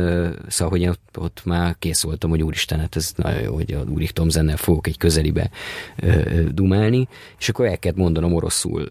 szóval, 0.48 0.72
hogy 0.72 0.82
én 0.82 0.90
ott, 0.90 1.18
ott 1.18 1.42
már 1.46 1.76
kész 1.80 2.04
voltam, 2.04 2.30
hogy 2.30 2.44
úristen, 2.44 2.80
hát 2.80 2.96
ez 2.96 3.12
nagyon 3.16 3.42
jó, 3.42 3.54
hogy 3.54 3.74
a 3.74 3.84
Úrik 3.90 4.12
Tomzennel 4.12 4.58
fogok 4.58 4.88
egy 4.88 4.98
közelibe 4.98 5.50
dumálni, 6.52 7.08
és 7.40 7.50
akkor 7.50 7.66
el 7.66 7.78
kellett 7.78 7.98
mondanom 7.98 8.34
oroszul. 8.34 8.88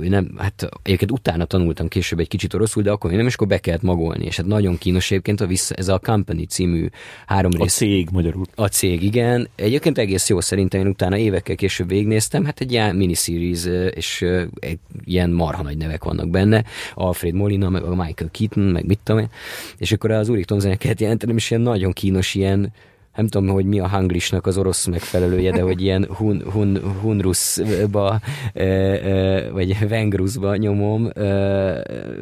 Nem, 0.00 0.34
hát 0.38 0.68
egyébként 0.82 1.10
utána 1.10 1.44
tanultam 1.44 1.88
később 1.88 2.18
egy 2.18 2.28
kicsit 2.28 2.54
oroszul, 2.54 2.82
de 2.82 2.90
akkor 2.90 3.10
még 3.10 3.18
nem, 3.18 3.28
és 3.28 3.34
akkor 3.34 3.46
be 3.46 3.58
kellett 3.58 3.82
magolni, 3.82 4.24
és 4.24 4.36
hát 4.36 4.46
nagyon 4.46 4.78
kínos 4.78 5.10
egyébként 5.14 5.40
a 5.40 5.46
vissza, 5.46 5.74
ez 5.74 5.88
a 5.88 5.98
Company 5.98 6.46
című 6.48 6.88
három 7.26 7.50
rész. 7.50 7.60
A 7.60 7.66
cég 7.66 8.08
magyarul. 8.12 8.44
A 8.54 8.66
cég, 8.66 9.02
igen. 9.02 9.48
Egyébként 9.54 9.98
egész 9.98 10.28
jó 10.28 10.40
szerintem, 10.40 10.80
én 10.80 10.86
utána 10.86 11.16
évekkel 11.16 11.56
később 11.56 11.88
végnéztem, 11.88 12.44
hát 12.44 12.60
egy 12.60 12.72
ilyen 12.72 12.96
miniseries, 12.96 13.64
és 13.94 14.24
egy 14.58 14.78
ilyen 15.04 15.30
marha 15.30 15.62
nagy 15.62 15.76
nevek 15.76 16.04
vannak 16.04 16.30
benne, 16.30 16.64
Alfred 16.94 17.34
Molina, 17.34 17.68
meg 17.68 17.82
a 17.82 17.94
Michael 17.94 18.30
Keaton, 18.30 18.64
meg 18.64 18.86
mit 18.86 18.98
tudom 19.02 19.20
én, 19.20 19.28
és 19.78 19.92
akkor 19.92 20.10
az 20.10 20.28
Úrik 20.28 20.44
Tomzeneket 20.44 21.00
jelentenem, 21.00 21.36
és 21.36 21.50
ilyen 21.50 21.62
nagyon 21.62 21.92
kínos 21.92 22.34
ilyen 22.34 22.72
nem 23.16 23.26
tudom, 23.26 23.48
hogy 23.48 23.64
mi 23.64 23.78
a 23.78 23.88
hanglisnak 23.88 24.46
az 24.46 24.58
orosz 24.58 24.86
megfelelője, 24.86 25.50
de 25.50 25.62
hogy 25.62 25.82
ilyen 25.82 26.06
hun, 26.16 26.42
hun, 26.52 26.80
hunruszba, 27.00 28.20
vagy 29.52 29.88
vengruszba 29.88 30.56
nyomom, 30.56 31.10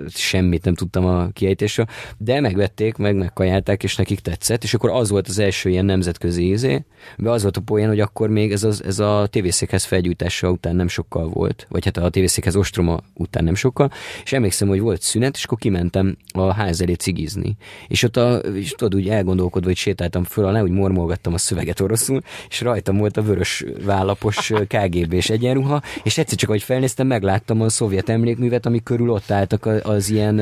semmit 0.09 0.65
nem 0.65 0.75
tudtam 0.75 1.05
a 1.07 1.29
kiejtésről, 1.33 1.87
de 2.19 2.41
megvették, 2.41 2.97
meg 2.97 3.17
megkajálták, 3.17 3.83
és 3.83 3.97
nekik 3.97 4.21
tetszett, 4.21 4.63
és 4.63 4.75
akkor 4.75 4.91
az 4.91 5.11
volt 5.11 5.29
az 5.29 5.39
első 5.39 5.69
ilyen 5.69 5.85
nemzetközi 5.85 6.43
ízé, 6.43 6.85
de 7.17 7.31
az 7.31 7.43
volt 7.43 7.57
a 7.57 7.61
poén, 7.61 7.89
hogy 7.89 8.01
akkor 8.01 8.29
még 8.29 8.53
ez, 8.53 8.65
az, 8.65 8.85
ez 8.85 8.99
a 8.99 9.27
tévészékhez 9.31 9.85
felgyújtása 9.85 10.51
után 10.51 10.77
nem 10.77 10.89
sokkal 10.89 11.29
volt, 11.29 11.67
vagy 11.69 11.85
hát 11.85 11.97
a 11.97 12.11
tévészékhez 12.11 12.57
ostroma 12.57 13.01
után 13.15 13.45
nem 13.45 13.55
sokkal, 13.55 13.91
és 14.25 14.33
emlékszem, 14.33 14.69
hogy 14.69 14.81
volt 14.81 15.03
szünet, 15.03 15.37
és 15.37 15.45
akkor 15.45 15.59
kimentem 15.59 16.17
a 16.33 16.53
ház 16.53 16.81
elé 16.81 16.93
cigizni. 16.93 17.57
És 17.89 18.03
ott 18.03 18.17
a, 18.17 18.37
és 18.37 18.71
tudod, 18.71 18.95
úgy 18.95 19.09
elgondolkodva, 19.09 19.69
hogy 19.69 19.77
sétáltam 19.77 20.25
föl 20.25 20.45
alá, 20.45 20.63
úgy 20.63 20.71
mormolgattam 20.83 21.35
a 21.35 21.39
szöveget 21.39 21.81
oroszul, 21.81 22.21
és 22.49 22.61
rajtam 22.61 22.97
volt 22.97 23.17
a 23.17 23.23
vörös 23.23 23.65
vállapos 23.85 24.53
KGB-s 24.67 25.31
egyenruha, 25.31 25.83
és 26.03 26.19
egyszer 26.19 26.39
csak, 26.39 26.49
ahogy 26.49 26.63
felnéztem, 26.63 27.07
megláttam 27.07 27.61
a 27.61 27.69
szovjet 27.69 28.09
emlékművet, 28.09 28.67
ami 28.67 28.83
körül 28.83 29.11
ott 29.11 29.31
álltak 29.31 29.67
az 29.83 30.11
ilyen 30.11 30.39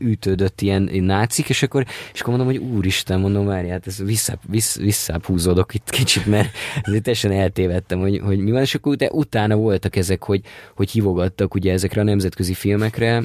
ütődött 0.00 0.60
ilyen 0.60 0.90
nácik, 0.92 1.48
és 1.48 1.62
akkor, 1.62 1.84
és 2.12 2.20
akkor 2.20 2.36
mondom, 2.36 2.54
hogy 2.54 2.70
úristen, 2.74 3.20
mondom, 3.20 3.46
már, 3.46 3.66
hát 3.66 3.86
ez 3.86 4.02
vissza, 4.04 4.38
vissza, 4.48 4.80
visszább 4.80 5.24
húzódok 5.24 5.74
itt 5.74 5.90
kicsit, 5.90 6.26
mert 6.26 6.56
ezért 6.82 7.02
teljesen 7.02 7.32
eltévedtem, 7.32 8.00
hogy, 8.00 8.20
hogy 8.24 8.38
mi 8.38 8.50
van, 8.50 8.60
és 8.60 8.74
akkor 8.74 8.96
utána 9.10 9.56
voltak 9.56 9.96
ezek, 9.96 10.22
hogy, 10.22 10.40
hogy 10.74 10.90
hívogattak 10.90 11.54
ugye 11.54 11.72
ezekre 11.72 12.00
a 12.00 12.04
nemzetközi 12.04 12.54
filmekre. 12.54 13.22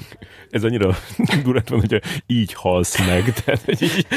Ez 0.50 0.64
annyira 0.64 0.98
durát 1.44 1.70
van, 1.70 1.80
hogyha 1.80 2.00
így 2.28 2.54
halsz 2.54 3.08
meg, 3.08 3.34
tehát 3.34 3.82
így, 3.82 4.08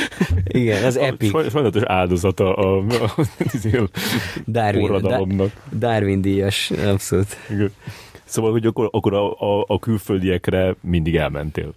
Igen, 0.45 0.85
az 0.85 0.97
epic. 0.97 1.31
Sajnálatos 1.31 1.83
áldozat 1.83 2.38
a, 2.41 2.59
a, 2.59 2.79
a, 2.79 3.15
a 3.17 3.91
Darwin, 4.47 5.01
Da, 5.01 5.27
Darwin 5.79 6.21
díjas, 6.21 6.71
abszolút. 6.71 7.37
Igen. 7.51 7.73
Szóval, 8.25 8.51
hogy 8.51 8.67
akkor, 8.67 8.89
akkor 8.93 9.15
a, 9.15 9.33
a, 9.33 9.65
a 9.67 9.79
külföldiekre 9.79 10.77
mindig 10.81 11.17
elmentél. 11.17 11.75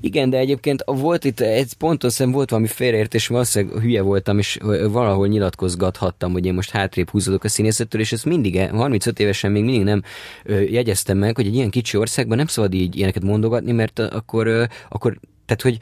Igen, 0.00 0.30
de 0.30 0.38
egyébként 0.38 0.82
volt 0.86 1.24
itt, 1.24 1.40
egy 1.40 1.74
pontosan 1.74 2.32
volt 2.32 2.50
valami 2.50 2.68
félreértés, 2.68 3.26
valószínűleg 3.26 3.80
hülye 3.82 4.02
voltam, 4.02 4.38
és 4.38 4.58
valahol 4.90 5.26
nyilatkozgathattam, 5.26 6.32
hogy 6.32 6.46
én 6.46 6.54
most 6.54 6.70
hátrébb 6.70 7.10
húzódok 7.10 7.44
a 7.44 7.48
színészettől, 7.48 8.00
és 8.00 8.12
ezt 8.12 8.24
mindig, 8.24 8.70
35 8.70 9.18
évesen 9.18 9.52
még 9.52 9.64
mindig 9.64 9.82
nem 9.82 10.02
jegyeztem 10.46 11.18
meg, 11.18 11.36
hogy 11.36 11.46
egy 11.46 11.54
ilyen 11.54 11.70
kicsi 11.70 11.96
országban 11.96 12.36
nem 12.36 12.46
szabad 12.46 12.74
így 12.74 12.96
ilyeneket 12.96 13.22
mondogatni, 13.22 13.72
mert 13.72 13.98
akkor, 13.98 14.68
akkor 14.88 15.18
tehát, 15.46 15.62
hogy 15.62 15.78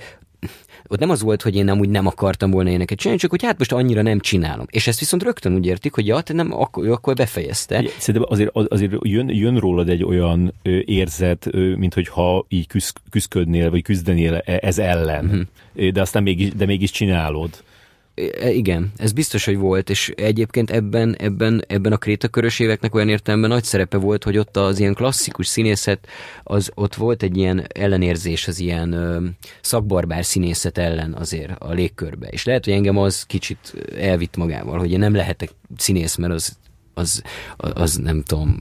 ott 0.92 0.98
nem 0.98 1.10
az 1.10 1.22
volt, 1.22 1.42
hogy 1.42 1.56
én 1.56 1.64
nem 1.64 1.78
úgy 1.78 1.88
nem 1.88 2.06
akartam 2.06 2.50
volna 2.50 2.70
éneket 2.70 2.98
csinálni, 2.98 3.20
csak 3.20 3.30
hogy 3.30 3.42
hát 3.42 3.58
most 3.58 3.72
annyira 3.72 4.02
nem 4.02 4.20
csinálom. 4.20 4.66
És 4.70 4.86
ezt 4.86 4.98
viszont 4.98 5.22
rögtön 5.22 5.54
úgy 5.54 5.66
értik, 5.66 5.94
hogy 5.94 6.06
ja, 6.06 6.20
te 6.20 6.32
nem, 6.32 6.52
akkor, 6.52 6.88
akkor 6.88 7.14
befejezte. 7.14 7.84
Szerintem 7.98 8.30
azért, 8.32 8.50
azért 8.54 8.92
jön, 9.00 9.28
jön 9.28 9.56
rólad 9.56 9.88
egy 9.88 10.04
olyan 10.04 10.54
érzet, 10.84 11.48
mint 11.76 11.94
hogyha 11.94 12.44
így 12.48 12.66
küzd, 12.66 12.96
küzdködnél, 13.10 13.70
vagy 13.70 13.82
küzdenél 13.82 14.34
e, 14.34 14.58
ez 14.62 14.78
ellen. 14.78 15.24
Uh-huh. 15.24 15.90
De 15.90 16.00
aztán 16.00 16.22
mégis, 16.22 16.48
de 16.54 16.66
mégis 16.66 16.90
csinálod. 16.90 17.50
E, 18.14 18.50
igen, 18.50 18.92
ez 18.96 19.12
biztos, 19.12 19.44
hogy 19.44 19.56
volt, 19.56 19.90
és 19.90 20.12
egyébként 20.16 20.70
ebben, 20.70 21.16
ebben, 21.18 21.64
ebben 21.68 21.92
a 21.92 21.96
krétakörös 21.96 22.58
éveknek 22.58 22.94
olyan 22.94 23.08
értelemben 23.08 23.50
nagy 23.50 23.64
szerepe 23.64 23.96
volt, 23.96 24.24
hogy 24.24 24.38
ott 24.38 24.56
az 24.56 24.78
ilyen 24.78 24.94
klasszikus 24.94 25.46
színészet, 25.46 26.06
az 26.42 26.70
ott 26.74 26.94
volt 26.94 27.22
egy 27.22 27.36
ilyen 27.36 27.66
ellenérzés 27.74 28.48
az 28.48 28.58
ilyen 28.58 28.92
ö, 28.92 29.26
szakbarbár 29.60 30.24
színészet 30.24 30.78
ellen 30.78 31.14
azért 31.14 31.58
a 31.58 31.72
légkörbe. 31.72 32.28
És 32.28 32.44
lehet, 32.44 32.64
hogy 32.64 32.74
engem 32.74 32.96
az 32.96 33.22
kicsit 33.22 33.74
elvitt 33.98 34.36
magával, 34.36 34.78
hogy 34.78 34.90
én 34.90 34.98
nem 34.98 35.14
lehetek 35.14 35.50
színész, 35.76 36.16
mert 36.16 36.32
az 36.32 36.60
az, 36.94 37.22
az 37.56 37.96
nem 37.96 38.22
tudom, 38.22 38.60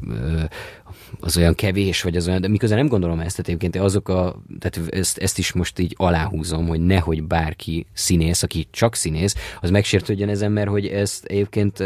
az 1.20 1.38
olyan 1.38 1.56
kevés, 1.56 2.02
vagy 2.02 2.16
az 2.16 2.28
olyan, 2.28 2.42
de 2.42 2.48
miközben 2.48 2.78
nem 2.78 2.88
gondolom 2.88 3.20
ezt, 3.20 3.36
tehát 3.36 3.48
egyébként 3.48 3.86
azok 3.86 4.10
a, 4.10 4.42
tehát 4.60 4.94
ezt, 4.94 5.18
ezt 5.18 5.38
is 5.38 5.52
most 5.52 5.80
így 5.80 5.94
aláhúzom, 5.98 6.68
hogy 6.68 6.86
nehogy 6.86 7.24
bárki 7.24 7.86
színész, 7.94 8.44
aki 8.44 8.68
csak 8.72 8.96
színész, 8.96 9.36
az 9.62 9.70
megsértődjön 9.70 10.30
ezen, 10.30 10.52
mert 10.52 10.70
hogy 10.70 10.88
ezt 10.88 11.26
egyébként 11.26 11.84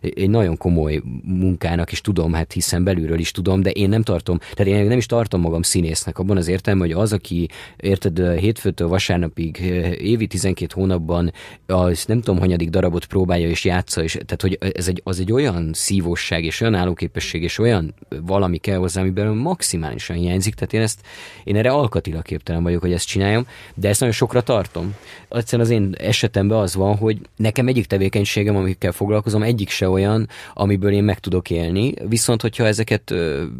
egy 0.00 0.30
nagyon 0.30 0.56
komoly 0.56 1.02
munkának 1.22 1.92
is 1.92 2.00
tudom, 2.00 2.32
hát 2.32 2.52
hiszen 2.52 2.84
belülről 2.84 3.18
is 3.18 3.30
tudom, 3.30 3.62
de 3.62 3.70
én 3.70 3.88
nem 3.88 4.02
tartom, 4.02 4.38
tehát 4.38 4.72
én 4.72 4.86
nem 4.86 4.98
is 4.98 5.06
tartom 5.06 5.40
magam 5.40 5.62
színésznek 5.62 6.18
abban 6.18 6.36
az 6.36 6.48
értelme, 6.48 6.80
hogy 6.80 6.92
az, 6.92 7.12
aki 7.12 7.48
érted 7.76 8.38
hétfőtől 8.38 8.88
vasárnapig 8.88 9.58
évi 9.98 10.26
12 10.26 10.72
hónapban 10.74 11.32
az 11.66 12.04
nem 12.04 12.20
tudom, 12.20 12.40
hanyadik 12.40 12.70
darabot 12.70 13.04
próbálja 13.04 13.48
és 13.48 13.64
játsza, 13.64 14.02
és 14.02 14.12
tehát 14.12 14.42
hogy 14.42 14.58
ez 14.74 14.88
egy, 14.88 15.00
az 15.04 15.20
egy 15.20 15.32
olyan 15.32 15.70
szívóság 15.72 16.44
és 16.44 16.60
olyan 16.60 16.74
állóképesség 16.74 17.42
és 17.42 17.58
olyan 17.58 17.94
valami 18.22 18.58
kell 18.66 18.78
hozzá, 18.78 19.00
amiben 19.00 19.36
maximálisan 19.36 20.16
hiányzik, 20.16 20.54
tehát 20.54 20.72
én 20.72 20.80
ezt, 20.80 21.00
én 21.44 21.56
erre 21.56 21.70
alkatilag 21.70 22.22
képtelen 22.22 22.62
vagyok, 22.62 22.80
hogy 22.80 22.92
ezt 22.92 23.06
csináljam, 23.06 23.46
de 23.74 23.88
ezt 23.88 24.00
nagyon 24.00 24.14
sokra 24.14 24.42
tartom. 24.42 24.94
Egyszerűen 25.28 25.68
az 25.68 25.74
én 25.74 25.94
esetemben 25.98 26.58
az 26.58 26.74
van, 26.74 26.96
hogy 26.96 27.18
nekem 27.36 27.68
egyik 27.68 27.86
tevékenységem, 27.86 28.56
amikkel 28.56 28.92
foglalkozom, 28.92 29.42
egyik 29.42 29.68
se 29.68 29.88
olyan, 29.88 30.28
amiből 30.54 30.92
én 30.92 31.04
meg 31.04 31.18
tudok 31.18 31.50
élni, 31.50 31.94
viszont 32.08 32.42
hogyha 32.42 32.66
ezeket 32.66 33.14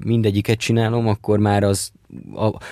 mindegyiket 0.05 0.59
csinálom, 0.59 1.09
akkor 1.09 1.39
már 1.39 1.63
az 1.63 1.93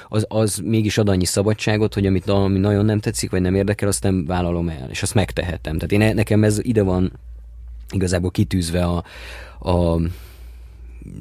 az, 0.08 0.26
az 0.28 0.60
mégis 0.64 0.98
ad 0.98 1.08
annyi 1.08 1.24
szabadságot, 1.24 1.94
hogy 1.94 2.06
amit 2.06 2.28
ami 2.28 2.58
nagyon 2.58 2.84
nem 2.84 3.00
tetszik, 3.00 3.30
vagy 3.30 3.40
nem 3.40 3.54
érdekel, 3.54 3.88
azt 3.88 4.02
nem 4.02 4.24
vállalom 4.26 4.68
el, 4.68 4.88
és 4.90 5.02
azt 5.02 5.14
megtehetem. 5.14 5.78
Tehát 5.78 6.08
én, 6.08 6.14
nekem 6.14 6.44
ez 6.44 6.58
ide 6.62 6.82
van 6.82 7.12
igazából 7.90 8.30
kitűzve 8.30 8.84
a, 8.84 9.04
a 9.70 10.00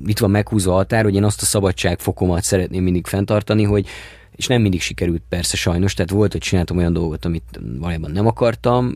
itt 0.05 0.19
van 0.19 0.31
meghúzva 0.31 0.71
a 0.71 0.75
határ, 0.75 1.03
hogy 1.03 1.15
én 1.15 1.23
azt 1.23 1.41
a 1.41 1.45
szabadságfokomat 1.45 2.43
szeretném 2.43 2.83
mindig 2.83 3.07
fenntartani, 3.07 3.63
hogy 3.63 3.87
és 4.35 4.47
nem 4.47 4.61
mindig 4.61 4.81
sikerült 4.81 5.21
persze 5.29 5.57
sajnos, 5.57 5.93
tehát 5.93 6.11
volt, 6.11 6.31
hogy 6.31 6.41
csináltam 6.41 6.77
olyan 6.77 6.93
dolgot, 6.93 7.25
amit 7.25 7.59
valójában 7.79 8.11
nem 8.11 8.27
akartam, 8.27 8.93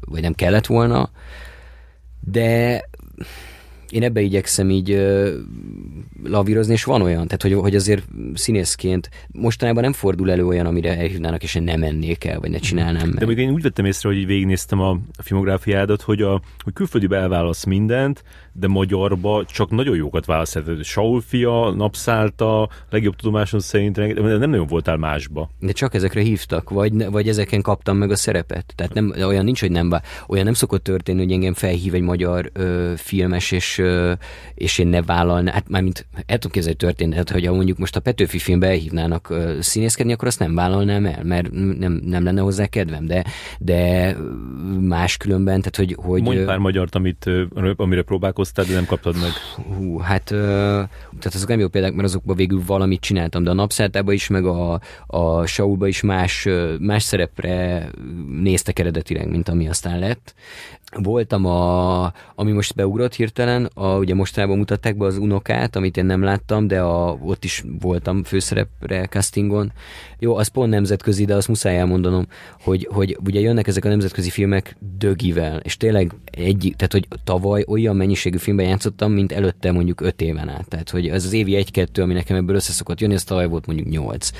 vagy 0.00 0.20
nem 0.20 0.32
kellett 0.32 0.66
volna, 0.66 1.10
de 2.20 2.82
én 3.90 4.02
ebbe 4.02 4.20
igyekszem 4.20 4.70
így 4.70 4.90
ö, 4.90 5.36
lavírozni, 6.24 6.72
és 6.72 6.84
van 6.84 7.02
olyan, 7.02 7.26
tehát 7.26 7.42
hogy, 7.42 7.52
hogy 7.52 7.74
azért 7.74 8.04
színészként 8.34 9.10
mostanában 9.32 9.82
nem 9.82 9.92
fordul 9.92 10.30
elő 10.30 10.46
olyan, 10.46 10.66
amire 10.66 10.98
elhívnának, 10.98 11.42
és 11.42 11.54
én 11.54 11.62
nem 11.62 11.80
mennék 11.80 12.24
el, 12.24 12.40
vagy 12.40 12.50
ne 12.50 12.58
csinálnám 12.58 13.08
meg. 13.08 13.18
De 13.18 13.26
még 13.26 13.38
én 13.38 13.50
úgy 13.50 13.62
vettem 13.62 13.84
észre, 13.84 14.08
hogy 14.08 14.18
így 14.18 14.26
végignéztem 14.26 14.80
a, 14.80 14.90
a 14.90 15.22
filmográfiádat, 15.22 16.02
hogy, 16.02 16.22
a, 16.22 16.40
hogy 16.58 16.72
külföldibe 16.72 17.16
elválasz 17.16 17.64
mindent, 17.64 18.22
de 18.52 18.66
magyarba 18.66 19.44
csak 19.44 19.70
nagyon 19.70 19.96
jókat 19.96 20.26
válasz. 20.26 20.56
Saul 20.82 21.20
fia, 21.20 21.70
napszálta, 21.70 22.68
legjobb 22.90 23.16
tudomásom 23.16 23.60
szerint 23.60 23.96
nem 23.96 24.50
nagyon 24.50 24.66
voltál 24.66 24.96
másba. 24.96 25.50
De 25.60 25.72
csak 25.72 25.94
ezekre 25.94 26.20
hívtak, 26.20 26.70
vagy, 26.70 27.10
vagy 27.10 27.28
ezeken 27.28 27.62
kaptam 27.62 27.96
meg 27.96 28.10
a 28.10 28.16
szerepet. 28.16 28.72
Tehát 28.76 28.94
nem, 28.94 29.14
olyan 29.26 29.44
nincs, 29.44 29.60
hogy 29.60 29.70
nem, 29.70 29.92
olyan 30.26 30.44
nem 30.44 30.54
szokott 30.54 30.82
történni, 30.82 31.22
hogy 31.22 31.32
engem 31.32 31.54
felhív 31.54 31.94
egy 31.94 32.02
magyar 32.02 32.50
ö, 32.52 32.92
filmes, 32.96 33.50
és, 33.50 33.75
és 34.54 34.78
én 34.78 34.86
ne 34.86 35.02
vállalnám. 35.02 35.54
Hát 35.54 35.68
mármint 35.68 36.06
el 36.14 36.38
tudom 36.38 36.52
képzelni, 36.52 36.76
hogy 36.78 36.88
történhet, 36.88 37.30
hogy 37.30 37.46
ha 37.46 37.54
mondjuk 37.54 37.78
most 37.78 37.96
a 37.96 38.00
Petőfi 38.00 38.38
filmbe 38.38 38.66
elhívnának 38.66 39.34
színészkedni, 39.60 40.12
akkor 40.12 40.28
azt 40.28 40.38
nem 40.38 40.54
vállalnám 40.54 41.06
el, 41.06 41.24
mert 41.24 41.50
nem, 41.78 42.00
nem 42.04 42.24
lenne 42.24 42.40
hozzá 42.40 42.66
kedvem. 42.66 43.06
De, 43.06 43.24
de 43.58 44.12
más 44.80 45.16
különben, 45.16 45.58
tehát 45.60 45.76
hogy... 45.76 45.96
hogy 46.06 46.22
Mondj 46.22 46.44
pár 46.44 46.58
magyart, 46.58 46.94
amit, 46.94 47.30
amire 47.76 48.02
próbálkozz 48.02 48.46
hoztad, 48.46 48.66
de 48.66 48.74
nem 48.74 48.86
kaptad 48.86 49.14
meg. 49.14 49.30
Hú, 49.76 49.98
hát 49.98 50.24
tehát 51.18 51.34
azok 51.34 51.48
nem 51.48 51.58
jó 51.58 51.68
példák, 51.68 51.92
mert 51.92 52.08
azokban 52.08 52.36
végül 52.36 52.62
valamit 52.66 53.00
csináltam, 53.00 53.42
de 53.42 53.50
a 53.50 53.54
napszáltában 53.54 54.14
is, 54.14 54.28
meg 54.28 54.44
a, 54.44 54.80
a 55.06 55.46
Saulba 55.46 55.86
is 55.86 56.00
más, 56.00 56.48
más 56.78 57.02
szerepre 57.02 57.88
néztek 58.42 58.78
eredetileg, 58.78 59.28
mint 59.28 59.48
ami 59.48 59.68
aztán 59.68 59.98
lett 59.98 60.34
voltam 60.94 61.44
a, 61.44 62.12
ami 62.34 62.52
most 62.52 62.74
beugrott 62.74 63.14
hirtelen, 63.14 63.70
a, 63.74 63.96
ugye 63.96 64.14
mostanában 64.14 64.58
mutatták 64.58 64.96
be 64.96 65.04
az 65.04 65.16
unokát, 65.18 65.76
amit 65.76 65.96
én 65.96 66.04
nem 66.04 66.22
láttam, 66.22 66.66
de 66.66 66.80
a, 66.80 67.18
ott 67.22 67.44
is 67.44 67.64
voltam 67.80 68.24
főszerepre 68.24 69.06
castingon. 69.06 69.72
Jó, 70.18 70.36
az 70.36 70.48
pont 70.48 70.70
nemzetközi, 70.70 71.24
de 71.24 71.34
azt 71.34 71.48
muszáj 71.48 71.78
elmondanom, 71.78 72.26
hogy, 72.60 72.88
hogy 72.90 73.18
ugye 73.24 73.40
jönnek 73.40 73.66
ezek 73.66 73.84
a 73.84 73.88
nemzetközi 73.88 74.30
filmek 74.30 74.76
dögivel, 74.98 75.58
és 75.58 75.76
tényleg 75.76 76.14
egy, 76.30 76.74
tehát 76.76 76.92
hogy 76.92 77.08
tavaly 77.24 77.64
olyan 77.68 77.96
mennyiségű 77.96 78.36
filmben 78.36 78.66
játszottam, 78.66 79.12
mint 79.12 79.32
előtte 79.32 79.72
mondjuk 79.72 80.00
öt 80.00 80.20
éven 80.20 80.48
át. 80.48 80.68
Tehát, 80.68 80.90
hogy 80.90 81.08
ez 81.08 81.24
az 81.24 81.32
évi 81.32 81.54
egy-kettő, 81.54 82.02
ami 82.02 82.12
nekem 82.14 82.36
ebből 82.36 82.56
összeszokott 82.56 83.00
jönni, 83.00 83.14
ez 83.14 83.24
tavaly 83.24 83.46
volt 83.46 83.66
mondjuk 83.66 83.88
nyolc. 83.88 84.30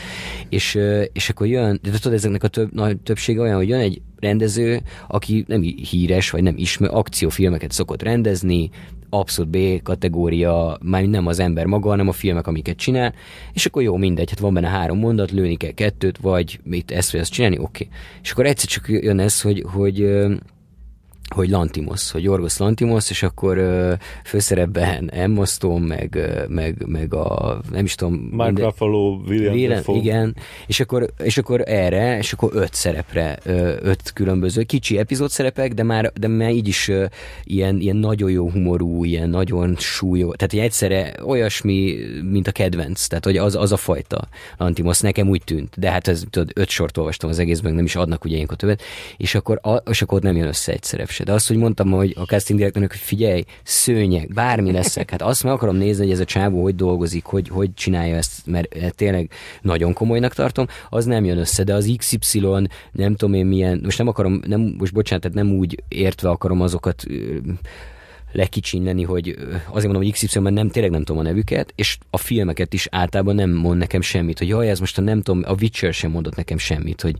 És, 0.49 0.79
és 1.13 1.29
akkor 1.29 1.47
jön, 1.47 1.81
de 1.83 1.91
tudod, 1.91 2.13
ezeknek 2.13 2.43
a 2.43 2.49
több, 2.49 2.73
nagy 2.73 2.97
többsége 2.97 3.41
olyan, 3.41 3.57
hogy 3.57 3.69
jön 3.69 3.81
egy 3.81 4.01
rendező, 4.21 4.81
aki 5.09 5.45
nem 5.49 5.61
híres, 5.61 6.31
vagy 6.31 6.43
nem 6.43 6.55
ismer, 6.57 6.91
akciófilmeket 6.95 7.73
szokott 7.73 8.03
rendezni, 8.03 8.71
abszolút 9.11 9.51
B 9.51 9.83
kategória, 9.83 10.79
már 10.83 11.05
nem 11.05 11.27
az 11.27 11.39
ember 11.39 11.67
maga, 11.67 11.89
hanem 11.89 12.09
a 12.09 12.13
filmek, 12.13 12.47
amiket 12.47 12.77
csinál, 12.77 13.15
és 13.53 13.67
akkor 13.67 13.83
jó, 13.83 13.97
mindegy, 13.97 14.31
hát 14.31 14.39
van 14.39 14.55
benne 14.55 14.69
három 14.69 14.99
mondat, 14.99 15.31
lőni 15.31 15.57
kell 15.57 15.71
kettőt, 15.71 16.19
vagy 16.19 16.61
mit 16.63 16.91
ezt 16.91 17.13
vagy 17.13 17.21
ezt 17.21 17.33
csinálni, 17.33 17.59
oké. 17.59 17.85
Okay. 17.85 17.99
És 18.23 18.31
akkor 18.31 18.47
egyszer 18.47 18.69
csak 18.69 18.89
jön 18.89 19.19
ez, 19.19 19.41
hogy, 19.41 19.65
hogy 19.67 20.27
hogy 21.35 21.49
Lantimos, 21.49 22.11
hogy 22.11 22.23
Jorgos 22.23 22.57
Lantimos, 22.57 23.11
és 23.11 23.23
akkor 23.23 23.59
uh, 23.59 23.93
főszerepben 24.25 25.11
Emma 25.11 25.45
Stone, 25.45 25.87
meg, 25.87 26.19
meg, 26.49 26.87
meg 26.87 27.15
a, 27.15 27.61
nem 27.71 27.85
is 27.85 27.95
tudom... 27.95 28.29
Mark 28.31 28.59
Ruffalo, 28.59 29.21
William 29.29 29.55
William, 29.55 29.83
Igen, 29.87 30.37
és 30.67 30.81
akkor, 30.81 31.11
és 31.23 31.39
akkor 31.39 31.63
erre, 31.67 32.19
és 32.19 32.33
akkor 32.33 32.51
öt 32.53 32.75
szerepre, 32.75 33.39
öt 33.83 34.13
különböző, 34.13 34.63
kicsi 34.63 34.99
epizód 34.99 35.31
szerepek, 35.31 35.75
de 35.75 35.83
már, 35.83 36.13
de 36.21 36.29
már 36.29 36.51
így 36.51 36.69
is 36.69 36.89
uh, 36.89 37.05
ilyen, 37.45 37.81
ilyen 37.81 37.97
nagyon 37.97 38.31
jó 38.31 38.51
humorú, 38.51 39.05
ilyen 39.05 39.29
nagyon 39.29 39.77
súlyos, 39.79 40.37
tehát 40.37 40.67
egyszerre 40.67 41.15
olyasmi, 41.25 41.97
mint 42.31 42.47
a 42.47 42.53
kedvenc, 42.53 43.07
tehát 43.07 43.25
hogy 43.25 43.37
az, 43.37 43.55
az 43.55 43.73
a 43.73 43.77
fajta 43.77 44.29
Lantimos. 44.57 45.01
Nekem 45.01 45.29
úgy 45.29 45.43
tűnt, 45.45 45.75
de 45.79 45.91
hát 45.91 46.09
ez, 46.09 46.23
tudod, 46.31 46.51
öt 46.55 46.69
sort 46.69 46.97
olvastam 46.97 47.31
az 47.31 47.39
egészben, 47.39 47.75
nem 47.75 47.85
is 47.85 47.97
adnak 47.97 48.25
ugye 48.25 48.35
ilyenkor 48.35 48.57
többet, 48.57 48.83
és 49.17 49.35
akkor, 49.35 49.59
a, 49.63 49.75
és 49.75 50.03
akkor 50.03 50.19
ott 50.19 50.25
nem 50.25 50.37
jön 50.37 50.47
össze 50.47 50.73
egy 50.73 50.83
szerep 50.83 51.09
se. 51.17 51.25
De 51.25 51.33
azt, 51.33 51.49
hogy 51.49 51.57
mondtam, 51.57 51.91
hogy 51.91 52.15
a 52.17 52.23
casting 52.23 52.59
direktornak, 52.59 52.91
hogy 52.91 53.01
figyelj, 53.01 53.45
szőnyeg, 53.63 54.33
bármi 54.35 54.73
leszek, 54.73 55.11
hát 55.11 55.23
azt 55.23 55.43
meg 55.43 55.53
akarom 55.53 55.77
nézni, 55.77 56.05
hogy 56.05 56.13
ez 56.13 56.21
a 56.21 56.25
csávó 56.25 56.63
hogy 56.63 56.75
dolgozik, 56.75 57.25
hogy, 57.25 57.49
hogy 57.49 57.75
csinálja 57.75 58.17
ezt, 58.17 58.47
mert 58.47 58.95
tényleg 58.95 59.31
nagyon 59.63 59.93
komolynak 59.93 60.35
tartom, 60.35 60.67
az 60.89 61.05
nem 61.05 61.25
jön 61.25 61.39
össze, 61.39 61.65
de 61.65 61.75
az 61.75 61.95
XY, 61.97 62.41
nem 62.93 63.15
tudom 63.15 63.35
én 63.35 63.47
milyen, 63.47 63.81
most 63.85 63.99
nem 63.99 64.09
akarom, 64.09 64.41
nem, 64.47 64.75
most 64.79 64.93
bocsánat, 64.93 65.23
tehát 65.23 65.49
nem 65.49 65.57
úgy 65.57 65.83
értve 65.89 66.29
akarom 66.29 66.61
azokat 66.61 67.05
lekicsinleni, 68.33 69.03
hogy 69.03 69.37
azért 69.67 69.85
mondom, 69.85 70.03
hogy 70.03 70.13
XY-ben 70.13 70.53
nem, 70.53 70.69
tényleg 70.69 70.91
nem 70.91 71.05
tudom 71.05 71.21
a 71.21 71.25
nevüket, 71.25 71.73
és 71.75 71.99
a 72.11 72.17
filmeket 72.17 72.73
is 72.73 72.89
általában 72.91 73.35
nem 73.35 73.51
mond 73.51 73.79
nekem 73.79 74.01
semmit, 74.01 74.39
hogy 74.39 74.49
jaj, 74.49 74.71
ez 74.71 74.81
most 74.81 74.99
a 74.99 75.01
nem 75.01 75.23
tudom, 75.23 75.43
a 75.47 75.55
Witcher 75.61 75.93
sem 75.93 76.11
mondott 76.11 76.37
nekem 76.37 76.59
semmit, 76.59 77.01
hogy 77.01 77.17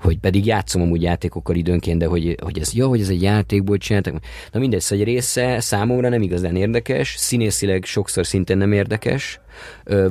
hogy 0.00 0.18
pedig 0.18 0.46
játszom 0.46 0.82
amúgy 0.82 1.02
játékokkal 1.02 1.56
időnként, 1.56 1.98
de 1.98 2.06
hogy, 2.06 2.36
hogy 2.42 2.58
ez, 2.58 2.74
ja, 2.74 2.86
hogy 2.86 3.00
ez 3.00 3.08
egy 3.08 3.22
játékból 3.22 3.76
csináltak. 3.76 4.14
Na 4.52 4.60
mindegy, 4.60 4.80
szóval 4.80 5.06
egy 5.06 5.12
része 5.12 5.60
számomra 5.60 6.08
nem 6.08 6.22
igazán 6.22 6.56
érdekes, 6.56 7.14
színészileg 7.16 7.84
sokszor 7.84 8.26
szintén 8.26 8.56
nem 8.56 8.72
érdekes, 8.72 9.40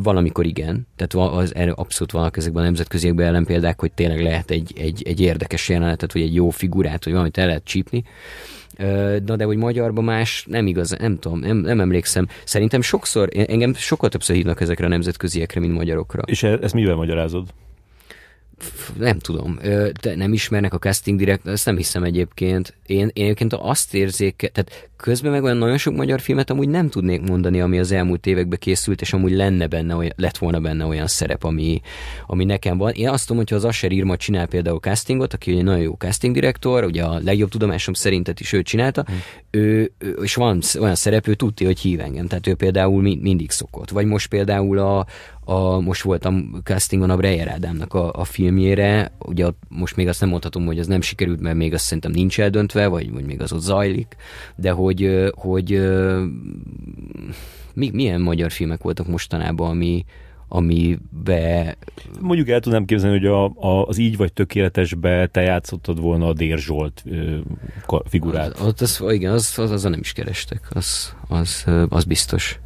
valamikor 0.03 0.45
igen, 0.45 0.87
tehát 0.95 1.33
az, 1.35 1.55
erre 1.55 1.71
abszolút 1.71 2.11
vannak 2.11 2.37
ezekben 2.37 2.61
a 2.61 2.65
nemzetköziekben 2.65 3.25
ellenpéldák, 3.25 3.79
hogy 3.79 3.91
tényleg 3.91 4.21
lehet 4.21 4.51
egy, 4.51 4.73
egy, 4.77 5.03
egy 5.05 5.21
érdekes 5.21 5.69
jelenetet, 5.69 6.13
vagy 6.13 6.21
egy 6.21 6.33
jó 6.33 6.49
figurát, 6.49 7.03
vagy 7.03 7.13
valamit 7.13 7.37
el 7.37 7.47
lehet 7.47 7.63
csípni, 7.63 8.03
Na 9.25 9.35
de 9.35 9.43
hogy 9.43 9.57
magyarban 9.57 10.03
más 10.03 10.45
nem 10.49 10.67
igaz, 10.67 10.95
nem 10.99 11.19
tudom, 11.19 11.39
nem, 11.39 11.57
nem 11.57 11.79
emlékszem. 11.79 12.27
Szerintem 12.43 12.81
sokszor, 12.81 13.29
engem 13.33 13.73
sokkal 13.73 14.09
többször 14.09 14.35
hívnak 14.35 14.61
ezekre 14.61 14.85
a 14.85 14.89
nemzetköziekre, 14.89 15.59
mint 15.59 15.73
magyarokra. 15.73 16.21
És 16.25 16.43
e, 16.43 16.57
ezt 16.61 16.73
mivel 16.73 16.95
magyarázod? 16.95 17.47
Nem 18.97 19.19
tudom, 19.19 19.59
de 20.01 20.15
nem 20.15 20.33
ismernek 20.33 20.73
a 20.73 20.77
casting 20.77 21.17
direkt, 21.17 21.47
ezt 21.47 21.65
nem 21.65 21.77
hiszem 21.77 22.03
egyébként. 22.03 22.73
Én, 22.85 22.97
én 22.97 23.11
egyébként 23.13 23.53
azt 23.53 23.93
érzék, 23.93 24.51
tehát 24.53 24.89
közben 24.97 25.31
meg 25.31 25.43
olyan 25.43 25.57
nagyon 25.57 25.77
sok 25.77 25.95
magyar 25.95 26.19
filmet 26.19 26.49
amúgy 26.49 26.69
nem 26.69 26.89
tudnék 26.89 27.21
mondani, 27.21 27.61
ami 27.61 27.79
az 27.79 27.91
elmúlt 27.91 28.25
években 28.25 28.59
készült, 28.59 29.01
és 29.01 29.13
amúgy 29.13 29.31
lenne 29.31 29.67
benne 29.67 29.95
olyan, 29.95 30.13
lett 30.15 30.37
volna 30.37 30.59
benne 30.59 30.85
olyan 30.85 31.07
szerep, 31.07 31.43
ami, 31.43 31.81
ami 32.27 32.45
nekem 32.45 32.77
van. 32.77 32.91
Én 32.91 33.09
azt 33.09 33.21
tudom, 33.21 33.37
hogyha 33.37 33.55
az 33.55 33.65
Asher 33.65 33.91
Irma 33.91 34.17
csinál 34.17 34.45
például 34.45 34.79
castingot, 34.79 35.33
aki 35.33 35.57
egy 35.57 35.63
nagyon 35.63 35.81
jó 35.81 35.93
casting 35.93 36.33
direktor, 36.33 36.83
ugye 36.83 37.03
a 37.03 37.19
legjobb 37.23 37.49
tudomásom 37.49 37.93
szerintet 37.93 38.39
is 38.39 38.53
ő 38.53 38.61
csinálta, 38.61 39.03
hmm. 39.07 39.21
ő, 39.51 39.91
és 40.21 40.35
van 40.35 40.61
olyan 40.79 40.95
szerep, 40.95 41.27
ő 41.27 41.33
tudja, 41.33 41.67
hogy 41.67 41.79
hív 41.79 41.99
engem, 41.99 42.27
tehát 42.27 42.47
ő 42.47 42.55
például 42.55 43.01
mindig 43.01 43.51
szokott. 43.51 43.89
Vagy 43.89 44.05
most 44.05 44.27
például 44.27 44.77
a, 44.77 45.05
a 45.49 45.79
most 45.79 46.01
voltam 46.01 46.59
castingon 46.63 47.09
a 47.09 47.17
Breyer 47.17 47.47
Ádámnak 47.47 47.93
a, 47.93 48.13
a 48.13 48.23
film 48.23 48.47
filmjére, 48.47 49.11
ugye 49.19 49.47
most 49.69 49.95
még 49.95 50.07
azt 50.07 50.19
nem 50.19 50.29
mondhatom, 50.29 50.65
hogy 50.65 50.79
az 50.79 50.87
nem 50.87 51.01
sikerült, 51.01 51.39
mert 51.39 51.55
még 51.55 51.73
azt 51.73 51.83
szerintem 51.83 52.11
nincs 52.11 52.39
eldöntve, 52.39 52.87
vagy, 52.87 53.11
vagy 53.11 53.25
még 53.25 53.41
az 53.41 53.53
ott 53.53 53.61
zajlik, 53.61 54.15
de 54.55 54.71
hogy, 54.71 55.29
hogy 55.35 55.81
mi, 57.73 57.89
milyen 57.93 58.21
magyar 58.21 58.51
filmek 58.51 58.81
voltak 58.81 59.07
mostanában, 59.07 59.69
ami, 59.69 60.05
amibe... 60.47 61.77
Mondjuk 62.19 62.49
el 62.49 62.59
tudnám 62.59 62.85
képzelni, 62.85 63.17
hogy 63.17 63.27
a, 63.27 63.45
a, 63.45 63.87
az 63.87 63.97
így 63.97 64.17
vagy 64.17 64.33
tökéletesbe 64.33 65.27
te 65.27 65.41
játszottad 65.41 66.01
volna 66.01 66.27
a 66.27 66.33
Dér 66.33 66.57
Zsolt 66.57 67.03
ö, 67.05 67.37
figurát. 68.05 68.59
Az, 68.59 68.81
az, 68.81 69.03
igen, 69.07 69.33
az, 69.33 69.53
az, 69.57 69.71
azon 69.71 69.91
nem 69.91 69.99
is 69.99 70.13
kerestek, 70.13 70.67
az, 70.69 71.15
az, 71.27 71.65
az 71.89 72.03
biztos 72.03 72.59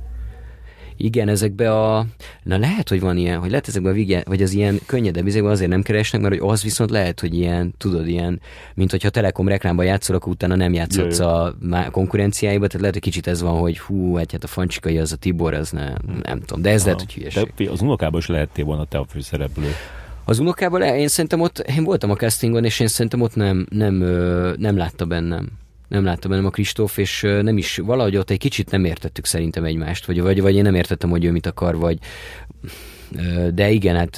igen, 1.03 1.27
ezekbe 1.27 1.71
a... 1.71 2.05
Na 2.43 2.57
lehet, 2.57 2.89
hogy 2.89 2.99
van 2.99 3.17
ilyen, 3.17 3.39
hogy 3.39 3.49
lehet 3.49 3.67
ezekbe 3.67 3.89
a 3.89 3.93
vigye, 3.93 4.23
vagy 4.25 4.41
az 4.41 4.51
ilyen 4.51 4.79
könnyedebb 4.85 5.27
izékben 5.27 5.51
azért 5.51 5.69
nem 5.69 5.81
keresnek, 5.81 6.21
mert 6.21 6.39
hogy 6.39 6.49
az 6.49 6.63
viszont 6.63 6.89
lehet, 6.89 7.19
hogy 7.19 7.33
ilyen, 7.33 7.73
tudod, 7.77 8.07
ilyen, 8.07 8.41
mint 8.73 8.91
hogyha 8.91 9.09
Telekom 9.09 9.47
reklámban 9.47 9.85
játszol, 9.85 10.15
akkor 10.15 10.31
utána 10.31 10.55
nem 10.55 10.73
játszhatsz 10.73 11.19
a 11.19 11.55
konkurenciáiba, 11.91 12.65
tehát 12.67 12.79
lehet, 12.79 12.93
hogy 12.93 13.03
kicsit 13.03 13.27
ez 13.27 13.41
van, 13.41 13.59
hogy 13.59 13.79
hú, 13.79 14.15
hát, 14.15 14.31
hát 14.31 14.43
a 14.43 14.47
fancsikai 14.47 14.97
az 14.97 15.11
a 15.11 15.15
Tibor, 15.15 15.53
az 15.53 15.71
ne, 15.71 15.93
nem 16.23 16.39
tudom, 16.39 16.61
de 16.61 16.69
ez 16.69 16.81
Aha. 16.81 16.91
lehet, 16.91 16.99
hogy 16.99 17.13
hülyeség. 17.13 17.53
De 17.55 17.71
az 17.71 17.81
unokában 17.81 18.19
is 18.19 18.27
lehettél 18.27 18.65
volna 18.65 18.85
te 18.85 18.97
a 18.97 19.05
főszereplő. 19.09 19.71
Az 20.25 20.39
unokában 20.39 20.81
én 20.81 21.07
szerintem 21.07 21.41
ott, 21.41 21.59
én 21.59 21.83
voltam 21.83 22.11
a 22.11 22.15
castingon, 22.15 22.65
és 22.65 22.79
én 22.79 22.87
szerintem 22.87 23.21
ott 23.21 23.35
nem, 23.35 23.65
nem, 23.69 23.95
nem 24.57 24.77
látta 24.77 25.05
bennem 25.05 25.47
nem 25.91 26.03
láttam 26.03 26.30
bennem 26.30 26.45
a 26.45 26.49
Kristóf, 26.49 26.97
és 26.97 27.22
nem 27.22 27.57
is, 27.57 27.77
valahogy 27.77 28.18
ott 28.18 28.30
egy 28.30 28.38
kicsit 28.38 28.72
nem 28.72 28.85
értettük 28.85 29.26
szerintem 29.26 29.63
egymást, 29.63 30.05
vagy, 30.05 30.22
vagy, 30.22 30.41
vagy 30.41 30.55
én 30.55 30.61
nem 30.61 30.76
értettem, 30.76 31.09
hogy 31.09 31.26
ő 31.26 31.31
mit 31.31 31.45
akar, 31.45 31.77
vagy 31.77 31.97
de 33.53 33.69
igen, 33.69 33.95
hát 33.95 34.18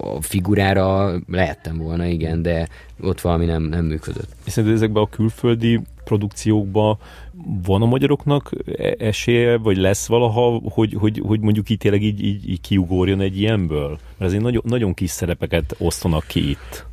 a 0.00 0.18
figurára 0.20 1.14
lehettem 1.28 1.76
volna, 1.78 2.06
igen, 2.06 2.42
de 2.42 2.68
ott 3.00 3.20
valami 3.20 3.44
nem, 3.44 3.62
nem 3.62 3.84
működött. 3.84 4.28
És 4.44 4.52
szerinted 4.52 4.76
ezekben 4.78 5.02
a 5.02 5.08
külföldi 5.08 5.80
produkciókban 6.04 6.98
van 7.64 7.82
a 7.82 7.86
magyaroknak 7.86 8.50
e-, 8.76 8.94
esélye, 8.98 9.56
vagy 9.56 9.76
lesz 9.76 10.06
valaha, 10.06 10.60
hogy, 10.64 10.94
hogy, 10.98 11.22
hogy 11.26 11.40
mondjuk 11.40 11.68
itt 11.68 11.80
tényleg 11.80 12.02
így, 12.02 12.24
így, 12.24 12.48
így 12.48 12.60
kiugorjon 12.60 13.20
egy 13.20 13.40
ilyenből? 13.40 13.88
Mert 13.88 14.30
azért 14.30 14.42
nagyon, 14.42 14.62
nagyon 14.64 14.94
kis 14.94 15.10
szerepeket 15.10 15.74
osztanak 15.78 16.24
ki 16.26 16.50
itt 16.50 16.86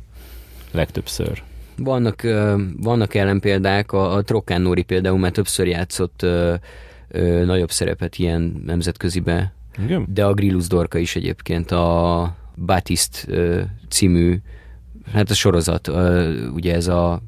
legtöbbször. 0.70 1.42
Vannak, 1.76 2.22
vannak 2.76 3.14
ellenpéldák, 3.14 3.92
a, 3.92 4.12
a 4.14 4.22
Trokán 4.22 4.60
Nóri 4.62 4.82
például 4.82 5.18
már 5.18 5.30
többször 5.30 5.66
játszott 5.66 6.22
ö, 6.22 6.54
ö, 7.08 7.44
nagyobb 7.44 7.70
szerepet 7.70 8.18
ilyen 8.18 8.62
nemzetközibe, 8.66 9.52
Igen? 9.84 10.06
de 10.08 10.24
a 10.24 10.34
Grillus 10.34 10.66
Dorka 10.66 10.98
is 10.98 11.16
egyébként 11.16 11.70
a 11.70 12.36
Batist 12.66 13.24
ö, 13.28 13.60
című, 13.88 14.40
hát 15.12 15.30
a 15.30 15.34
sorozat, 15.34 15.88
ö, 15.88 16.32
ugye 16.48 16.74
ez 16.74 16.86
a 16.86 17.20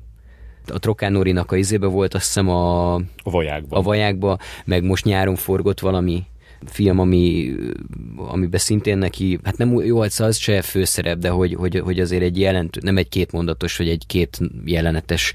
a 0.69 0.79
Trokánórinak 0.79 1.53
a 1.53 1.57
izébe 1.57 1.87
volt, 1.87 2.15
azt 2.15 2.25
hiszem 2.25 2.49
a, 2.49 2.95
a 2.95 3.03
vajákba. 3.23 3.77
a 3.77 3.83
vajákba, 3.83 4.39
meg 4.65 4.83
most 4.85 5.05
nyáron 5.05 5.35
forgott 5.35 5.81
valami 5.81 6.25
film, 6.67 6.99
ami, 6.99 7.55
amiben 8.17 8.61
szintén 8.61 8.99
neki, 8.99 9.39
hát 9.43 9.57
nem 9.57 9.73
jó, 9.73 10.01
hát 10.01 10.19
az 10.19 10.37
se 10.37 10.63
főszerep, 10.63 11.19
de 11.19 11.29
hogy, 11.29 11.55
hogy, 11.55 11.79
hogy 11.79 12.01
azért 12.01 12.23
egy 12.23 12.39
jelent, 12.39 12.83
nem 12.83 12.97
egy 12.97 13.09
kétmondatos, 13.09 13.77
vagy 13.77 13.89
egy 13.89 14.07
két 14.07 14.39
jelenetes 14.65 15.33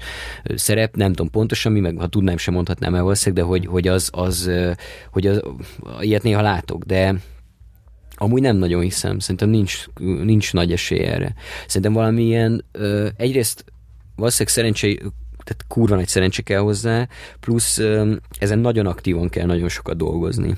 szerep, 0.54 0.96
nem 0.96 1.12
tudom 1.12 1.30
pontosan 1.30 1.72
mi, 1.72 1.80
meg 1.80 1.96
ha 1.98 2.06
tudnám, 2.06 2.36
sem 2.36 2.54
mondhatnám 2.54 2.94
el 2.94 3.02
valószínűleg, 3.02 3.44
de 3.44 3.50
hogy, 3.50 3.66
hogy 3.66 3.88
az, 3.88 4.10
az, 4.12 4.50
hogy 5.10 5.26
az, 5.26 5.42
ilyet 6.00 6.22
néha 6.22 6.42
látok, 6.42 6.84
de 6.84 7.14
Amúgy 8.22 8.40
nem 8.40 8.56
nagyon 8.56 8.82
hiszem, 8.82 9.18
szerintem 9.18 9.48
nincs, 9.48 9.84
nincs 10.22 10.52
nagy 10.52 10.72
esély 10.72 10.98
erre. 10.98 11.34
Szerintem 11.66 11.92
valamilyen, 11.92 12.64
egyrészt 13.16 13.64
valószínűleg 14.16 14.54
szerencsé, 14.54 14.94
tehát 15.44 15.64
kurva 15.68 15.94
nagy 15.94 16.08
szerencse 16.08 16.42
kell 16.42 16.60
hozzá, 16.60 17.08
plusz 17.40 17.78
ezen 18.38 18.58
nagyon 18.58 18.86
aktívan 18.86 19.28
kell 19.28 19.46
nagyon 19.46 19.68
sokat 19.68 19.96
dolgozni. 19.96 20.56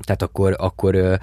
Tehát 0.00 0.22
akkor, 0.22 0.56
akkor 0.58 1.18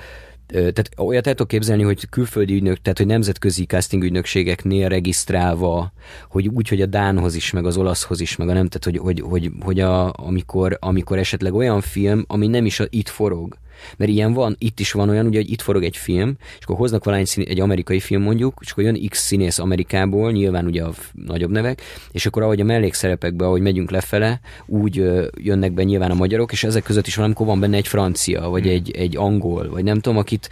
tehát 0.48 0.90
olyat 0.98 1.28
el 1.28 1.34
tudok 1.34 1.48
képzelni, 1.48 1.84
hogy 1.84 2.10
külföldi 2.10 2.54
ügynök, 2.54 2.82
tehát 2.82 2.98
hogy 2.98 3.08
nemzetközi 3.08 3.66
casting 3.66 4.04
ügynökségeknél 4.04 4.90
regisztrálva, 4.90 5.92
hogy 6.30 6.48
úgy, 6.48 6.68
hogy 6.68 6.82
a 6.82 6.86
Dánhoz 6.86 7.36
is, 7.36 7.52
meg 7.52 7.66
az 7.66 7.78
olaszhoz 7.78 8.20
is, 8.20 8.36
meg 8.36 8.50
a 8.50 8.54
nem, 8.54 8.68
tehát 8.68 8.84
hogy, 8.84 8.98
hogy, 8.98 9.30
hogy, 9.30 9.52
hogy 9.60 9.80
a, 9.80 10.14
amikor, 10.14 10.78
amikor 10.82 11.18
esetleg 11.18 11.54
olyan 11.54 11.82
film, 11.82 12.24
ami 12.28 12.48
nem 12.48 12.66
is 12.66 12.80
a, 12.80 12.86
itt 12.90 13.10
forog, 13.10 13.58
mert 13.98 14.12
ilyen 14.12 14.34
van, 14.34 14.56
itt 14.60 14.80
is 14.80 14.92
van 14.92 15.10
olyan, 15.10 15.26
ugye, 15.26 15.38
hogy 15.38 15.52
itt 15.52 15.62
forog 15.62 15.84
egy 15.84 15.98
film, 15.98 16.36
és 16.58 16.64
akkor 16.64 16.76
hoznak 16.76 17.04
valány 17.04 17.26
szín, 17.26 17.46
egy 17.48 17.60
amerikai 17.60 18.00
film 18.00 18.22
mondjuk, 18.22 18.58
és 18.62 18.72
akkor 18.72 18.84
jön 18.84 19.08
X 19.10 19.20
színész 19.20 19.60
Amerikából, 19.60 20.32
nyilván 20.32 20.66
ugye 20.66 20.84
a 20.84 20.94
nagyobb 21.12 21.52
nevek, 21.52 21.82
és 22.12 22.26
akkor 22.26 22.44
ahogy 22.44 22.62
a 22.62 22.64
mellékszerepekbe, 22.64 23.46
ahogy 23.46 23.62
megyünk 23.62 23.92
lefele, 23.92 24.40
úgy 24.66 24.96
jönnek 25.38 25.72
be 25.72 25.84
nyilván 25.84 26.12
a 26.12 26.14
magyarok, 26.14 26.52
és 26.52 26.64
ezek 26.64 26.84
között 26.84 27.08
is 27.08 27.16
valamikor 27.16 27.46
van 27.46 27.60
benne 27.60 27.78
egy 27.78 27.88
francia, 27.88 28.50
vagy 28.50 28.64
hmm. 28.64 28.72
egy, 28.72 28.92
egy 28.92 29.18
angol, 29.18 29.70
vagy 29.70 29.84
nem 29.84 30.00
tudom, 30.00 30.18
akit, 30.18 30.50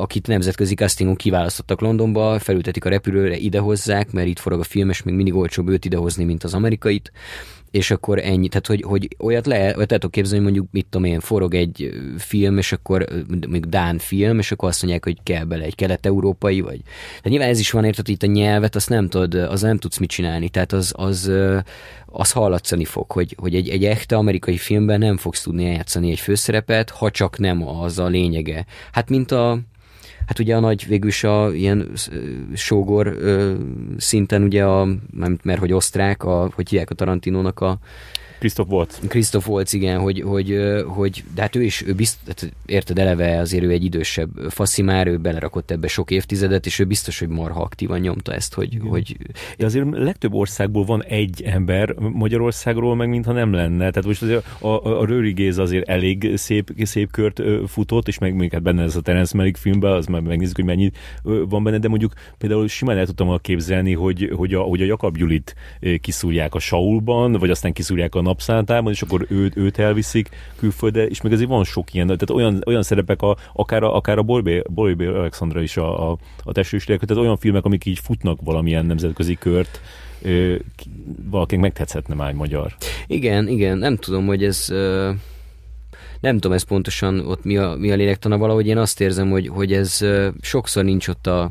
akit 0.00 0.26
nemzetközi 0.26 0.74
castingon 0.74 1.16
kiválasztottak 1.16 1.80
Londonba, 1.80 2.38
felültetik 2.38 2.84
a 2.84 2.88
repülőre, 2.88 3.36
idehozzák, 3.36 4.12
mert 4.12 4.28
itt 4.28 4.38
forog 4.38 4.60
a 4.60 4.64
film, 4.64 4.90
és 4.90 5.02
még 5.02 5.14
mindig 5.14 5.34
olcsóbb 5.34 5.68
őt 5.68 5.84
idehozni, 5.84 6.24
mint 6.24 6.44
az 6.44 6.54
amerikait 6.54 7.12
és 7.76 7.90
akkor 7.90 8.18
ennyi. 8.18 8.48
Tehát, 8.48 8.66
hogy, 8.66 8.82
hogy 8.86 9.08
olyat 9.18 9.46
lehet, 9.46 9.76
olyat 9.76 9.90
lehet 9.90 10.10
képzelni, 10.10 10.44
mondjuk, 10.44 10.66
mit 10.70 10.86
tudom 10.90 11.06
én, 11.06 11.20
forog 11.20 11.54
egy 11.54 11.90
film, 12.18 12.58
és 12.58 12.72
akkor 12.72 13.06
még 13.48 13.66
Dán 13.66 13.98
film, 13.98 14.38
és 14.38 14.52
akkor 14.52 14.68
azt 14.68 14.82
mondják, 14.82 15.04
hogy 15.04 15.18
kell 15.22 15.44
bele 15.44 15.64
egy 15.64 15.74
kelet-európai, 15.74 16.60
vagy... 16.60 16.80
Tehát 17.06 17.24
nyilván 17.28 17.48
ez 17.48 17.58
is 17.58 17.70
van, 17.70 17.84
érted, 17.84 18.08
itt 18.08 18.22
a 18.22 18.26
nyelvet, 18.26 18.74
azt 18.74 18.88
nem 18.88 19.08
tudod, 19.08 19.34
az 19.34 19.60
nem 19.60 19.78
tudsz 19.78 19.98
mit 19.98 20.10
csinálni, 20.10 20.48
tehát 20.48 20.72
az, 20.72 20.92
az, 20.96 21.30
az 22.06 22.32
hallatszani 22.32 22.84
fog, 22.84 23.10
hogy, 23.10 23.36
hogy 23.38 23.54
egy, 23.54 23.68
egy 23.68 23.84
echte 23.84 24.16
amerikai 24.16 24.56
filmben 24.56 24.98
nem 24.98 25.16
fogsz 25.16 25.42
tudni 25.42 25.66
eljátszani 25.66 26.10
egy 26.10 26.20
főszerepet, 26.20 26.90
ha 26.90 27.10
csak 27.10 27.38
nem 27.38 27.68
az 27.68 27.98
a 27.98 28.06
lényege. 28.06 28.64
Hát 28.92 29.08
mint 29.08 29.30
a, 29.30 29.58
hát 30.26 30.38
ugye 30.38 30.56
a 30.56 30.60
nagy 30.60 30.86
végülis 30.86 31.24
a 31.24 31.54
ilyen 31.54 31.90
sógor 32.54 33.06
ö, 33.06 33.54
szinten 33.96 34.42
ugye 34.42 34.64
a, 34.64 34.88
mert 35.42 35.58
hogy 35.58 35.72
osztrák, 35.72 36.24
a, 36.24 36.50
hogy 36.54 36.68
hívják 36.68 36.90
a 36.90 36.94
Tarantinónak 36.94 37.60
a 37.60 37.78
Christoph 38.38 38.70
Waltz. 38.70 39.00
Christoph 39.08 39.48
Waltz, 39.48 39.72
igen, 39.72 39.98
hogy, 39.98 40.20
hogy, 40.20 40.56
hogy 40.86 41.24
de 41.34 41.40
hát 41.40 41.56
ő 41.56 41.62
is, 41.62 41.86
ő 41.86 41.94
bizt, 41.94 42.18
hát 42.26 42.52
érted 42.66 42.98
eleve 42.98 43.38
azért 43.38 43.64
ő 43.64 43.70
egy 43.70 43.84
idősebb 43.84 44.30
faszimár, 44.48 45.06
ő 45.06 45.16
belerakott 45.16 45.70
ebbe 45.70 45.88
sok 45.88 46.10
évtizedet, 46.10 46.66
és 46.66 46.78
ő 46.78 46.84
biztos, 46.84 47.18
hogy 47.18 47.28
marha 47.28 47.62
aktívan 47.62 48.00
nyomta 48.00 48.32
ezt, 48.32 48.54
hogy... 48.54 48.72
Igen. 48.72 48.86
hogy... 48.86 49.16
De 49.58 49.64
azért 49.64 49.86
legtöbb 49.90 50.34
országból 50.34 50.84
van 50.84 51.02
egy 51.02 51.42
ember, 51.42 51.94
Magyarországról 51.98 52.96
meg 52.96 53.08
mintha 53.08 53.32
nem 53.32 53.52
lenne. 53.52 53.90
Tehát 53.90 54.04
most 54.04 54.22
azért 54.22 54.44
a, 54.58 54.66
a, 54.66 55.00
a 55.00 55.04
Röri 55.04 55.32
Géz 55.32 55.58
azért 55.58 55.88
elég 55.88 56.32
szép, 56.36 56.72
szép 56.82 57.10
kört 57.10 57.42
futott, 57.66 58.08
és 58.08 58.18
meg 58.18 58.34
még 58.34 58.52
hát 58.52 58.62
benne 58.62 58.82
ez 58.82 58.96
a 58.96 59.00
Terence 59.00 59.36
Malick 59.36 59.56
filmben, 59.56 59.92
az 59.92 60.06
már 60.06 60.20
megnézzük, 60.20 60.56
hogy 60.56 60.64
mennyi 60.64 60.90
van 61.22 61.62
benne, 61.62 61.78
de 61.78 61.88
mondjuk 61.88 62.12
például 62.38 62.68
simán 62.68 62.98
el 62.98 63.06
tudtam 63.06 63.38
képzelni, 63.40 63.92
hogy, 63.92 64.30
hogy, 64.36 64.54
a, 64.54 64.60
hogy 64.60 64.82
a 64.82 64.84
Jakab 64.84 65.16
Gyulit 65.16 65.54
kiszúrják 66.00 66.54
a 66.54 66.58
Saulban, 66.58 67.32
vagy 67.32 67.50
aztán 67.50 67.72
kiszúrják 67.72 68.14
a 68.14 68.20
napszántában, 68.26 68.92
és 68.92 69.02
akkor 69.02 69.26
őt, 69.28 69.56
őt 69.56 69.78
elviszik 69.78 70.28
külföldre, 70.56 71.06
és 71.06 71.20
meg 71.20 71.32
azért 71.32 71.48
van 71.48 71.64
sok 71.64 71.94
ilyen, 71.94 72.06
tehát 72.06 72.30
olyan, 72.30 72.62
olyan 72.66 72.82
szerepek, 72.82 73.22
a, 73.22 73.36
akár 73.52 73.82
a, 73.82 73.96
akár 73.96 74.18
a 74.18 74.22
Bolbé 74.22 75.06
Alexandra 75.06 75.62
is 75.62 75.76
a, 75.76 76.10
a, 76.10 76.16
a 76.42 76.52
testősülek, 76.52 77.00
tehát 77.00 77.22
olyan 77.22 77.36
filmek, 77.36 77.64
amik 77.64 77.84
így 77.84 77.98
futnak 77.98 78.38
valamilyen 78.44 78.86
nemzetközi 78.86 79.34
kört, 79.34 79.80
valakinek 81.30 81.62
megtetszhetne 81.64 82.14
már 82.14 82.28
egy 82.28 82.34
magyar. 82.34 82.76
Igen, 83.06 83.48
igen, 83.48 83.78
nem 83.78 83.96
tudom, 83.96 84.26
hogy 84.26 84.44
ez 84.44 84.66
nem 86.20 86.34
tudom 86.34 86.52
ez 86.52 86.62
pontosan 86.62 87.26
ott 87.26 87.44
mi 87.44 87.56
a, 87.56 87.74
mi 87.78 87.90
a 87.90 87.94
lélektana, 87.94 88.38
valahogy 88.38 88.66
én 88.66 88.78
azt 88.78 89.00
érzem, 89.00 89.30
hogy, 89.30 89.48
hogy 89.48 89.72
ez 89.72 90.04
sokszor 90.40 90.84
nincs 90.84 91.08
ott 91.08 91.26
a 91.26 91.50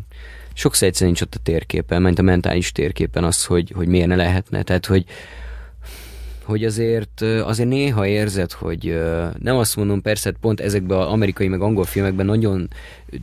sokszor 0.53 0.87
egyszerűen 0.87 1.11
nincs 1.11 1.27
ott 1.27 1.39
a 1.39 1.43
térképen, 1.43 2.01
mert 2.01 2.19
a 2.19 2.21
mentális 2.21 2.71
térképen 2.71 3.23
az, 3.23 3.45
hogy, 3.45 3.71
hogy 3.75 3.87
miért 3.87 4.07
ne 4.07 4.15
lehetne. 4.15 4.63
Tehát, 4.63 4.85
hogy, 4.85 5.05
hogy 6.45 6.63
azért, 6.63 7.21
azért 7.21 7.69
néha 7.69 8.07
érzed, 8.07 8.51
hogy 8.51 9.01
nem 9.39 9.55
azt 9.57 9.75
mondom, 9.75 10.01
persze 10.01 10.31
pont 10.41 10.59
ezekben 10.59 10.97
az 10.97 11.07
amerikai 11.07 11.47
meg 11.47 11.61
angol 11.61 11.83
filmekben 11.83 12.25
nagyon 12.25 12.69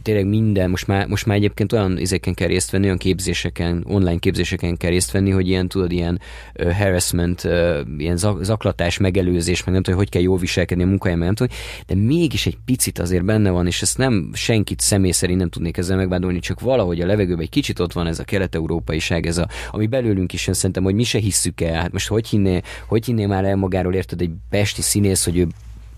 tényleg 0.03 0.27
minden, 0.27 0.71
most 0.71 0.87
már, 0.87 1.07
most 1.07 1.27
már 1.27 1.37
egyébként 1.37 1.73
olyan 1.73 1.99
izéken 1.99 2.35
kell 2.35 2.49
részt 2.49 2.71
venni, 2.71 2.85
olyan 2.85 2.99
képzéseken, 2.99 3.85
online 3.89 4.19
képzéseken 4.19 4.77
kell 4.77 4.91
részt 4.91 5.11
venni, 5.11 5.31
hogy 5.31 5.49
ilyen, 5.49 5.69
tudod, 5.69 5.93
ilyen 5.93 6.21
uh, 6.55 6.73
harassment, 6.73 7.45
uh, 7.45 7.79
ilyen 7.99 8.17
zaklatás, 8.41 8.99
megelőzés, 8.99 9.65
meg 9.65 9.75
nem 9.75 9.83
tudom, 9.83 9.99
hogy 9.99 10.09
kell 10.09 10.23
jól 10.23 10.39
viselkedni 10.39 10.83
a 10.83 10.87
munkájában, 10.87 11.25
nem 11.25 11.35
tudom, 11.35 11.57
de 11.87 11.95
mégis 11.95 12.47
egy 12.47 12.59
picit 12.65 12.99
azért 12.99 13.25
benne 13.25 13.51
van, 13.51 13.67
és 13.67 13.83
ezt 13.83 13.99
nem 13.99 14.31
senkit 14.33 14.81
személy 14.81 15.11
szerint 15.11 15.39
nem 15.39 15.49
tudnék 15.49 15.77
ezzel 15.77 15.97
megvádolni, 15.97 16.39
csak 16.39 16.61
valahogy 16.61 17.01
a 17.01 17.07
levegőben 17.07 17.43
egy 17.43 17.49
kicsit 17.49 17.79
ott 17.79 17.93
van 17.93 18.07
ez 18.07 18.19
a 18.19 18.25
kelet-európaiság, 18.25 19.27
ez 19.27 19.39
a, 19.39 19.49
ami 19.71 19.87
belőlünk 19.87 20.33
is 20.33 20.47
jön, 20.47 20.55
szerintem, 20.55 20.83
hogy 20.83 20.95
mi 20.95 21.05
se 21.05 21.19
hisszük 21.19 21.61
el. 21.61 21.81
Hát 21.81 21.93
most 21.93 22.09
hogy 22.09 22.29
hinné, 22.29 22.61
hogy 22.87 23.05
hinné 23.05 23.27
már 23.27 23.45
el 23.45 23.57
magáról, 23.57 23.95
érted, 23.95 24.21
egy 24.21 24.31
pesti 24.51 24.83
színész, 24.83 25.25
hogy 25.25 25.37
ő 25.39 25.47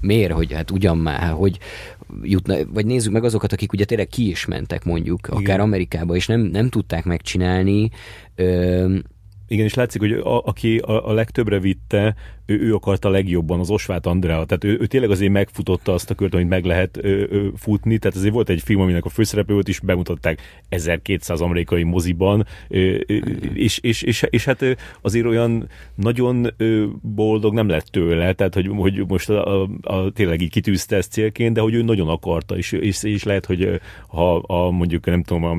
miért, 0.05 0.32
hogy 0.32 0.52
hát 0.52 0.70
ugyan 0.70 0.98
már, 0.98 1.32
hogy 1.32 1.59
jutna, 2.22 2.56
vagy 2.72 2.86
nézzük 2.86 3.12
meg 3.12 3.24
azokat, 3.24 3.52
akik 3.52 3.72
ugye 3.72 3.85
tényleg 3.85 4.09
ki 4.09 4.28
is 4.28 4.47
mentek 4.47 4.85
mondjuk, 4.85 5.26
akár 5.26 5.40
Igen. 5.40 5.60
Amerikába, 5.60 6.14
és 6.16 6.26
nem, 6.26 6.40
nem 6.40 6.68
tudták 6.68 7.05
megcsinálni, 7.05 7.90
ö, 8.35 8.97
igen, 9.48 9.64
és 9.64 9.74
látszik, 9.74 10.00
hogy 10.00 10.12
a, 10.12 10.40
aki 10.44 10.78
a, 10.78 11.08
a 11.08 11.12
legtöbbre 11.12 11.58
vitte, 11.58 12.14
ő, 12.46 12.60
ő 12.60 12.74
akarta 12.74 13.08
legjobban, 13.08 13.60
az 13.60 13.70
Osvát 13.70 14.06
Andrea. 14.06 14.44
Tehát 14.44 14.64
ő, 14.64 14.78
ő 14.80 14.86
tényleg 14.86 15.10
azért 15.10 15.32
megfutotta 15.32 15.92
azt 15.92 16.10
a 16.10 16.14
kört, 16.14 16.34
amit 16.34 16.48
meg 16.48 16.64
lehet 16.64 16.98
ő, 17.02 17.28
ő, 17.30 17.52
futni. 17.56 17.98
Tehát 17.98 18.16
azért 18.16 18.32
volt 18.32 18.48
egy 18.48 18.62
film, 18.62 18.80
aminek 18.80 19.04
a 19.04 19.08
főszereplő 19.08 19.54
volt, 19.54 19.68
is 19.68 19.80
bemutatták 19.80 20.40
1200 20.68 21.40
amerikai 21.40 21.82
moziban, 21.82 22.46
ő, 22.68 22.94
és, 23.54 23.78
és, 23.78 24.02
és, 24.02 24.26
és, 24.30 24.44
hát 24.44 24.64
azért 25.00 25.26
olyan 25.26 25.68
nagyon 25.94 26.54
boldog 27.02 27.54
nem 27.54 27.68
lett 27.68 27.86
tőle, 27.86 28.32
tehát 28.32 28.54
hogy, 28.54 28.70
hogy 28.76 29.06
most 29.08 29.30
a, 29.30 29.62
a, 29.62 29.68
a, 29.82 30.10
tényleg 30.10 30.40
így 30.40 30.50
kitűzte 30.50 30.96
ezt 30.96 31.12
célként, 31.12 31.54
de 31.54 31.60
hogy 31.60 31.74
ő 31.74 31.82
nagyon 31.82 32.08
akarta, 32.08 32.56
és, 32.56 32.72
és, 32.72 33.02
és 33.02 33.22
lehet, 33.22 33.46
hogy 33.46 33.80
ha 34.08 34.36
a, 34.36 34.70
mondjuk 34.70 35.06
nem 35.06 35.22
tudom, 35.22 35.44
a 35.44 35.56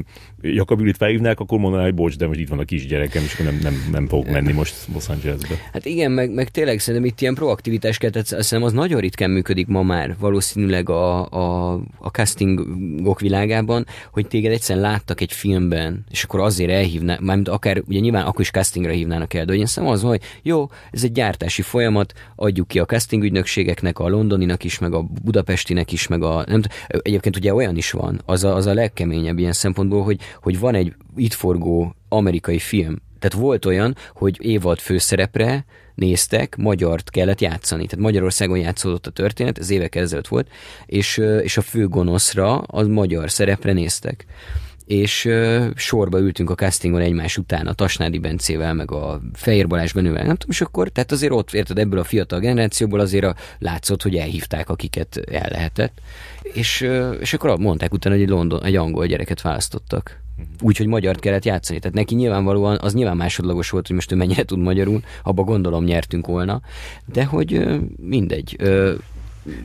Jakabilit 0.54 0.98
felhívnák, 0.98 1.40
akkor 1.40 1.60
mondaná, 1.60 1.84
hogy 1.84 1.94
bocs, 1.94 2.18
de 2.18 2.28
most 2.28 2.40
itt 2.40 2.50
van 2.50 2.60
a 2.60 2.64
kisgyerekem, 2.64 3.24
és 3.24 3.38
nem, 3.38 3.60
nem, 3.62 3.88
nem 3.92 4.08
fogok 4.08 4.30
menni 4.30 4.52
most 4.52 4.76
Los 4.94 5.10
Angelesbe. 5.10 5.56
Hát 5.74 5.86
igen, 5.86 6.12
meg, 6.12 6.34
meg 6.34 6.50
tényleg 6.50 6.80
szerintem 6.80 7.10
itt 7.10 7.22
ilyen 7.22 7.34
proaktivitás 7.34 7.98
kell, 7.98 8.10
tehát 8.10 8.28
szerintem 8.28 8.64
az 8.64 8.74
nagyon 8.74 9.00
ritkán 9.00 9.30
működik 9.30 9.68
ma 9.68 9.84
már 9.84 10.16
valószínűleg 10.20 10.90
a, 10.90 11.30
a, 11.30 11.74
a 11.98 12.08
castingok 12.08 13.20
világában, 13.20 13.86
hogy 14.12 14.28
téged 14.28 14.52
egyszerűen 14.52 14.86
láttak 14.86 15.22
egy 15.22 15.34
filmben, 15.34 16.06
és 16.12 16.24
akkor 16.24 16.40
azért 16.40 16.72
elhívnák, 16.72 17.20
mármint 17.20 17.48
akár, 17.48 17.82
ugye 17.88 18.00
nyilván 18.00 18.26
akkor 18.26 18.42
is 18.42 18.52
castingra 18.52 18.92
hívnának 18.92 19.34
el, 19.34 19.46
de 19.46 19.52
hogy 19.52 19.60
én 19.60 19.86
az, 19.86 20.02
hogy 20.02 20.22
jó, 20.42 20.70
ez 20.92 21.04
egy 21.04 21.12
gyártási 21.12 21.62
folyamat, 21.62 22.14
adjuk 22.36 22.68
ki 22.68 22.80
a 22.80 22.86
casting 22.86 23.24
ügynökségeknek, 23.24 24.00
a 24.00 24.10
londoninak 24.10 24.64
is, 24.64 24.80
meg 24.80 24.94
a 24.94 25.06
budapestinek 25.24 25.92
is, 25.92 26.08
meg 26.08 26.24
a 26.24 26.44
nem 26.48 26.62
egyébként 26.88 27.36
ugye 27.36 27.54
olyan 27.54 27.78
is 27.78 27.92
van, 27.92 28.22
az 28.26 28.44
a, 28.44 28.56
az 28.56 28.66
a 28.66 28.74
legkeményebb 28.74 29.38
ilyen 29.38 29.52
szempontból, 29.52 30.04
hogy, 30.04 30.20
hogy 30.42 30.60
van 30.60 30.76
egy 30.76 30.94
itt 31.16 31.34
forgó 31.34 31.96
amerikai 32.10 32.60
film. 32.60 32.96
Tehát 33.20 33.46
volt 33.46 33.66
olyan, 33.66 33.96
hogy 34.14 34.38
évad 34.42 34.80
főszerepre 34.80 35.66
néztek, 35.96 36.56
magyart 36.56 37.10
kellett 37.10 37.42
játszani. 37.42 37.86
Tehát 37.86 38.06
Magyarországon 38.06 38.58
játszódott 38.58 39.08
a 39.08 39.12
történet, 39.12 39.58
ez 39.58 39.70
évek 39.70 39.96
ezelőtt 39.96 40.28
volt, 40.28 40.48
és, 40.86 41.18
és 41.42 41.58
a 41.58 41.62
főgonoszra 41.62 42.58
az 42.58 42.88
magyar 42.88 43.32
szerepre 43.32 43.74
néztek 43.74 44.26
és 44.86 45.26
uh, 45.26 45.66
sorba 45.76 46.20
ültünk 46.20 46.50
a 46.50 46.56
castingon 46.56 47.02
egymás 47.02 47.38
után 47.38 47.68
a 47.68 47.74
Tasnádi 47.74 48.20
Bencével, 48.20 48.74
meg 48.74 48.92
a 48.92 49.22
Fehér 49.34 49.68
Balázs 49.68 49.92
Benővel, 49.92 50.24
nem 50.24 50.36
tudom, 50.36 50.50
és 50.50 50.62
akkor, 50.62 50.90
tehát 50.90 51.12
azért 51.12 51.32
ott, 51.32 51.54
érted, 51.54 51.78
ebből 51.78 52.00
a 52.00 52.04
fiatal 52.04 52.40
generációból 52.40 53.00
azért 53.00 53.26
a, 53.26 53.36
látszott, 53.60 54.02
hogy 54.02 54.16
elhívták, 54.16 54.70
akiket 54.70 55.18
el 55.32 55.50
lehetett, 55.50 56.02
és, 56.42 56.82
uh, 56.82 57.16
és 57.20 57.34
akkor 57.34 57.58
mondták 57.58 57.94
utána, 57.94 58.16
hogy 58.16 58.24
egy, 58.24 58.30
London, 58.30 58.64
egy 58.64 58.76
angol 58.76 59.06
gyereket 59.06 59.42
választottak. 59.42 60.24
Úgyhogy 60.62 60.88
magyart 60.88 61.20
kellett 61.20 61.46
játszani. 61.46 61.80
Tehát 61.80 61.96
neki 61.96 62.16
nyilvánvalóan 62.16 62.78
az 62.82 62.94
nyilván 62.94 63.18
másodlagos 63.18 63.70
volt, 63.70 63.88
hogy 63.88 63.96
most 63.96 64.12
ő 64.12 64.16
mennyire 64.16 64.44
tud 64.44 64.60
magyarul, 64.60 65.02
abba 65.24 65.44
gondolom 65.44 65.84
nyertünk 65.84 66.28
volna, 66.28 66.62
de 67.06 67.26
hogy 67.26 67.80
mindegy. 67.98 68.58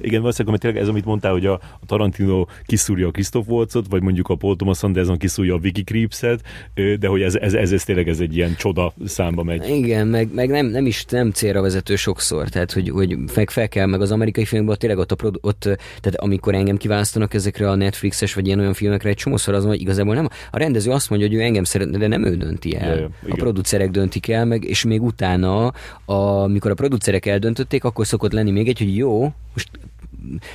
Igen, 0.00 0.20
valószínűleg, 0.20 0.46
mert 0.46 0.60
tényleg 0.60 0.82
ez, 0.82 0.88
amit 0.88 1.04
mondtál, 1.04 1.32
hogy 1.32 1.46
a, 1.46 1.52
a 1.52 1.86
Tarantino 1.86 2.46
kiszúrja 2.66 3.06
a 3.06 3.10
Christoph 3.10 3.48
Waltzot, 3.48 3.86
vagy 3.88 4.02
mondjuk 4.02 4.28
a 4.28 4.34
Paul 4.34 4.56
Thomas 4.56 4.82
Anderson 4.82 5.18
kiszúrja 5.18 5.54
a 5.54 5.58
Vicky 5.58 5.82
Creepset, 5.82 6.42
de 6.74 7.08
hogy 7.08 7.22
ez, 7.22 7.34
ez, 7.34 7.54
ez, 7.54 7.72
ez 7.72 7.84
tényleg 7.84 8.08
ez 8.08 8.20
egy 8.20 8.36
ilyen 8.36 8.54
csoda 8.56 8.92
számba 9.04 9.42
megy. 9.42 9.68
Igen, 9.68 10.06
meg, 10.06 10.34
meg 10.34 10.48
nem, 10.48 10.66
nem, 10.66 10.86
is 10.86 11.04
nem 11.04 11.30
célra 11.30 11.60
vezető 11.60 11.96
sokszor, 11.96 12.48
tehát 12.48 12.72
hogy, 12.72 12.88
hogy 12.88 13.16
meg 13.34 13.50
fel 13.50 13.68
kell, 13.68 13.86
meg 13.86 14.00
az 14.00 14.12
amerikai 14.12 14.44
filmben 14.44 14.76
tényleg 14.78 14.98
ott, 14.98 15.12
a 15.12 15.14
produ- 15.14 15.44
ott, 15.44 15.60
tehát 16.00 16.14
amikor 16.16 16.54
engem 16.54 16.76
kiválasztanak 16.76 17.34
ezekre 17.34 17.70
a 17.70 17.74
Netflixes 17.74 18.34
vagy 18.34 18.46
ilyen 18.46 18.58
olyan 18.58 18.74
filmekre, 18.74 19.08
egy 19.08 19.16
csomószor 19.16 19.54
az, 19.54 19.64
hogy 19.64 19.80
igazából 19.80 20.14
nem, 20.14 20.28
a 20.50 20.58
rendező 20.58 20.90
azt 20.90 21.10
mondja, 21.10 21.28
hogy 21.28 21.36
ő 21.36 21.40
engem 21.40 21.64
szeretne, 21.64 21.98
de 21.98 22.06
nem 22.06 22.24
ő 22.24 22.36
dönti 22.36 22.76
el. 22.76 22.96
Ja, 22.96 23.10
ja, 23.26 23.32
a 23.32 23.34
producerek 23.34 23.90
döntik 23.90 24.28
el, 24.28 24.44
meg, 24.44 24.64
és 24.64 24.84
még 24.84 25.02
utána, 25.02 25.72
amikor 26.04 26.70
a 26.70 26.74
producerek 26.74 27.26
eldöntötték, 27.26 27.84
akkor 27.84 28.06
szokott 28.06 28.32
lenni 28.32 28.50
még 28.50 28.68
egy, 28.68 28.78
hogy 28.78 28.96
jó, 28.96 29.32
most 29.52 29.69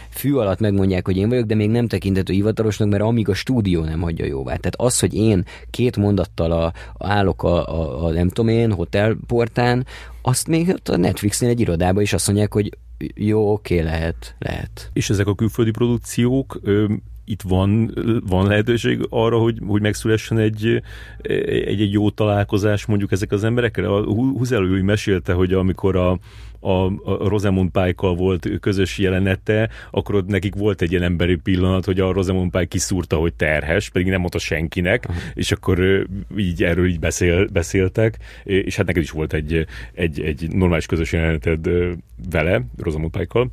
fű 0.10 0.34
alatt 0.34 0.60
megmondják, 0.60 1.06
hogy 1.06 1.18
én 1.18 1.30
vagyok, 1.30 1.46
de 1.46 1.56
még 1.56 1.70
nem 1.70 1.88
tekintető 1.88 2.34
hivatalosnak, 2.34 2.90
mert 2.90 3.04
amíg 3.04 3.30
a 3.30 3.34
stúdió 3.34 3.84
nem 3.84 4.02
hagyja 4.02 4.26
jóvá. 4.26 4.56
Tehát 4.56 4.76
az, 4.78 5.00
hogy 5.00 5.14
én 5.14 5.46
két 5.70 5.98
mondattal 5.98 6.52
a, 6.52 6.74
állok 6.98 7.44
a, 7.44 7.80
a, 7.80 8.06
a 8.06 8.12
nem 8.12 8.30
tudom 8.30 8.52
én, 8.52 8.72
hotelportán, 8.72 9.86
azt 10.22 10.48
még 10.48 10.70
ott 10.70 10.90
a 10.90 10.98
Netflixnél 10.98 11.50
egy 11.50 11.60
irodában 11.60 12.02
is 12.02 12.14
azt 12.14 12.28
mondják, 12.28 12.54
hogy 12.54 12.78
jó, 13.16 13.52
oké, 13.52 13.80
lehet, 13.80 14.36
lehet. 14.40 14.90
És 14.94 15.10
ezek 15.10 15.28
a 15.28 15.36
külföldi 15.36 15.72
produkciók, 15.72 16.60
ö, 16.64 16.86
itt 17.26 17.42
van, 17.42 17.94
van 18.28 18.48
lehetőség 18.48 19.06
arra, 19.10 19.38
hogy, 19.38 19.60
hogy 19.68 19.82
megszülessen 19.82 20.38
egy, 20.38 20.82
egy, 21.22 21.82
egy 21.82 21.92
jó 21.92 22.10
találkozás 22.10 22.86
mondjuk 22.86 23.12
ezek 23.12 23.32
az 23.32 23.44
emberekkel? 23.44 23.94
A 23.94 24.04
Huzelő 24.14 24.82
mesélte, 24.82 25.34
hogy 25.34 25.54
amikor 25.54 25.96
a, 25.96 26.20
a, 26.66 26.86
a 26.86 27.28
Rosamund 27.28 27.70
pike 27.72 28.08
volt 28.08 28.50
közös 28.60 28.98
jelenete, 28.98 29.70
akkor 29.92 30.16
ott 30.16 30.28
nekik 30.28 30.56
volt 30.56 30.82
egy 30.82 30.92
ilyen 30.92 31.04
emberi 31.04 31.36
pillanat, 31.36 31.86
hogy 31.86 32.00
a 32.00 32.12
Rosamund 32.12 32.52
Pike 32.52 32.66
kiszúrta, 32.66 33.18
hogy 33.18 33.34
terhes, 33.34 33.90
pedig 33.90 34.08
nem 34.08 34.20
mondta 34.20 34.40
senkinek, 34.40 35.06
uh-huh. 35.08 35.24
és 35.34 35.52
akkor 35.52 36.06
így 36.38 36.64
erről 36.64 36.88
így 36.88 37.00
beszél, 37.00 37.48
beszéltek, 37.48 38.18
és 38.44 38.76
hát 38.76 38.86
neked 38.86 39.04
is 39.04 39.12
volt 39.12 39.34
egy, 39.34 39.66
egy, 39.94 40.20
egy 40.20 40.48
normális 40.52 40.86
közös 40.86 41.12
jeleneted 41.12 41.70
vele, 42.30 42.62
Rosamund 42.78 43.12
pike 43.12 43.48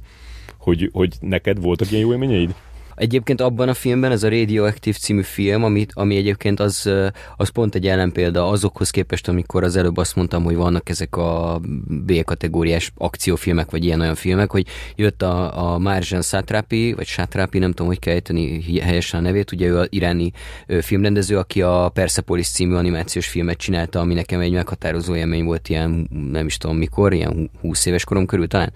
hogy, 0.56 0.90
hogy 0.92 1.14
neked 1.20 1.60
voltak 1.60 1.90
ilyen 1.90 2.02
jó 2.02 2.12
élményeid? 2.12 2.54
Egyébként 2.94 3.40
abban 3.40 3.68
a 3.68 3.74
filmben, 3.74 4.10
ez 4.10 4.22
a 4.22 4.28
Radioactive 4.28 4.96
című 4.96 5.22
film, 5.22 5.64
ami, 5.64 5.86
ami 5.92 6.16
egyébként 6.16 6.60
az, 6.60 6.90
az 7.36 7.48
pont 7.48 7.74
egy 7.74 7.86
ellenpélda 7.86 8.48
azokhoz 8.48 8.90
képest, 8.90 9.28
amikor 9.28 9.64
az 9.64 9.76
előbb 9.76 9.96
azt 9.96 10.16
mondtam, 10.16 10.44
hogy 10.44 10.54
vannak 10.54 10.88
ezek 10.88 11.16
a 11.16 11.60
B-kategóriás 11.86 12.92
akciófilmek, 12.96 13.70
vagy 13.70 13.84
ilyen-olyan 13.84 14.14
filmek, 14.14 14.50
hogy 14.50 14.66
jött 14.96 15.22
a, 15.22 15.72
a 15.72 15.78
Marjan 15.78 16.22
Satrapi, 16.22 16.92
vagy 16.92 17.06
Satrapi, 17.06 17.58
nem 17.58 17.70
tudom, 17.70 17.86
hogy 17.86 17.98
kell 17.98 18.14
ejteni 18.14 18.80
helyesen 18.80 19.20
a 19.20 19.22
nevét, 19.22 19.52
ugye 19.52 19.66
ő 19.66 19.78
az 19.78 19.86
iráni 19.90 20.32
filmrendező, 20.80 21.38
aki 21.38 21.62
a 21.62 21.90
Persepolis 21.94 22.48
című 22.48 22.74
animációs 22.74 23.26
filmet 23.26 23.56
csinálta, 23.56 24.00
ami 24.00 24.14
nekem 24.14 24.40
egy 24.40 24.52
meghatározó 24.52 25.14
élmény 25.14 25.44
volt 25.44 25.68
ilyen, 25.68 26.08
nem 26.30 26.46
is 26.46 26.56
tudom 26.56 26.76
mikor, 26.76 27.12
ilyen 27.12 27.50
20 27.60 27.86
éves 27.86 28.04
korom 28.04 28.26
körül 28.26 28.46
talán. 28.48 28.72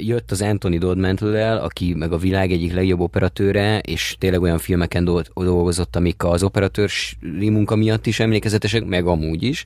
Jött 0.00 0.30
az 0.30 0.42
Anthony 0.42 0.78
Dodmantle-el, 0.78 1.58
aki 1.58 1.94
meg 1.94 2.12
a 2.12 2.16
világ 2.16 2.52
egyik 2.52 2.72
legjobb 2.72 2.91
operatőre, 3.00 3.78
és 3.78 4.16
tényleg 4.18 4.42
olyan 4.42 4.58
filmeken 4.58 5.04
dolgozott, 5.34 5.96
amik 5.96 6.24
az 6.24 6.42
operatőri 6.42 7.48
munka 7.48 7.76
miatt 7.76 8.06
is 8.06 8.20
emlékezetesek, 8.20 8.84
meg 8.84 9.06
amúgy 9.06 9.42
is, 9.42 9.64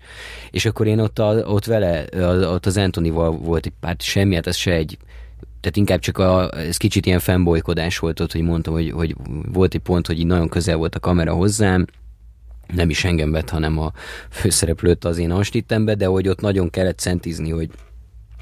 és 0.50 0.64
akkor 0.64 0.86
én 0.86 0.98
ott, 0.98 1.18
a, 1.18 1.34
ott 1.46 1.64
vele, 1.64 2.04
ott 2.52 2.66
az 2.66 2.76
Antonival 2.76 3.30
volt 3.30 3.66
egy 3.66 3.72
pár, 3.80 3.96
semmi, 3.98 4.34
hát 4.34 4.46
ez 4.46 4.56
se 4.56 4.72
egy 4.72 4.98
tehát 5.60 5.76
inkább 5.76 5.98
csak 5.98 6.18
a, 6.18 6.58
ez 6.58 6.76
kicsit 6.76 7.06
ilyen 7.06 7.18
fanboykodás 7.18 7.98
volt 7.98 8.20
ott, 8.20 8.32
hogy 8.32 8.42
mondtam, 8.42 8.74
hogy, 8.74 8.90
hogy 8.90 9.14
volt 9.52 9.74
egy 9.74 9.80
pont, 9.80 10.06
hogy 10.06 10.18
így 10.18 10.26
nagyon 10.26 10.48
közel 10.48 10.76
volt 10.76 10.94
a 10.94 11.00
kamera 11.00 11.32
hozzám, 11.32 11.86
nem 12.74 12.90
is 12.90 13.04
engem 13.04 13.30
vett, 13.30 13.50
hanem 13.50 13.78
a 13.78 13.92
főszereplőt 14.30 15.04
az 15.04 15.18
én 15.18 15.30
astittembe, 15.30 15.94
de 15.94 16.06
hogy 16.06 16.28
ott 16.28 16.40
nagyon 16.40 16.70
kellett 16.70 16.98
szentizni, 16.98 17.50
hogy 17.50 17.70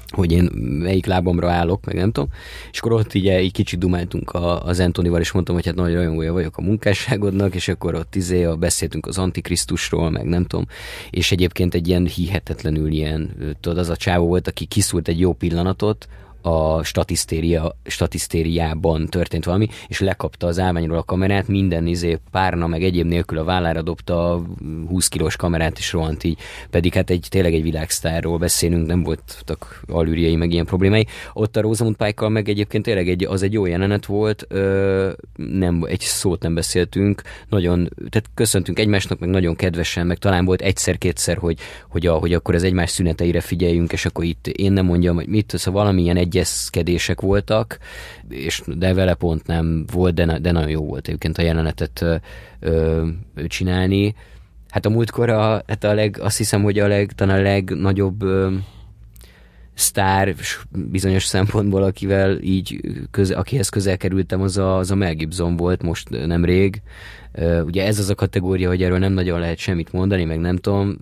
hogy 0.07 0.31
én 0.31 0.49
melyik 0.81 1.05
lábamra 1.05 1.51
állok, 1.51 1.85
meg 1.85 1.95
nem 1.95 2.11
tudom. 2.11 2.29
És 2.71 2.79
akkor 2.79 2.91
ott 2.91 3.13
így, 3.13 3.25
így 3.25 3.51
kicsit 3.51 3.79
dumáltunk 3.79 4.31
a, 4.31 4.65
az 4.65 4.79
Antonival, 4.79 5.19
és 5.19 5.31
mondtam, 5.31 5.55
hogy 5.55 5.65
hát 5.65 5.75
nagy 5.75 5.93
rajongója 5.93 6.33
vagyok 6.33 6.57
a 6.57 6.61
munkásságodnak, 6.61 7.55
és 7.55 7.67
akkor 7.67 7.95
ott 7.95 8.15
izé, 8.15 8.43
a, 8.43 8.55
beszéltünk 8.55 9.05
az 9.05 9.17
Antikrisztusról, 9.17 10.09
meg 10.09 10.25
nem 10.25 10.45
tudom. 10.45 10.65
És 11.09 11.31
egyébként 11.31 11.73
egy 11.73 11.87
ilyen 11.87 12.05
hihetetlenül 12.05 12.91
ilyen, 12.91 13.35
tudod, 13.59 13.77
az 13.77 13.89
a 13.89 13.95
csávó 13.95 14.27
volt, 14.27 14.47
aki 14.47 14.65
kiszúrt 14.65 15.07
egy 15.07 15.19
jó 15.19 15.33
pillanatot, 15.33 16.07
a 16.45 16.83
statisztéria, 16.83 17.75
statisztériában 17.85 19.07
történt 19.07 19.45
valami, 19.45 19.67
és 19.87 19.99
lekapta 19.99 20.47
az 20.47 20.59
állványról 20.59 20.97
a 20.97 21.03
kamerát, 21.03 21.47
minden 21.47 21.87
izé 21.87 22.17
párna 22.31 22.67
meg 22.67 22.83
egyéb 22.83 23.07
nélkül 23.07 23.37
a 23.37 23.43
vállára 23.43 23.81
dobta 23.81 24.33
a 24.33 24.41
20 24.87 25.07
kilós 25.07 25.35
kamerát, 25.35 25.77
és 25.77 25.91
rohant 25.91 26.23
így. 26.23 26.39
Pedig 26.69 26.93
hát 26.93 27.09
egy, 27.09 27.27
tényleg 27.29 27.53
egy 27.53 27.61
világsztárról 27.61 28.37
beszélünk, 28.37 28.87
nem 28.87 29.03
voltak 29.03 29.83
alűriai 29.87 30.35
meg 30.35 30.51
ilyen 30.51 30.65
problémái. 30.65 31.07
Ott 31.33 31.55
a 31.55 31.61
Rosamund 31.61 31.95
pike 31.95 32.29
meg 32.29 32.49
egyébként 32.49 32.83
tényleg 32.83 33.09
egy, 33.09 33.23
az 33.23 33.43
egy 33.43 33.53
jó 33.53 33.65
jelenet 33.65 34.05
volt, 34.05 34.45
ö, 34.47 35.11
nem, 35.35 35.83
egy 35.87 35.99
szót 35.99 36.41
nem 36.41 36.53
beszéltünk, 36.53 37.21
nagyon, 37.49 37.89
tehát 38.09 38.29
köszöntünk 38.33 38.79
egymásnak, 38.79 39.19
meg 39.19 39.29
nagyon 39.29 39.55
kedvesen, 39.55 40.07
meg 40.07 40.17
talán 40.17 40.45
volt 40.45 40.61
egyszer-kétszer, 40.61 41.37
hogy, 41.37 41.59
hogy, 41.89 42.07
a, 42.07 42.13
hogy 42.13 42.33
akkor 42.33 42.55
az 42.55 42.63
egymás 42.63 42.89
szüneteire 42.89 43.41
figyeljünk, 43.41 43.91
és 43.91 44.05
akkor 44.05 44.23
itt 44.23 44.47
én 44.47 44.71
nem 44.71 44.85
mondjam, 44.85 45.15
hogy 45.15 45.27
mit, 45.27 45.53
szóval 45.57 45.81
valamilyen 45.81 46.17
egy 46.17 46.34
egyezkedések 46.35 47.21
voltak, 47.21 47.77
és 48.29 48.61
de 48.65 48.93
vele 48.93 49.13
pont 49.13 49.47
nem 49.47 49.85
volt, 49.91 50.13
de, 50.13 50.39
de 50.39 50.51
nagyon 50.51 50.69
jó 50.69 50.85
volt 50.85 51.07
egyébként 51.07 51.37
a 51.37 51.41
jelenetet 51.41 52.05
ö, 52.59 53.07
csinálni. 53.47 54.15
Hát 54.69 54.85
a 54.85 54.89
múltkor 54.89 55.29
a, 55.29 55.63
hát 55.67 55.83
a 55.83 55.93
leg, 55.93 56.17
azt 56.21 56.37
hiszem, 56.37 56.63
hogy 56.63 56.79
a 56.79 56.87
leg, 56.87 57.11
talán 57.11 57.39
a 57.39 57.41
legnagyobb 57.41 58.21
ö, 58.21 58.53
sztár 59.75 60.35
bizonyos 60.71 61.25
szempontból, 61.25 61.83
akivel 61.83 62.37
így, 62.41 62.79
köze, 63.11 63.35
akihez 63.35 63.69
közel 63.69 63.97
kerültem, 63.97 64.41
az 64.41 64.57
a, 64.57 64.77
az 64.77 64.91
a 64.91 64.95
Mel 64.95 65.13
Gibson 65.13 65.55
volt 65.55 65.83
most 65.83 66.09
nemrég. 66.09 66.81
Ugye 67.65 67.85
ez 67.85 67.99
az 67.99 68.09
a 68.09 68.15
kategória, 68.15 68.69
hogy 68.69 68.83
erről 68.83 68.97
nem 68.97 69.13
nagyon 69.13 69.39
lehet 69.39 69.57
semmit 69.57 69.91
mondani, 69.91 70.23
meg 70.23 70.39
nem 70.39 70.55
tudom, 70.55 70.97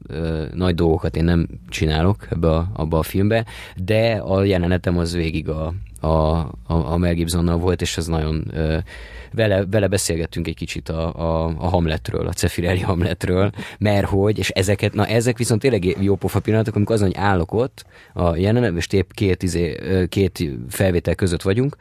nagy 0.54 0.76
dolgokat 0.76 1.16
én 1.16 1.24
nem 1.24 1.48
csinálok 1.70 2.28
ebbe 2.30 2.50
a, 2.50 2.70
abba 2.74 2.98
a 2.98 3.04
filmbe, 3.04 3.46
de 3.76 4.12
a 4.12 4.44
jelenetem 4.44 4.98
az 4.98 5.14
végig 5.14 5.50
a, 5.50 5.74
a, 6.04 6.38
a, 6.38 6.52
a 6.68 6.98
Mel 6.98 7.14
Gibsonnal 7.14 7.58
volt, 7.58 7.82
és 7.82 7.98
ez 7.98 8.08
nagyon 8.08 8.52
vele, 9.34 9.66
vele 9.66 9.88
beszélgettünk 9.88 10.48
egy 10.48 10.56
kicsit 10.56 10.90
a, 10.90 11.16
a, 11.16 11.56
a 11.58 11.68
Hamletről, 11.68 12.28
a 12.28 12.34
Cefirelli 12.34 12.80
Hamletről, 12.80 13.52
mert 13.80 14.06
hogy, 14.08 14.38
és 14.38 14.50
ezeket, 14.50 14.94
na 14.94 15.06
ezek 15.06 15.38
viszont 15.38 15.62
tényleg 15.62 16.04
jó 16.04 16.16
pofa 16.16 16.40
pillanatok, 16.40 16.76
amikor 16.76 16.96
azon, 16.96 17.08
hogy 17.08 17.18
állok 17.18 17.54
ott 17.54 17.86
a 18.14 18.36
jelenet, 18.36 18.76
és 18.76 18.88
épp 18.92 19.12
két, 19.12 19.44
izé, 19.44 19.80
két 20.10 20.44
felvétel 20.70 21.16
között 21.16 21.42
vagyunk, 21.42 21.76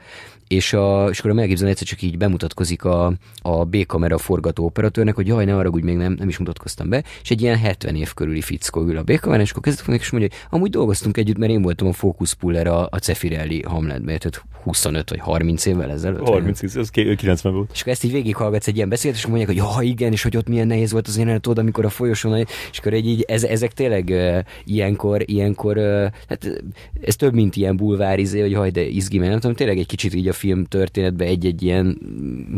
és, 0.52 0.72
a, 0.72 1.06
és 1.10 1.18
akkor 1.18 1.30
a 1.30 1.34
Mel 1.34 1.46
Gibson 1.46 1.68
egyszer 1.68 1.86
csak 1.86 2.02
így 2.02 2.18
bemutatkozik 2.18 2.84
a, 2.84 3.12
a 3.42 3.64
B-kamera 3.64 4.18
forgató 4.18 4.64
operatőrnek, 4.64 5.14
hogy 5.14 5.26
jaj, 5.26 5.44
ne 5.44 5.56
arra, 5.56 5.68
úgy 5.68 5.82
még 5.82 5.96
nem, 5.96 6.14
nem 6.18 6.28
is 6.28 6.38
mutatkoztam 6.38 6.88
be, 6.88 7.02
és 7.22 7.30
egy 7.30 7.42
ilyen 7.42 7.58
70 7.58 7.96
év 7.96 8.14
körüli 8.14 8.40
fickó 8.40 8.82
ül 8.82 8.96
a 8.96 9.02
B-kamerán, 9.02 9.44
és 9.44 9.50
akkor 9.50 9.62
kezdett 9.62 9.88
és 9.88 10.10
mondja, 10.10 10.30
hogy 10.30 10.48
amúgy 10.50 10.70
dolgoztunk 10.70 11.16
együtt, 11.16 11.38
mert 11.38 11.52
én 11.52 11.62
voltam 11.62 11.88
a 11.88 11.92
Focus 11.92 12.34
Puller 12.34 12.66
a, 12.66 12.88
a 12.90 12.98
Cefirelli 12.98 13.62
Hamletben, 13.62 14.18
tehát 14.18 14.44
25 14.62 15.10
vagy 15.10 15.18
30 15.18 15.66
évvel 15.66 15.90
ezelőtt. 15.90 16.28
30, 16.28 16.62
ez 16.76 16.90
90 16.90 17.52
volt. 17.52 17.70
És 17.72 17.80
akkor 17.80 17.92
ezt 17.92 18.04
így 18.04 18.12
végighallgatsz 18.12 18.66
egy 18.66 18.76
ilyen 18.76 18.88
beszélt, 18.88 19.14
és 19.14 19.26
mondják, 19.26 19.48
hogy 19.48 19.56
ja, 19.56 19.70
igen, 19.80 20.12
és 20.12 20.22
hogy 20.22 20.36
ott 20.36 20.48
milyen 20.48 20.66
nehéz 20.66 20.92
volt 20.92 21.08
az 21.08 21.16
én 21.16 21.40
oda, 21.46 21.60
amikor 21.60 21.84
a 21.84 21.88
folyosón, 21.88 22.46
és 22.70 22.78
akkor 22.78 22.92
egy 22.92 23.06
így, 23.06 23.24
ez, 23.28 23.44
ezek 23.44 23.72
tényleg 23.72 24.08
uh, 24.08 24.38
ilyenkor, 24.64 25.22
ilyenkor, 25.24 25.76
uh, 25.76 26.06
hát 26.28 26.62
ez 27.00 27.16
több, 27.16 27.34
mint 27.34 27.56
ilyen 27.56 27.76
bulvárizé, 27.76 28.40
hogy 28.40 28.54
haj, 28.54 28.70
de 28.70 28.82
izgi, 28.82 29.18
mert 29.18 29.30
nem 29.30 29.40
tudom, 29.40 29.56
tényleg 29.56 29.78
egy 29.78 29.86
kicsit 29.86 30.14
így 30.14 30.28
a 30.28 30.32
film 30.42 30.64
történetbe 30.64 31.24
egy-egy 31.24 31.62
ilyen 31.62 31.98
mm, 32.06 32.56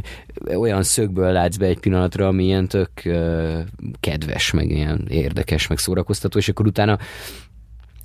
olyan 0.57 0.83
szögből 0.83 1.33
látsz 1.33 1.57
be 1.57 1.67
egy 1.67 1.79
pillanatra, 1.79 2.27
ami 2.27 2.45
ilyen 2.45 2.69
tök 2.69 2.91
kedves, 4.01 4.51
meg 4.51 4.71
ilyen 4.71 5.07
érdekes, 5.09 5.67
meg 5.67 5.79
szórakoztató, 5.79 6.39
és 6.39 6.49
akkor 6.49 6.67
utána 6.67 6.99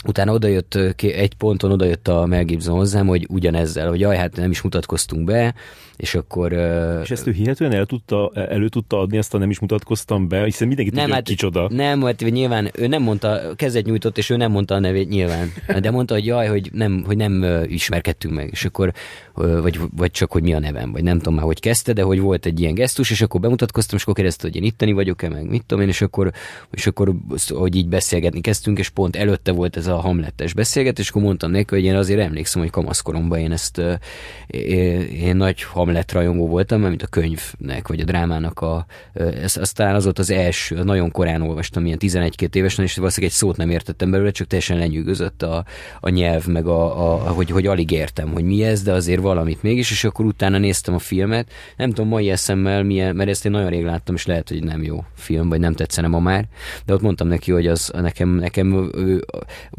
Utána 0.05 0.33
odajött, 0.33 0.75
egy 0.97 1.33
ponton 1.33 1.71
odajött 1.71 2.07
a 2.07 2.25
Mel 2.25 2.43
Gibson 2.43 2.75
hozzám, 2.75 3.07
hogy 3.07 3.25
ugyanezzel, 3.29 3.89
hogy 3.89 3.99
jaj, 3.99 4.17
hát 4.17 4.35
nem 4.35 4.51
is 4.51 4.61
mutatkoztunk 4.61 5.23
be, 5.23 5.53
és 5.99 6.15
akkor... 6.15 6.51
És 7.03 7.11
ezt 7.11 7.27
ő 7.27 7.31
hihetően 7.31 7.71
el 7.71 7.85
tudta, 7.85 8.31
elő 8.33 8.69
tudta 8.69 8.99
adni, 8.99 9.17
ezt 9.17 9.33
a 9.33 9.37
nem 9.37 9.49
is 9.49 9.59
mutatkoztam 9.59 10.27
be, 10.27 10.43
hiszen 10.43 10.67
mindenki 10.67 10.91
nem, 10.91 11.01
tudja, 11.01 11.15
hát, 11.15 11.23
kicsoda. 11.23 11.67
Nem, 11.69 12.01
hát 12.01 12.19
nyilván 12.19 12.71
ő 12.73 12.87
nem 12.87 13.01
mondta, 13.01 13.39
kezet 13.55 13.85
nyújtott, 13.85 14.17
és 14.17 14.29
ő 14.29 14.37
nem 14.37 14.51
mondta 14.51 14.75
a 14.75 14.79
nevét 14.79 15.09
nyilván. 15.09 15.51
De 15.81 15.91
mondta, 15.91 16.13
hogy 16.13 16.25
jaj, 16.25 16.47
hogy 16.47 16.69
nem, 16.73 17.03
hogy 17.05 17.17
nem 17.17 17.45
ismerkedtünk 17.67 18.33
meg, 18.33 18.49
és 18.51 18.65
akkor, 18.65 18.93
vagy, 19.33 19.79
vagy 19.95 20.11
csak, 20.11 20.31
hogy 20.31 20.43
mi 20.43 20.53
a 20.53 20.59
nevem, 20.59 20.91
vagy 20.91 21.03
nem 21.03 21.17
tudom 21.17 21.33
már, 21.33 21.43
hogy 21.43 21.59
kezdte, 21.59 21.93
de 21.93 22.01
hogy 22.01 22.19
volt 22.19 22.45
egy 22.45 22.59
ilyen 22.59 22.73
gesztus, 22.73 23.11
és 23.11 23.21
akkor 23.21 23.39
bemutatkoztam, 23.39 23.97
és 23.97 24.03
akkor 24.03 24.15
kérdezte, 24.15 24.47
hogy 24.47 24.55
én 24.55 24.63
itteni 24.63 24.91
vagyok-e, 24.91 25.29
meg 25.29 25.49
mit 25.49 25.63
tudom 25.65 25.83
én, 25.83 25.89
és 25.89 26.01
akkor, 26.01 26.31
és 26.71 26.87
akkor 26.87 27.13
hogy 27.47 27.75
így 27.75 27.87
beszélgetni 27.87 28.41
kezdtünk, 28.41 28.79
és 28.79 28.89
pont 28.89 29.15
előtte 29.15 29.51
volt 29.51 29.77
ez 29.77 29.87
a 29.89 29.99
hamlettes 29.99 30.53
beszélgetés, 30.53 31.05
és 31.05 31.09
akkor 31.09 31.21
mondtam 31.21 31.51
neki, 31.51 31.75
hogy 31.75 31.83
én 31.83 31.95
azért 31.95 32.19
emlékszem, 32.19 32.61
hogy 32.61 32.71
kamaszkoromban 32.71 33.39
én 33.39 33.51
ezt 33.51 33.81
én, 34.47 35.35
nagy 35.35 35.63
ham 35.63 35.87
Hamlet 35.89 36.11
rajongó 36.11 36.47
voltam, 36.47 36.81
mint 36.81 37.03
a 37.03 37.07
könyvnek, 37.07 37.87
vagy 37.87 37.99
a 37.99 38.03
drámának 38.03 38.59
a, 38.59 38.85
ez, 39.13 39.57
aztán 39.57 39.95
az 39.95 40.03
volt 40.03 40.19
az 40.19 40.31
első, 40.31 40.83
nagyon 40.83 41.11
korán 41.11 41.41
olvastam, 41.41 41.85
ilyen 41.85 41.97
11-2 42.01 42.55
évesen, 42.55 42.85
és 42.85 42.95
valószínűleg 42.95 43.31
egy 43.31 43.39
szót 43.39 43.57
nem 43.57 43.69
értettem 43.69 44.11
belőle, 44.11 44.31
csak 44.31 44.47
teljesen 44.47 44.77
lenyűgözött 44.77 45.43
a, 45.43 45.65
a 45.99 46.09
nyelv, 46.09 46.47
meg 46.47 46.67
a, 46.67 47.13
a 47.27 47.29
hogy, 47.29 47.49
hogy 47.49 47.67
alig 47.67 47.91
értem, 47.91 48.31
hogy 48.31 48.43
mi 48.43 48.63
ez, 48.63 48.83
de 48.83 48.91
azért 48.91 49.21
valamit 49.21 49.63
mégis, 49.63 49.91
és 49.91 50.03
akkor 50.03 50.25
utána 50.25 50.57
néztem 50.57 50.93
a 50.93 50.99
filmet, 50.99 51.51
nem 51.77 51.89
tudom 51.89 52.07
mai 52.07 52.29
eszemmel 52.29 52.83
milyen, 52.83 53.15
mert 53.15 53.29
ezt 53.29 53.45
én 53.45 53.51
nagyon 53.51 53.69
rég 53.69 53.83
láttam, 53.83 54.15
és 54.15 54.25
lehet, 54.25 54.49
hogy 54.49 54.63
nem 54.63 54.83
jó 54.83 55.03
film, 55.15 55.49
vagy 55.49 55.59
nem 55.59 55.73
tetszene 55.73 56.07
ma 56.07 56.19
már, 56.19 56.45
de 56.85 56.93
ott 56.93 57.01
mondtam 57.01 57.27
neki, 57.27 57.51
hogy 57.51 57.67
az 57.67 57.91
nekem, 57.93 58.29
nekem 58.29 58.89
ő, 58.93 59.25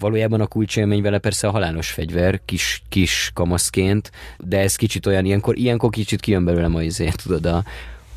valójában 0.01 0.41
a 0.41 0.47
kulcsélmény 0.47 1.03
vele 1.03 1.19
persze 1.19 1.49
a 1.49 1.51
halálos 1.51 1.91
fegyver, 1.91 2.41
kis, 2.45 2.83
kis 2.89 3.31
kamaszként, 3.35 4.11
de 4.39 4.59
ez 4.59 4.77
kicsit 4.77 5.07
olyan, 5.07 5.25
ilyenkor, 5.25 5.59
ilyenkor 5.59 5.91
kicsit 5.91 6.21
kijön 6.21 6.45
belőlem 6.45 6.75
a 6.75 6.83
izé, 6.83 7.09
tudod, 7.23 7.47
a, 7.47 7.65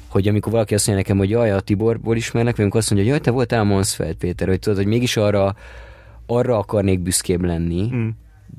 hogy 0.07 0.27
amikor 0.27 0.51
valaki 0.51 0.73
azt 0.73 0.88
mondja 0.88 1.05
nekem, 1.05 1.19
hogy 1.22 1.30
jaj, 1.30 1.51
a 1.51 1.60
Tiborból 1.60 2.15
ismernek, 2.15 2.53
vagy 2.55 2.61
amikor 2.61 2.80
azt 2.80 2.89
mondja, 2.91 3.11
hogy 3.11 3.19
jaj, 3.19 3.26
te 3.26 3.35
voltál 3.35 3.64
Mansfeld 3.64 4.15
Péter, 4.15 4.47
hogy 4.47 4.60
tudod, 4.60 4.77
hogy 4.77 4.88
mégis 4.88 5.18
arra, 5.18 5.55
arra 6.26 6.57
akarnék 6.57 6.99
büszkébb 6.99 7.43
lenni, 7.43 7.89
mm. 7.93 8.10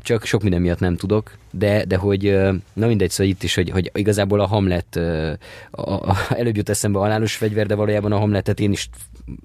Csak 0.03 0.25
sok 0.25 0.43
minden 0.43 0.61
miatt 0.61 0.79
nem 0.79 0.97
tudok, 0.97 1.37
de, 1.51 1.85
de 1.85 1.97
hogy, 1.97 2.39
na 2.73 2.87
mindegy, 2.87 3.11
szóval 3.11 3.33
itt 3.33 3.43
is, 3.43 3.55
hogy, 3.55 3.71
hogy 3.71 3.91
igazából 3.95 4.41
a 4.41 4.47
Hamlet, 4.47 4.97
a, 5.71 5.93
a, 5.93 6.16
előbb 6.39 6.57
jut 6.57 6.69
eszembe 6.69 6.99
a 6.99 7.03
halálos 7.03 7.37
fegyver, 7.37 7.66
de 7.66 7.75
valójában 7.75 8.12
a 8.12 8.19
Hamletet 8.19 8.61
én 8.61 8.73
is 8.73 8.89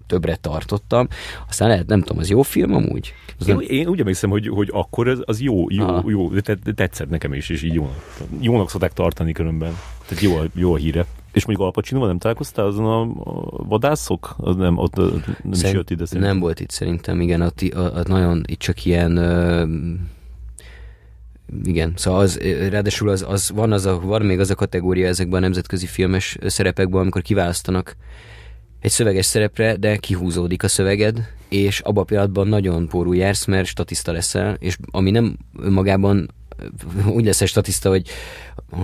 többre 0.08 0.36
tartottam. 0.36 1.08
Aztán 1.48 1.68
lehet, 1.68 1.88
nem 1.88 2.02
tudom, 2.02 2.18
az 2.18 2.30
jó 2.30 2.42
film 2.42 2.74
amúgy? 2.74 3.14
Az 3.40 3.48
én, 3.48 3.56
nem... 3.56 3.66
én 3.68 3.88
úgy 3.88 4.00
emlékszem, 4.00 4.30
hogy, 4.30 4.48
hogy 4.48 4.70
akkor 4.72 5.08
az, 5.08 5.22
az 5.26 5.42
jó, 5.42 5.70
jó, 5.70 5.84
Aha. 5.84 6.10
jó, 6.10 6.32
tetszett 6.76 7.10
nekem 7.10 7.34
is, 7.34 7.50
és 7.50 7.64
így 7.64 7.74
jónak, 7.74 8.04
jónak 8.40 8.70
szokták 8.70 8.94
tartani 8.94 9.32
különben. 9.32 9.78
Tehát 10.08 10.24
jó, 10.24 10.38
jó 10.54 10.74
a 10.74 10.78
híre. 10.78 11.06
És 11.32 11.46
mondjuk 11.46 11.68
Al 11.68 11.74
pacino 11.74 12.06
nem 12.06 12.18
találkoztál 12.18 12.66
azon 12.66 12.86
a, 12.86 13.02
a 13.02 13.64
vadászok? 13.64 14.36
Az 14.38 14.56
nem, 14.56 14.78
ott 14.78 14.96
nem 14.96 15.22
Szerint, 15.34 15.54
is 15.54 15.72
jött 15.72 15.90
ide 15.90 16.06
szerintem. 16.06 16.32
Nem 16.32 16.40
volt 16.40 16.60
itt 16.60 16.70
szerintem, 16.70 17.22
igen, 17.22 17.42
ott, 17.42 17.62
ott 17.76 18.08
nagyon 18.08 18.44
itt 18.48 18.60
csak 18.60 18.86
ilyen 18.86 19.18
igen, 21.64 21.94
szóval 21.96 22.20
az, 22.20 22.38
ráadásul 22.70 23.10
az, 23.10 23.26
az, 23.28 23.52
van, 23.54 23.72
az 23.72 23.86
a, 23.86 24.00
van 24.00 24.22
még 24.22 24.40
az 24.40 24.50
a 24.50 24.56
kategória 24.56 25.08
ezekben 25.08 25.38
a 25.38 25.44
nemzetközi 25.44 25.86
filmes 25.86 26.38
szerepekben, 26.46 27.02
amikor 27.02 27.22
kiválasztanak 27.22 27.96
egy 28.80 28.92
szöveges 28.92 29.26
szerepre, 29.26 29.76
de 29.76 29.98
kihúzódik 29.98 30.64
a 30.64 30.68
szöveged, 30.68 31.28
és 31.50 31.80
abban 31.80 32.04
a 32.04 32.06
pillanatban 32.06 32.48
nagyon 32.48 32.88
porú 32.88 33.14
jársz, 33.14 33.46
mert 33.46 33.68
statiszta 33.68 34.12
leszel, 34.12 34.58
és 34.60 34.78
ami 34.92 35.12
nem 35.12 35.38
önmagában 35.60 36.34
úgy 37.16 37.26
lesz 37.26 37.42
egy 37.42 37.48
statiszta, 37.48 37.90
hogy 37.90 38.10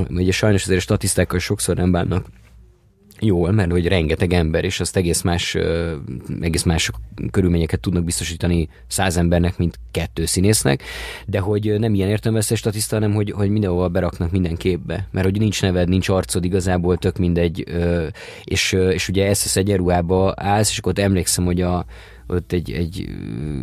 ugye 0.10 0.32
sajnos 0.32 0.62
azért 0.62 0.80
a 0.80 0.84
statisztákkal 0.84 1.40
sokszor 1.40 1.76
nem 1.76 1.92
bánnak 1.92 2.26
jól, 3.26 3.52
mert 3.52 3.72
hogy 3.72 3.88
rengeteg 3.88 4.34
ember, 4.34 4.64
és 4.64 4.80
azt 4.80 4.98
egész 4.98 5.22
más, 5.22 5.58
egész 6.42 6.64
más 6.64 6.92
körülményeket 7.32 7.80
tudnak 7.80 8.04
biztosítani 8.04 8.70
száz 8.88 9.18
embernek, 9.18 9.58
mint 9.58 9.80
kettő 9.92 10.26
színésznek, 10.26 10.84
de 11.26 11.40
hogy 11.40 11.80
nem 11.80 11.94
ilyen 11.94 12.10
értelmezte 12.10 12.56
statiszta, 12.56 12.96
hanem 12.96 13.14
hogy, 13.14 13.32
hogy 13.32 13.50
mindenhol 13.50 13.88
beraknak 13.88 14.32
minden 14.32 14.56
képbe, 14.56 15.08
mert 15.12 15.26
hogy 15.26 15.40
nincs 15.40 15.62
neved, 15.62 15.90
nincs 15.90 16.10
arcod, 16.10 16.46
igazából 16.46 16.98
tök 16.98 17.18
mindegy, 17.18 17.64
és, 18.44 18.72
és 18.72 19.10
ugye 19.10 19.28
ezt 19.28 19.58
egy 19.58 19.76
ruhába 19.76 20.34
állsz, 20.36 20.72
és 20.72 20.78
akkor 20.78 20.92
ott 20.92 21.06
emlékszem, 21.06 21.46
hogy 21.46 21.62
a, 21.62 21.86
ott 22.28 22.52
egy, 22.52 22.72
egy 22.72 23.10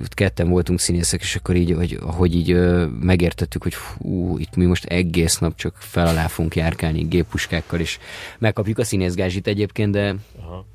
ketten 0.08 0.48
voltunk 0.48 0.80
színészek, 0.80 1.20
és 1.20 1.36
akkor 1.36 1.56
így, 1.56 1.72
hogy, 1.72 1.98
hogy 2.02 2.34
így 2.34 2.56
megértettük, 3.00 3.62
hogy 3.62 3.74
fú, 3.74 4.38
itt 4.38 4.56
mi 4.56 4.64
most 4.64 4.84
egész 4.84 5.38
nap 5.38 5.56
csak 5.56 5.74
fel 5.78 6.06
alá 6.06 6.26
fogunk 6.26 6.56
járkálni 6.56 7.02
gépuskákkal, 7.02 7.80
és 7.80 7.98
megkapjuk 8.38 8.78
a 8.78 8.84
színészgázsit 8.84 9.46
egyébként, 9.46 9.92
de... 9.92 10.14
Aha. 10.40 10.66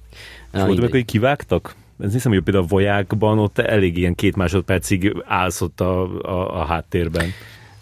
Na, 0.51 0.65
volt 0.65 0.79
meg, 0.79 0.91
hogy 0.91 1.05
kivágtak? 1.05 1.75
Ez 1.99 2.13
hiszem, 2.13 2.31
hogy 2.31 2.43
például 2.43 2.65
a 2.65 2.67
vojákban 2.67 3.39
ott 3.39 3.57
elég 3.57 3.97
ilyen 3.97 4.15
két 4.15 4.35
másodpercig 4.35 5.23
állsz 5.25 5.61
ott 5.61 5.81
a, 5.81 6.21
a, 6.21 6.59
a 6.61 6.65
háttérben. 6.65 7.31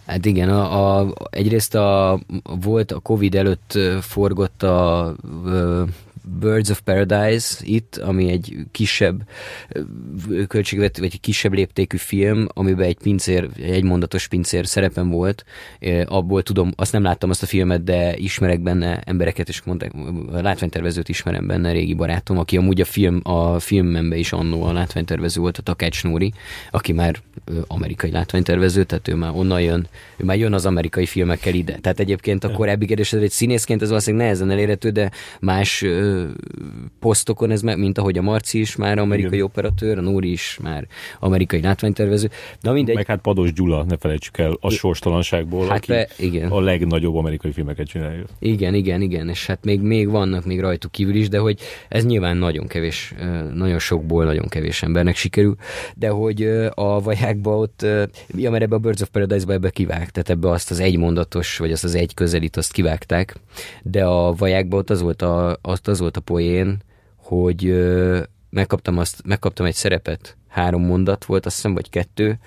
Hát 0.05 0.25
igen, 0.25 0.49
a, 0.49 0.99
a, 0.99 1.13
egyrészt 1.29 1.75
a, 1.75 2.19
volt 2.61 2.91
a 2.91 2.99
Covid 2.99 3.35
előtt 3.35 3.77
forgott 4.01 4.63
a, 4.63 5.05
a 5.07 5.15
Birds 6.39 6.69
of 6.69 6.79
Paradise 6.79 7.55
itt, 7.61 7.95
ami 7.95 8.29
egy 8.29 8.55
kisebb 8.71 9.27
költségvető, 10.47 11.01
vagy 11.01 11.11
egy 11.13 11.19
kisebb 11.19 11.53
léptékű 11.53 11.97
film, 11.97 12.47
amiben 12.53 12.85
egy 12.85 12.97
pincér, 12.97 13.49
egy 13.55 13.69
egymondatos 13.69 14.27
pincér 14.27 14.67
szerepem 14.67 15.09
volt. 15.09 15.45
Abból 16.05 16.43
tudom, 16.43 16.71
azt 16.75 16.91
nem 16.91 17.03
láttam 17.03 17.29
azt 17.29 17.43
a 17.43 17.45
filmet, 17.45 17.83
de 17.83 18.17
ismerek 18.17 18.61
benne 18.61 18.99
embereket, 19.05 19.49
és 19.49 19.61
mondták, 19.63 19.93
a 20.31 20.41
látványtervezőt 20.41 21.09
ismerem 21.09 21.47
benne, 21.47 21.71
régi 21.71 21.93
barátom, 21.93 22.37
aki 22.37 22.57
amúgy 22.57 22.81
a 22.81 22.85
film, 22.85 23.19
a 23.23 23.59
filmemben 23.59 24.17
is 24.17 24.31
annó 24.31 24.63
a 24.63 24.73
látványtervező 24.73 25.41
volt, 25.41 25.57
a 25.57 25.61
Takács 25.61 26.03
Nóri, 26.03 26.33
aki 26.71 26.91
már 26.91 27.15
amerikai 27.67 28.11
látványtervező, 28.11 28.83
tehát 28.83 29.07
ő 29.07 29.15
már 29.15 29.31
onnan 29.33 29.61
jön, 29.61 29.87
ő 30.17 30.25
már 30.25 30.37
jön 30.37 30.53
az 30.53 30.65
amerikai 30.65 31.05
filmekkel 31.05 31.53
ide. 31.53 31.77
Tehát 31.81 31.99
egyébként 31.99 32.43
a 32.43 32.51
korábbi 32.51 32.85
kérdés, 32.85 33.13
egy 33.13 33.31
színészként 33.31 33.81
ez 33.81 33.87
valószínűleg 33.87 34.25
nehezen 34.25 34.51
elérhető, 34.51 34.89
de 34.89 35.11
más 35.39 35.85
posztokon, 36.99 37.51
ez 37.51 37.61
meg, 37.61 37.77
mint 37.77 37.97
ahogy 37.97 38.17
a 38.17 38.21
Marci 38.21 38.59
is 38.59 38.75
már 38.75 38.97
amerikai 38.97 39.33
Igen. 39.33 39.45
operatőr, 39.45 39.97
a 39.97 40.01
Nóri 40.01 40.31
is 40.31 40.59
már 40.61 40.87
amerikai 41.19 41.61
látványtervező. 41.61 42.29
De 42.61 42.71
mindegy. 42.71 42.95
Meg 42.95 43.05
hát 43.05 43.19
Pados 43.19 43.53
Gyula, 43.53 43.83
ne 43.83 43.97
felejtsük 43.97 44.37
el, 44.37 44.57
a 44.59 44.69
sorstalanságból, 44.69 45.67
hát 45.67 45.77
aki 45.77 45.91
be, 45.91 46.07
igen. 46.17 46.51
a 46.51 46.59
legnagyobb 46.59 47.15
amerikai 47.15 47.51
filmeket 47.51 47.87
csinálja. 47.87 48.23
Igen, 48.39 48.73
igen, 48.73 49.01
igen, 49.01 49.29
és 49.29 49.45
hát 49.45 49.65
még, 49.65 49.81
még 49.81 50.09
vannak 50.09 50.45
még 50.45 50.59
rajtuk 50.59 50.91
kívül 50.91 51.15
is, 51.15 51.29
de 51.29 51.37
hogy 51.37 51.59
ez 51.89 52.05
nyilván 52.05 52.37
nagyon 52.37 52.67
kevés, 52.67 53.13
nagyon 53.53 53.79
sokból 53.79 54.25
nagyon 54.25 54.47
kevés 54.47 54.83
embernek 54.83 55.15
sikerül, 55.15 55.55
de 55.95 56.09
hogy 56.09 56.43
a 56.73 57.01
vajákba 57.01 57.57
ott, 57.57 57.85
ja, 58.35 58.51
mert 58.51 58.63
ebbe 58.63 58.75
a 58.75 58.79
Birds 58.79 59.01
of 59.01 59.09
Paradise-ba 59.09 59.53
ebbe 59.53 59.69
kivág, 59.69 60.09
tehát 60.09 60.29
ebbe 60.29 60.49
azt 60.49 60.71
az 60.71 60.79
egy 60.79 60.97
mondatos, 60.97 61.57
vagy 61.57 61.71
azt 61.71 61.83
az 61.83 61.95
egy 61.95 62.13
közelít, 62.13 62.57
azt 62.57 62.71
kivágták, 62.71 63.35
de 63.83 64.05
a 64.05 64.33
vajákba 64.33 64.77
ott 64.77 64.89
az 64.89 65.01
volt 65.01 65.21
a, 65.21 65.57
azt 65.61 65.87
az 65.87 65.99
volt 65.99 66.04
a 66.13 66.19
poén, 66.19 66.81
hogy 67.15 67.73
megkaptam, 68.49 68.97
azt, 68.97 69.21
megkaptam 69.25 69.65
egy 69.65 69.73
szerepet, 69.73 70.37
három 70.47 70.85
mondat 70.85 71.25
volt, 71.25 71.45
azt 71.45 71.55
hiszem, 71.55 71.73
vagy 71.73 71.89
kettő, 71.89 72.39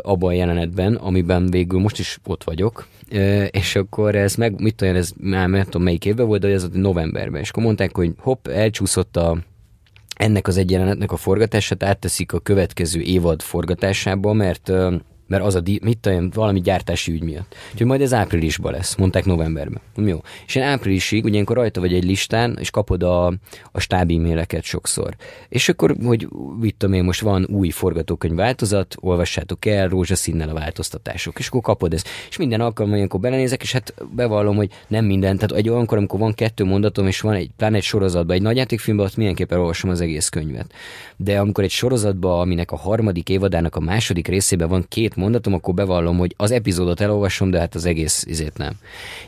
abban 0.00 0.30
a 0.30 0.32
jelenetben, 0.32 0.94
amiben 0.94 1.50
végül 1.50 1.80
most 1.80 1.98
is 1.98 2.18
ott 2.24 2.44
vagyok, 2.44 2.86
és 3.50 3.76
akkor 3.76 4.14
ez 4.14 4.34
meg, 4.34 4.60
mit 4.60 4.82
olyan, 4.82 4.96
ez 4.96 5.12
már 5.20 5.48
nem 5.48 5.62
tudom 5.62 5.82
melyik 5.82 6.04
évben 6.04 6.26
volt, 6.26 6.40
de 6.40 6.48
ez 6.48 6.68
novemberben, 6.72 7.40
és 7.40 7.50
akkor 7.50 7.62
mondták, 7.62 7.96
hogy 7.96 8.12
hopp, 8.18 8.46
elcsúszott 8.46 9.16
a, 9.16 9.38
ennek 10.16 10.48
az 10.48 10.56
egy 10.56 10.70
jelenetnek 10.70 11.12
a 11.12 11.16
forgatását 11.16 11.82
átteszik 11.82 12.32
a 12.32 12.38
következő 12.38 13.00
évad 13.00 13.42
forgatásába, 13.42 14.32
mert 14.32 14.72
mert 15.26 15.44
az 15.44 15.54
a, 15.54 15.60
di- 15.60 15.80
mit 15.82 15.98
tudom, 15.98 16.30
valami 16.30 16.60
gyártási 16.60 17.12
ügy 17.12 17.22
miatt. 17.22 17.54
Úgyhogy 17.72 17.86
majd 17.86 18.00
ez 18.00 18.12
áprilisban 18.12 18.72
lesz, 18.72 18.94
mondták 18.94 19.24
novemberben. 19.24 19.80
Jó. 19.96 20.20
És 20.46 20.54
én 20.54 20.62
áprilisig, 20.62 21.24
ugye 21.24 21.32
ilyenkor 21.32 21.56
rajta 21.56 21.80
vagy 21.80 21.94
egy 21.94 22.04
listán, 22.04 22.56
és 22.60 22.70
kapod 22.70 23.02
a, 23.02 23.26
a 23.72 23.80
stáb 23.80 24.10
e-maileket 24.10 24.62
sokszor. 24.62 25.16
És 25.48 25.68
akkor, 25.68 25.96
hogy 26.04 26.28
mit 26.60 26.74
tudom 26.74 26.94
én, 26.94 27.04
most 27.04 27.20
van 27.20 27.46
új 27.50 27.70
forgatókönyv 27.70 28.34
változat, 28.34 28.96
olvassátok 29.00 29.66
el, 29.66 29.88
rózsaszínnel 29.88 30.48
a 30.48 30.54
változtatások, 30.54 31.38
és 31.38 31.46
akkor 31.46 31.60
kapod 31.60 31.92
ezt. 31.92 32.08
És 32.28 32.36
minden 32.36 32.60
alkalommal 32.60 32.96
ilyenkor 32.96 33.20
belenézek, 33.20 33.62
és 33.62 33.72
hát 33.72 33.94
bevallom, 34.10 34.56
hogy 34.56 34.70
nem 34.88 35.04
minden. 35.04 35.36
Tehát 35.36 35.52
egy 35.52 35.68
olyankor, 35.68 35.98
amikor 35.98 36.20
van 36.20 36.34
kettő 36.34 36.64
mondatom, 36.64 37.06
és 37.06 37.20
van 37.20 37.34
egy, 37.34 37.50
pláne 37.56 37.76
egy 37.76 37.82
sorozatban, 37.82 38.36
egy 38.36 38.42
nagyjátékfilmben, 38.42 39.06
ott 39.06 39.16
mindenképpen 39.16 39.58
olvasom 39.58 39.90
az 39.90 40.00
egész 40.00 40.28
könyvet. 40.28 40.72
De 41.16 41.38
amikor 41.38 41.64
egy 41.64 41.70
sorozatban, 41.70 42.40
aminek 42.40 42.72
a 42.72 42.76
harmadik 42.76 43.28
évadának 43.28 43.76
a 43.76 43.80
második 43.80 44.28
részében 44.28 44.68
van 44.68 44.84
két 44.88 45.13
két 45.14 45.22
mondatom, 45.22 45.54
akkor 45.54 45.74
bevallom, 45.74 46.18
hogy 46.18 46.34
az 46.36 46.50
epizódot 46.50 47.00
elolvasom, 47.00 47.50
de 47.50 47.58
hát 47.58 47.74
az 47.74 47.84
egész 47.84 48.24
izét 48.26 48.58
nem. 48.58 48.72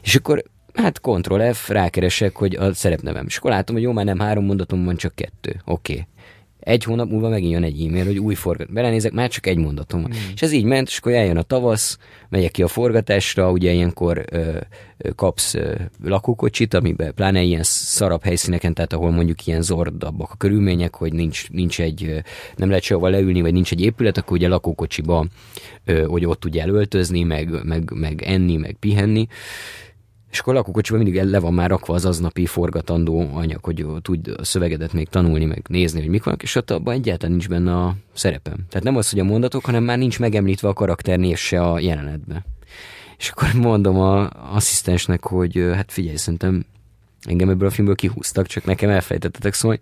És 0.02 0.14
akkor 0.14 0.42
hát 0.74 1.00
Ctrl 1.00 1.52
F, 1.52 1.68
rákeresek, 1.68 2.36
hogy 2.36 2.54
a 2.54 2.74
szerepnevem. 2.74 3.26
És 3.26 3.36
akkor 3.36 3.50
látom, 3.50 3.74
hogy 3.74 3.84
jó, 3.84 3.92
már 3.92 4.04
nem 4.04 4.18
három 4.18 4.44
mondatom 4.44 4.84
van, 4.84 4.96
csak 4.96 5.14
kettő. 5.14 5.60
Oké. 5.64 5.92
Okay. 5.92 6.06
Egy 6.66 6.84
hónap 6.84 7.10
múlva 7.10 7.28
megint 7.28 7.52
jön 7.52 7.62
egy 7.62 7.86
e-mail, 7.86 8.04
hogy 8.04 8.18
új 8.18 8.34
forgat. 8.34 8.72
Belenézek, 8.72 9.12
már 9.12 9.28
csak 9.28 9.46
egy 9.46 9.56
mondatom 9.56 10.02
van. 10.02 10.10
Mm. 10.10 10.32
És 10.34 10.42
ez 10.42 10.52
így 10.52 10.64
ment, 10.64 10.88
és 10.88 10.98
akkor 10.98 11.12
eljön 11.12 11.36
a 11.36 11.42
tavasz, 11.42 11.98
megyek 12.28 12.50
ki 12.50 12.62
a 12.62 12.68
forgatásra, 12.68 13.50
ugye 13.50 13.72
ilyenkor 13.72 14.24
ö, 14.30 14.58
kapsz 15.14 15.54
ö, 15.54 15.74
lakókocsit, 16.04 16.74
amiben 16.74 17.14
pláne 17.14 17.42
ilyen 17.42 17.62
szarab 17.62 18.22
helyszíneken, 18.22 18.74
tehát 18.74 18.92
ahol 18.92 19.10
mondjuk 19.10 19.46
ilyen 19.46 19.62
zordabbak 19.62 20.30
a 20.30 20.36
körülmények, 20.36 20.94
hogy 20.94 21.12
nincs, 21.12 21.50
nincs 21.50 21.80
egy, 21.80 22.22
nem 22.56 22.68
lehet 22.68 22.84
sehova 22.84 23.08
leülni, 23.08 23.40
vagy 23.40 23.52
nincs 23.52 23.72
egy 23.72 23.80
épület, 23.80 24.18
akkor 24.18 24.36
ugye 24.36 24.48
lakókocsiba, 24.48 25.26
ö, 25.84 26.04
hogy 26.04 26.24
ott 26.24 26.40
tudja 26.40 26.62
elöltözni, 26.62 27.22
meg, 27.22 27.64
meg, 27.64 27.90
meg 27.94 28.22
enni, 28.22 28.56
meg 28.56 28.76
pihenni 28.80 29.26
és 30.36 30.42
akkor 30.42 30.54
a 30.54 30.56
lakókocsiban 30.56 31.02
mindig 31.02 31.22
le 31.22 31.38
van 31.38 31.54
már 31.54 31.70
rakva 31.70 31.94
az 31.94 32.04
aznapi 32.04 32.46
forgatandó 32.46 33.30
anyag, 33.34 33.64
hogy 33.64 33.86
tudj 34.02 34.30
a 34.30 34.44
szövegedet 34.44 34.92
még 34.92 35.08
tanulni, 35.08 35.44
meg 35.44 35.64
nézni, 35.68 36.00
hogy 36.00 36.08
mik 36.08 36.24
vannak, 36.24 36.42
és 36.42 36.54
ott 36.54 36.70
abban 36.70 36.94
egyáltalán 36.94 37.30
nincs 37.30 37.48
benne 37.48 37.76
a 37.76 37.94
szerepem. 38.12 38.56
Tehát 38.68 38.84
nem 38.84 38.96
az, 38.96 39.10
hogy 39.10 39.18
a 39.18 39.24
mondatok, 39.24 39.64
hanem 39.64 39.84
már 39.84 39.98
nincs 39.98 40.18
megemlítve 40.18 40.68
a 40.68 40.72
karakternév 40.72 41.36
se 41.36 41.62
a 41.62 41.78
jelenetbe. 41.78 42.44
És 43.18 43.28
akkor 43.28 43.52
mondom 43.52 44.00
a 44.00 44.28
asszisztensnek, 44.54 45.24
hogy 45.24 45.70
hát 45.74 45.92
figyelj, 45.92 46.16
szerintem 46.16 46.64
Engem 47.26 47.48
ebből 47.48 47.68
a 47.68 47.70
filmből 47.70 47.94
kihúztak, 47.94 48.46
csak 48.46 48.64
nekem 48.64 48.90
elfejtettetek 48.90 49.54
szólni. 49.54 49.80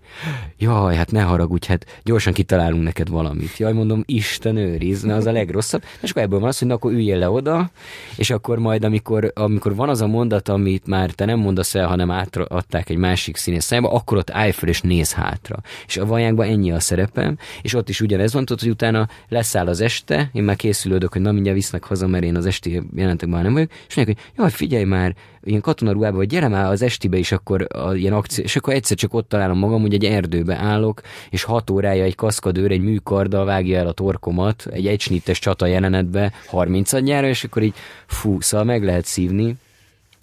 Jaj, 0.59 0.97
hát 0.97 1.11
ne 1.11 1.23
haragudj, 1.23 1.67
hát 1.67 2.01
gyorsan 2.03 2.33
kitalálunk 2.33 2.83
neked 2.83 3.09
valamit. 3.09 3.57
Jaj, 3.57 3.73
mondom, 3.73 4.03
Isten 4.07 4.57
őriz, 4.57 5.03
na 5.03 5.15
az 5.15 5.27
a 5.27 5.33
legrosszabb. 5.33 5.85
És 6.01 6.11
akkor 6.11 6.23
ebből 6.23 6.39
van 6.39 6.49
az, 6.49 6.59
hogy 6.59 6.69
na, 6.69 6.75
akkor 6.75 6.93
üljél 6.93 7.19
le 7.19 7.31
oda, 7.31 7.71
és 8.17 8.31
akkor 8.31 8.59
majd, 8.59 8.85
amikor, 8.85 9.33
amikor 9.35 9.75
van 9.75 9.89
az 9.89 10.01
a 10.01 10.07
mondat, 10.07 10.49
amit 10.49 10.87
már 10.87 11.11
te 11.11 11.25
nem 11.25 11.39
mondasz 11.39 11.75
el, 11.75 11.87
hanem 11.87 12.11
átadták 12.11 12.91
egy 12.91 12.97
másik 12.97 13.37
színész 13.37 13.65
szájba, 13.65 13.93
akkor 13.93 14.19
ott 14.19 14.31
állj 14.31 14.51
fel 14.51 14.69
és 14.69 14.81
néz 14.81 15.13
hátra. 15.13 15.57
És 15.87 15.97
a 15.97 16.07
vajákban 16.07 16.47
ennyi 16.47 16.73
a 16.73 16.81
szerepem, 16.81 17.39
és 17.63 17.75
ott 17.75 17.89
is 17.89 18.01
ugyanez 18.01 18.33
van, 18.33 18.45
tudod, 18.45 18.63
hogy 18.63 18.71
utána 18.71 19.09
leszáll 19.29 19.67
az 19.67 19.81
este, 19.81 20.31
én 20.33 20.43
már 20.43 20.57
készülődök, 20.57 21.13
hogy 21.13 21.23
na 21.23 21.33
mindjárt 21.33 21.57
visznek 21.57 21.85
haza, 21.85 22.07
mert 22.07 22.25
én 22.25 22.37
az 22.37 22.47
esti 22.47 22.83
jelentekben 22.95 23.43
nem 23.43 23.53
vagyok, 23.53 23.71
és 23.89 23.97
mondják, 23.97 24.19
hogy 24.19 24.33
jaj, 24.37 24.51
figyelj 24.51 24.85
már, 24.85 25.15
ilyen 25.45 25.61
katonaruhába, 25.61 26.17
vagy 26.17 26.27
gyere 26.27 26.49
már 26.49 26.71
az 26.71 26.83
estibe 26.83 27.17
is 27.17 27.33
akkor 27.33 27.67
a, 27.71 27.95
ilyen 27.95 28.13
akció, 28.13 28.45
és 28.45 28.57
akkor 28.57 28.75
egyszer 28.75 28.97
csak 28.97 29.15
ott 29.15 29.29
találom 29.29 29.59
magam, 29.59 29.81
hogy 29.81 29.95
egy 29.95 30.05
erdőbe 30.05 30.57
állok, 30.57 31.01
és 31.31 31.43
hat 31.43 31.71
órája 31.71 32.05
egy 32.05 32.15
kaszkadőr 32.15 32.71
egy 32.71 32.81
műkarddal 32.81 33.45
vágja 33.45 33.79
el 33.79 33.87
a 33.87 33.93
torkomat, 33.93 34.67
egy 34.71 34.87
egysnittes 34.87 35.39
csata 35.39 35.67
jelenetbe 35.67 36.33
30 36.47 36.93
adjára, 36.93 37.27
és 37.27 37.45
akkor 37.45 37.63
így 37.63 37.75
fú, 38.07 38.41
szóval 38.41 38.67
meg 38.67 38.85
lehet 38.85 39.05
szívni, 39.05 39.57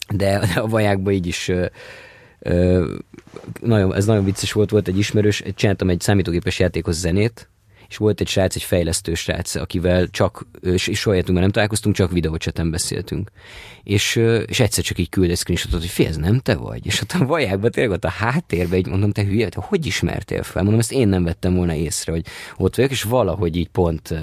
de, 0.09 0.39
de 0.53 0.59
a 0.59 0.67
vajákban 0.67 1.13
így 1.13 1.27
is 1.27 1.51
ö, 2.39 2.85
nagyon, 3.61 3.95
ez 3.95 4.05
nagyon 4.05 4.23
vicces 4.23 4.51
volt, 4.51 4.69
volt 4.69 4.87
egy 4.87 4.97
ismerős, 4.97 5.43
csináltam 5.55 5.89
egy 5.89 6.01
számítógépes 6.01 6.59
játékos 6.59 6.95
zenét, 6.95 7.49
és 7.91 7.97
volt 7.97 8.21
egy 8.21 8.27
srác, 8.27 8.55
egy 8.55 8.63
fejlesztő 8.63 9.13
srác, 9.13 9.55
akivel 9.55 10.07
csak, 10.07 10.45
és, 10.61 10.89
soha 10.93 11.21
nem 11.25 11.51
találkoztunk, 11.51 11.95
csak 11.95 12.11
videócseten 12.11 12.71
beszéltünk 12.71 13.31
és, 13.83 14.15
és 14.45 14.59
egyszer 14.59 14.83
csak 14.83 14.97
így 14.97 15.09
küld 15.09 15.29
egy 15.29 15.37
screenshotot, 15.37 15.79
hogy 15.79 15.89
fél, 15.89 16.07
ez 16.07 16.17
nem 16.17 16.39
te 16.39 16.55
vagy? 16.55 16.85
És 16.85 17.01
ott 17.01 17.11
a 17.11 17.25
vajákban 17.25 17.71
tényleg 17.71 17.93
ott 17.93 18.05
a 18.05 18.09
háttérben 18.09 18.79
így 18.79 18.87
mondom, 18.87 19.11
te 19.11 19.23
hülye, 19.23 19.49
te 19.49 19.61
hogy 19.61 19.85
ismertél 19.85 20.43
fel? 20.43 20.61
Mondom, 20.61 20.79
ezt 20.79 20.91
én 20.91 21.07
nem 21.07 21.23
vettem 21.23 21.55
volna 21.55 21.73
észre, 21.73 22.11
hogy 22.11 22.25
ott 22.57 22.75
vagyok, 22.75 22.91
és 22.91 23.03
valahogy 23.03 23.55
így 23.55 23.69
pont, 23.69 24.13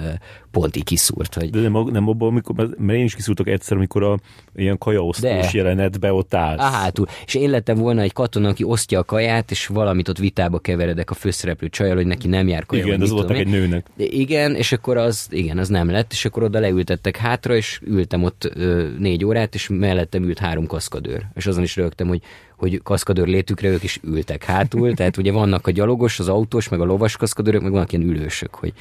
pont 0.51 0.75
így 0.75 0.83
kiszúrt. 0.83 1.33
Hogy... 1.33 1.49
De 1.49 1.59
nem, 1.59 1.83
nem 1.91 2.07
abban, 2.07 2.27
amikor, 2.27 2.55
mert 2.55 2.97
én 2.97 3.03
is 3.03 3.15
kiszúrtok 3.15 3.47
egyszer, 3.47 3.77
amikor 3.77 4.03
a 4.03 4.19
ilyen 4.55 4.77
kajaosztós 4.77 5.53
jelenetbe 5.53 6.13
ott 6.13 6.33
állsz. 6.33 6.59
Á, 6.59 6.69
hátul. 6.69 7.07
És 7.25 7.35
én 7.35 7.49
lettem 7.49 7.77
volna 7.77 8.01
egy 8.01 8.13
katona, 8.13 8.49
aki 8.49 8.63
osztja 8.63 8.99
a 8.99 9.03
kaját, 9.03 9.51
és 9.51 9.67
valamit 9.67 10.07
ott 10.07 10.17
vitába 10.17 10.59
keveredek 10.59 11.09
a 11.09 11.13
főszereplő 11.13 11.69
csajal, 11.69 11.95
hogy 11.95 12.05
neki 12.05 12.27
nem 12.27 12.47
jár 12.47 12.65
kaja. 12.65 12.85
Igen, 12.85 13.01
az 13.01 13.09
volt 13.09 13.29
egy 13.29 13.47
nőnek. 13.47 13.85
De 13.95 14.03
igen, 14.03 14.55
és 14.55 14.71
akkor 14.71 14.97
az, 14.97 15.27
igen, 15.29 15.57
az 15.57 15.67
nem 15.67 15.89
lett, 15.89 16.11
és 16.11 16.25
akkor 16.25 16.43
oda 16.43 16.59
leültettek 16.59 17.17
hátra, 17.17 17.55
és 17.55 17.81
ültem 17.83 18.23
ott 18.23 18.51
ö, 18.55 18.87
négy 18.97 19.25
órát, 19.25 19.53
és 19.55 19.67
mellettem 19.71 20.23
ült 20.23 20.39
három 20.39 20.67
kaszkadőr. 20.67 21.25
És 21.35 21.45
azon 21.45 21.63
is 21.63 21.75
rögtem, 21.75 22.07
hogy, 22.07 22.21
hogy 22.59 22.81
kaszkadőr 22.83 23.27
létükre 23.27 23.69
ők 23.69 23.83
is 23.83 23.99
ültek 24.03 24.43
hátul, 24.43 24.93
tehát 24.93 25.17
ugye 25.17 25.31
vannak 25.31 25.67
a 25.67 25.71
gyalogos, 25.71 26.19
az 26.19 26.29
autós, 26.29 26.69
meg 26.69 26.79
a 26.79 26.83
lovas 26.83 27.17
kaszkadőrök, 27.17 27.61
meg 27.61 27.71
vannak 27.71 27.91
ilyen 27.93 28.07
ülősök, 28.07 28.55
hogy 28.55 28.73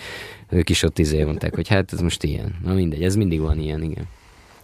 ők 0.48 0.70
is 0.70 0.82
ott 0.82 0.98
izé 0.98 1.24
mondták, 1.24 1.55
hogy 1.55 1.68
hát 1.68 1.92
ez 1.92 2.00
most 2.00 2.22
ilyen. 2.24 2.55
Na 2.64 2.74
mindegy, 2.74 3.02
ez 3.02 3.16
mindig 3.16 3.40
van 3.40 3.59
ilyen, 3.59 3.82
igen. 3.82 4.05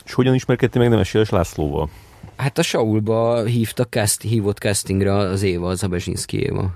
És 0.05 0.13
hogyan 0.13 0.35
ismerkedtél 0.35 0.81
meg 0.83 0.91
Nemes 0.91 1.31
Lászlóval? 1.31 1.89
Hát 2.37 2.59
a 2.59 2.63
Saulba 2.63 3.45
hívta, 3.45 3.85
cast, 3.85 4.23
hívott 4.23 4.59
castingra 4.59 5.17
az 5.17 5.43
Éva, 5.43 5.69
az 5.69 5.83
a 5.83 5.89
Bezsinszki 5.89 6.41
Éva. 6.41 6.71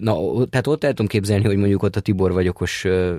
Na, 0.00 0.14
tehát 0.50 0.66
ott 0.66 0.84
el 0.84 0.90
tudom 0.90 1.06
képzelni, 1.06 1.44
hogy 1.44 1.56
mondjuk 1.56 1.82
ott 1.82 1.96
a 1.96 2.00
Tibor 2.00 2.32
vagyokos 2.32 2.84
uh, 2.84 3.14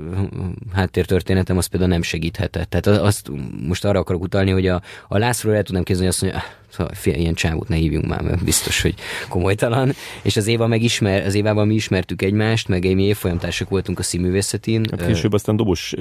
háttértörténetem, 0.73 1.57
az 1.57 1.65
például 1.65 1.91
nem 1.91 2.01
segíthetett. 2.01 2.69
Tehát 2.69 2.99
azt 2.99 3.29
most 3.67 3.85
arra 3.85 3.99
akarok 3.99 4.21
utalni, 4.21 4.51
hogy 4.51 4.67
a, 4.67 4.81
a 5.07 5.17
Lászlóra 5.17 5.57
el 5.57 5.63
tudnám 5.63 5.83
képzelni, 5.83 6.13
hogy 6.13 6.27
azt 6.27 6.33
mondja, 6.33 6.62
Szóval 6.73 6.93
fél, 6.93 7.13
ilyen 7.13 7.33
csávót 7.33 7.67
ne 7.67 7.75
hívjunk 7.75 8.05
már, 8.05 8.21
mert 8.21 8.43
biztos, 8.43 8.81
hogy 8.81 8.93
komolytalan. 9.29 9.91
És 10.21 10.37
az 10.37 10.47
Éva 10.47 10.67
megismer, 10.67 11.25
az 11.25 11.35
Évával 11.35 11.65
mi 11.65 11.73
ismertük 11.73 12.21
egymást, 12.21 12.67
meg 12.67 12.95
mi 12.95 13.03
évfolyamtársak 13.03 13.69
voltunk 13.69 13.99
a 13.99 14.03
színművészetén. 14.03 14.85
Hát 14.91 15.05
később 15.05 15.33
aztán 15.33 15.55
Dobos 15.55 15.93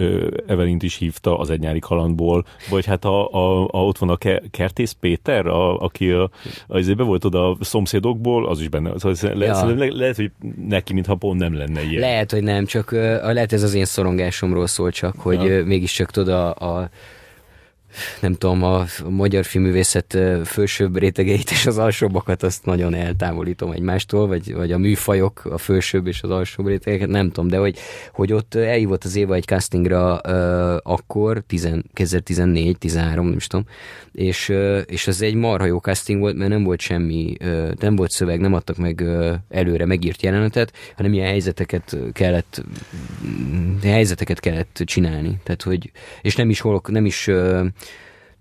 Evelint 0.47 0.83
is 0.83 0.97
hívta 0.97 1.39
az 1.39 1.51
Egynyári 1.51 1.79
kalandból, 1.79 2.45
vagy 2.71 2.87
hát 2.87 3.05
a, 3.05 3.33
a, 3.33 3.63
a, 3.63 3.85
ott 3.85 3.99
van 3.99 4.09
a 4.09 4.17
Kertész 4.51 4.97
Péter, 5.01 5.47
a, 5.47 5.79
aki 5.79 6.11
a, 6.11 6.31
az 6.67 6.95
be 6.95 7.03
volt 7.03 7.25
oda 7.25 7.51
a 7.51 7.57
szomszédokból, 7.61 8.49
az 8.49 8.61
is 8.61 8.69
benne. 8.69 8.93
Szóval 8.99 9.39
le, 9.39 9.45
ja. 9.45 9.75
le, 9.75 9.87
lehet, 9.87 10.17
hogy 10.17 10.31
neki, 10.69 10.93
mintha 10.93 11.15
pont 11.15 11.41
nem 11.41 11.55
lenne 11.55 11.83
ilyen. 11.83 12.01
Lehet, 12.01 12.31
hogy 12.31 12.43
nem, 12.43 12.67
csak 12.67 12.91
lehet 13.23 13.53
ez 13.53 13.63
az 13.63 13.75
én 13.75 13.85
szorongásomról 13.85 14.67
szól 14.67 14.91
csak, 14.91 15.15
hogy 15.17 15.43
ja. 15.43 15.65
mégiscsak 15.65 16.11
tudod 16.11 16.29
a, 16.35 16.55
a 16.55 16.91
nem 18.21 18.35
tudom, 18.35 18.63
a, 18.63 18.85
magyar 19.09 19.45
filmművészet 19.45 20.19
felsőbb 20.45 20.97
rétegeit 20.97 21.51
és 21.51 21.67
az 21.67 21.79
alsóbbakat 21.79 22.43
azt 22.43 22.65
nagyon 22.65 22.95
eltávolítom 22.95 23.71
egymástól, 23.71 24.27
vagy, 24.27 24.55
vagy 24.55 24.73
a 24.73 24.79
műfajok, 24.79 25.45
a 25.45 25.59
felsőbb 25.59 26.07
és 26.07 26.23
az 26.23 26.31
alsóbb 26.31 26.67
rétegeket, 26.67 27.09
nem 27.09 27.31
tudom, 27.31 27.49
de 27.49 27.57
hogy, 27.57 27.79
hogy 28.13 28.33
ott 28.33 28.55
elhívott 28.55 29.05
az 29.05 29.17
Éva 29.17 29.35
egy 29.35 29.45
castingra 29.45 30.21
uh, 30.25 30.93
akkor, 30.93 31.45
2014, 31.93 32.79
13, 32.79 33.27
nem 33.27 33.37
is 33.37 33.47
tudom, 33.47 33.67
és, 34.13 34.49
uh, 34.49 34.81
és 34.87 35.07
az 35.07 35.23
egy 35.23 35.35
marha 35.35 35.67
jó 35.67 35.79
casting 35.79 36.21
volt, 36.21 36.37
mert 36.37 36.51
nem 36.51 36.65
volt 36.65 36.81
semmi, 36.81 37.37
uh, 37.41 37.71
nem 37.81 37.97
volt 37.97 38.11
szöveg, 38.11 38.41
nem 38.41 38.55
adtak 38.55 38.77
meg 38.77 39.01
uh, 39.05 39.35
előre 39.49 39.87
megírt 39.87 40.23
jelenetet, 40.23 40.73
hanem 40.97 41.13
ilyen 41.13 41.27
helyzeteket 41.27 41.97
kellett 42.13 42.63
helyzeteket 43.83 44.41
kellett 44.41 44.83
csinálni. 44.85 45.41
Tehát, 45.43 45.63
hogy, 45.63 45.91
és 46.23 46.37
nem 46.37 46.51
is, 46.51 46.61
holok, 46.61 46.91
nem 46.91 47.05
is 47.05 47.31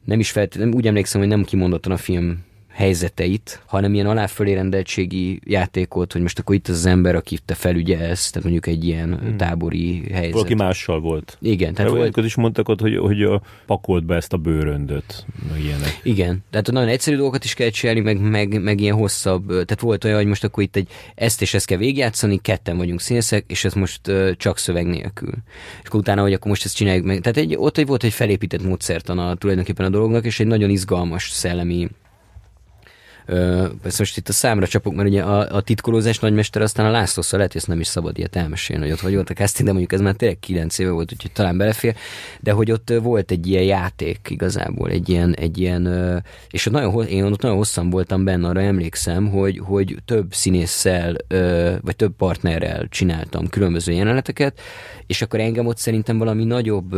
nem 0.03 0.19
is 0.19 0.31
feltétlenül, 0.31 0.73
úgy 0.73 0.87
emlékszem, 0.87 1.21
hogy 1.21 1.29
nem 1.29 1.43
kimondottan 1.43 1.91
a 1.91 1.97
film 1.97 2.43
helyzeteit, 2.73 3.61
hanem 3.65 3.93
ilyen 3.93 4.05
aláfölé 4.05 4.53
rendeltségi 4.53 5.39
játékot, 5.43 6.11
hogy 6.11 6.21
most 6.21 6.39
akkor 6.39 6.55
itt 6.55 6.67
az, 6.67 6.85
ember, 6.85 7.15
aki 7.15 7.39
te 7.45 7.53
felügyelsz, 7.53 8.29
tehát 8.29 8.43
mondjuk 8.43 8.67
egy 8.67 8.85
ilyen 8.85 9.19
hmm. 9.19 9.37
tábori 9.37 10.03
helyzet. 10.11 10.33
Valaki 10.33 10.53
mással 10.53 10.99
volt. 10.99 11.37
Igen. 11.41 11.73
Tehát 11.73 11.91
volt... 11.91 12.17
is 12.17 12.35
mondtak 12.35 12.69
ott, 12.69 12.81
hogy, 12.81 12.97
hogy 12.97 13.27
pakolt 13.65 14.05
be 14.05 14.15
ezt 14.15 14.33
a 14.33 14.37
bőröndöt, 14.37 15.25
ilyenek. 15.63 15.99
Igen. 16.03 16.43
Tehát 16.49 16.71
nagyon 16.71 16.89
egyszerű 16.89 17.15
dolgokat 17.15 17.43
is 17.43 17.53
kell 17.53 17.69
csinálni, 17.69 17.99
meg, 17.99 18.19
meg, 18.19 18.61
meg 18.61 18.79
ilyen 18.79 18.95
hosszabb. 18.95 19.47
Tehát 19.47 19.79
volt 19.79 20.03
olyan, 20.03 20.17
hogy 20.17 20.25
most 20.25 20.43
akkor 20.43 20.63
itt 20.63 20.75
egy 20.75 20.87
ezt 21.15 21.41
és 21.41 21.53
ezt 21.53 21.65
kell 21.65 21.77
végigjátszani, 21.77 22.37
ketten 22.37 22.77
vagyunk 22.77 23.01
színészek, 23.01 23.43
és 23.47 23.65
ez 23.65 23.73
most 23.73 24.07
uh, 24.07 24.31
csak 24.37 24.57
szöveg 24.57 24.85
nélkül. 24.85 25.33
És 25.81 25.87
akkor 25.87 25.99
utána, 25.99 26.21
hogy 26.21 26.33
akkor 26.33 26.47
most 26.47 26.65
ezt 26.65 26.75
csináljuk 26.75 27.05
meg. 27.05 27.19
Tehát 27.21 27.37
egy, 27.37 27.55
ott 27.57 27.77
egy 27.77 27.87
volt 27.87 28.03
egy 28.03 28.13
felépített 28.13 28.63
módszertan 28.63 29.19
a, 29.19 29.35
tulajdonképpen 29.35 29.85
a 29.85 29.89
dolognak, 29.89 30.25
és 30.25 30.39
egy 30.39 30.47
nagyon 30.47 30.69
izgalmas 30.69 31.29
szellemi 31.29 31.89
ezt 33.83 33.99
most 33.99 34.17
itt 34.17 34.29
a 34.29 34.33
számra 34.33 34.67
csapok, 34.67 34.95
mert 34.95 35.09
ugye 35.09 35.21
a, 35.21 35.55
a 35.55 35.61
titkolózás 35.61 36.19
nagymester 36.19 36.61
aztán 36.61 36.85
a 36.85 36.91
Lászlószal 36.91 37.37
lehet, 37.37 37.53
hogy 37.53 37.61
ezt 37.61 37.69
nem 37.69 37.79
is 37.79 37.87
szabad 37.87 38.17
ilyet 38.17 38.35
elmesélni, 38.35 38.83
hogy 38.83 38.91
ott 38.91 39.13
volt 39.13 39.29
a 39.29 39.33
casting, 39.33 39.67
de 39.67 39.73
mondjuk 39.73 39.93
ez 39.93 40.01
már 40.01 40.13
tényleg 40.13 40.39
9 40.39 40.79
éve 40.79 40.91
volt, 40.91 41.11
úgyhogy 41.11 41.31
talán 41.31 41.57
belefér, 41.57 41.95
de 42.39 42.51
hogy 42.51 42.71
ott 42.71 42.93
volt 43.01 43.31
egy 43.31 43.47
ilyen 43.47 43.63
játék 43.63 44.27
igazából, 44.29 44.89
egy 44.89 45.09
ilyen, 45.09 45.35
egy 45.35 45.57
ilyen 45.57 46.23
és 46.49 46.65
ott 46.65 46.73
nagyon, 46.73 47.05
én 47.05 47.23
ott 47.23 47.41
nagyon 47.41 47.57
hosszan 47.57 47.89
voltam 47.89 48.23
benne, 48.23 48.47
arra 48.47 48.61
emlékszem, 48.61 49.29
hogy, 49.29 49.59
hogy 49.63 49.97
több 50.05 50.33
színésszel, 50.33 51.15
vagy 51.81 51.95
több 51.95 52.15
partnerrel 52.17 52.87
csináltam 52.89 53.47
különböző 53.47 53.91
jeleneteket, 53.91 54.59
és 55.07 55.21
akkor 55.21 55.39
engem 55.39 55.65
ott 55.65 55.77
szerintem 55.77 56.17
valami 56.17 56.43
nagyobb, 56.43 56.93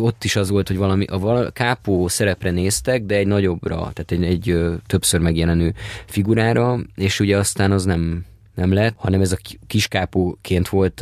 ott 0.00 0.24
is 0.24 0.36
az 0.36 0.50
volt, 0.50 0.68
hogy 0.68 0.76
valami, 0.76 1.04
a 1.04 1.50
kápó 1.50 2.08
szerepre 2.08 2.50
néztek, 2.50 3.02
de 3.04 3.14
egy 3.14 3.26
nagyobbra, 3.26 3.76
tehát 3.76 4.10
egy, 4.10 4.24
egy 4.24 4.58
többször 5.02 5.20
megjelenő 5.20 5.74
figurára, 6.06 6.78
és 6.94 7.20
ugye 7.20 7.36
aztán 7.36 7.72
az 7.72 7.84
nem, 7.84 8.24
nem 8.54 8.72
lett, 8.72 8.94
hanem 8.96 9.20
ez 9.20 9.32
a 9.32 9.36
kiskápóként 9.66 10.68
volt 10.68 11.00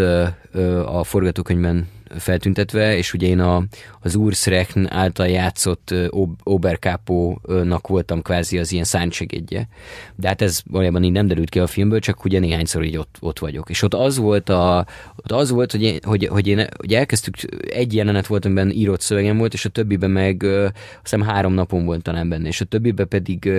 a 0.86 1.04
forgatókönyvben 1.04 1.88
feltüntetve, 2.18 2.96
és 2.96 3.12
ugye 3.12 3.26
én 3.26 3.40
a, 3.40 3.62
az 4.00 4.14
Ursrechn 4.14 4.86
által 4.88 5.28
játszott 5.28 5.94
Oberkápónak 6.42 7.86
voltam 7.86 8.22
kvázi 8.22 8.58
az 8.58 8.72
ilyen 8.72 8.84
szántsegédje. 8.84 9.68
De 10.16 10.28
hát 10.28 10.42
ez 10.42 10.62
valójában 10.70 11.04
így 11.04 11.12
nem 11.12 11.26
derült 11.26 11.48
ki 11.48 11.58
a 11.58 11.66
filmből, 11.66 11.98
csak 11.98 12.24
ugye 12.24 12.38
néhányszor 12.38 12.84
így 12.84 12.96
ott, 12.96 13.16
ott 13.20 13.38
vagyok. 13.38 13.70
És 13.70 13.82
ott 13.82 13.94
az 13.94 14.16
volt, 14.16 14.48
a, 14.48 14.86
ott 15.16 15.32
az 15.32 15.50
volt 15.50 15.72
hogy, 15.72 15.82
én, 15.82 15.98
hogy, 16.02 16.26
hogy 16.26 16.46
én 16.46 16.66
hogy 16.76 16.94
elkezdtük, 16.94 17.34
egy 17.70 17.94
jelenet 17.94 18.26
volt, 18.26 18.44
amiben 18.44 18.70
írott 18.70 19.00
szövegem 19.00 19.38
volt, 19.38 19.52
és 19.52 19.64
a 19.64 19.68
többiben 19.68 20.10
meg 20.10 20.42
azt 20.42 20.72
hiszem 21.02 21.22
három 21.22 21.52
napon 21.52 21.84
volt 21.84 22.02
talán 22.02 22.28
benne, 22.28 22.48
és 22.48 22.60
a 22.60 22.64
többiben 22.64 23.08
pedig 23.08 23.50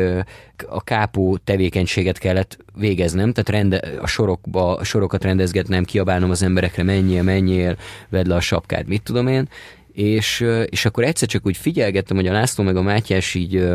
a 0.68 0.84
kápó 0.84 1.38
tevékenységet 1.38 2.18
kellett 2.18 2.58
végeznem, 2.76 3.34
tehát 3.34 3.50
rende, 3.50 4.00
a 4.02 4.08
sorokba, 4.08 4.76
a 4.76 4.84
sorokat 4.84 5.24
rendezgetnem, 5.24 5.84
kiabálnom 5.84 6.30
az 6.30 6.44
emberekre, 6.44 6.84
menjél, 6.84 7.24
menjél, 7.24 7.78
vedd 8.10 8.28
le 8.28 8.36
a 8.36 8.41
sapkád, 8.42 8.88
mit 8.88 9.04
tudom 9.04 9.28
én, 9.28 9.50
és, 9.94 10.46
és 10.66 10.86
akkor 10.86 11.04
egyszer 11.04 11.28
csak 11.28 11.46
úgy 11.46 11.58
figyelgettem, 11.58 12.18
hogy 12.18 12.28
a 12.28 12.32
László 12.32 12.64
meg 12.64 12.76
a 12.76 12.82
Mátyás 12.82 13.34
így 13.34 13.68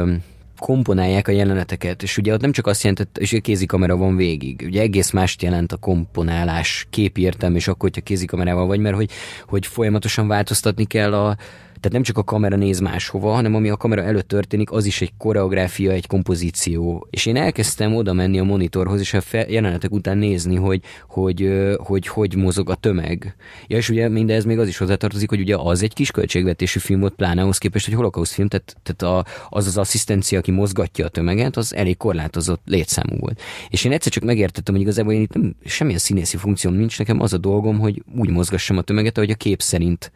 komponálják 0.58 1.28
a 1.28 1.32
jeleneteket, 1.32 2.02
és 2.02 2.18
ugye 2.18 2.32
ott 2.32 2.40
nem 2.40 2.52
csak 2.52 2.66
azt 2.66 2.82
jelentett, 2.82 3.18
és 3.18 3.32
a 3.32 3.40
kézikamera 3.40 3.96
van 3.96 4.16
végig. 4.16 4.62
Ugye 4.66 4.80
egész 4.80 5.10
mást 5.10 5.42
jelent 5.42 5.72
a 5.72 5.76
komponálás, 5.76 6.86
képírtem, 6.90 7.54
és 7.54 7.68
akkor, 7.68 7.80
hogyha 7.80 8.00
kézikamerával 8.00 8.66
vagy, 8.66 8.80
mert 8.80 8.96
hogy, 8.96 9.10
hogy 9.46 9.66
folyamatosan 9.66 10.28
változtatni 10.28 10.84
kell 10.84 11.14
a, 11.14 11.36
tehát 11.80 11.92
nem 11.92 12.02
csak 12.02 12.18
a 12.18 12.24
kamera 12.24 12.56
néz 12.56 12.80
máshova, 12.80 13.32
hanem 13.32 13.54
ami 13.54 13.68
a 13.68 13.76
kamera 13.76 14.02
előtt 14.02 14.28
történik, 14.28 14.70
az 14.70 14.84
is 14.84 15.00
egy 15.00 15.12
koreográfia, 15.18 15.92
egy 15.92 16.06
kompozíció. 16.06 17.06
És 17.10 17.26
én 17.26 17.36
elkezdtem 17.36 17.94
oda 17.94 18.12
menni 18.12 18.38
a 18.38 18.44
monitorhoz, 18.44 19.00
és 19.00 19.14
a 19.14 19.20
jelenetek 19.32 19.92
után 19.92 20.18
nézni, 20.18 20.56
hogy 20.56 20.80
hogy, 21.08 21.50
hogy, 21.76 22.06
hogy 22.06 22.34
mozog 22.34 22.70
a 22.70 22.74
tömeg. 22.74 23.36
Ja, 23.66 23.76
és 23.76 23.88
ugye 23.88 24.08
mindez 24.08 24.44
még 24.44 24.58
az 24.58 24.68
is 24.68 24.78
hozzátartozik, 24.78 25.28
hogy 25.28 25.40
ugye 25.40 25.56
az 25.56 25.82
egy 25.82 25.94
kis 25.94 26.10
költségvetésű 26.10 26.78
film 26.78 27.00
volt, 27.00 27.14
pláne 27.14 27.42
ahhoz 27.42 27.58
képest, 27.58 27.84
hogy 27.86 27.94
holokauszt 27.94 28.32
film, 28.32 28.48
tehát, 28.48 28.76
tehát 28.82 29.16
a, 29.16 29.30
az 29.48 29.66
az 29.66 29.76
asszisztencia, 29.76 30.38
aki 30.38 30.50
mozgatja 30.50 31.04
a 31.04 31.08
tömeget, 31.08 31.56
az 31.56 31.74
elég 31.74 31.96
korlátozott 31.96 32.62
létszámú 32.64 33.16
volt. 33.18 33.40
És 33.68 33.84
én 33.84 33.92
egyszer 33.92 34.12
csak 34.12 34.24
megértettem, 34.24 34.74
hogy 34.74 34.82
igazából 34.82 35.12
én 35.12 35.20
itt 35.20 35.32
nem, 35.32 35.56
semmilyen 35.64 36.00
színészi 36.00 36.36
funkcióm 36.36 36.74
nincs, 36.74 36.98
nekem 36.98 37.20
az 37.20 37.32
a 37.32 37.38
dolgom, 37.38 37.78
hogy 37.78 38.02
úgy 38.16 38.30
mozgassam 38.30 38.76
a 38.76 38.82
tömeget, 38.82 39.16
ahogy 39.16 39.30
a 39.30 39.34
kép 39.34 39.62
szerint 39.62 40.12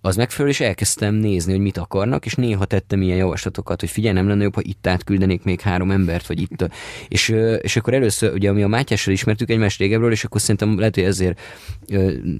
az 0.00 0.16
megfelelő, 0.16 0.50
és 0.50 0.60
elkezdtem 0.60 1.14
nézni, 1.14 1.52
hogy 1.52 1.60
mit 1.60 1.76
akarnak, 1.76 2.26
és 2.26 2.34
néha 2.34 2.64
tettem 2.64 3.02
ilyen 3.02 3.16
javaslatokat, 3.16 3.80
hogy 3.80 3.90
figyelj, 3.90 4.14
nem 4.14 4.28
lenne 4.28 4.42
jobb, 4.42 4.54
ha 4.54 4.60
itt 4.64 4.86
átküldenék 4.86 5.42
még 5.42 5.60
három 5.60 5.90
embert, 5.90 6.26
vagy 6.26 6.40
itt. 6.40 6.68
És, 7.08 7.28
és 7.60 7.76
akkor 7.76 7.94
először, 7.94 8.32
ugye, 8.32 8.48
ami 8.48 8.62
a 8.62 8.68
Mátyással 8.68 9.12
ismertük 9.12 9.50
egymást 9.50 9.78
régebről, 9.78 10.12
és 10.12 10.24
akkor 10.24 10.40
szerintem 10.40 10.78
lehet, 10.78 10.94
hogy 10.94 11.04
ezért 11.04 11.40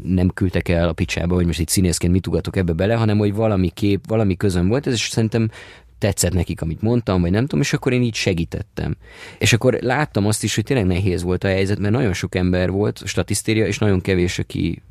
nem 0.03 0.29
küldtek 0.29 0.69
el 0.69 0.89
a 0.89 0.93
picsába, 0.93 1.35
hogy 1.35 1.47
most 1.47 1.61
itt 1.61 1.69
színészként 1.69 2.13
mit 2.13 2.27
ugatok 2.27 2.57
ebbe 2.57 2.73
bele, 2.73 2.95
hanem 2.95 3.19
hogy 3.19 3.35
valami 3.35 3.69
kép, 3.69 4.01
valami 4.07 4.37
közön 4.37 4.69
volt, 4.69 4.87
ez, 4.87 4.93
és 4.93 5.09
szerintem 5.09 5.51
tetszett 5.99 6.33
nekik, 6.33 6.63
amit 6.63 6.83
mondtam, 6.83 7.21
vagy 7.21 7.31
nem 7.31 7.43
tudom, 7.43 7.61
és 7.61 7.73
akkor 7.73 7.93
én 7.93 8.03
így 8.03 8.15
segítettem. 8.15 8.97
És 9.39 9.53
akkor 9.53 9.79
láttam 9.81 10.27
azt 10.27 10.43
is, 10.45 10.55
hogy 10.55 10.65
tényleg 10.65 10.87
nehéz 10.87 11.23
volt 11.23 11.45
a 11.45 11.49
helyzet, 11.49 11.79
mert 11.79 11.95
nagyon 11.95 12.13
sok 12.13 12.35
ember 12.35 12.71
volt, 12.71 13.03
statisztéria, 13.05 13.67
és 13.67 13.79
nagyon 13.79 14.01
kevés, 14.01 14.39
aki 14.39 14.83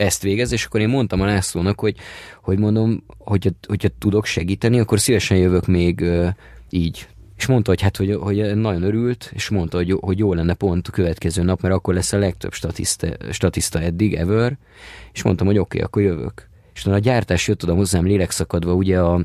ezt 0.00 0.22
végez, 0.22 0.52
és 0.52 0.64
akkor 0.64 0.80
én 0.80 0.88
mondtam 0.88 1.20
a 1.20 1.24
Lászlónak, 1.24 1.80
hogy, 1.80 1.96
hogy 2.42 2.58
mondom, 2.58 3.04
hogyha, 3.18 3.50
hogyha 3.66 3.88
tudok 3.98 4.24
segíteni, 4.24 4.78
akkor 4.78 5.00
szívesen 5.00 5.36
jövök 5.36 5.66
még 5.66 6.00
uh, 6.00 6.28
így. 6.70 7.08
És 7.36 7.46
mondta, 7.46 7.70
hogy 7.70 7.80
hát, 7.80 7.96
hogy, 7.96 8.14
hogy 8.20 8.54
nagyon 8.54 8.82
örült, 8.82 9.30
és 9.34 9.48
mondta, 9.48 9.76
hogy, 9.76 9.96
hogy 10.00 10.18
jó 10.18 10.34
lenne 10.34 10.54
pont 10.54 10.88
a 10.88 10.90
következő 10.90 11.42
nap, 11.42 11.60
mert 11.60 11.74
akkor 11.74 11.94
lesz 11.94 12.12
a 12.12 12.18
legtöbb 12.18 12.52
statiszta, 12.52 13.06
statiszta 13.30 13.80
eddig, 13.80 14.14
ever, 14.14 14.58
és 15.12 15.22
mondtam, 15.22 15.46
hogy 15.46 15.58
oké, 15.58 15.76
okay, 15.76 15.80
akkor 15.80 16.02
jövök. 16.02 16.48
És 16.74 16.86
a 16.86 16.98
gyártás 16.98 17.48
jött 17.48 17.62
oda 17.62 17.74
hozzám 17.74 18.06
lélekszakadva, 18.06 18.72
ugye 18.72 19.00
a, 19.00 19.24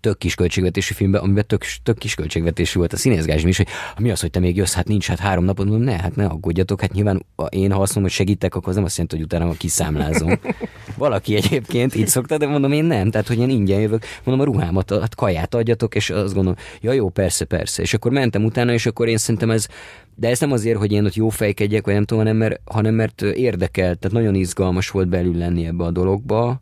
tök 0.00 0.18
kis 0.18 0.34
költségvetésű 0.34 0.94
filmben, 0.94 1.20
amiben 1.22 1.46
tök, 1.46 1.64
tök 1.82 1.98
kis 1.98 2.14
költségvetésű 2.14 2.78
volt 2.78 2.92
a 2.92 2.96
színészgázsim 2.96 3.48
is, 3.48 3.56
hogy 3.56 3.68
mi 3.98 4.10
az, 4.10 4.20
hogy 4.20 4.30
te 4.30 4.40
még 4.40 4.56
jössz, 4.56 4.74
hát 4.74 4.88
nincs, 4.88 5.06
hát 5.06 5.18
három 5.18 5.44
napod, 5.44 5.68
mondom, 5.68 5.84
ne, 5.84 5.96
hát 5.96 6.16
ne 6.16 6.26
aggódjatok, 6.26 6.80
hát 6.80 6.92
nyilván 6.92 7.26
én, 7.48 7.72
ha 7.72 7.80
azt 7.80 7.94
mondom, 7.94 8.02
hogy 8.02 8.26
segítek, 8.26 8.54
akkor 8.54 8.68
az 8.68 8.74
nem 8.74 8.84
azt 8.84 8.96
jelenti, 8.96 9.16
hogy 9.16 9.24
utána 9.24 9.52
kiszámlázom. 9.52 10.38
Valaki 10.96 11.36
egyébként 11.36 11.94
így 11.94 12.08
szokta, 12.08 12.36
de 12.36 12.46
mondom, 12.46 12.72
én 12.72 12.84
nem, 12.84 13.10
tehát 13.10 13.28
hogy 13.28 13.38
én 13.38 13.50
ingyen 13.50 13.80
jövök, 13.80 14.04
mondom, 14.24 14.46
a 14.46 14.52
ruhámat, 14.52 14.90
a 14.90 15.08
kaját 15.16 15.54
adjatok, 15.54 15.94
és 15.94 16.10
azt 16.10 16.34
gondolom, 16.34 16.58
ja 16.80 16.92
jó, 16.92 17.08
persze, 17.08 17.44
persze. 17.44 17.82
És 17.82 17.94
akkor 17.94 18.12
mentem 18.12 18.44
utána, 18.44 18.72
és 18.72 18.86
akkor 18.86 19.08
én 19.08 19.16
szerintem 19.16 19.50
ez, 19.50 19.66
de 20.14 20.28
ez 20.28 20.40
nem 20.40 20.52
azért, 20.52 20.78
hogy 20.78 20.92
én 20.92 21.04
ott 21.04 21.14
jó 21.14 21.28
fejkedjek, 21.28 21.84
vagy 21.84 21.94
nem 21.94 22.04
tudom, 22.04 22.24
hanem 22.24 22.38
mert, 22.38 22.60
hanem 22.64 22.94
mert 22.94 23.22
érdekel, 23.22 23.94
tehát 23.94 24.16
nagyon 24.16 24.34
izgalmas 24.34 24.90
volt 24.90 25.08
belül 25.08 25.36
lenni 25.36 25.66
ebbe 25.66 25.84
a 25.84 25.90
dologba. 25.90 26.60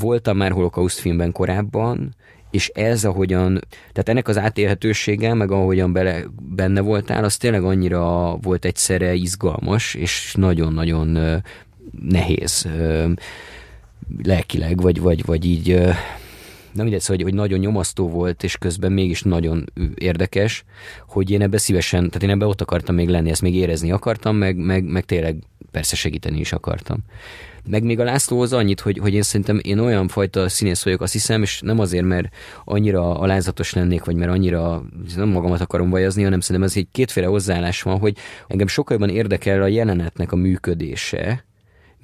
Voltam 0.00 0.36
már 0.36 0.50
holokauszt 0.50 0.98
filmben 0.98 1.32
korábban, 1.32 2.14
és 2.54 2.68
ez, 2.68 3.04
ahogyan, 3.04 3.60
tehát 3.92 4.08
ennek 4.08 4.28
az 4.28 4.38
átélhetősége, 4.38 5.34
meg 5.34 5.50
ahogyan 5.50 5.92
bele, 5.92 6.24
benne 6.40 6.80
voltál, 6.80 7.24
az 7.24 7.36
tényleg 7.36 7.64
annyira 7.64 8.36
volt 8.36 8.64
egyszerre 8.64 9.14
izgalmas, 9.14 9.94
és 9.94 10.34
nagyon-nagyon 10.36 11.42
nehéz 12.08 12.68
lelkileg, 14.22 14.80
vagy, 14.80 15.00
vagy, 15.00 15.24
vagy 15.24 15.44
így 15.44 15.68
nem 16.72 16.84
mindegy, 16.84 17.00
szóval, 17.00 17.16
hogy, 17.16 17.22
hogy 17.22 17.34
nagyon 17.34 17.58
nyomasztó 17.58 18.08
volt, 18.08 18.42
és 18.42 18.56
közben 18.56 18.92
mégis 18.92 19.22
nagyon 19.22 19.64
érdekes, 19.94 20.64
hogy 21.08 21.30
én 21.30 21.42
ebbe 21.42 21.58
szívesen, 21.58 22.06
tehát 22.06 22.22
én 22.22 22.30
ebbe 22.30 22.46
ott 22.46 22.60
akartam 22.60 22.94
még 22.94 23.08
lenni, 23.08 23.30
ezt 23.30 23.42
még 23.42 23.54
érezni 23.54 23.90
akartam, 23.90 24.36
meg, 24.36 24.56
meg, 24.56 24.84
meg 24.84 25.04
tényleg 25.04 25.36
persze 25.70 25.96
segíteni 25.96 26.38
is 26.38 26.52
akartam. 26.52 26.98
Meg 27.66 27.82
még 27.82 28.00
a 28.00 28.04
Lászlóhoz 28.04 28.52
annyit, 28.52 28.80
hogy, 28.80 28.98
hogy 28.98 29.14
én 29.14 29.22
szerintem 29.22 29.60
én 29.62 29.78
olyan 29.78 30.08
fajta 30.08 30.48
színész 30.48 30.84
vagyok, 30.84 31.00
azt 31.00 31.12
hiszem, 31.12 31.42
és 31.42 31.60
nem 31.60 31.78
azért, 31.78 32.04
mert 32.04 32.28
annyira 32.64 33.18
alázatos 33.18 33.72
lennék, 33.72 34.04
vagy 34.04 34.16
mert 34.16 34.30
annyira 34.30 34.82
nem 35.16 35.28
magamat 35.28 35.60
akarom 35.60 35.90
vajazni, 35.90 36.22
hanem 36.22 36.40
szerintem 36.40 36.70
ez 36.70 36.76
egy 36.76 36.88
kétféle 36.92 37.26
hozzáállás 37.26 37.82
van, 37.82 37.98
hogy 37.98 38.16
engem 38.46 38.66
sokkal 38.66 38.96
jobban 38.96 39.14
érdekel 39.14 39.62
a 39.62 39.66
jelenetnek 39.66 40.32
a 40.32 40.36
működése, 40.36 41.44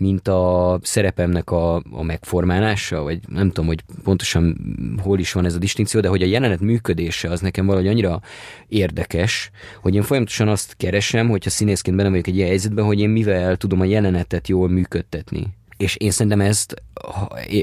mint 0.00 0.28
a 0.28 0.78
szerepemnek 0.82 1.50
a, 1.50 1.74
a 1.74 2.02
megformálása, 2.02 3.02
vagy 3.02 3.20
nem 3.28 3.46
tudom, 3.48 3.66
hogy 3.66 3.82
pontosan 4.02 4.56
hol 5.02 5.18
is 5.18 5.32
van 5.32 5.44
ez 5.44 5.54
a 5.54 5.58
distinció, 5.58 6.00
de 6.00 6.08
hogy 6.08 6.22
a 6.22 6.26
jelenet 6.26 6.60
működése 6.60 7.30
az 7.30 7.40
nekem 7.40 7.66
valahogy 7.66 7.88
annyira 7.88 8.20
érdekes, 8.68 9.50
hogy 9.80 9.94
én 9.94 10.02
folyamatosan 10.02 10.48
azt 10.48 10.74
keresem, 10.76 11.28
hogyha 11.28 11.50
színészként 11.50 11.96
benne 11.96 12.08
vagyok 12.08 12.26
egy 12.26 12.36
ilyen 12.36 12.48
helyzetben, 12.48 12.84
hogy 12.84 13.00
én 13.00 13.08
mivel 13.08 13.56
tudom 13.56 13.80
a 13.80 13.84
jelenetet 13.84 14.48
jól 14.48 14.68
működtetni. 14.68 15.46
És 15.80 15.96
én 15.96 16.10
szerintem 16.10 16.40
ezt, 16.40 16.82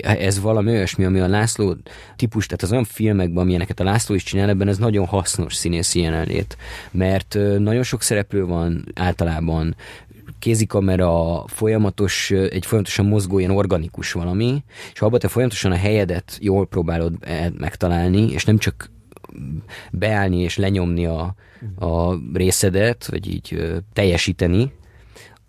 ez 0.02 0.40
valami 0.40 0.72
olyasmi, 0.72 1.04
ami 1.04 1.20
a 1.20 1.28
László 1.28 1.76
típus, 2.16 2.46
tehát 2.46 2.62
az 2.62 2.72
olyan 2.72 2.84
filmekben, 2.84 3.44
amilyeneket 3.44 3.80
a 3.80 3.84
László 3.84 4.16
is 4.16 4.24
csinál, 4.24 4.50
ebben 4.50 4.68
ez 4.68 4.78
nagyon 4.78 5.06
hasznos 5.06 5.56
színészi 5.56 6.00
jelenlét, 6.00 6.58
mert 6.92 7.38
nagyon 7.58 7.84
sok 7.84 8.02
szereplő 8.02 8.46
van 8.46 8.86
általában, 8.96 9.76
kézikamera, 10.40 11.44
folyamatos, 11.48 12.32
egy 12.32 12.66
folyamatosan 12.66 13.06
mozgó, 13.06 13.40
ilyen 13.40 13.52
organikus 13.52 14.12
valami, 14.12 14.64
és 14.94 15.02
abban 15.02 15.20
te 15.20 15.28
folyamatosan 15.28 15.72
a 15.72 15.76
helyedet 15.76 16.38
jól 16.42 16.68
próbálod 16.68 17.14
e, 17.20 17.52
megtalálni, 17.58 18.32
és 18.32 18.46
nem 18.46 18.58
csak 18.58 18.92
beállni 19.92 20.40
és 20.40 20.58
lenyomni 20.58 21.06
a, 21.06 21.36
a 21.80 22.16
részedet, 22.34 23.06
vagy 23.06 23.28
így 23.28 23.74
teljesíteni, 23.94 24.72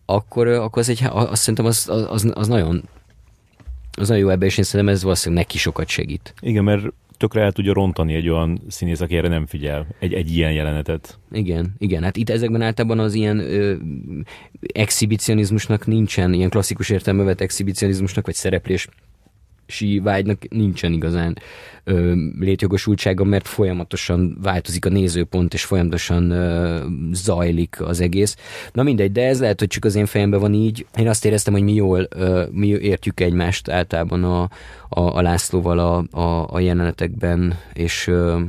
akkor, 0.05 0.47
akkor 0.47 0.79
az 0.79 0.89
egy, 0.89 1.05
azt 1.11 1.41
szerintem 1.41 1.65
az, 1.65 1.89
az, 1.89 2.31
az 2.35 2.49
nagyon 2.49 2.89
az 3.99 4.09
nagyon 4.09 4.23
jó 4.23 4.31
ebben, 4.31 4.49
és 4.49 4.59
én 4.59 4.65
szerintem 4.65 4.95
ez 4.95 5.03
valószínűleg 5.03 5.45
neki 5.45 5.59
sokat 5.59 5.89
segít. 5.89 6.35
Igen, 6.41 6.65
mert 6.65 6.93
tökre 7.19 7.43
el 7.43 7.53
tudja 7.53 7.73
rontani 7.73 8.15
egy 8.15 8.29
olyan 8.29 8.61
színész, 8.69 9.01
aki 9.01 9.17
erre 9.17 9.29
nem 9.29 9.47
figyel, 9.47 9.87
egy, 9.99 10.13
egy 10.13 10.37
ilyen 10.37 10.53
jelenetet. 10.53 11.19
Igen, 11.31 11.75
igen. 11.79 12.03
Hát 12.03 12.17
itt 12.17 12.31
ezekben 12.31 12.63
általában 12.63 12.99
az 12.99 13.15
ilyen 13.15 13.39
ö, 13.39 13.75
exhibicionizmusnak 14.75 15.87
nincsen, 15.87 16.33
ilyen 16.33 16.51
klasszikus 16.51 16.91
értelmevet 16.91 17.41
exhibicionizmusnak, 17.41 18.27
vagy 18.27 18.35
szereplés 18.35 18.89
sí 19.69 19.99
vágynak 19.99 20.49
nincsen 20.49 20.93
igazán 20.93 21.39
ö, 21.85 22.15
létjogosultsága, 22.39 23.25
mert 23.25 23.49
folyamatosan 23.49 24.39
változik 24.43 24.87
a 24.87 24.89
nézőpont, 24.89 25.55
és 25.55 25.65
folyamatosan 25.65 26.31
ö, 26.31 26.85
zajlik 27.13 27.81
az 27.81 28.01
egész. 28.01 28.37
Na 28.73 28.83
mindegy, 28.83 29.13
de 29.13 29.27
ez 29.27 29.41
lehet, 29.41 29.59
hogy 29.59 29.69
csak 29.69 29.85
az 29.85 29.95
én 29.95 30.07
fejemben 30.07 30.41
van 30.41 30.55
így. 30.55 30.87
Én 30.97 31.09
azt 31.09 31.25
éreztem, 31.25 31.53
hogy 31.53 31.63
mi 31.63 31.75
jól 31.75 32.07
ö, 32.11 32.45
mi 32.51 32.67
értjük 32.67 33.21
egymást 33.21 33.71
általában 33.71 34.25
a, 34.25 34.43
a, 34.89 35.01
a 35.01 35.23
Lászlóval 35.23 35.79
a, 35.79 36.19
a, 36.19 36.55
a 36.55 36.59
jelenetekben, 36.59 37.59
és 37.73 38.07
ö, 38.07 38.41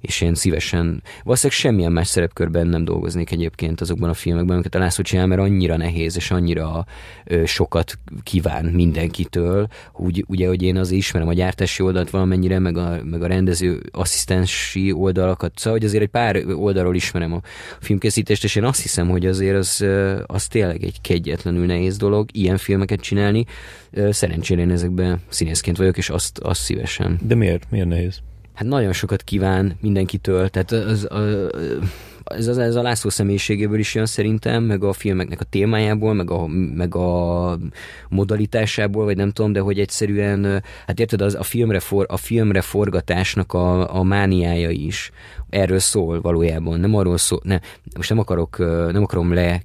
és 0.00 0.20
én 0.20 0.34
szívesen, 0.34 1.02
valószínűleg 1.24 1.60
semmilyen 1.60 1.92
más 1.92 2.08
szerepkörben 2.08 2.66
nem 2.66 2.84
dolgoznék 2.84 3.30
egyébként 3.30 3.80
azokban 3.80 4.08
a 4.08 4.14
filmekben, 4.14 4.54
amiket 4.54 4.74
a 4.74 4.78
László 4.78 5.04
csinál, 5.04 5.26
mert 5.26 5.40
annyira 5.40 5.76
nehéz, 5.76 6.16
és 6.16 6.30
annyira 6.30 6.86
ö, 7.24 7.44
sokat 7.44 7.98
kíván 8.22 8.64
mindenkitől, 8.64 9.68
úgy, 9.92 10.24
ugye, 10.28 10.48
hogy 10.48 10.62
én 10.62 10.76
az 10.76 10.90
ismerem 10.90 11.28
a 11.28 11.32
gyártási 11.32 11.82
oldalt 11.82 12.10
valamennyire, 12.10 12.58
meg 12.58 12.76
a, 12.76 13.00
meg 13.04 13.22
a 13.22 13.26
rendező 13.26 13.82
asszisztensi 13.90 14.92
oldalakat, 14.92 15.52
szóval, 15.54 15.78
hogy 15.78 15.86
azért 15.86 16.02
egy 16.02 16.08
pár 16.08 16.44
oldalról 16.46 16.94
ismerem 16.94 17.32
a 17.32 17.40
filmkészítést, 17.80 18.44
és 18.44 18.56
én 18.56 18.64
azt 18.64 18.82
hiszem, 18.82 19.08
hogy 19.08 19.26
azért 19.26 19.56
az, 19.56 19.84
az 20.26 20.46
tényleg 20.46 20.82
egy 20.82 21.00
kegyetlenül 21.00 21.66
nehéz 21.66 21.96
dolog 21.96 22.28
ilyen 22.32 22.56
filmeket 22.56 23.00
csinálni. 23.00 23.44
Szerencsére 24.10 24.60
én 24.60 24.70
ezekben 24.70 25.20
színészként 25.28 25.76
vagyok, 25.76 25.96
és 25.96 26.10
azt, 26.10 26.38
azt 26.38 26.60
szívesen. 26.60 27.18
De 27.22 27.34
miért? 27.34 27.70
Miért 27.70 27.88
nehéz? 27.88 28.20
Hát 28.58 28.66
nagyon 28.66 28.92
sokat 28.92 29.22
kíván 29.22 29.76
mindenkitől, 29.80 30.48
tehát 30.48 30.70
az, 30.70 31.06
az, 31.10 31.48
ez, 32.24 32.46
az, 32.46 32.58
ez 32.58 32.74
a 32.74 32.82
László 32.82 33.10
személyiségéből 33.10 33.78
is 33.78 33.94
jön 33.94 34.06
szerintem, 34.06 34.62
meg 34.62 34.84
a 34.84 34.92
filmeknek 34.92 35.40
a 35.40 35.44
témájából, 35.44 36.14
meg 36.14 36.30
a, 36.30 36.46
meg 36.74 36.94
a 36.94 37.58
modalitásából, 38.08 39.04
vagy 39.04 39.16
nem 39.16 39.30
tudom, 39.30 39.52
de 39.52 39.60
hogy 39.60 39.78
egyszerűen, 39.78 40.62
hát 40.86 41.00
érted, 41.00 41.20
az, 41.20 41.34
a, 41.34 41.42
filmre 41.42 41.80
for, 41.80 42.06
a 42.08 42.16
filmre 42.16 42.60
forgatásnak 42.60 43.52
a, 43.52 43.94
a 43.94 44.02
mániája 44.02 44.70
is. 44.70 45.10
Erről 45.50 45.78
szól 45.78 46.20
valójában, 46.20 46.80
nem 46.80 46.94
arról 46.94 47.18
szól, 47.18 47.40
ne, 47.42 47.58
most 47.96 48.08
nem 48.08 48.18
akarok, 48.18 48.58
nem 48.92 49.02
akarom 49.02 49.32
le 49.32 49.62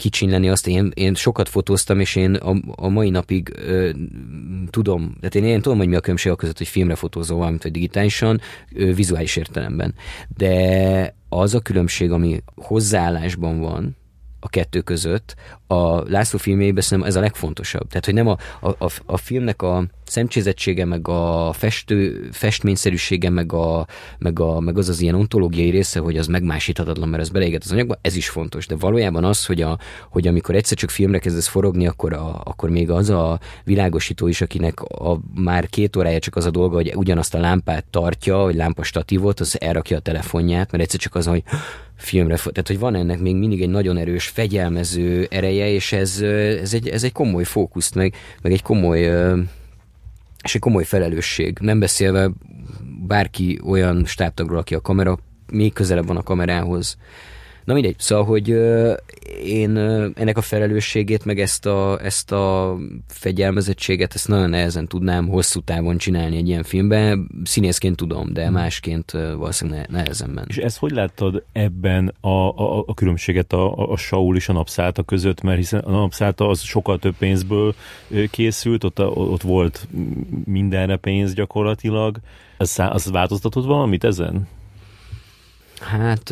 kicsinleni 0.00 0.48
azt, 0.48 0.66
én, 0.66 0.90
én 0.94 1.14
sokat 1.14 1.48
fotóztam, 1.48 2.00
és 2.00 2.16
én 2.16 2.34
a, 2.34 2.56
a 2.76 2.88
mai 2.88 3.10
napig 3.10 3.52
ö, 3.56 3.90
tudom, 4.70 5.14
tehát 5.20 5.34
én, 5.34 5.44
én 5.44 5.60
tudom, 5.60 5.78
hogy 5.78 5.88
mi 5.88 5.96
a 5.96 6.00
különbség 6.00 6.32
a 6.32 6.36
között, 6.36 6.58
hogy 6.58 6.68
filmre 6.68 6.94
fotózol 6.94 7.38
valamit, 7.38 7.62
vagy 7.62 7.72
digitálisan, 7.72 8.40
ö, 8.74 8.94
vizuális 8.94 9.36
értelemben. 9.36 9.94
De 10.36 11.14
az 11.28 11.54
a 11.54 11.60
különbség, 11.60 12.10
ami 12.10 12.42
hozzáállásban 12.54 13.60
van, 13.60 13.96
a 14.40 14.48
kettő 14.48 14.80
között. 14.80 15.34
A 15.66 16.10
László 16.10 16.38
filmjében 16.38 16.82
szerintem 16.82 17.08
ez 17.08 17.16
a 17.16 17.20
legfontosabb. 17.20 17.88
Tehát, 17.88 18.04
hogy 18.04 18.14
nem 18.14 18.26
a, 18.26 18.36
a, 18.60 18.90
a 19.06 19.16
filmnek 19.16 19.62
a 19.62 19.86
szemcsézettsége, 20.10 20.84
meg 20.84 21.08
a 21.08 21.52
festő, 21.52 22.28
festményszerűsége, 22.32 23.30
meg, 23.30 23.52
a, 23.52 23.86
meg, 24.18 24.40
a, 24.40 24.60
meg 24.60 24.78
az 24.78 24.88
az 24.88 25.00
ilyen 25.00 25.14
ontológiai 25.14 25.70
része, 25.70 26.00
hogy 26.00 26.16
az 26.16 26.26
megmásíthatatlan, 26.26 27.08
mert 27.08 27.22
ez 27.22 27.28
beleéget 27.28 27.64
az 27.64 27.72
anyagba, 27.72 27.98
ez 28.00 28.16
is 28.16 28.28
fontos. 28.28 28.66
De 28.66 28.76
valójában 28.76 29.24
az, 29.24 29.46
hogy, 29.46 29.62
a, 29.62 29.78
hogy 30.08 30.26
amikor 30.26 30.54
egyszer 30.54 30.76
csak 30.76 30.90
filmre 30.90 31.18
kezdesz 31.18 31.48
forogni, 31.48 31.86
akkor, 31.86 32.12
a, 32.12 32.40
akkor 32.44 32.70
még 32.70 32.90
az 32.90 33.10
a 33.10 33.40
világosító 33.64 34.26
is, 34.26 34.40
akinek 34.40 34.82
a, 34.82 35.20
már 35.34 35.68
két 35.68 35.96
órája 35.96 36.18
csak 36.18 36.36
az 36.36 36.46
a 36.46 36.50
dolga, 36.50 36.74
hogy 36.74 36.92
ugyanazt 36.94 37.34
a 37.34 37.40
lámpát 37.40 37.84
tartja, 37.84 38.36
vagy 38.36 38.54
lámpastatívot, 38.54 39.40
az 39.40 39.60
elrakja 39.60 39.96
a 39.96 40.00
telefonját, 40.00 40.70
mert 40.70 40.82
egyszer 40.82 41.00
csak 41.00 41.14
az, 41.14 41.26
hogy 41.26 41.42
filmre, 41.96 42.36
tehát 42.36 42.66
hogy 42.66 42.78
van 42.78 42.94
ennek 42.94 43.20
még 43.20 43.36
mindig 43.36 43.62
egy 43.62 43.68
nagyon 43.68 43.96
erős 43.96 44.26
fegyelmező 44.26 45.26
ereje, 45.30 45.68
és 45.68 45.92
ez, 45.92 46.20
ez, 46.60 46.74
egy, 46.74 46.88
ez 46.88 47.04
egy 47.04 47.12
komoly 47.12 47.44
fókuszt, 47.44 47.94
meg, 47.94 48.14
meg 48.42 48.52
egy 48.52 48.62
komoly 48.62 49.32
és 50.42 50.54
egy 50.54 50.60
komoly 50.60 50.84
felelősség. 50.84 51.58
Nem 51.60 51.78
beszélve 51.78 52.30
bárki 53.06 53.60
olyan 53.64 54.04
stábtagról, 54.04 54.58
aki 54.58 54.74
a 54.74 54.80
kamera 54.80 55.18
még 55.52 55.72
közelebb 55.72 56.06
van 56.06 56.16
a 56.16 56.22
kamerához, 56.22 56.96
Na 57.70 57.76
mindegy, 57.76 57.98
szóval, 57.98 58.24
hogy 58.24 58.48
én 59.44 59.76
ennek 60.14 60.36
a 60.36 60.40
felelősségét, 60.40 61.24
meg 61.24 61.40
ezt 61.40 61.66
a, 61.66 61.98
ezt 62.02 62.32
a 62.32 62.76
fegyelmezettséget, 63.08 64.14
ezt 64.14 64.28
nagyon 64.28 64.50
nehezen 64.50 64.86
tudnám 64.86 65.28
hosszú 65.28 65.60
távon 65.60 65.98
csinálni 65.98 66.36
egy 66.36 66.48
ilyen 66.48 66.62
filmben. 66.62 67.30
Színészként 67.44 67.96
tudom, 67.96 68.32
de 68.32 68.44
hmm. 68.44 68.52
másként 68.52 69.10
valószínűleg 69.10 69.88
nehezen 69.90 70.30
ment. 70.30 70.48
És 70.48 70.56
ezt 70.56 70.78
hogy 70.78 70.90
láttad 70.90 71.44
ebben 71.52 72.14
a, 72.20 72.28
a, 72.28 72.84
a 72.86 72.94
különbséget 72.94 73.52
a, 73.52 73.90
a 73.90 73.96
Saul 73.96 74.36
és 74.36 74.48
a 74.48 74.52
Napszálta 74.52 75.02
között? 75.02 75.42
Mert 75.42 75.58
hiszen 75.58 75.80
a 75.80 75.90
Napszálta 75.90 76.48
az 76.48 76.60
sokkal 76.60 76.98
több 76.98 77.14
pénzből 77.18 77.74
készült, 78.30 78.84
ott, 78.84 79.00
ott 79.00 79.42
volt 79.42 79.88
mindenre 80.44 80.96
pénz 80.96 81.34
gyakorlatilag. 81.34 82.16
Ez, 82.58 82.74
az 82.78 83.10
változtatott 83.10 83.64
valamit 83.64 84.04
ezen? 84.04 84.48
Hát 85.80 86.22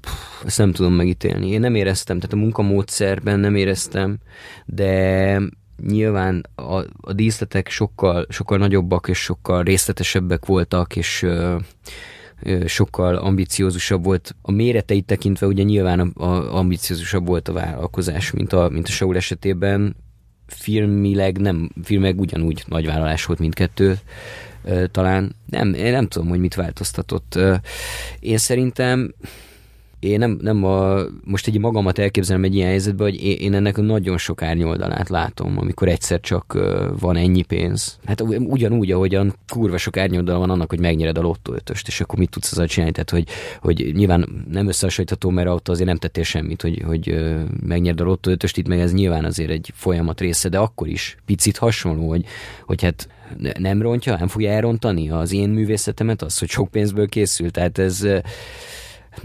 pff, 0.00 0.44
ezt 0.44 0.58
nem 0.58 0.72
tudom 0.72 0.92
megítélni. 0.92 1.48
Én 1.48 1.60
nem 1.60 1.74
éreztem, 1.74 2.18
tehát 2.18 2.34
a 2.34 2.38
munkamódszerben 2.38 3.38
nem 3.40 3.54
éreztem, 3.54 4.18
de 4.64 5.40
nyilván 5.82 6.46
a, 6.54 6.84
a 7.00 7.12
díszletek 7.12 7.68
sokkal, 7.68 8.26
sokkal 8.28 8.58
nagyobbak 8.58 9.08
és 9.08 9.18
sokkal 9.18 9.62
részletesebbek 9.62 10.46
voltak, 10.46 10.96
és 10.96 11.22
ö, 11.22 11.56
ö, 12.42 12.66
sokkal 12.66 13.14
ambiciózusabb 13.16 14.04
volt. 14.04 14.34
A 14.42 14.50
méreteit 14.50 15.06
tekintve 15.06 15.46
ugye 15.46 15.62
nyilván 15.62 16.00
a, 16.00 16.24
a 16.24 16.56
ambiciózusabb 16.56 17.26
volt 17.26 17.48
a 17.48 17.52
vállalkozás, 17.52 18.30
mint 18.30 18.52
a, 18.52 18.68
mint 18.68 18.86
a 18.86 18.90
Saul 18.90 19.16
esetében. 19.16 19.96
Filmileg 20.46 21.38
nem, 21.38 21.70
filmileg 21.82 22.20
ugyanúgy 22.20 22.64
nagy 22.66 22.86
vállalás 22.86 23.24
volt 23.24 23.38
mindkettő, 23.38 23.98
talán. 24.90 25.34
Nem, 25.50 25.74
én 25.74 25.92
nem 25.92 26.06
tudom, 26.06 26.28
hogy 26.28 26.38
mit 26.38 26.54
változtatott. 26.54 27.38
Én 28.20 28.38
szerintem 28.38 29.14
én 30.06 30.18
nem, 30.18 30.38
nem 30.42 30.64
a, 30.64 30.98
most 31.24 31.46
egy 31.46 31.58
magamat 31.58 31.98
elképzelem 31.98 32.44
egy 32.44 32.54
ilyen 32.54 32.68
helyzetben, 32.68 33.06
hogy 33.06 33.24
én, 33.24 33.54
ennek 33.54 33.76
nagyon 33.76 34.18
sok 34.18 34.42
árnyoldalát 34.42 35.08
látom, 35.08 35.58
amikor 35.58 35.88
egyszer 35.88 36.20
csak 36.20 36.58
van 36.98 37.16
ennyi 37.16 37.42
pénz. 37.42 37.98
Hát 38.04 38.20
ugyanúgy, 38.38 38.92
ahogyan 38.92 39.34
kurva 39.48 39.76
sok 39.76 39.96
árnyoldala 39.96 40.38
van 40.38 40.50
annak, 40.50 40.70
hogy 40.70 40.80
megnyered 40.80 41.18
a 41.18 41.20
lottó 41.20 41.54
és 41.86 42.00
akkor 42.00 42.18
mit 42.18 42.30
tudsz 42.30 42.52
azzal 42.52 42.66
csinálni? 42.66 42.92
Tehát, 42.92 43.10
hogy, 43.10 43.26
hogy 43.60 43.92
nyilván 43.94 44.46
nem 44.50 44.68
összehasonlítható, 44.68 45.30
mert 45.30 45.48
ott 45.48 45.68
azért 45.68 45.88
nem 45.88 45.96
tettél 45.96 46.24
semmit, 46.24 46.62
hogy, 46.62 46.82
hogy 46.86 47.34
megnyered 47.66 48.00
a 48.00 48.04
lottó 48.04 48.30
ötöst, 48.30 48.56
itt 48.56 48.68
meg 48.68 48.80
ez 48.80 48.92
nyilván 48.92 49.24
azért 49.24 49.50
egy 49.50 49.72
folyamat 49.74 50.20
része, 50.20 50.48
de 50.48 50.58
akkor 50.58 50.88
is 50.88 51.16
picit 51.26 51.56
hasonló, 51.56 52.08
hogy, 52.08 52.24
hogy 52.64 52.82
hát 52.82 53.08
nem 53.58 53.82
rontja, 53.82 54.16
nem 54.16 54.28
fogja 54.28 54.50
elrontani 54.50 55.10
az 55.10 55.32
én 55.32 55.48
művészetemet, 55.48 56.22
az, 56.22 56.38
hogy 56.38 56.48
sok 56.48 56.70
pénzből 56.70 57.08
készült. 57.08 57.52
Tehát 57.52 57.78
ez 57.78 58.06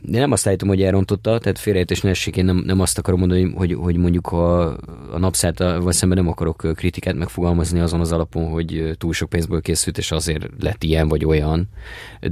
de 0.03 0.19
nem 0.19 0.31
azt 0.31 0.47
állítom, 0.47 0.67
hogy 0.67 0.81
elrontotta, 0.81 1.39
tehát 1.39 1.59
félreértés 1.59 2.01
ne 2.01 2.11
én 2.35 2.45
nem, 2.45 2.63
nem 2.65 2.79
azt 2.79 2.97
akarom 2.97 3.19
mondani, 3.19 3.53
hogy, 3.55 3.73
hogy 3.73 3.95
mondjuk 3.97 4.31
a, 4.31 4.67
a 5.11 5.17
napszáltal 5.17 5.91
szemben 5.91 6.17
nem 6.17 6.27
akarok 6.27 6.67
kritikát 6.75 7.15
megfogalmazni 7.15 7.79
azon 7.79 7.99
az 7.99 8.11
alapon, 8.11 8.49
hogy 8.49 8.91
túl 8.97 9.13
sok 9.13 9.29
pénzből 9.29 9.61
készült, 9.61 9.97
és 9.97 10.11
azért 10.11 10.47
lett 10.59 10.83
ilyen 10.83 11.07
vagy 11.07 11.25
olyan. 11.25 11.69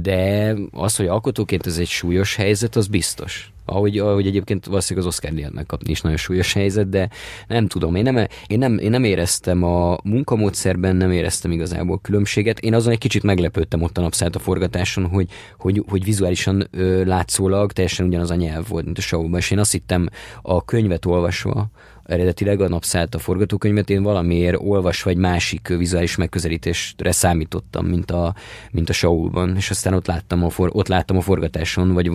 De 0.00 0.54
az, 0.72 0.96
hogy 0.96 1.06
alkotóként 1.06 1.66
ez 1.66 1.78
egy 1.78 1.88
súlyos 1.88 2.34
helyzet, 2.36 2.76
az 2.76 2.86
biztos 2.86 3.52
ahogy, 3.70 3.98
ahogy 3.98 4.26
egyébként 4.26 4.66
valószínűleg 4.66 5.08
az 5.08 5.14
Oscar 5.14 5.32
díjat 5.32 5.52
megkapni 5.52 5.90
is 5.90 6.00
nagyon 6.00 6.18
súlyos 6.18 6.52
helyzet, 6.52 6.88
de 6.88 7.08
nem 7.46 7.66
tudom, 7.66 7.94
én 7.94 8.02
nem, 8.02 8.26
én 8.46 8.58
nem, 8.58 8.78
én 8.78 8.90
nem 8.90 9.04
éreztem 9.04 9.62
a 9.62 9.98
munkamódszerben, 10.04 10.96
nem 10.96 11.10
éreztem 11.10 11.52
igazából 11.52 12.00
különbséget. 12.00 12.58
Én 12.58 12.74
azon 12.74 12.92
egy 12.92 12.98
kicsit 12.98 13.22
meglepődtem 13.22 13.82
ott 13.82 13.98
a 13.98 14.00
napszállt 14.00 14.36
a 14.36 14.38
forgatáson, 14.38 15.06
hogy, 15.06 15.28
hogy, 15.58 15.84
hogy 15.88 16.04
vizuálisan 16.04 16.68
ö, 16.70 17.04
látszólag 17.04 17.72
teljesen 17.72 18.06
ugyanaz 18.06 18.30
a 18.30 18.34
nyelv 18.34 18.68
volt, 18.68 18.84
mint 18.84 18.98
a 18.98 19.00
showban, 19.00 19.38
és 19.38 19.50
én 19.50 19.58
azt 19.58 19.72
hittem 19.72 20.08
a 20.42 20.64
könyvet 20.64 21.06
olvasva, 21.06 21.70
eredetileg 22.10 22.60
a 22.60 22.68
napszállt 22.68 23.14
a 23.14 23.18
forgatókönyvet, 23.18 23.90
én 23.90 24.02
valamiért 24.02 24.56
olvasva 24.58 25.10
egy 25.10 25.16
másik 25.16 25.68
vizuális 25.68 26.16
megközelítésre 26.16 27.12
számítottam, 27.12 27.86
mint 27.86 28.10
a, 28.10 28.34
mint 28.70 28.88
a 28.88 28.92
show-ban, 28.92 29.56
és 29.56 29.70
aztán 29.70 29.94
ott 29.94 30.06
láttam, 30.06 30.44
a 30.44 30.50
for, 30.50 30.70
ott 30.72 30.88
láttam 30.88 31.16
a 31.16 31.20
forgatáson, 31.20 31.92
vagy 31.92 32.10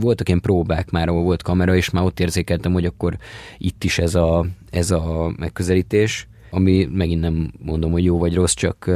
voltak 0.00 0.28
ilyen 0.28 0.40
próbák 0.40 0.90
már, 0.90 1.08
ahol 1.08 1.22
volt 1.22 1.42
kamera, 1.42 1.76
és 1.76 1.90
már 1.90 2.04
ott 2.04 2.20
érzékeltem, 2.20 2.72
hogy 2.72 2.84
akkor 2.84 3.16
itt 3.58 3.84
is 3.84 3.98
ez 3.98 4.14
a, 4.14 4.46
ez 4.70 4.90
a 4.90 5.32
megközelítés, 5.36 6.28
ami 6.50 6.88
megint 6.92 7.20
nem 7.20 7.52
mondom, 7.64 7.90
hogy 7.90 8.04
jó 8.04 8.18
vagy 8.18 8.34
rossz, 8.34 8.54
csak, 8.54 8.90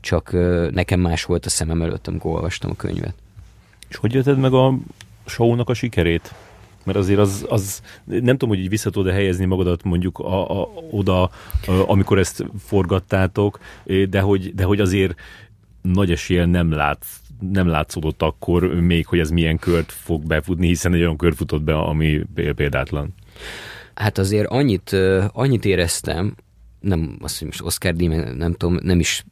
csak 0.00 0.32
nekem 0.70 1.00
más 1.00 1.24
volt 1.24 1.46
a 1.46 1.50
szemem 1.50 1.82
előtt, 1.82 2.06
amikor 2.08 2.34
olvastam 2.34 2.70
a 2.70 2.76
könyvet. 2.76 3.14
És 3.88 3.96
hogy 3.96 4.12
jötted 4.12 4.38
meg 4.38 4.52
a 4.52 4.78
show-nak 5.26 5.68
a 5.68 5.74
sikerét? 5.74 6.34
Mert 6.84 6.98
azért 6.98 7.18
az, 7.18 7.46
az 7.48 7.82
nem 8.04 8.36
tudom, 8.36 8.48
hogy 8.48 8.58
így 8.58 8.68
vissza 8.68 8.90
tudod 8.90 9.12
helyezni 9.12 9.44
magadat 9.44 9.82
mondjuk 9.82 10.18
a, 10.18 10.60
a, 10.60 10.68
oda, 10.90 11.22
a, 11.22 11.30
amikor 11.86 12.18
ezt 12.18 12.44
forgattátok, 12.58 13.58
de 14.08 14.20
hogy, 14.20 14.54
de 14.54 14.64
hogy 14.64 14.80
azért 14.80 15.14
nagy 15.82 16.10
esélye 16.10 16.44
nem 16.44 16.72
látsz 16.72 17.20
nem 17.50 17.66
látszódott 17.66 18.22
akkor 18.22 18.74
még, 18.74 19.06
hogy 19.06 19.18
ez 19.18 19.30
milyen 19.30 19.58
kört 19.58 19.92
fog 19.92 20.26
befutni, 20.26 20.66
hiszen 20.66 20.94
egy 20.94 21.00
olyan 21.00 21.16
kör 21.16 21.34
futott 21.34 21.62
be, 21.62 21.74
ami 21.74 22.22
példátlan. 22.56 23.14
Hát 23.94 24.18
azért 24.18 24.46
annyit, 24.46 24.96
annyit 25.32 25.64
éreztem, 25.64 26.34
nem 26.80 27.16
azt, 27.20 27.38
hogy 27.38 27.46
most 27.46 27.62
Oscar 27.62 27.94
díj, 27.94 28.08
nem 28.36 28.52
tudom, 28.52 28.78
nem 28.82 29.00
is 29.00 29.24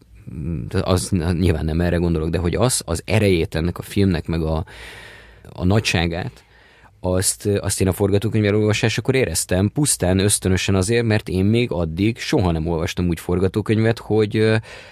az 0.82 1.08
nyilván 1.38 1.64
nem 1.64 1.80
erre 1.80 1.96
gondolok, 1.96 2.30
de 2.30 2.38
hogy 2.38 2.54
az, 2.54 2.82
az 2.84 3.02
erejét 3.04 3.54
ennek 3.54 3.78
a 3.78 3.82
filmnek, 3.82 4.26
meg 4.26 4.42
a, 4.42 4.64
a 5.52 5.64
nagyságát, 5.64 6.44
azt, 7.00 7.46
azt 7.60 7.80
én 7.80 7.88
a 7.88 7.92
forgatókönyv 7.92 8.54
olvasásakor 8.54 9.14
éreztem, 9.14 9.70
pusztán 9.72 10.18
ösztönösen 10.18 10.74
azért, 10.74 11.04
mert 11.04 11.28
én 11.28 11.44
még 11.44 11.70
addig 11.70 12.18
soha 12.18 12.50
nem 12.50 12.66
olvastam 12.66 13.08
úgy 13.08 13.20
forgatókönyvet, 13.20 13.98
hogy 13.98 14.30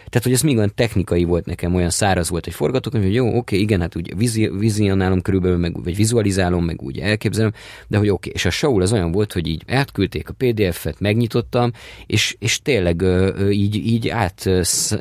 tehát, 0.08 0.22
hogy 0.22 0.32
ez 0.32 0.42
még 0.42 0.56
olyan 0.56 0.72
technikai 0.74 1.24
volt 1.24 1.46
nekem, 1.46 1.74
olyan 1.74 1.90
száraz 1.90 2.30
volt 2.30 2.46
egy 2.46 2.54
forgatókönyv, 2.54 3.04
hogy 3.04 3.14
jó, 3.14 3.36
oké, 3.36 3.58
igen, 3.58 3.80
hát 3.80 3.96
úgy 3.96 4.16
vizi, 4.16 4.50
vizionálom 4.58 5.20
körülbelül, 5.20 5.56
meg, 5.56 5.82
vagy 5.82 5.96
vizualizálom, 5.96 6.64
meg 6.64 6.82
úgy 6.82 6.98
elképzelem, 6.98 7.52
de 7.86 7.98
hogy 7.98 8.08
oké, 8.08 8.30
és 8.34 8.44
a 8.44 8.50
Saul 8.50 8.82
az 8.82 8.92
olyan 8.92 9.12
volt, 9.12 9.32
hogy 9.32 9.46
így 9.46 9.62
átküldték 9.66 10.28
a 10.28 10.34
PDF-et, 10.36 11.00
megnyitottam, 11.00 11.72
és, 12.06 12.36
és 12.38 12.62
tényleg 12.62 13.04
így, 13.50 13.74
így, 13.74 14.08
át, 14.08 14.50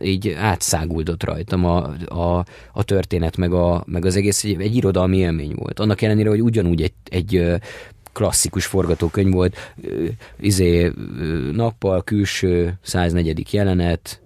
így 0.04 0.30
átszáguldott 0.30 1.24
rajtam 1.24 1.66
a, 1.66 1.94
a, 2.06 2.46
a 2.74 2.84
történet, 2.84 3.38
meg, 3.38 3.54
a, 3.54 3.84
meg 3.86 4.06
az 4.06 4.16
egész 4.16 4.44
egy, 4.44 4.62
egy 4.62 4.76
irodalmi 4.76 5.18
élmény 5.18 5.54
volt. 5.56 5.80
Annak 5.80 6.02
ellenére, 6.02 6.30
hogy 6.30 6.42
ugyanúgy 6.42 6.82
egy 6.82 6.94
egy 7.04 7.60
klasszikus 8.14 8.66
forgatókönyv 8.66 9.32
volt, 9.32 9.56
izé, 10.40 10.92
nappal 11.52 12.04
külső 12.04 12.80
104. 12.82 13.54
jelenet, 13.54 14.22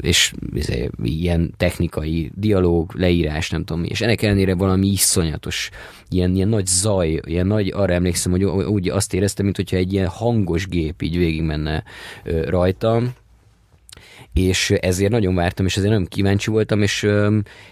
és 0.00 0.32
izé, 0.54 0.90
ilyen 1.02 1.54
technikai 1.56 2.30
dialóg, 2.34 2.92
leírás, 2.94 3.50
nem 3.50 3.64
tudom 3.64 3.82
mi, 3.82 3.88
és 3.88 4.00
ennek 4.00 4.22
ellenére 4.22 4.54
valami 4.54 4.86
iszonyatos, 4.86 5.70
ilyen, 6.08 6.34
ilyen 6.34 6.48
nagy 6.48 6.66
zaj, 6.66 7.20
ilyen 7.24 7.46
nagy, 7.46 7.72
arra 7.74 7.92
emlékszem, 7.92 8.32
hogy 8.32 8.44
úgy 8.44 8.88
azt 8.88 9.14
éreztem, 9.14 9.44
mintha 9.44 9.76
egy 9.76 9.92
ilyen 9.92 10.08
hangos 10.08 10.66
gép 10.66 11.02
így 11.02 11.16
végigmenne 11.16 11.84
rajtam, 12.44 13.12
és 14.34 14.70
ezért 14.70 15.10
nagyon 15.10 15.34
vártam, 15.34 15.66
és 15.66 15.76
ezért 15.76 15.92
nagyon 15.92 16.06
kíváncsi 16.06 16.50
voltam, 16.50 16.82
és, 16.82 17.06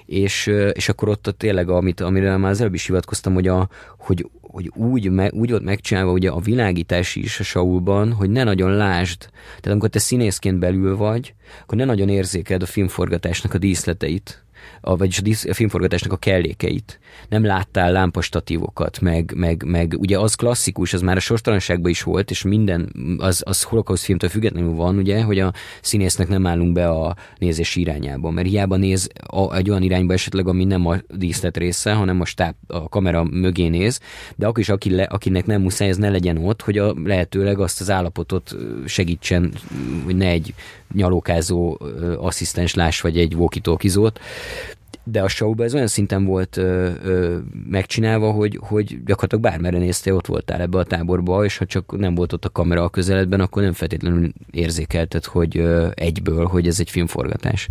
és, 0.06 0.47
és 0.72 0.89
akkor 0.89 1.09
ott 1.09 1.34
tényleg, 1.36 1.68
amit, 1.68 2.01
amire 2.01 2.36
már 2.36 2.51
az 2.51 2.60
előbb 2.60 2.74
is 2.74 2.86
hivatkoztam, 2.86 3.34
hogy, 3.34 3.48
a, 3.48 3.68
hogy, 3.98 4.28
hogy 4.40 4.70
úgy, 4.74 5.10
me, 5.10 5.30
úgy 5.32 5.51
volt 5.51 5.62
megcsinálva 5.62 6.12
ugye 6.12 6.30
a 6.30 6.40
világítás 6.40 7.16
is 7.16 7.40
a 7.40 7.43
Saulban, 7.43 8.12
hogy 8.12 8.30
ne 8.30 8.44
nagyon 8.44 8.70
lásd. 8.70 9.18
Tehát 9.18 9.66
amikor 9.66 9.89
te 9.89 9.98
színészként 9.98 10.59
belül 10.59 10.97
vagy, 10.97 11.34
akkor 11.62 11.78
ne 11.78 11.84
nagyon 11.84 12.09
érzékeld 12.09 12.62
a 12.62 12.66
filmforgatásnak 12.66 13.55
a 13.55 13.59
díszleteit 13.59 14.41
a, 14.80 14.97
vagyis 14.97 15.44
a 15.44 15.55
filmforgatásnak 15.55 16.12
a 16.12 16.16
kellékeit. 16.16 16.98
Nem 17.28 17.44
láttál 17.44 17.93
lámpastatívokat, 17.93 19.01
meg, 19.01 19.32
meg, 19.36 19.64
meg 19.66 19.94
ugye 19.98 20.18
az 20.18 20.34
klasszikus, 20.34 20.93
az 20.93 21.01
már 21.01 21.16
a 21.16 21.20
sorstalanságban 21.20 21.90
is 21.90 22.02
volt, 22.02 22.30
és 22.30 22.43
minden, 22.43 22.93
az, 23.18 23.43
az 23.47 23.62
holokauszt 23.62 24.05
filmtől 24.05 24.30
függetlenül 24.30 24.74
van, 24.74 24.97
ugye, 24.97 25.22
hogy 25.22 25.39
a 25.39 25.52
színésznek 25.80 26.28
nem 26.28 26.47
állunk 26.47 26.72
be 26.72 26.89
a 26.89 27.16
nézés 27.39 27.76
irányába, 27.76 28.30
mert 28.30 28.48
hiába 28.48 28.76
néz 28.76 29.09
a, 29.26 29.56
egy 29.56 29.70
olyan 29.70 29.82
irányba 29.82 30.12
esetleg, 30.12 30.48
ami 30.48 30.64
nem 30.64 30.86
a 30.86 30.97
díszlet 31.09 31.56
része, 31.56 31.93
hanem 31.93 32.20
a, 32.20 32.24
stáb, 32.24 32.55
a 32.66 32.89
kamera 32.89 33.24
mögé 33.24 33.68
néz, 33.68 34.01
de 34.36 34.47
akkor 34.47 34.59
is 34.59 34.68
aki 34.68 34.90
le, 34.90 35.02
akinek 35.02 35.47
nem 35.47 35.62
muszáj, 35.62 35.89
ez 35.89 35.97
ne 35.97 36.09
legyen 36.09 36.36
ott, 36.36 36.62
hogy 36.62 36.78
a 36.78 36.94
lehetőleg 37.05 37.60
azt 37.60 37.80
az 37.80 37.90
állapotot 37.90 38.56
segítsen, 38.86 39.52
hogy 40.05 40.16
ne 40.16 40.26
egy 40.26 40.55
nyalókázó 40.94 41.78
asszisztens 42.19 42.74
láss, 42.74 43.01
vagy 43.01 43.19
egy 43.19 43.35
walkie 43.35 43.60
de 45.05 45.23
a 45.23 45.28
showban 45.28 45.66
ez 45.66 45.74
olyan 45.74 45.86
szinten 45.86 46.24
volt 46.24 46.56
ö, 46.56 46.90
ö, 47.05 47.39
megcsinálva, 47.70 48.31
hogy, 48.31 48.59
hogy 48.62 49.05
gyakorlatilag 49.05 49.44
bármerre 49.44 49.78
néztél, 49.78 50.14
ott 50.14 50.27
voltál 50.27 50.60
ebbe 50.60 50.78
a 50.78 50.85
táborba, 50.85 51.44
és 51.44 51.56
ha 51.56 51.66
csak 51.66 51.98
nem 51.98 52.14
volt 52.14 52.32
ott 52.32 52.44
a 52.44 52.51
kamera 52.51 52.82
a 52.82 52.89
közeledben, 52.89 53.40
akkor 53.40 53.62
nem 53.62 53.73
feltétlenül 53.73 54.32
érzékelted, 54.51 55.24
hogy 55.24 55.59
ö, 55.59 55.89
egyből, 55.94 56.47
hogy 56.47 56.66
ez 56.66 56.81
egy 56.81 56.90
filmforgatás. 56.90 57.69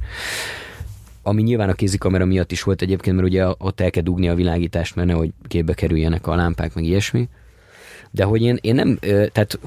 Ami 1.23 1.41
nyilván 1.41 1.69
a 1.69 1.73
kézikamera 1.73 2.25
miatt 2.25 2.51
is 2.51 2.63
volt 2.63 2.81
egyébként, 2.81 3.15
mert 3.15 3.27
ugye 3.27 3.45
ott 3.57 3.79
el 3.79 3.89
kell 3.89 4.03
dugni 4.03 4.29
a 4.29 4.35
világítást, 4.35 4.95
mert 4.95 5.07
nehogy 5.07 5.31
képbe 5.47 5.73
kerüljenek 5.73 6.27
a 6.27 6.35
lámpák, 6.35 6.73
meg 6.73 6.83
ilyesmi. 6.83 7.29
De 8.11 8.23
hogy 8.23 8.41
én, 8.41 8.57
én 8.61 8.75
nem, 8.75 8.97
tehát 9.31 9.59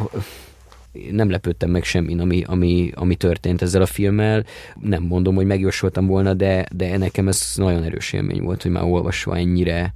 nem 1.11 1.31
lepődtem 1.31 1.71
meg 1.71 1.85
semmin, 1.85 2.21
ami, 2.21 2.43
ami, 2.47 2.91
ami 2.95 3.15
történt 3.15 3.63
ezzel 3.63 3.83
a 3.83 3.87
filmmel. 3.87 4.45
Nem 4.81 5.03
mondom, 5.03 5.35
hogy 5.35 5.47
megjósoltam 5.47 6.07
volna, 6.07 6.35
de, 6.35 6.67
de 6.77 6.97
nekem 6.97 7.29
ez 7.29 7.53
nagyon 7.57 7.83
erős 7.83 8.13
élmény 8.13 8.43
volt, 8.43 8.63
hogy 8.63 8.71
már 8.71 8.85
olvasva 8.85 9.37
ennyire 9.37 9.95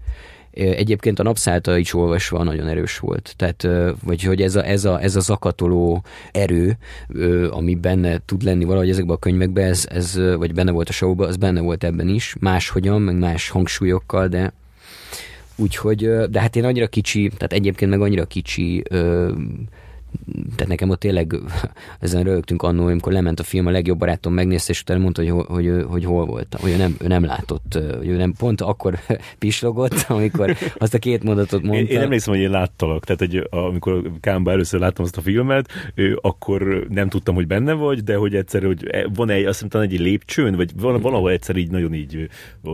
Egyébként 0.58 1.18
a 1.18 1.22
napszállta 1.22 1.76
is 1.76 1.94
olvasva 1.94 2.42
nagyon 2.42 2.66
erős 2.66 2.98
volt. 2.98 3.34
Tehát, 3.36 3.66
vagy 4.04 4.22
hogy 4.22 4.42
ez 4.42 4.56
a, 4.56 4.66
ez 4.66 4.84
a, 4.84 5.02
ez 5.02 5.16
a 5.16 5.20
zakatoló 5.20 6.02
erő, 6.32 6.76
ami 7.50 7.74
benne 7.74 8.20
tud 8.24 8.42
lenni 8.42 8.64
valahogy 8.64 8.90
ezekben 8.90 9.16
a 9.16 9.18
könyvekben, 9.18 9.64
ez, 9.64 9.86
ez, 9.90 10.20
vagy 10.36 10.54
benne 10.54 10.70
volt 10.70 10.88
a 10.88 10.92
showban, 10.92 11.28
az 11.28 11.36
benne 11.36 11.60
volt 11.60 11.84
ebben 11.84 12.08
is. 12.08 12.36
Máshogyan, 12.40 13.02
meg 13.02 13.18
más 13.18 13.48
hangsúlyokkal, 13.48 14.28
de 14.28 14.52
úgyhogy, 15.56 16.10
de 16.30 16.40
hát 16.40 16.56
én 16.56 16.64
annyira 16.64 16.86
kicsi, 16.86 17.30
tehát 17.36 17.52
egyébként 17.52 17.90
meg 17.90 18.00
annyira 18.00 18.24
kicsi 18.24 18.82
tehát 20.54 20.68
nekem 20.68 20.90
ott 20.90 21.00
tényleg 21.00 21.34
ezen 22.00 22.22
rögtünk 22.22 22.62
annól, 22.62 22.90
amikor 22.90 23.12
lement 23.12 23.40
a 23.40 23.42
film, 23.42 23.66
a 23.66 23.70
legjobb 23.70 23.98
barátom 23.98 24.32
megnézte, 24.32 24.72
és 24.72 24.80
utána 24.80 25.00
mondta, 25.00 25.22
hogy, 25.22 25.30
hogy, 25.30 25.66
hogy, 25.66 25.84
hogy 25.88 26.04
hol 26.04 26.26
voltam, 26.26 26.60
hogy 26.60 26.70
ő 26.70 26.76
nem, 26.76 26.96
ő 27.00 27.06
nem 27.06 27.24
látott, 27.24 27.78
hogy 27.98 28.08
ő 28.08 28.16
nem 28.16 28.32
pont 28.38 28.60
akkor 28.60 28.98
pislogott, 29.38 30.04
amikor 30.08 30.56
azt 30.78 30.94
a 30.94 30.98
két 30.98 31.22
mondatot 31.22 31.62
mondta. 31.62 31.92
Én, 31.92 31.96
én 31.96 32.00
emlékszem, 32.00 32.34
hogy 32.34 32.42
én 32.42 32.50
láttalak, 32.50 33.04
tehát 33.04 33.20
hogy 33.20 33.48
amikor 33.50 34.10
Kámba 34.20 34.50
először 34.50 34.80
láttam 34.80 35.04
azt 35.04 35.16
a 35.16 35.20
filmet, 35.20 35.68
ő, 35.94 36.18
akkor 36.22 36.86
nem 36.88 37.08
tudtam, 37.08 37.34
hogy 37.34 37.46
benne 37.46 37.72
vagy, 37.72 38.02
de 38.02 38.16
hogy 38.16 38.34
egyszer, 38.34 38.62
hogy 38.62 38.86
e, 38.90 39.06
van 39.14 39.30
egy, 39.30 39.44
azt 39.44 39.62
hiszem, 39.62 39.80
egy 39.80 40.00
lépcsőn, 40.00 40.56
vagy 40.56 40.70
valahol 40.80 41.30
egyszer 41.30 41.56
így 41.56 41.70
nagyon 41.70 41.94
így 41.94 42.28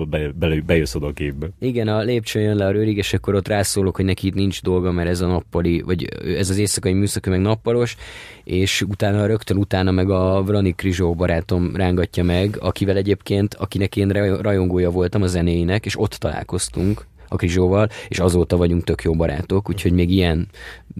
be, 0.08 0.32
be, 0.38 0.60
bejössz 0.66 0.94
oda 0.94 1.06
a 1.06 1.12
képbe. 1.12 1.48
Igen, 1.60 1.88
a 1.88 2.00
lépcsőn 2.00 2.42
jön 2.42 2.56
le 2.56 2.66
a 2.66 2.70
rőrig, 2.70 2.96
és 2.96 3.12
akkor 3.12 3.34
ott 3.34 3.48
rászólok, 3.48 3.96
hogy 3.96 4.04
neki 4.04 4.26
itt 4.26 4.34
nincs 4.34 4.62
dolga, 4.62 4.92
mert 4.92 5.08
ez 5.08 5.20
a 5.20 5.26
nappali, 5.26 5.80
vagy 5.80 6.08
ez 6.38 6.50
az 6.50 6.58
éjszakai 6.58 6.92
műszak 6.92 7.23
meg 7.30 7.40
nappalos, 7.40 7.96
és 8.44 8.82
utána 8.82 9.26
rögtön 9.26 9.56
utána 9.56 9.90
meg 9.90 10.10
a 10.10 10.42
Vrani 10.42 10.74
Krizsó 10.74 11.14
barátom 11.14 11.76
rángatja 11.76 12.24
meg, 12.24 12.56
akivel 12.60 12.96
egyébként, 12.96 13.54
akinek 13.54 13.96
én 13.96 14.08
rajongója 14.40 14.90
voltam 14.90 15.22
a 15.22 15.26
zenéinek, 15.26 15.86
és 15.86 15.98
ott 15.98 16.14
találkoztunk 16.14 17.06
a 17.28 17.36
Krizsóval, 17.36 17.88
és 18.08 18.18
azóta 18.18 18.56
vagyunk 18.56 18.84
tök 18.84 19.02
jó 19.02 19.14
barátok, 19.14 19.68
úgyhogy 19.68 19.92
még 19.92 20.10
ilyen 20.10 20.48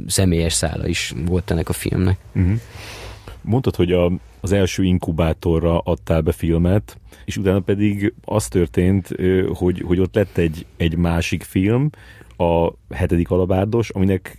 személyes 0.07 0.53
szála 0.53 0.87
is 0.87 1.15
volt 1.27 1.51
ennek 1.51 1.69
a 1.69 1.73
filmnek. 1.73 2.19
Uh-huh. 2.35 2.61
Mondtad, 3.41 3.77
hogy 3.77 3.93
a, 3.93 4.13
az 4.41 4.53
első 4.53 4.83
inkubátorra 4.83 5.79
adtál 5.79 6.21
be 6.21 6.33
filmet, 6.33 6.99
és 7.25 7.37
utána 7.37 7.61
pedig 7.61 8.15
az 8.25 8.49
történt, 8.49 9.09
hogy, 9.55 9.83
hogy 9.87 10.01
ott 10.01 10.15
lett 10.15 10.37
egy, 10.37 10.67
egy 10.77 10.97
másik 10.97 11.43
film, 11.43 11.91
a 12.37 12.73
hetedik 12.91 13.31
alabárdos, 13.31 13.91
aminek 13.91 14.39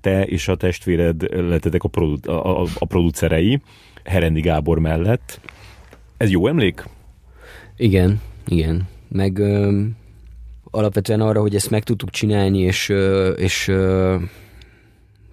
te 0.00 0.22
és 0.24 0.48
a 0.48 0.56
testvéred 0.56 1.48
lettetek 1.48 1.82
a, 1.82 1.88
produ- 1.88 2.26
a, 2.26 2.60
a, 2.60 2.66
a 2.78 2.84
producerei, 2.84 3.60
Herendi 4.04 4.40
Gábor 4.40 4.78
mellett. 4.78 5.40
Ez 6.16 6.30
jó 6.30 6.46
emlék? 6.46 6.84
Igen, 7.76 8.20
igen. 8.46 8.88
Meg 9.08 9.38
ö, 9.38 9.80
alapvetően 10.70 11.20
arra, 11.20 11.40
hogy 11.40 11.54
ezt 11.54 11.70
meg 11.70 11.84
tudtuk 11.84 12.10
csinálni, 12.10 12.58
és, 12.58 12.92
és 13.36 13.72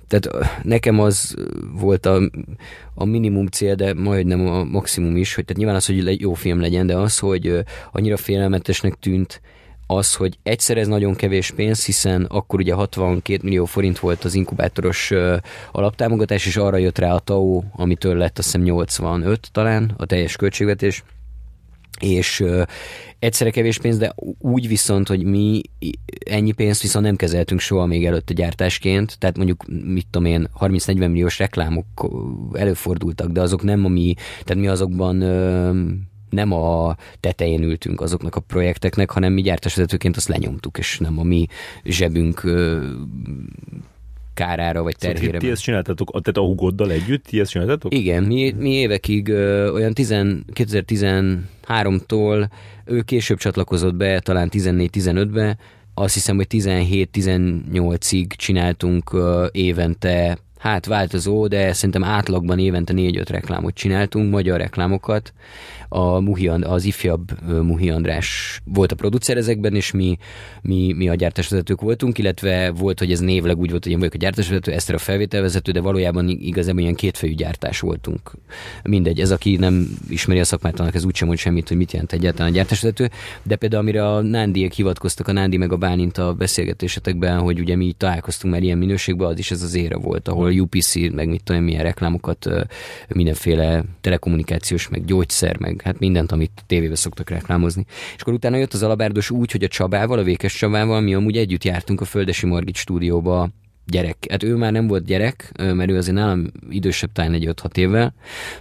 tehát 0.08 0.30
nekem 0.64 1.00
az 1.00 1.36
volt 1.74 2.06
a, 2.06 2.30
a 2.94 3.06
minimum 3.06 3.48
cél, 3.48 3.76
de 3.76 3.94
majdnem 3.94 4.48
a 4.48 4.64
maximum 4.64 5.16
is, 5.16 5.36
hogy 5.36 5.46
tehát 5.46 5.58
nyilván 5.58 5.76
az, 5.76 5.86
hogy 5.86 6.22
jó 6.22 6.34
film 6.34 6.60
legyen, 6.60 6.88
de 6.88 6.96
az, 6.96 7.20
hogy 7.20 7.64
annyira 7.92 8.18
félelmetesnek 8.18 8.94
tűnt 8.94 9.42
az, 9.88 10.16
hogy 10.16 10.38
egyszer 10.44 10.78
ez 10.78 10.88
nagyon 10.88 11.16
kevés 11.16 11.52
pénz, 11.52 11.86
hiszen 11.86 12.24
akkor 12.24 12.60
ugye 12.60 12.74
62 12.74 13.40
millió 13.44 13.66
forint 13.66 14.00
volt 14.00 14.24
az 14.24 14.34
inkubátoros 14.34 15.12
alaptámogatás, 15.72 16.46
és 16.46 16.58
arra 16.58 16.78
jött 16.78 16.98
rá 16.98 17.14
a 17.14 17.20
TAO, 17.20 17.64
amitől 17.76 18.18
lett 18.18 18.38
azt 18.38 18.48
hiszem 18.48 18.62
85 18.62 19.50
talán 19.52 19.94
a 19.98 20.06
teljes 20.06 20.36
költségvetés, 20.36 21.04
és 22.00 22.44
egyszerre 23.20 23.52
kevés 23.52 23.78
pénz, 23.78 23.98
de 23.98 24.14
úgy 24.40 24.68
viszont, 24.68 25.08
hogy 25.08 25.24
mi 25.24 25.62
ennyi 26.26 26.52
pénzt 26.52 26.82
viszont 26.82 27.06
nem 27.06 27.16
kezeltünk 27.16 27.60
soha 27.60 27.86
még 27.86 28.06
előtte 28.06 28.34
gyártásként, 28.34 29.20
tehát 29.20 29.38
mondjuk, 29.38 29.66
mit 29.68 30.08
tudom 30.10 30.28
én, 30.28 30.48
30-40 30.60 30.96
milliós 30.96 31.40
reklámok 31.40 31.86
előfordultak, 32.54 33.32
de 33.32 33.42
azok 33.42 33.64
nem 33.64 33.86
a 33.86 33.88
mi, 33.88 34.14
tehát 34.44 34.64
mi 34.64 34.68
azokban 34.68 35.22
nem 36.36 36.52
a 36.52 36.96
tetején 37.20 37.64
ültünk 37.64 38.02
azoknak 38.02 38.36
a 38.36 38.40
projekteknek, 38.40 39.12
hanem 39.12 39.34
mi 39.34 39.42
gyártásvezetőként 39.42 40.18
azt 40.18 40.28
lenyomtuk, 40.28 40.78
és 40.78 40.98
nem 40.98 41.20
a 41.20 41.24
mi 41.24 41.46
zsebünk 41.84 42.44
kárára 44.36 44.84
vagy 44.84 44.96
terhére. 44.98 45.26
Szóval 45.26 45.40
ti 45.40 45.50
ezt 45.50 45.62
csináltatok, 45.62 46.10
tehát 46.10 46.38
a 46.38 46.42
hugoddal 46.42 46.92
együtt, 46.92 47.24
ti 47.26 47.40
ezt 47.40 47.52
csináltatok? 47.52 47.94
Igen, 47.94 48.24
mi, 48.24 48.52
mi 48.58 48.70
évekig 48.70 49.28
ö, 49.28 49.72
olyan 49.72 49.94
10, 49.94 50.10
2013-tól 50.54 52.50
ő 52.86 53.02
később 53.02 53.38
csatlakozott 53.38 53.96
be, 53.96 54.20
talán 54.20 54.50
14-15-be, 54.52 55.58
azt 55.94 56.14
hiszem, 56.14 56.36
hogy 56.36 56.48
17-18-ig 56.50 58.28
csináltunk 58.28 59.14
ö, 59.14 59.48
évente 59.52 60.38
hát 60.58 60.86
változó, 60.86 61.48
de 61.48 61.74
szerintem 61.74 62.04
átlagban 62.04 62.60
évente 62.60 62.94
4-5 62.96 63.26
reklámot 63.30 63.74
csináltunk, 63.74 64.32
magyar 64.32 64.60
reklámokat, 64.60 65.34
a 65.96 66.20
Muhi, 66.20 66.48
az 66.48 66.84
ifjabb 66.84 67.52
Muhi 67.62 67.90
András 67.90 68.62
volt 68.64 68.92
a 68.92 68.96
producer 68.96 69.38
ezekben, 69.38 69.76
és 69.76 69.92
mi, 69.92 70.18
mi, 70.62 70.94
mi 70.94 71.10
a 71.10 71.16
gyártásvezetők 71.16 71.82
voltunk, 71.82 72.18
illetve 72.18 72.72
volt, 72.72 73.00
hogy 73.00 73.12
ez 73.12 73.20
névleg 73.20 73.58
úgy 73.58 73.70
volt, 73.70 73.84
hogy 73.84 73.92
én 73.92 73.98
vagyok 73.98 74.14
a 74.14 74.18
gyártásvezető, 74.18 74.72
Eszter 74.72 74.96
a 74.96 74.98
felvételvezető, 74.98 75.72
de 75.72 75.82
valójában 75.82 76.30
igazából 76.30 76.82
ilyen 76.82 76.96
kétfejű 76.96 77.34
gyártás 77.34 77.80
voltunk. 77.80 78.32
Mindegy, 78.84 79.20
ez 79.20 79.32
aki 79.32 79.56
nem 79.56 79.98
ismeri 80.10 80.40
a 80.40 80.44
szakmát, 80.44 80.80
annak 80.80 80.96
ez 80.96 81.06
úgysem 81.06 81.28
mond 81.28 81.40
semmit, 81.40 81.68
hogy 81.68 81.78
mit 81.78 81.92
jelent 81.92 82.14
egyáltalán 82.14 82.52
a 82.52 82.56
gyártásvezető, 82.56 83.10
de 83.44 83.56
például 83.56 83.82
amire 83.82 84.08
a 84.08 84.22
Nándiek 84.22 84.74
hivatkoztak, 84.74 85.28
a 85.28 85.32
Nándi 85.32 85.58
meg 85.58 85.72
a 85.72 85.78
Bálint 85.78 86.18
a 86.18 86.34
beszélgetésetekben, 86.34 87.40
hogy 87.40 87.60
ugye 87.60 87.76
mi 87.76 87.94
találkoztunk 87.98 88.54
már 88.54 88.64
ilyen 88.64 88.78
minőségben, 88.78 89.28
az 89.28 89.40
is 89.40 89.52
ez 89.52 89.62
az 89.62 89.76
ére 89.76 89.98
volt, 89.98 90.28
ahol 90.28 90.52
UPC, 90.52 90.96
meg 90.96 91.28
mit 91.28 91.44
tudom, 91.44 91.64
milyen 91.64 91.84
reklámokat, 91.84 92.50
mindenféle 93.08 93.84
telekommunikációs, 94.02 94.90
meg 94.90 95.06
gyógyszer, 95.06 95.60
meg 95.60 95.82
hát 95.86 96.00
mindent, 96.00 96.32
amit 96.32 96.64
tévébe 96.68 96.96
szoktak 96.96 97.30
reklámozni. 97.30 97.86
És 98.16 98.22
akkor 98.22 98.34
utána 98.34 98.58
jött 98.58 98.74
az 98.74 98.84
alabárdos 98.84 99.30
úgy, 99.30 99.52
hogy 99.52 99.64
a 99.64 99.68
Csabával, 99.68 100.20
a 100.20 100.24
Vékes 100.24 100.56
Csabával 100.56 101.02
mi 101.02 101.14
amúgy 101.14 101.38
együtt 101.38 101.64
jártunk 101.64 102.02
a 102.02 102.06
Földesi 102.06 102.46
Margit 102.46 102.76
stúdióba 102.76 103.50
gyerek. 103.86 104.26
Hát 104.30 104.44
ő 104.44 104.56
már 104.56 104.72
nem 104.72 104.88
volt 104.88 105.06
gyerek, 105.06 105.52
mert 105.58 105.90
ő 105.90 105.98
azért 105.98 106.16
nálam 106.16 106.52
idősebb, 106.70 107.12
talán 107.12 107.34
egy 107.34 107.50
5-6 107.52 107.78
évvel, 107.78 108.14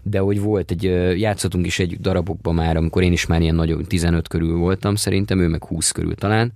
de 0.02 0.18
hogy 0.18 0.40
volt 0.40 0.70
egy, 0.70 0.82
játszottunk 1.20 1.66
is 1.66 1.78
egy 1.78 2.00
darabokban 2.00 2.54
már, 2.54 2.76
amikor 2.76 3.02
én 3.02 3.12
is 3.12 3.26
már 3.26 3.40
ilyen 3.40 3.54
nagyon 3.54 3.84
15 3.84 4.28
körül 4.28 4.56
voltam 4.56 4.94
szerintem, 4.94 5.38
ő 5.38 5.48
meg 5.48 5.64
20 5.64 5.90
körül 5.90 6.14
talán, 6.14 6.52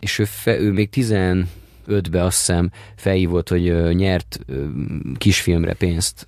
és 0.00 0.18
ő, 0.18 0.24
fe, 0.24 0.58
ő 0.58 0.72
még 0.72 0.88
15-be 0.92 2.24
azt 2.24 2.38
hiszem 2.38 2.70
felhívott, 2.96 3.48
hogy 3.48 3.94
nyert 3.94 4.38
kisfilmre 5.18 5.74
pénzt 5.74 6.26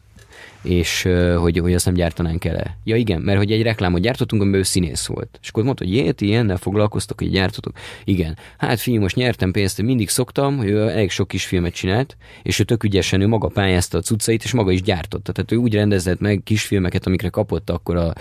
és 0.62 1.09
hogy, 1.36 1.59
hogy 1.59 1.74
azt 1.74 1.85
nem 1.85 1.94
gyártanánk 1.94 2.44
el. 2.44 2.76
Ja 2.85 2.97
igen, 2.97 3.20
mert 3.20 3.39
hogy 3.39 3.52
egy 3.52 3.62
reklámot 3.62 4.01
gyártottunk, 4.01 4.43
amiben 4.43 4.60
ő 4.60 4.62
színész 4.62 5.06
volt. 5.06 5.39
És 5.43 5.48
akkor 5.48 5.64
mondta, 5.64 5.85
hogy 5.85 5.94
jét, 5.94 6.20
ilyennel 6.20 6.56
foglalkoztok, 6.56 7.18
hogy 7.18 7.30
gyártotok. 7.30 7.72
Igen. 8.05 8.39
Hát 8.59 8.80
fiú, 8.80 9.01
most 9.01 9.16
nyertem 9.16 9.51
pénzt, 9.51 9.82
mindig 9.82 10.09
szoktam, 10.09 10.56
hogy 10.56 10.68
ő 10.68 10.89
elég 10.89 11.10
sok 11.10 11.28
kis 11.28 11.44
filmet 11.47 11.72
csinált, 11.72 12.16
és 12.43 12.59
ő 12.59 12.64
tök 12.64 12.85
ügyesen, 12.85 13.20
ő 13.20 13.26
maga 13.26 13.48
pályázta 13.48 13.98
a 13.98 14.01
cuccait, 14.01 14.44
és 14.44 14.52
maga 14.52 14.70
is 14.70 14.82
gyártotta. 14.82 15.32
Tehát 15.32 15.52
ő 15.52 15.56
úgy 15.56 15.74
rendezett 15.74 16.20
meg 16.20 16.40
kisfilmeket, 16.44 17.06
amikre 17.06 17.28
kapott 17.28 17.70
akkor 17.70 17.97
a, 17.97 18.12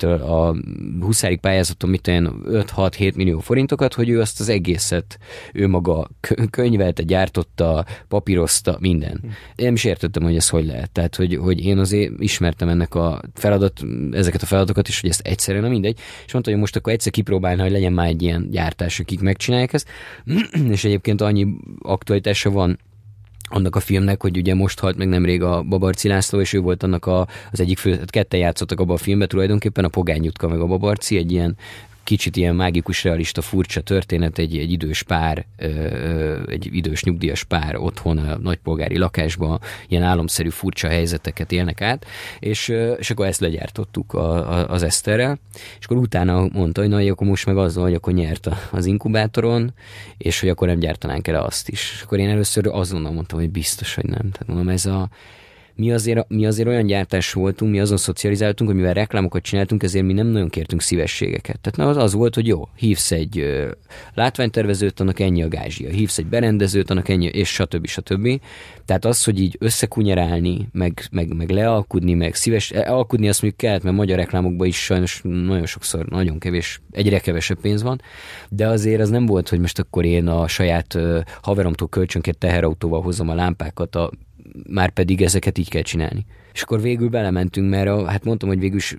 a, 0.00 0.06
a 0.32 0.56
Huszárik 1.00 1.40
pályázaton, 1.40 1.90
mit 1.90 2.08
5-6-7 2.10 3.14
millió 3.14 3.38
forintokat, 3.38 3.94
hogy 3.94 4.08
ő 4.08 4.20
azt 4.20 4.40
az 4.40 4.48
egészet 4.48 5.18
ő 5.52 5.68
maga 5.68 6.08
könyvelte, 6.50 7.02
gyártotta, 7.02 7.84
papírozta, 8.08 8.76
minden. 8.80 9.18
Hm. 9.22 9.26
Én 9.54 9.64
nem 9.64 9.74
is 9.74 9.84
értettem, 9.84 10.22
hogy 10.22 10.36
ez 10.36 10.48
hogy 10.48 10.66
lehet. 10.66 10.90
Tehát, 10.90 11.16
hogy, 11.16 11.36
hogy 11.36 11.60
én 11.70 11.78
azért 11.78 12.12
ismertem 12.18 12.68
ennek 12.68 12.94
a 12.94 13.20
feladat, 13.34 13.80
ezeket 14.12 14.42
a 14.42 14.46
feladatokat 14.46 14.88
is, 14.88 15.00
hogy 15.00 15.10
ezt 15.10 15.26
egyszerűen, 15.26 15.62
na 15.62 15.68
mindegy, 15.68 15.98
és 16.26 16.32
mondta, 16.32 16.50
hogy 16.50 16.60
most 16.60 16.76
akkor 16.76 16.92
egyszer 16.92 17.12
kipróbálna, 17.12 17.62
hogy 17.62 17.72
legyen 17.72 17.92
már 17.92 18.06
egy 18.06 18.22
ilyen 18.22 18.50
gyártás, 18.50 19.00
akik 19.00 19.20
megcsinálják 19.20 19.72
ezt, 19.72 19.88
és 20.70 20.84
egyébként 20.84 21.20
annyi 21.20 21.46
aktualitása 21.78 22.50
van 22.50 22.78
annak 23.48 23.76
a 23.76 23.80
filmnek, 23.80 24.22
hogy 24.22 24.36
ugye 24.36 24.54
most 24.54 24.78
halt 24.78 24.96
meg 24.96 25.08
nemrég 25.08 25.42
a 25.42 25.62
Babarci 25.62 26.08
László, 26.08 26.40
és 26.40 26.52
ő 26.52 26.60
volt 26.60 26.82
annak 26.82 27.06
a, 27.06 27.26
az 27.50 27.60
egyik 27.60 27.78
fő, 27.78 27.96
hát 27.96 28.10
ketten 28.10 28.40
játszottak 28.40 28.80
abban 28.80 28.94
a 28.94 28.98
filmben 28.98 29.28
tulajdonképpen, 29.28 29.84
a 29.84 29.88
Pogány 29.88 30.24
Jutka 30.24 30.48
meg 30.48 30.60
a 30.60 30.66
Babarci, 30.66 31.16
egy 31.16 31.32
ilyen 31.32 31.56
kicsit 32.04 32.36
ilyen 32.36 32.54
mágikus, 32.54 33.04
realista, 33.04 33.42
furcsa 33.42 33.80
történet, 33.80 34.38
egy, 34.38 34.58
egy 34.58 34.72
idős 34.72 35.02
pár, 35.02 35.46
egy 36.46 36.68
idős 36.72 37.02
nyugdíjas 37.04 37.44
pár 37.44 37.76
otthon 37.76 38.18
a 38.18 38.38
nagypolgári 38.38 38.98
lakásban 38.98 39.60
ilyen 39.88 40.02
álomszerű 40.02 40.48
furcsa 40.48 40.88
helyzeteket 40.88 41.52
élnek 41.52 41.80
át, 41.80 42.06
és, 42.38 42.68
és 42.98 43.10
akkor 43.10 43.26
ezt 43.26 43.40
legyártottuk 43.40 44.12
a, 44.12 44.52
a, 44.52 44.68
az 44.68 44.82
Eszterrel, 44.82 45.38
és 45.78 45.84
akkor 45.84 45.96
utána 45.96 46.48
mondta, 46.52 46.80
hogy 46.80 46.90
na, 46.90 47.10
akkor 47.10 47.26
most 47.26 47.46
meg 47.46 47.56
azzal, 47.56 47.82
hogy 47.82 47.94
akkor 47.94 48.12
nyert 48.12 48.48
az 48.70 48.86
inkubátoron, 48.86 49.72
és 50.18 50.40
hogy 50.40 50.48
akkor 50.48 50.68
nem 50.68 50.78
gyártanánk 50.78 51.28
el 51.28 51.44
azt 51.44 51.68
is. 51.68 51.92
És 51.94 52.02
akkor 52.02 52.18
én 52.18 52.28
először 52.28 52.66
azonnal 52.66 53.12
mondtam, 53.12 53.38
hogy 53.38 53.50
biztos, 53.50 53.94
hogy 53.94 54.04
nem. 54.04 54.30
Tehát 54.30 54.46
mondom, 54.46 54.68
ez 54.68 54.86
a, 54.86 55.08
mi 55.80 55.92
azért, 55.92 56.28
mi 56.28 56.46
azért 56.46 56.68
olyan 56.68 56.86
gyártás 56.86 57.32
voltunk, 57.32 57.70
mi 57.70 57.80
azon 57.80 57.96
szocializáltunk, 57.96 58.70
hogy 58.70 58.78
mivel 58.78 58.94
reklámokat 58.94 59.42
csináltunk, 59.42 59.82
ezért 59.82 60.04
mi 60.04 60.12
nem 60.12 60.26
nagyon 60.26 60.48
kértünk 60.48 60.82
szívességeket. 60.82 61.60
Tehát 61.60 61.90
az 61.90 62.02
az 62.02 62.12
volt, 62.12 62.34
hogy 62.34 62.46
jó, 62.46 62.68
hívsz 62.76 63.10
egy 63.12 63.38
ö, 63.38 63.70
látványtervezőt, 64.14 65.00
annak 65.00 65.20
ennyi 65.20 65.42
a 65.42 65.48
gázsia, 65.48 65.90
hívsz 65.90 66.18
egy 66.18 66.26
berendezőt, 66.26 66.90
annak 66.90 67.08
ennyi, 67.08 67.26
és 67.26 67.48
stb. 67.48 67.86
stb. 67.86 68.40
Tehát 68.84 69.04
az, 69.04 69.24
hogy 69.24 69.40
így 69.40 69.56
összekunyerálni, 69.58 70.68
meg, 70.72 71.02
meg, 71.10 71.34
meg 71.34 71.50
lealkudni, 71.50 72.14
meg 72.14 72.34
szíves, 72.34 72.70
e, 72.70 72.92
alkudni 72.92 73.28
azt 73.28 73.42
mondjuk 73.42 73.62
kellett, 73.62 73.82
mert 73.82 73.96
magyar 73.96 74.18
reklámokban 74.18 74.66
is 74.66 74.84
sajnos 74.84 75.20
nagyon 75.22 75.66
sokszor 75.66 76.06
nagyon 76.06 76.38
kevés, 76.38 76.80
egyre 76.90 77.18
kevesebb 77.18 77.60
pénz 77.60 77.82
van, 77.82 78.00
de 78.48 78.66
azért 78.66 79.00
az 79.00 79.10
nem 79.10 79.26
volt, 79.26 79.48
hogy 79.48 79.60
most 79.60 79.78
akkor 79.78 80.04
én 80.04 80.26
a 80.26 80.48
saját 80.48 80.94
ö, 80.94 81.20
haveromtól 81.42 81.88
kölcsönkért 81.88 82.38
teherautóval 82.38 83.02
hozom 83.02 83.28
a 83.28 83.34
lámpákat 83.34 83.96
a 83.96 84.10
már 84.68 84.90
pedig 84.90 85.22
ezeket 85.22 85.58
így 85.58 85.68
kell 85.68 85.82
csinálni. 85.82 86.26
És 86.52 86.62
akkor 86.62 86.80
végül 86.80 87.08
belementünk, 87.08 87.70
mert 87.70 87.88
a, 87.88 88.06
hát 88.06 88.24
mondtam, 88.24 88.48
hogy 88.48 88.58
végül 88.58 88.76
is 88.76 88.96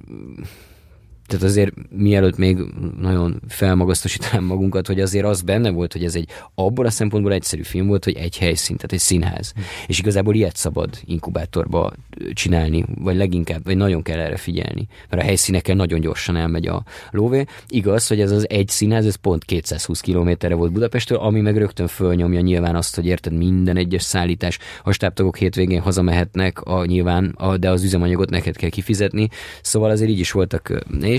tehát 1.31 1.45
azért 1.45 1.73
mielőtt 1.89 2.37
még 2.37 2.57
nagyon 3.01 3.41
felmagasztosítanám 3.47 4.43
magunkat, 4.43 4.87
hogy 4.87 4.99
azért 4.99 5.25
az 5.25 5.41
benne 5.41 5.69
volt, 5.69 5.93
hogy 5.93 6.03
ez 6.03 6.15
egy 6.15 6.29
abból 6.55 6.85
a 6.85 6.89
szempontból 6.89 7.33
egyszerű 7.33 7.63
film 7.63 7.87
volt, 7.87 8.03
hogy 8.03 8.15
egy 8.15 8.37
helyszín, 8.37 8.75
tehát 8.75 8.91
egy 8.91 8.99
színház. 8.99 9.53
Mm. 9.59 9.61
És 9.87 9.99
igazából 9.99 10.35
ilyet 10.35 10.55
szabad 10.55 10.89
inkubátorba 11.05 11.93
csinálni, 12.33 12.85
vagy 12.99 13.15
leginkább, 13.15 13.63
vagy 13.63 13.77
nagyon 13.77 14.01
kell 14.01 14.19
erre 14.19 14.35
figyelni, 14.37 14.87
mert 15.09 15.21
a 15.21 15.25
helyszínekkel 15.25 15.75
nagyon 15.75 15.99
gyorsan 15.99 16.35
elmegy 16.35 16.67
a 16.67 16.83
lóvé. 17.11 17.45
Igaz, 17.67 18.07
hogy 18.07 18.21
ez 18.21 18.31
az 18.31 18.49
egy 18.49 18.67
színház, 18.67 19.05
ez 19.05 19.15
pont 19.15 19.43
220 19.43 19.99
kilométerre 19.99 20.55
volt 20.55 20.71
Budapestől, 20.71 21.17
ami 21.17 21.41
meg 21.41 21.57
rögtön 21.57 21.87
fölnyomja 21.87 22.39
nyilván 22.39 22.75
azt, 22.75 22.95
hogy 22.95 23.05
érted 23.05 23.33
minden 23.33 23.77
egyes 23.77 24.03
szállítás, 24.03 24.59
a 24.83 24.91
stábtagok 24.91 25.37
hétvégén 25.37 25.81
hazamehetnek, 25.81 26.61
a, 26.61 26.85
nyilván, 26.85 27.33
a, 27.37 27.57
de 27.57 27.69
az 27.69 27.83
üzemanyagot 27.83 28.29
neked 28.29 28.55
kell 28.55 28.69
kifizetni, 28.69 29.29
szóval 29.61 29.89
azért 29.89 30.09
így 30.09 30.19
is 30.19 30.31
voltak 30.31 30.71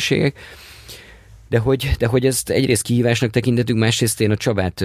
nehézségek. 0.09 0.39
De 1.49 1.59
hogy, 1.59 1.91
de 1.99 2.07
hogy 2.07 2.27
ezt 2.27 2.51
egyrészt 2.51 2.83
kihívásnak 2.83 3.31
tekintetünk, 3.31 3.79
másrészt 3.79 4.21
én 4.21 4.31
a 4.31 4.37
Csabát, 4.37 4.81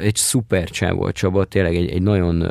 egy 0.00 0.16
szuper 0.16 0.70
csávó 0.70 1.10
Csaba, 1.10 1.44
tényleg 1.44 1.74
egy, 1.74 1.90
egy 1.90 2.02
nagyon 2.02 2.42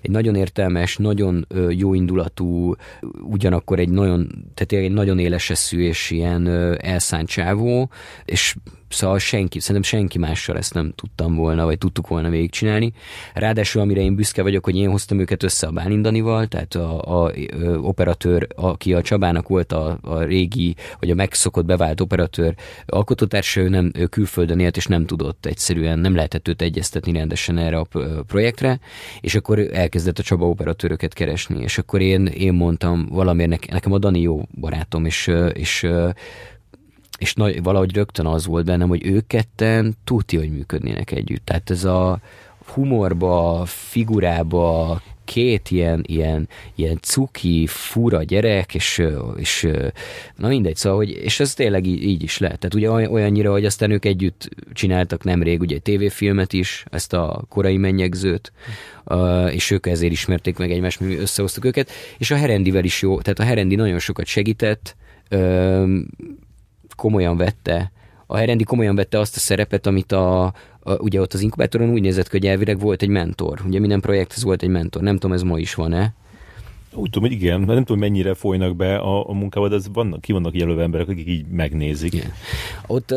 egy 0.00 0.10
nagyon 0.10 0.34
értelmes, 0.34 0.96
nagyon 0.96 1.46
jó 1.70 1.94
indulatú, 1.94 2.74
ugyanakkor 3.22 3.78
egy 3.78 3.88
nagyon, 3.88 4.44
tehát 4.54 4.84
egy 4.84 4.92
nagyon 4.92 5.18
éles 5.18 5.50
eszű 5.50 5.80
és 5.80 6.10
ilyen 6.10 6.48
elszánt 6.78 7.28
csávó, 7.28 7.90
és 8.24 8.56
Szóval 8.94 9.18
senki, 9.18 9.60
szerintem 9.60 9.98
senki 9.98 10.18
mással 10.18 10.56
ezt 10.56 10.74
nem 10.74 10.92
tudtam 10.96 11.34
volna, 11.34 11.64
vagy 11.64 11.78
tudtuk 11.78 12.08
volna 12.08 12.28
végigcsinálni. 12.28 12.92
Ráadásul, 13.34 13.82
amire 13.82 14.00
én 14.00 14.14
büszke 14.14 14.42
vagyok, 14.42 14.64
hogy 14.64 14.76
én 14.76 14.90
hoztam 14.90 15.18
őket 15.18 15.42
össze 15.42 15.66
a 15.66 15.70
Bálindanival, 15.70 16.46
tehát 16.46 16.74
a, 16.74 17.00
a, 17.02 17.24
a 17.24 17.32
operatőr, 17.82 18.46
aki 18.54 18.94
a 18.94 19.02
Csabának 19.02 19.48
volt 19.48 19.72
a, 19.72 19.98
a 20.02 20.22
régi, 20.22 20.76
vagy 21.00 21.10
a 21.10 21.14
megszokott 21.14 21.64
bevált 21.64 22.00
operatőr, 22.00 22.54
alkotótársa, 22.86 23.60
ő 23.60 23.68
nem 23.68 23.90
ő 23.94 24.06
külföldön 24.06 24.58
élt, 24.58 24.76
és 24.76 24.86
nem 24.86 25.06
tudott 25.06 25.46
egyszerűen, 25.46 25.98
nem 25.98 26.14
lehetett 26.14 26.48
őt 26.48 26.62
egyeztetni 26.62 27.12
rendesen 27.12 27.58
erre 27.58 27.78
a 27.78 27.86
projektre, 28.26 28.80
és 29.20 29.34
akkor 29.34 29.58
elkezdett 29.58 30.18
a 30.18 30.22
Csaba 30.22 30.48
operatőröket 30.48 31.12
keresni, 31.12 31.62
és 31.62 31.78
akkor 31.78 32.00
én, 32.00 32.26
én 32.26 32.52
mondtam 32.52 33.06
valamiért, 33.10 33.70
nekem 33.70 33.92
a 33.92 33.98
Dani 33.98 34.20
jó 34.20 34.42
barátom, 34.60 35.04
és, 35.04 35.30
és 35.52 35.86
és 37.24 37.34
nagy, 37.34 37.62
valahogy 37.62 37.94
rögtön 37.94 38.26
az 38.26 38.46
volt 38.46 38.64
bennem, 38.64 38.88
hogy 38.88 39.06
ők 39.06 39.26
ketten 39.26 39.96
tudja, 40.04 40.38
hogy 40.38 40.52
működnének 40.52 41.10
együtt. 41.10 41.44
Tehát 41.44 41.70
ez 41.70 41.84
a 41.84 42.20
humorba, 42.72 43.62
figurába, 43.66 45.00
két 45.24 45.70
ilyen, 45.70 46.04
ilyen, 46.06 46.48
ilyen 46.74 46.98
cuki, 47.00 47.66
fura 47.66 48.22
gyerek, 48.22 48.74
és, 48.74 49.02
és 49.36 49.68
na 50.36 50.48
mindegy, 50.48 50.76
szóval, 50.76 50.98
hogy, 50.98 51.10
és 51.10 51.40
ez 51.40 51.54
tényleg 51.54 51.86
így, 51.86 52.02
így 52.02 52.22
is 52.22 52.38
lehet. 52.38 52.58
Tehát 52.58 52.74
ugye 52.74 53.10
olyannyira, 53.10 53.50
hogy 53.50 53.64
aztán 53.64 53.90
ők 53.90 54.04
együtt 54.04 54.48
csináltak 54.72 55.24
nemrég 55.24 55.60
ugye 55.60 55.78
tévéfilmet 55.78 56.52
is, 56.52 56.84
ezt 56.90 57.12
a 57.12 57.44
korai 57.48 57.76
mennyegzőt, 57.76 58.52
és 59.50 59.70
ők 59.70 59.86
ezért 59.86 60.12
ismerték 60.12 60.58
meg 60.58 60.70
egymást, 60.70 61.00
mi 61.00 61.16
összehoztuk 61.16 61.64
őket, 61.64 61.90
és 62.18 62.30
a 62.30 62.36
Herendivel 62.36 62.84
is 62.84 63.02
jó, 63.02 63.20
tehát 63.20 63.38
a 63.38 63.44
Herendi 63.44 63.74
nagyon 63.74 63.98
sokat 63.98 64.26
segített, 64.26 64.96
komolyan 66.96 67.36
vette, 67.36 67.92
a 68.26 68.36
Herendi 68.36 68.64
komolyan 68.64 68.94
vette 68.94 69.18
azt 69.18 69.36
a 69.36 69.38
szerepet, 69.38 69.86
amit 69.86 70.12
a, 70.12 70.44
a, 70.44 70.52
ugye 70.98 71.20
ott 71.20 71.32
az 71.32 71.40
inkubátoron 71.40 71.90
úgy 71.90 72.00
nézett 72.00 72.30
hogy 72.30 72.46
elvileg 72.46 72.78
volt 72.78 73.02
egy 73.02 73.08
mentor. 73.08 73.60
Ugye 73.66 73.80
minden 73.80 74.00
projekthez 74.00 74.42
volt 74.42 74.62
egy 74.62 74.68
mentor. 74.68 75.02
Nem 75.02 75.14
tudom, 75.14 75.32
ez 75.32 75.42
ma 75.42 75.58
is 75.58 75.74
van-e. 75.74 76.14
Úgy 76.94 77.10
tudom, 77.10 77.28
hogy 77.28 77.38
igen, 77.42 77.60
nem 77.60 77.84
tudom, 77.84 77.98
mennyire 77.98 78.34
folynak 78.34 78.76
be 78.76 78.96
a, 78.96 79.28
a 79.28 79.32
munkába, 79.32 79.68
de 79.68 79.74
az 79.74 79.88
vannak, 79.92 80.20
ki 80.20 80.32
vannak 80.32 80.56
jelölve 80.56 80.82
emberek, 80.82 81.08
akik 81.08 81.28
így 81.28 81.46
megnézik. 81.46 82.12
Igen. 82.12 82.32
Ott 82.86 83.10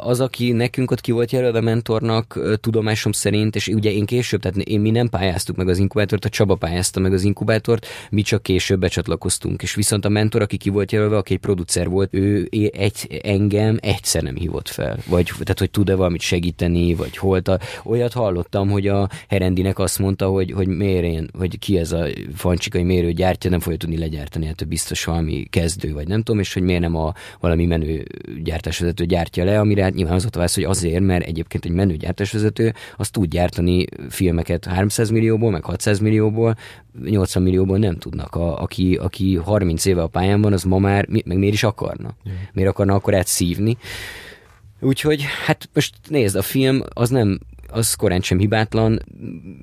az, 0.00 0.20
aki 0.20 0.52
nekünk 0.52 0.90
ott 0.90 1.00
ki 1.00 1.12
volt 1.12 1.32
jelölve 1.32 1.60
mentornak, 1.60 2.38
tudomásom 2.60 3.12
szerint, 3.12 3.56
és 3.56 3.68
ugye 3.68 3.92
én 3.92 4.06
később, 4.06 4.40
tehát 4.40 4.56
én 4.56 4.80
mi 4.80 4.90
nem 4.90 5.08
pályáztuk 5.08 5.56
meg 5.56 5.68
az 5.68 5.78
inkubátort, 5.78 6.24
a 6.24 6.28
Csaba 6.28 6.54
pályázta 6.54 7.00
meg 7.00 7.12
az 7.12 7.22
inkubátort, 7.22 7.86
mi 8.10 8.22
csak 8.22 8.42
később 8.42 8.80
becsatlakoztunk, 8.80 9.62
és 9.62 9.74
viszont 9.74 10.04
a 10.04 10.08
mentor, 10.08 10.42
aki 10.42 10.56
ki 10.56 10.70
volt 10.70 10.92
jelölve, 10.92 11.16
aki 11.16 11.32
egy 11.32 11.40
producer 11.40 11.88
volt, 11.88 12.14
ő 12.14 12.48
egy, 12.72 13.20
engem 13.22 13.78
egyszer 13.80 14.22
nem 14.22 14.36
hívott 14.36 14.68
fel, 14.68 14.98
vagy 15.06 15.24
tehát, 15.38 15.58
hogy 15.58 15.70
tud-e 15.70 15.94
valamit 15.94 16.20
segíteni, 16.20 16.94
vagy 16.94 17.16
holt. 17.16 17.48
A, 17.48 17.58
olyat 17.84 18.12
hallottam, 18.12 18.70
hogy 18.70 18.88
a 18.88 19.08
Herendinek 19.28 19.78
azt 19.78 19.98
mondta, 19.98 20.26
hogy, 20.26 20.52
hogy 20.52 20.66
miért 20.66 21.04
én, 21.04 21.28
hogy 21.38 21.58
ki 21.58 21.78
ez 21.78 21.92
a 21.92 22.06
fancsikai 22.34 22.82
mérő 22.82 23.12
gyártja, 23.18 23.50
nem 23.50 23.60
fogja 23.60 23.78
tudni 23.78 23.98
legyártani, 23.98 24.46
hát 24.46 24.68
biztos 24.68 25.04
valami 25.04 25.46
kezdő, 25.50 25.92
vagy 25.92 26.08
nem 26.08 26.22
tudom, 26.22 26.40
és 26.40 26.52
hogy 26.54 26.62
miért 26.62 26.80
nem 26.80 26.96
a 26.96 27.14
valami 27.40 27.66
menő 27.66 28.04
gyártásvezető 28.42 29.04
gyártja 29.04 29.44
le, 29.44 29.58
amire 29.58 29.82
hát 29.82 29.94
nyilván 29.94 30.14
az 30.14 30.24
a 30.24 30.28
válasz, 30.32 30.54
hogy 30.54 30.64
azért, 30.64 31.00
mert 31.00 31.26
egyébként 31.26 31.64
egy 31.64 31.70
menő 31.70 31.96
gyártásvezető 31.96 32.74
az 32.96 33.10
tud 33.10 33.28
gyártani 33.28 33.84
filmeket 34.08 34.64
300 34.64 35.10
millióból, 35.10 35.50
meg 35.50 35.64
600 35.64 35.98
millióból, 35.98 36.56
80 37.04 37.42
millióból 37.42 37.78
nem 37.78 37.98
tudnak. 37.98 38.34
A, 38.34 38.62
aki, 38.62 38.94
aki 38.94 39.36
30 39.36 39.84
éve 39.84 40.02
a 40.02 40.06
pályán 40.06 40.40
van, 40.40 40.52
az 40.52 40.62
ma 40.62 40.78
már, 40.78 41.08
meg 41.08 41.38
miért 41.38 41.54
is 41.54 41.62
akarna? 41.62 42.14
Miért 42.52 42.70
akarna 42.70 42.94
akkor 42.94 43.14
átszívni? 43.14 43.76
Úgyhogy, 44.80 45.24
hát 45.46 45.68
most 45.74 45.94
nézd, 46.08 46.36
a 46.36 46.42
film 46.42 46.82
az 46.94 47.10
nem 47.10 47.38
az 47.70 47.94
korán 47.94 48.20
sem 48.20 48.38
hibátlan, 48.38 49.02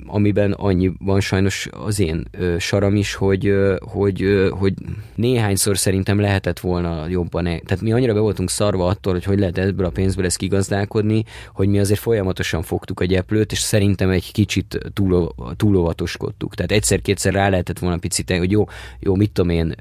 amiben 0.06 0.52
annyi 0.52 0.92
van 1.00 1.20
sajnos 1.20 1.68
az 1.72 2.00
én 2.00 2.26
ö, 2.32 2.56
saram 2.60 2.96
is, 2.96 3.14
hogy, 3.14 3.48
ö, 3.48 3.76
hogy, 3.82 4.22
ö, 4.22 4.50
hogy 4.50 4.74
néhányszor 5.16 5.78
szerintem 5.78 6.20
lehetett 6.20 6.60
volna 6.60 7.08
jobban. 7.08 7.44
Tehát 7.44 7.82
mi 7.82 7.92
annyira 7.92 8.14
be 8.14 8.20
voltunk 8.20 8.50
szarva 8.50 8.88
attól, 8.88 9.14
hogy 9.14 9.24
hogy 9.24 9.40
lehet 9.40 9.58
ebből 9.58 9.86
a 9.86 9.90
pénzből 9.90 10.26
ezt 10.26 10.38
kigazdálkodni, 10.38 11.24
hogy 11.54 11.68
mi 11.68 11.80
azért 11.80 12.00
folyamatosan 12.00 12.62
fogtuk 12.62 13.00
a 13.00 13.06
gyeplőt, 13.06 13.52
és 13.52 13.60
szerintem 13.60 14.10
egy 14.10 14.32
kicsit 14.32 14.80
túl, 14.94 15.36
túlovatoskodtuk. 15.56 16.56
Tehát 16.56 16.72
egyszer-kétszer 16.72 17.34
rá 17.34 17.50
lehetett 17.50 17.80
volna 17.80 17.98
picit, 17.98 18.38
hogy 18.38 18.52
jó, 18.52 18.66
jó, 19.00 19.16
mit 19.16 19.32
tudom 19.32 19.50
én, 19.50 19.76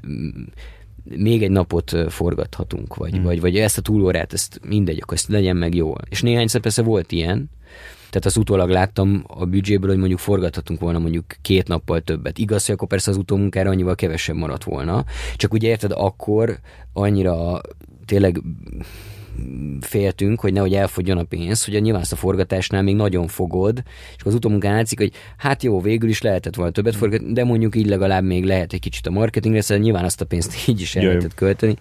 még 1.03 1.43
egy 1.43 1.51
napot 1.51 1.95
forgathatunk, 2.09 2.95
vagy, 2.95 3.11
hmm. 3.11 3.23
vagy, 3.23 3.41
vagy 3.41 3.57
ezt 3.57 3.77
a 3.77 3.81
túlórát, 3.81 4.33
ezt 4.33 4.59
mindegy, 4.67 4.99
akkor 5.01 5.17
ezt 5.17 5.27
legyen 5.27 5.57
meg 5.57 5.75
jól. 5.75 5.97
És 6.09 6.21
néhányszor 6.21 6.61
persze 6.61 6.81
volt 6.81 7.11
ilyen, 7.11 7.49
tehát 8.15 8.29
az 8.29 8.37
utólag 8.37 8.69
láttam 8.69 9.23
a 9.27 9.45
büdzséből, 9.45 9.89
hogy 9.89 9.99
mondjuk 9.99 10.19
forgathatunk 10.19 10.79
volna 10.79 10.99
mondjuk 10.99 11.25
két 11.41 11.67
nappal 11.67 12.01
többet. 12.01 12.37
Igaz, 12.37 12.65
hogy 12.65 12.75
akkor 12.75 12.87
persze 12.87 13.11
az 13.11 13.17
utómunkára 13.17 13.69
annyival 13.69 13.95
kevesebb 13.95 14.35
maradt 14.35 14.63
volna. 14.63 15.05
Csak 15.35 15.53
ugye 15.53 15.67
érted, 15.67 15.91
akkor 15.91 16.59
annyira 16.93 17.61
tényleg 18.05 18.41
féltünk, 19.79 20.39
hogy 20.39 20.53
nehogy 20.53 20.73
elfogjon 20.73 21.17
a 21.17 21.23
pénz, 21.23 21.65
hogy 21.65 21.75
a 21.75 21.79
nyilván 21.79 22.01
ezt 22.01 22.11
a 22.11 22.15
forgatásnál 22.15 22.81
még 22.81 22.95
nagyon 22.95 23.27
fogod, 23.27 23.83
és 24.17 24.23
az 24.23 24.33
utómunkán 24.33 24.73
látszik, 24.73 24.99
hogy 24.99 25.11
hát 25.37 25.63
jó, 25.63 25.81
végül 25.81 26.09
is 26.09 26.21
lehetett 26.21 26.55
volna 26.55 26.71
többet 26.71 26.95
forgatni, 26.95 27.33
de 27.33 27.43
mondjuk 27.43 27.75
így 27.75 27.87
legalább 27.87 28.23
még 28.23 28.43
lehet 28.43 28.73
egy 28.73 28.79
kicsit 28.79 29.07
a 29.07 29.11
marketingre, 29.11 29.61
szóval 29.61 29.83
nyilván 29.83 30.03
azt 30.03 30.21
a 30.21 30.25
pénzt 30.25 30.53
így 30.67 30.81
is 30.81 30.95
el 30.95 31.03
lehetett 31.05 31.33
költeni. 31.33 31.75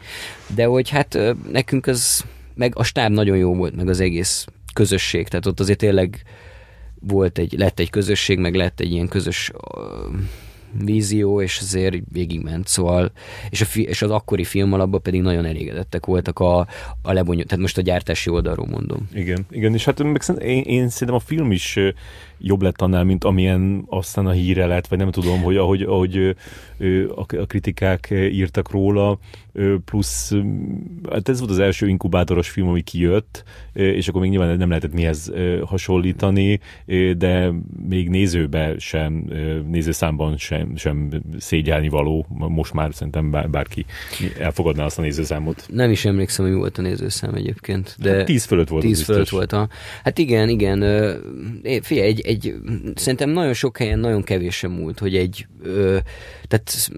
De 0.55 0.65
hogy 0.65 0.89
hát 0.89 1.19
nekünk 1.52 1.86
az, 1.86 2.24
meg 2.55 2.73
a 2.77 2.82
stáb 2.82 3.12
nagyon 3.12 3.36
jó 3.36 3.55
volt, 3.55 3.77
meg 3.77 3.89
az 3.89 4.01
egész 4.01 4.47
közösség, 4.74 5.28
tehát 5.28 5.46
ott 5.46 5.60
azért 5.60 5.78
tényleg 5.78 6.22
volt 7.01 7.38
egy, 7.38 7.55
lett 7.59 7.78
egy 7.78 7.90
közösség, 7.90 8.38
meg 8.38 8.55
lett 8.55 8.80
egy 8.80 8.92
ilyen 8.92 9.09
közös 9.09 9.51
uh, 9.76 10.14
vízió, 10.84 11.40
és 11.40 11.59
azért 11.60 11.96
végigment, 12.12 12.66
szóval, 12.68 13.12
és, 13.51 13.60
a 13.60 13.64
fi, 13.64 13.82
és 13.82 14.02
az 14.02 14.10
akkori 14.10 14.44
film 14.44 14.72
alapban 14.72 15.02
pedig 15.02 15.20
nagyon 15.20 15.44
elégedettek 15.44 16.06
voltak 16.06 16.38
a, 16.38 16.66
a 17.02 17.12
lebonyol, 17.12 17.44
tehát 17.44 17.62
most 17.62 17.78
a 17.78 17.82
gyártási 17.82 18.30
oldalról 18.30 18.66
mondom. 18.66 19.09
Igen, 19.12 19.46
igen, 19.51 19.74
és 19.74 19.84
hát 19.84 20.02
meg 20.02 20.22
én, 20.38 20.62
én 20.62 20.88
szerintem 20.88 21.16
a 21.16 21.26
film 21.26 21.52
is 21.52 21.78
jobb 22.39 22.62
lett 22.62 22.81
annál, 22.81 23.05
mint 23.05 23.24
amilyen 23.24 23.85
aztán 23.89 24.27
a 24.27 24.31
híre 24.31 24.66
lett, 24.66 24.86
vagy 24.86 24.98
nem 24.98 25.11
tudom, 25.11 25.43
hogy 25.43 25.56
ahogy, 25.56 25.82
ahogy 25.82 26.36
a 27.16 27.47
kritikák 27.47 28.09
írtak 28.11 28.70
róla, 28.70 29.19
plusz 29.85 30.32
hát 31.11 31.28
ez 31.28 31.39
volt 31.39 31.51
az 31.51 31.59
első 31.59 31.89
inkubátoros 31.89 32.48
film, 32.48 32.69
ami 32.69 32.82
kijött, 32.82 33.44
és 33.73 34.09
akkor 34.09 34.20
még 34.20 34.31
nyilván 34.31 34.56
nem 34.56 34.69
lehetett 34.69 34.93
mihez 34.93 35.32
hasonlítani, 35.65 36.61
de 37.16 37.52
még 37.89 38.09
nézőbe 38.09 38.74
sem, 38.78 39.24
nézőszámban 39.69 40.36
sem, 40.36 40.77
sem 40.77 41.09
szégyelni 41.39 41.89
való, 41.89 42.27
most 42.28 42.73
már 42.73 42.94
szerintem 42.94 43.51
bárki 43.51 43.85
elfogadná 44.39 44.85
azt 44.85 44.98
a 44.98 45.02
nézőszámot. 45.02 45.66
Nem 45.73 45.90
is 45.90 46.05
emlékszem, 46.05 46.47
hogy 46.47 46.55
volt 46.55 46.78
a 46.78 46.82
nézőszám 46.82 47.35
egyébként. 47.35 47.97
De 47.98 48.16
hát 48.16 48.24
tíz 48.24 48.44
fölött 48.44 48.69
volt. 48.69 48.82
Tíz 48.82 49.02
fölött 49.02 49.28
volt. 49.28 49.52
A... 49.52 49.69
Hát 50.05 50.19
igen, 50.19 50.48
igen. 50.48 50.81
Figyelj, 51.82 52.09
egy, 52.09 52.20
egy, 52.24 52.55
szerintem 52.94 53.30
nagyon 53.30 53.52
sok 53.52 53.78
helyen 53.78 53.98
nagyon 53.98 54.22
kevésen 54.22 54.70
múlt, 54.70 54.98
hogy 54.98 55.16
egy, 55.16 55.46
ö, 55.62 55.98
tehát 56.48 56.90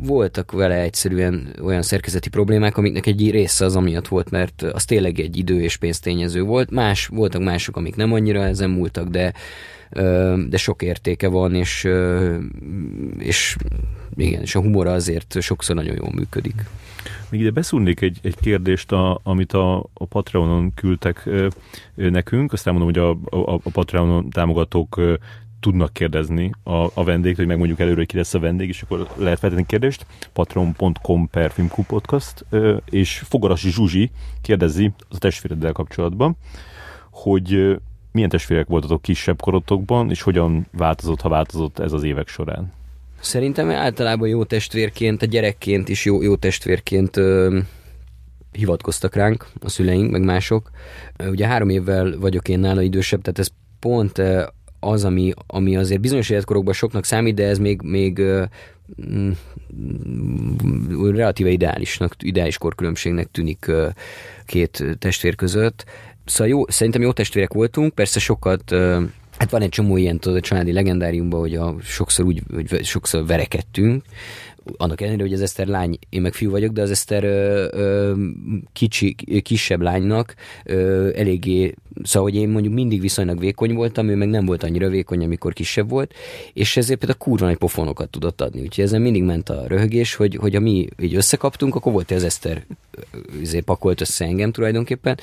voltak 0.00 0.52
vele 0.52 0.80
egyszerűen 0.80 1.54
olyan 1.62 1.82
szerkezeti 1.82 2.28
problémák, 2.28 2.76
amiknek 2.76 3.06
egy 3.06 3.30
része 3.30 3.64
az 3.64 3.76
amiatt 3.76 4.08
volt, 4.08 4.30
mert 4.30 4.62
az 4.62 4.84
tényleg 4.84 5.20
egy 5.20 5.36
idő 5.36 5.60
és 5.62 5.76
pénztényező 5.76 6.42
volt. 6.42 6.70
Más, 6.70 7.06
voltak 7.06 7.42
mások, 7.42 7.76
amik 7.76 7.96
nem 7.96 8.12
annyira 8.12 8.44
ezen 8.44 8.70
múltak, 8.70 9.08
de, 9.08 9.32
de 10.48 10.56
sok 10.56 10.82
értéke 10.82 11.28
van, 11.28 11.54
és, 11.54 11.88
és 13.18 13.56
igen, 14.16 14.42
és 14.42 14.54
a 14.54 14.60
humora 14.60 14.92
azért 14.92 15.40
sokszor 15.40 15.76
nagyon 15.76 15.96
jól 15.96 16.12
működik. 16.14 16.54
Még 17.30 17.40
ide 17.40 17.50
beszúrnék 17.50 18.00
egy, 18.00 18.18
egy 18.22 18.36
kérdést, 18.40 18.92
a, 18.92 19.20
amit 19.22 19.52
a, 19.52 19.78
a 19.78 20.04
Patreonon 20.08 20.74
küldtek 20.74 21.22
ö, 21.26 21.48
nekünk, 21.94 22.52
aztán 22.52 22.74
mondom, 22.74 23.04
hogy 23.04 23.18
a, 23.30 23.36
a, 23.36 23.54
a 23.54 23.70
Patreonon 23.70 24.30
támogatók 24.30 24.96
ö, 24.96 25.14
tudnak 25.60 25.92
kérdezni 25.92 26.50
a, 26.62 26.86
a 26.94 27.04
vendégt, 27.04 27.36
hogy 27.36 27.46
megmondjuk 27.46 27.80
előre, 27.80 27.96
hogy 27.96 28.06
ki 28.06 28.16
lesz 28.16 28.34
a 28.34 28.38
vendég, 28.38 28.68
és 28.68 28.82
akkor 28.82 29.08
lehet 29.16 29.38
feltenni 29.38 29.66
kérdést. 29.66 30.06
patreon.com 30.32 31.28
per 31.30 31.52
podcast, 31.86 32.44
és 32.90 33.18
Fogarasi 33.18 33.70
Zsuzsi 33.70 34.10
kérdezi 34.42 34.92
a 35.08 35.18
testvéreddel 35.18 35.72
kapcsolatban, 35.72 36.36
hogy 37.10 37.78
milyen 38.12 38.28
testvérek 38.28 38.66
voltatok 38.66 39.02
kisebb 39.02 39.40
korotokban, 39.40 40.10
és 40.10 40.22
hogyan 40.22 40.66
változott, 40.72 41.20
ha 41.20 41.28
változott 41.28 41.78
ez 41.78 41.92
az 41.92 42.02
évek 42.02 42.28
során? 42.28 42.72
Szerintem 43.20 43.70
általában 43.70 44.28
jó 44.28 44.44
testvérként, 44.44 45.22
a 45.22 45.26
gyerekként 45.26 45.88
is 45.88 46.04
jó, 46.04 46.22
jó 46.22 46.36
testvérként 46.36 47.16
ö, 47.16 47.58
hivatkoztak 48.52 49.14
ránk 49.14 49.46
a 49.60 49.68
szüleink, 49.68 50.10
meg 50.10 50.22
mások. 50.22 50.70
Ugye 51.28 51.46
három 51.46 51.68
évvel 51.68 52.18
vagyok 52.18 52.48
én 52.48 52.58
nála 52.58 52.82
idősebb, 52.82 53.22
tehát 53.22 53.38
ez 53.38 53.48
pont 53.78 54.22
az, 54.80 55.04
ami, 55.04 55.32
ami 55.46 55.76
azért 55.76 56.00
bizonyos 56.00 56.30
életkorokban 56.30 56.74
soknak 56.74 57.04
számít, 57.04 57.34
de 57.34 57.46
ez 57.46 57.58
még, 57.58 57.82
még 57.82 58.22
mm, 59.10 59.30
relatíve 61.12 61.50
ideálisnak, 61.50 62.14
ideális 62.18 62.58
korkülönbségnek 62.58 63.30
tűnik 63.30 63.70
két 64.46 64.84
testvér 64.98 65.34
között. 65.34 65.84
szóval 66.24 66.48
jó, 66.48 66.68
szerintem 66.68 67.02
jó 67.02 67.12
testvérek 67.12 67.52
voltunk, 67.52 67.94
persze 67.94 68.18
sokat 68.18 68.74
Hát 69.38 69.50
van 69.50 69.62
egy 69.62 69.68
csomó 69.68 69.96
ilyen 69.96 70.18
tudod, 70.18 70.38
a 70.38 70.40
családi 70.40 70.72
legendáriumban, 70.72 71.40
hogy 71.40 71.54
a, 71.54 71.74
sokszor 71.82 72.24
úgy, 72.24 72.42
hogy 72.54 72.84
sokszor 72.84 73.26
verekedtünk, 73.26 74.04
annak 74.76 75.00
ellenére, 75.00 75.22
hogy 75.22 75.32
az 75.32 75.40
Eszter 75.40 75.66
lány, 75.66 75.98
én 76.08 76.20
meg 76.20 76.32
fiú 76.32 76.50
vagyok, 76.50 76.72
de 76.72 76.82
az 76.82 76.90
Eszter 76.90 77.24
ö, 77.24 77.68
ö, 77.70 78.12
kicsi, 78.72 79.14
kisebb 79.42 79.80
lánynak 79.80 80.34
ö, 80.64 81.10
eléggé, 81.14 81.74
szóval, 82.02 82.30
hogy 82.30 82.40
én 82.40 82.48
mondjuk 82.48 82.74
mindig 82.74 83.00
viszonylag 83.00 83.38
vékony 83.38 83.74
voltam, 83.74 84.08
ő 84.08 84.14
meg 84.14 84.28
nem 84.28 84.46
volt 84.46 84.62
annyira 84.62 84.88
vékony, 84.88 85.24
amikor 85.24 85.52
kisebb 85.52 85.88
volt, 85.88 86.14
és 86.52 86.76
ezért 86.76 86.98
például 86.98 87.18
kurva 87.20 87.46
nagy 87.46 87.56
pofonokat 87.56 88.08
tudott 88.08 88.40
adni. 88.40 88.60
Úgyhogy 88.60 88.84
ezen 88.84 89.00
mindig 89.00 89.22
ment 89.22 89.48
a 89.48 89.64
röhögés, 89.66 90.14
hogy, 90.14 90.36
hogy 90.36 90.54
ha 90.54 90.60
mi 90.60 90.88
így 91.00 91.14
összekaptunk, 91.14 91.74
akkor 91.74 91.92
volt 91.92 92.10
az 92.10 92.24
Eszter 92.24 92.66
azért 93.42 93.64
pakolt 93.64 94.00
össze 94.00 94.24
engem 94.24 94.52
tulajdonképpen, 94.52 95.18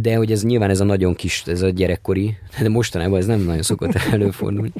de 0.00 0.16
hogy 0.16 0.32
ez 0.32 0.44
nyilván 0.44 0.70
ez 0.70 0.80
a 0.80 0.84
nagyon 0.84 1.14
kis, 1.14 1.42
ez 1.46 1.62
a 1.62 1.68
gyerekkori, 1.68 2.36
de 2.60 2.68
mostanában 2.68 3.18
ez 3.18 3.26
nem 3.26 3.40
nagyon 3.40 3.62
szokott 3.62 3.94
előfordulni, 4.12 4.72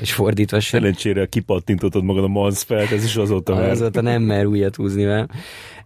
és 0.00 0.12
fordítva 0.12 0.60
sem. 0.60 0.80
Szerencsére 0.80 1.26
kipattintottad 1.26 2.04
magad 2.04 2.24
a 2.24 2.28
manszfelt, 2.28 2.90
ez 2.96 3.04
is 3.04 3.16
azóta 3.16 3.54
már. 3.54 3.70
Azóta 3.70 4.00
nem 4.00 4.22
mer 4.22 4.46
újat 4.46 4.76
húzni 4.76 5.04
vele. 5.04 5.26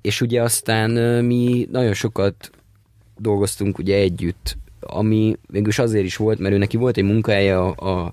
És 0.01 0.21
ugye 0.21 0.43
aztán 0.43 0.91
mi 1.25 1.69
nagyon 1.71 1.95
sokat 1.95 2.51
dolgoztunk 3.19 3.79
ugye 3.79 3.97
együtt, 3.97 4.57
ami 4.81 5.37
mégis 5.49 5.79
azért 5.79 6.05
is 6.05 6.17
volt, 6.17 6.39
mert 6.39 6.55
ő 6.55 6.59
neki 6.59 6.77
volt 6.77 6.97
egy 6.97 7.05
munkája 7.05 7.71
a, 7.71 8.03
a 8.03 8.13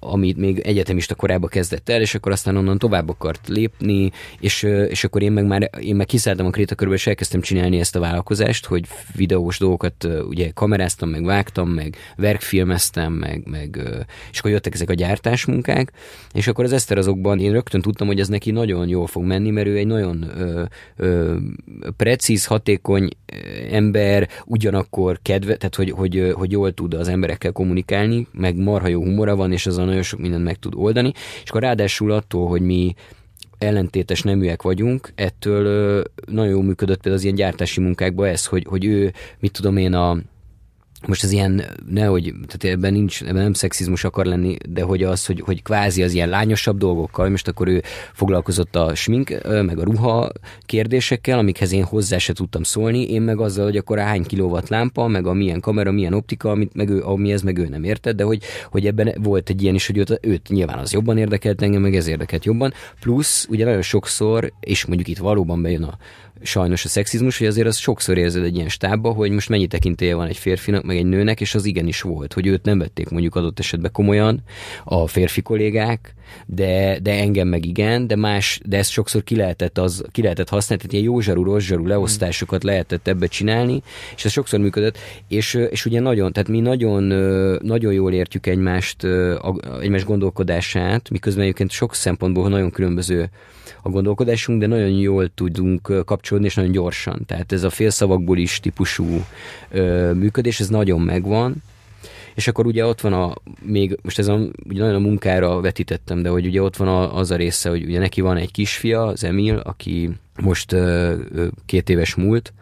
amit 0.00 0.36
még 0.36 0.58
egyetemista 0.58 1.14
korában 1.14 1.48
kezdett 1.48 1.88
el, 1.88 2.00
és 2.00 2.14
akkor 2.14 2.32
aztán 2.32 2.56
onnan 2.56 2.78
tovább 2.78 3.08
akart 3.08 3.48
lépni, 3.48 4.10
és, 4.40 4.62
és 4.88 5.04
akkor 5.04 5.22
én 5.22 5.32
meg 5.32 5.46
már 5.46 5.70
én 5.80 5.96
meg 5.96 6.06
kiszálltam 6.06 6.46
a 6.46 6.50
krétakörbe, 6.50 6.94
és 6.94 7.06
elkezdtem 7.06 7.40
csinálni 7.40 7.78
ezt 7.78 7.96
a 7.96 8.00
vállalkozást, 8.00 8.66
hogy 8.66 8.86
videós 9.14 9.58
dolgokat 9.58 10.08
ugye 10.28 10.50
kameráztam, 10.50 11.08
meg 11.08 11.24
vágtam, 11.24 11.68
meg 11.68 11.96
verkfilmeztem, 12.16 13.12
meg, 13.12 13.42
meg 13.46 13.80
és 14.32 14.38
akkor 14.38 14.50
jöttek 14.50 14.74
ezek 14.74 14.90
a 14.90 14.94
gyártásmunkák, 14.94 15.92
és 16.32 16.46
akkor 16.46 16.64
az 16.64 16.72
Eszter 16.72 16.98
azokban 16.98 17.40
én 17.40 17.52
rögtön 17.52 17.80
tudtam, 17.80 18.06
hogy 18.06 18.20
ez 18.20 18.28
neki 18.28 18.50
nagyon 18.50 18.88
jól 18.88 19.06
fog 19.06 19.24
menni, 19.24 19.50
mert 19.50 19.66
ő 19.66 19.76
egy 19.76 19.86
nagyon 19.86 20.30
ö, 20.36 20.62
ö, 20.96 21.36
precíz, 21.96 22.46
hatékony 22.46 23.08
ember, 23.70 24.28
ugyanakkor 24.44 25.18
kedve, 25.22 25.56
tehát 25.56 25.74
hogy, 25.74 25.90
hogy, 25.90 26.32
hogy 26.34 26.50
jól 26.50 26.72
tud 26.72 26.94
az 26.94 27.08
emberekkel 27.08 27.52
kommunikálni, 27.52 28.26
meg 28.32 28.56
marha 28.56 28.88
jó 28.88 29.02
humora 29.02 29.36
van, 29.36 29.52
és 29.52 29.66
azzal 29.70 29.84
nagyon 29.84 30.02
sok 30.02 30.20
mindent 30.20 30.44
meg 30.44 30.58
tud 30.58 30.72
oldani, 30.76 31.12
és 31.42 31.50
akkor 31.50 31.62
ráadásul 31.62 32.10
attól, 32.12 32.48
hogy 32.48 32.60
mi 32.60 32.94
ellentétes 33.58 34.22
neműek 34.22 34.62
vagyunk, 34.62 35.12
ettől 35.14 36.04
nagyon 36.26 36.50
jól 36.50 36.62
működött 36.62 37.00
például 37.00 37.14
az 37.14 37.22
ilyen 37.22 37.34
gyártási 37.34 37.80
munkákban 37.80 38.28
ez, 38.28 38.46
hogy, 38.46 38.66
hogy 38.68 38.84
ő, 38.84 39.12
mit 39.38 39.52
tudom 39.52 39.76
én, 39.76 39.94
a, 39.94 40.18
most 41.06 41.24
ez 41.24 41.32
ilyen, 41.32 41.64
nehogy, 41.90 42.34
tehát 42.46 42.76
ebben 42.76 42.92
nincs, 42.92 43.22
ebben 43.22 43.42
nem 43.42 43.52
szexizmus 43.52 44.04
akar 44.04 44.26
lenni, 44.26 44.56
de 44.68 44.82
hogy 44.82 45.02
az, 45.02 45.26
hogy, 45.26 45.40
hogy 45.40 45.62
kvázi 45.62 46.02
az 46.02 46.12
ilyen 46.12 46.28
lányosabb 46.28 46.78
dolgokkal, 46.78 47.28
most 47.28 47.48
akkor 47.48 47.68
ő 47.68 47.82
foglalkozott 48.12 48.76
a 48.76 48.94
smink, 48.94 49.40
meg 49.44 49.78
a 49.78 49.84
ruha 49.84 50.30
kérdésekkel, 50.66 51.38
amikhez 51.38 51.72
én 51.72 51.84
hozzá 51.84 52.18
se 52.18 52.32
tudtam 52.32 52.62
szólni, 52.62 53.10
én 53.10 53.22
meg 53.22 53.40
azzal, 53.40 53.64
hogy 53.64 53.76
akkor 53.76 53.98
hány 53.98 54.24
kilóvat 54.24 54.68
lámpa, 54.68 55.06
meg 55.06 55.26
a 55.26 55.32
milyen 55.32 55.60
kamera, 55.60 55.90
milyen 55.90 56.14
optika, 56.14 56.50
amit 56.50 56.74
meg 56.74 56.88
ő, 56.88 57.02
amihez 57.02 57.42
meg 57.42 57.58
ő 57.58 57.68
nem 57.68 57.84
érted, 57.84 58.16
de 58.16 58.24
hogy, 58.24 58.42
hogy 58.70 58.86
ebben 58.86 59.14
volt 59.22 59.48
egy 59.48 59.62
ilyen 59.62 59.74
is, 59.74 59.86
hogy 59.86 59.96
őt, 59.96 60.18
őt 60.22 60.48
nyilván 60.48 60.78
az 60.78 60.92
jobban 60.92 61.18
érdekelt 61.18 61.62
engem, 61.62 61.82
meg 61.82 61.94
ez 61.94 62.06
érdekelt 62.06 62.44
jobban, 62.44 62.72
plusz 63.00 63.46
ugye 63.50 63.64
nagyon 63.64 63.82
sokszor, 63.82 64.52
és 64.60 64.84
mondjuk 64.84 65.08
itt 65.08 65.18
valóban 65.18 65.62
bejön 65.62 65.82
a, 65.82 65.98
sajnos 66.42 66.84
a 66.84 66.88
szexizmus, 66.88 67.38
hogy 67.38 67.46
azért 67.46 67.66
az 67.66 67.76
sokszor 67.76 68.18
érzed 68.18 68.44
egy 68.44 68.56
ilyen 68.56 68.68
stábba, 68.68 69.12
hogy 69.12 69.30
most 69.30 69.48
mennyi 69.48 69.66
tekintélye 69.66 70.14
van 70.14 70.26
egy 70.26 70.36
férfinak, 70.36 70.84
meg 70.84 70.96
egy 70.96 71.06
nőnek, 71.06 71.40
és 71.40 71.54
az 71.54 71.64
igenis 71.64 72.00
volt, 72.00 72.32
hogy 72.32 72.46
őt 72.46 72.64
nem 72.64 72.78
vették 72.78 73.08
mondjuk 73.08 73.34
adott 73.34 73.58
esetben 73.58 73.92
komolyan 73.92 74.42
a 74.84 75.06
férfi 75.06 75.42
kollégák, 75.42 76.14
de, 76.46 76.98
de 77.02 77.12
engem 77.12 77.48
meg 77.48 77.64
igen, 77.64 78.06
de 78.06 78.16
más, 78.16 78.60
de 78.64 78.76
ezt 78.76 78.90
sokszor 78.90 79.24
ki 79.24 79.36
lehetett, 79.36 79.78
az, 79.78 80.04
ki 80.12 80.22
lehetett 80.22 80.48
használni, 80.48 80.84
tehát 80.84 81.00
ilyen 81.00 81.12
jó 81.12 81.20
zsarú, 81.20 81.44
rossz 81.44 81.64
zsarú 81.64 81.86
leosztásokat 81.86 82.64
lehetett 82.64 83.08
ebbe 83.08 83.26
csinálni, 83.26 83.82
és 84.16 84.24
ez 84.24 84.32
sokszor 84.32 84.60
működött, 84.60 84.98
és, 85.28 85.54
és 85.70 85.86
ugye 85.86 86.00
nagyon, 86.00 86.32
tehát 86.32 86.48
mi 86.48 86.60
nagyon, 86.60 87.02
nagyon 87.62 87.92
jól 87.92 88.12
értjük 88.12 88.46
egymást, 88.46 89.06
egymás 89.80 90.04
gondolkodását, 90.04 91.10
miközben 91.10 91.42
egyébként 91.42 91.70
sok 91.70 91.94
szempontból 91.94 92.48
nagyon 92.48 92.70
különböző 92.70 93.30
a 93.82 93.88
gondolkodásunk, 93.88 94.60
de 94.60 94.66
nagyon 94.66 94.88
jól 94.88 95.30
tudunk 95.34 96.04
kapcsolódni, 96.04 96.48
és 96.48 96.54
nagyon 96.54 96.72
gyorsan. 96.72 97.22
Tehát 97.26 97.52
ez 97.52 97.62
a 97.62 97.70
félszavakból 97.70 98.38
is 98.38 98.60
típusú 98.60 99.24
működés, 100.14 100.60
ez 100.60 100.68
nagyon 100.68 101.00
megvan. 101.00 101.62
És 102.34 102.48
akkor 102.48 102.66
ugye 102.66 102.86
ott 102.86 103.00
van 103.00 103.12
a, 103.12 103.34
még 103.62 103.98
most 104.02 104.18
ez 104.18 104.28
a, 104.28 104.34
ugye 104.68 104.80
nagyon 104.80 104.94
a 104.94 105.06
munkára 105.08 105.60
vetítettem, 105.60 106.22
de 106.22 106.28
hogy 106.28 106.46
ugye 106.46 106.62
ott 106.62 106.76
van 106.76 106.88
a, 106.88 107.16
az 107.16 107.30
a 107.30 107.36
része, 107.36 107.68
hogy 107.68 107.84
ugye 107.84 107.98
neki 107.98 108.20
van 108.20 108.36
egy 108.36 108.50
kisfia, 108.50 109.06
az 109.06 109.24
Emil, 109.24 109.56
aki 109.56 110.10
most 110.40 110.76
két 111.66 111.90
éves 111.90 112.14
múlt, 112.14 112.52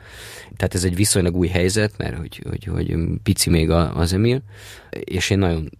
tehát 0.56 0.74
ez 0.74 0.84
egy 0.84 0.94
viszonylag 0.94 1.36
új 1.36 1.48
helyzet, 1.48 1.92
mert 1.96 2.16
hogy, 2.16 2.42
hogy, 2.48 2.64
hogy 2.64 2.96
pici 3.22 3.50
még 3.50 3.70
az 3.70 4.12
Emil, 4.12 4.42
és 4.90 5.30
én 5.30 5.38
nagyon 5.38 5.70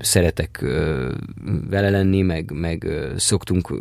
szeretek 0.00 0.64
vele 1.70 1.90
lenni, 1.90 2.22
meg, 2.22 2.50
meg 2.54 2.86
szoktunk 3.16 3.74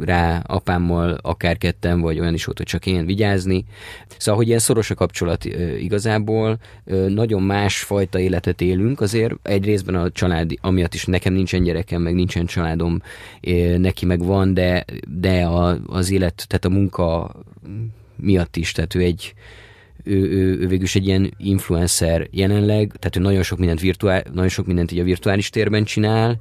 rá 0.00 0.42
apámmal 0.46 1.18
akár 1.22 1.58
ketten, 1.58 2.00
vagy 2.00 2.20
olyan 2.20 2.34
is 2.34 2.44
volt, 2.44 2.58
hogy 2.58 2.66
csak 2.66 2.86
én 2.86 3.06
vigyázni. 3.06 3.64
Szóval, 4.16 4.36
hogy 4.36 4.46
ilyen 4.46 4.58
szoros 4.58 4.90
a 4.90 4.94
kapcsolat 4.94 5.44
igazából, 5.78 6.58
nagyon 7.08 7.42
más 7.42 7.82
fajta 7.82 8.18
életet 8.18 8.60
élünk, 8.60 9.00
azért 9.00 9.34
egy 9.42 9.64
részben 9.64 9.94
a 9.94 10.10
család, 10.10 10.50
amiatt 10.60 10.94
is 10.94 11.04
nekem 11.04 11.32
nincsen 11.32 11.62
gyerekem, 11.62 12.02
meg 12.02 12.14
nincsen 12.14 12.46
családom, 12.46 13.02
neki 13.76 14.06
meg 14.06 14.24
van, 14.24 14.54
de, 14.54 14.84
de 15.20 15.44
a, 15.44 15.78
az 15.86 16.10
élet, 16.10 16.44
tehát 16.48 16.64
a 16.64 16.68
munka 16.68 17.34
miatt 18.16 18.56
is, 18.56 18.72
tehát 18.72 18.94
ő 18.94 19.00
egy 19.00 19.34
ő, 20.02 20.30
ő, 20.30 20.58
ő 20.60 20.66
végül 20.66 20.84
is 20.84 20.94
egy 20.94 21.06
ilyen 21.06 21.34
influencer 21.36 22.28
jelenleg, 22.30 22.92
tehát 22.98 23.16
ő 23.16 23.20
nagyon 23.20 23.42
sok 23.42 23.58
mindent, 23.58 23.80
virtuál, 23.80 24.22
nagyon 24.32 24.48
sok 24.48 24.66
mindent 24.66 24.92
így 24.92 24.98
a 24.98 25.04
virtuális 25.04 25.50
térben 25.50 25.84
csinál, 25.84 26.40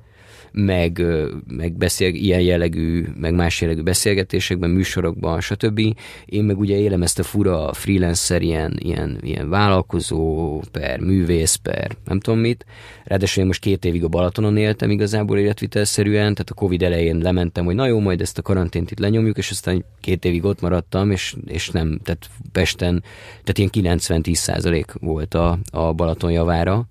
meg, 0.51 1.01
meg 1.47 1.73
beszél, 1.73 2.13
ilyen 2.13 2.41
jellegű, 2.41 3.05
meg 3.19 3.33
más 3.33 3.61
jellegű 3.61 3.81
beszélgetésekben, 3.81 4.69
műsorokban, 4.69 5.41
stb. 5.41 5.79
Én 6.25 6.43
meg 6.43 6.59
ugye 6.59 6.77
élem 6.77 7.01
ezt 7.01 7.19
a 7.19 7.23
fura 7.23 7.73
freelancer, 7.73 8.41
ilyen, 8.41 8.77
ilyen, 8.79 9.19
ilyen 9.21 9.49
vállalkozó, 9.49 10.59
per 10.71 10.99
művész, 10.99 11.55
per 11.55 11.97
nem 12.05 12.19
tudom 12.19 12.39
mit. 12.39 12.65
Ráadásul 13.03 13.41
én 13.41 13.47
most 13.47 13.61
két 13.61 13.85
évig 13.85 14.03
a 14.03 14.07
Balatonon 14.07 14.57
éltem 14.57 14.89
igazából 14.89 15.37
életvitelszerűen, 15.37 16.33
tehát 16.33 16.49
a 16.49 16.53
Covid 16.53 16.81
elején 16.81 17.17
lementem, 17.17 17.65
hogy 17.65 17.75
na 17.75 17.87
jó, 17.87 17.99
majd 17.99 18.21
ezt 18.21 18.37
a 18.37 18.41
karantént 18.41 18.91
itt 18.91 18.99
lenyomjuk, 18.99 19.37
és 19.37 19.49
aztán 19.49 19.85
két 20.01 20.25
évig 20.25 20.43
ott 20.43 20.61
maradtam, 20.61 21.11
és, 21.11 21.35
és 21.45 21.69
nem, 21.69 21.99
tehát 22.03 22.29
Pesten, 22.51 23.03
tehát 23.43 23.73
ilyen 23.73 23.97
90-10 23.99 24.33
százalék 24.33 24.93
volt 24.99 25.33
a, 25.33 25.59
a 25.71 25.93
Balaton 25.93 26.31
javára, 26.31 26.87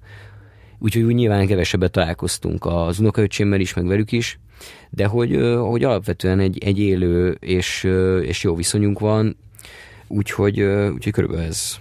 úgyhogy 0.81 1.03
úgy 1.03 1.15
nyilván 1.15 1.47
kevesebbet 1.47 1.91
találkoztunk 1.91 2.67
az 2.67 2.99
unokaöcsémmel 2.99 3.61
is, 3.61 3.75
meg 3.75 3.87
velük 3.87 4.13
is, 4.13 4.39
de 4.91 5.07
hogy, 5.07 5.37
hogy 5.59 5.85
alapvetően 5.85 6.41
egy, 6.41 6.59
egy 6.59 6.79
élő 6.79 7.37
és, 7.41 7.89
és 8.23 8.43
jó 8.43 8.55
viszonyunk 8.55 8.99
van, 8.99 9.37
úgyhogy, 10.09 10.61
úgyhogy 10.63 11.13
körülbelül 11.13 11.45
ez. 11.45 11.81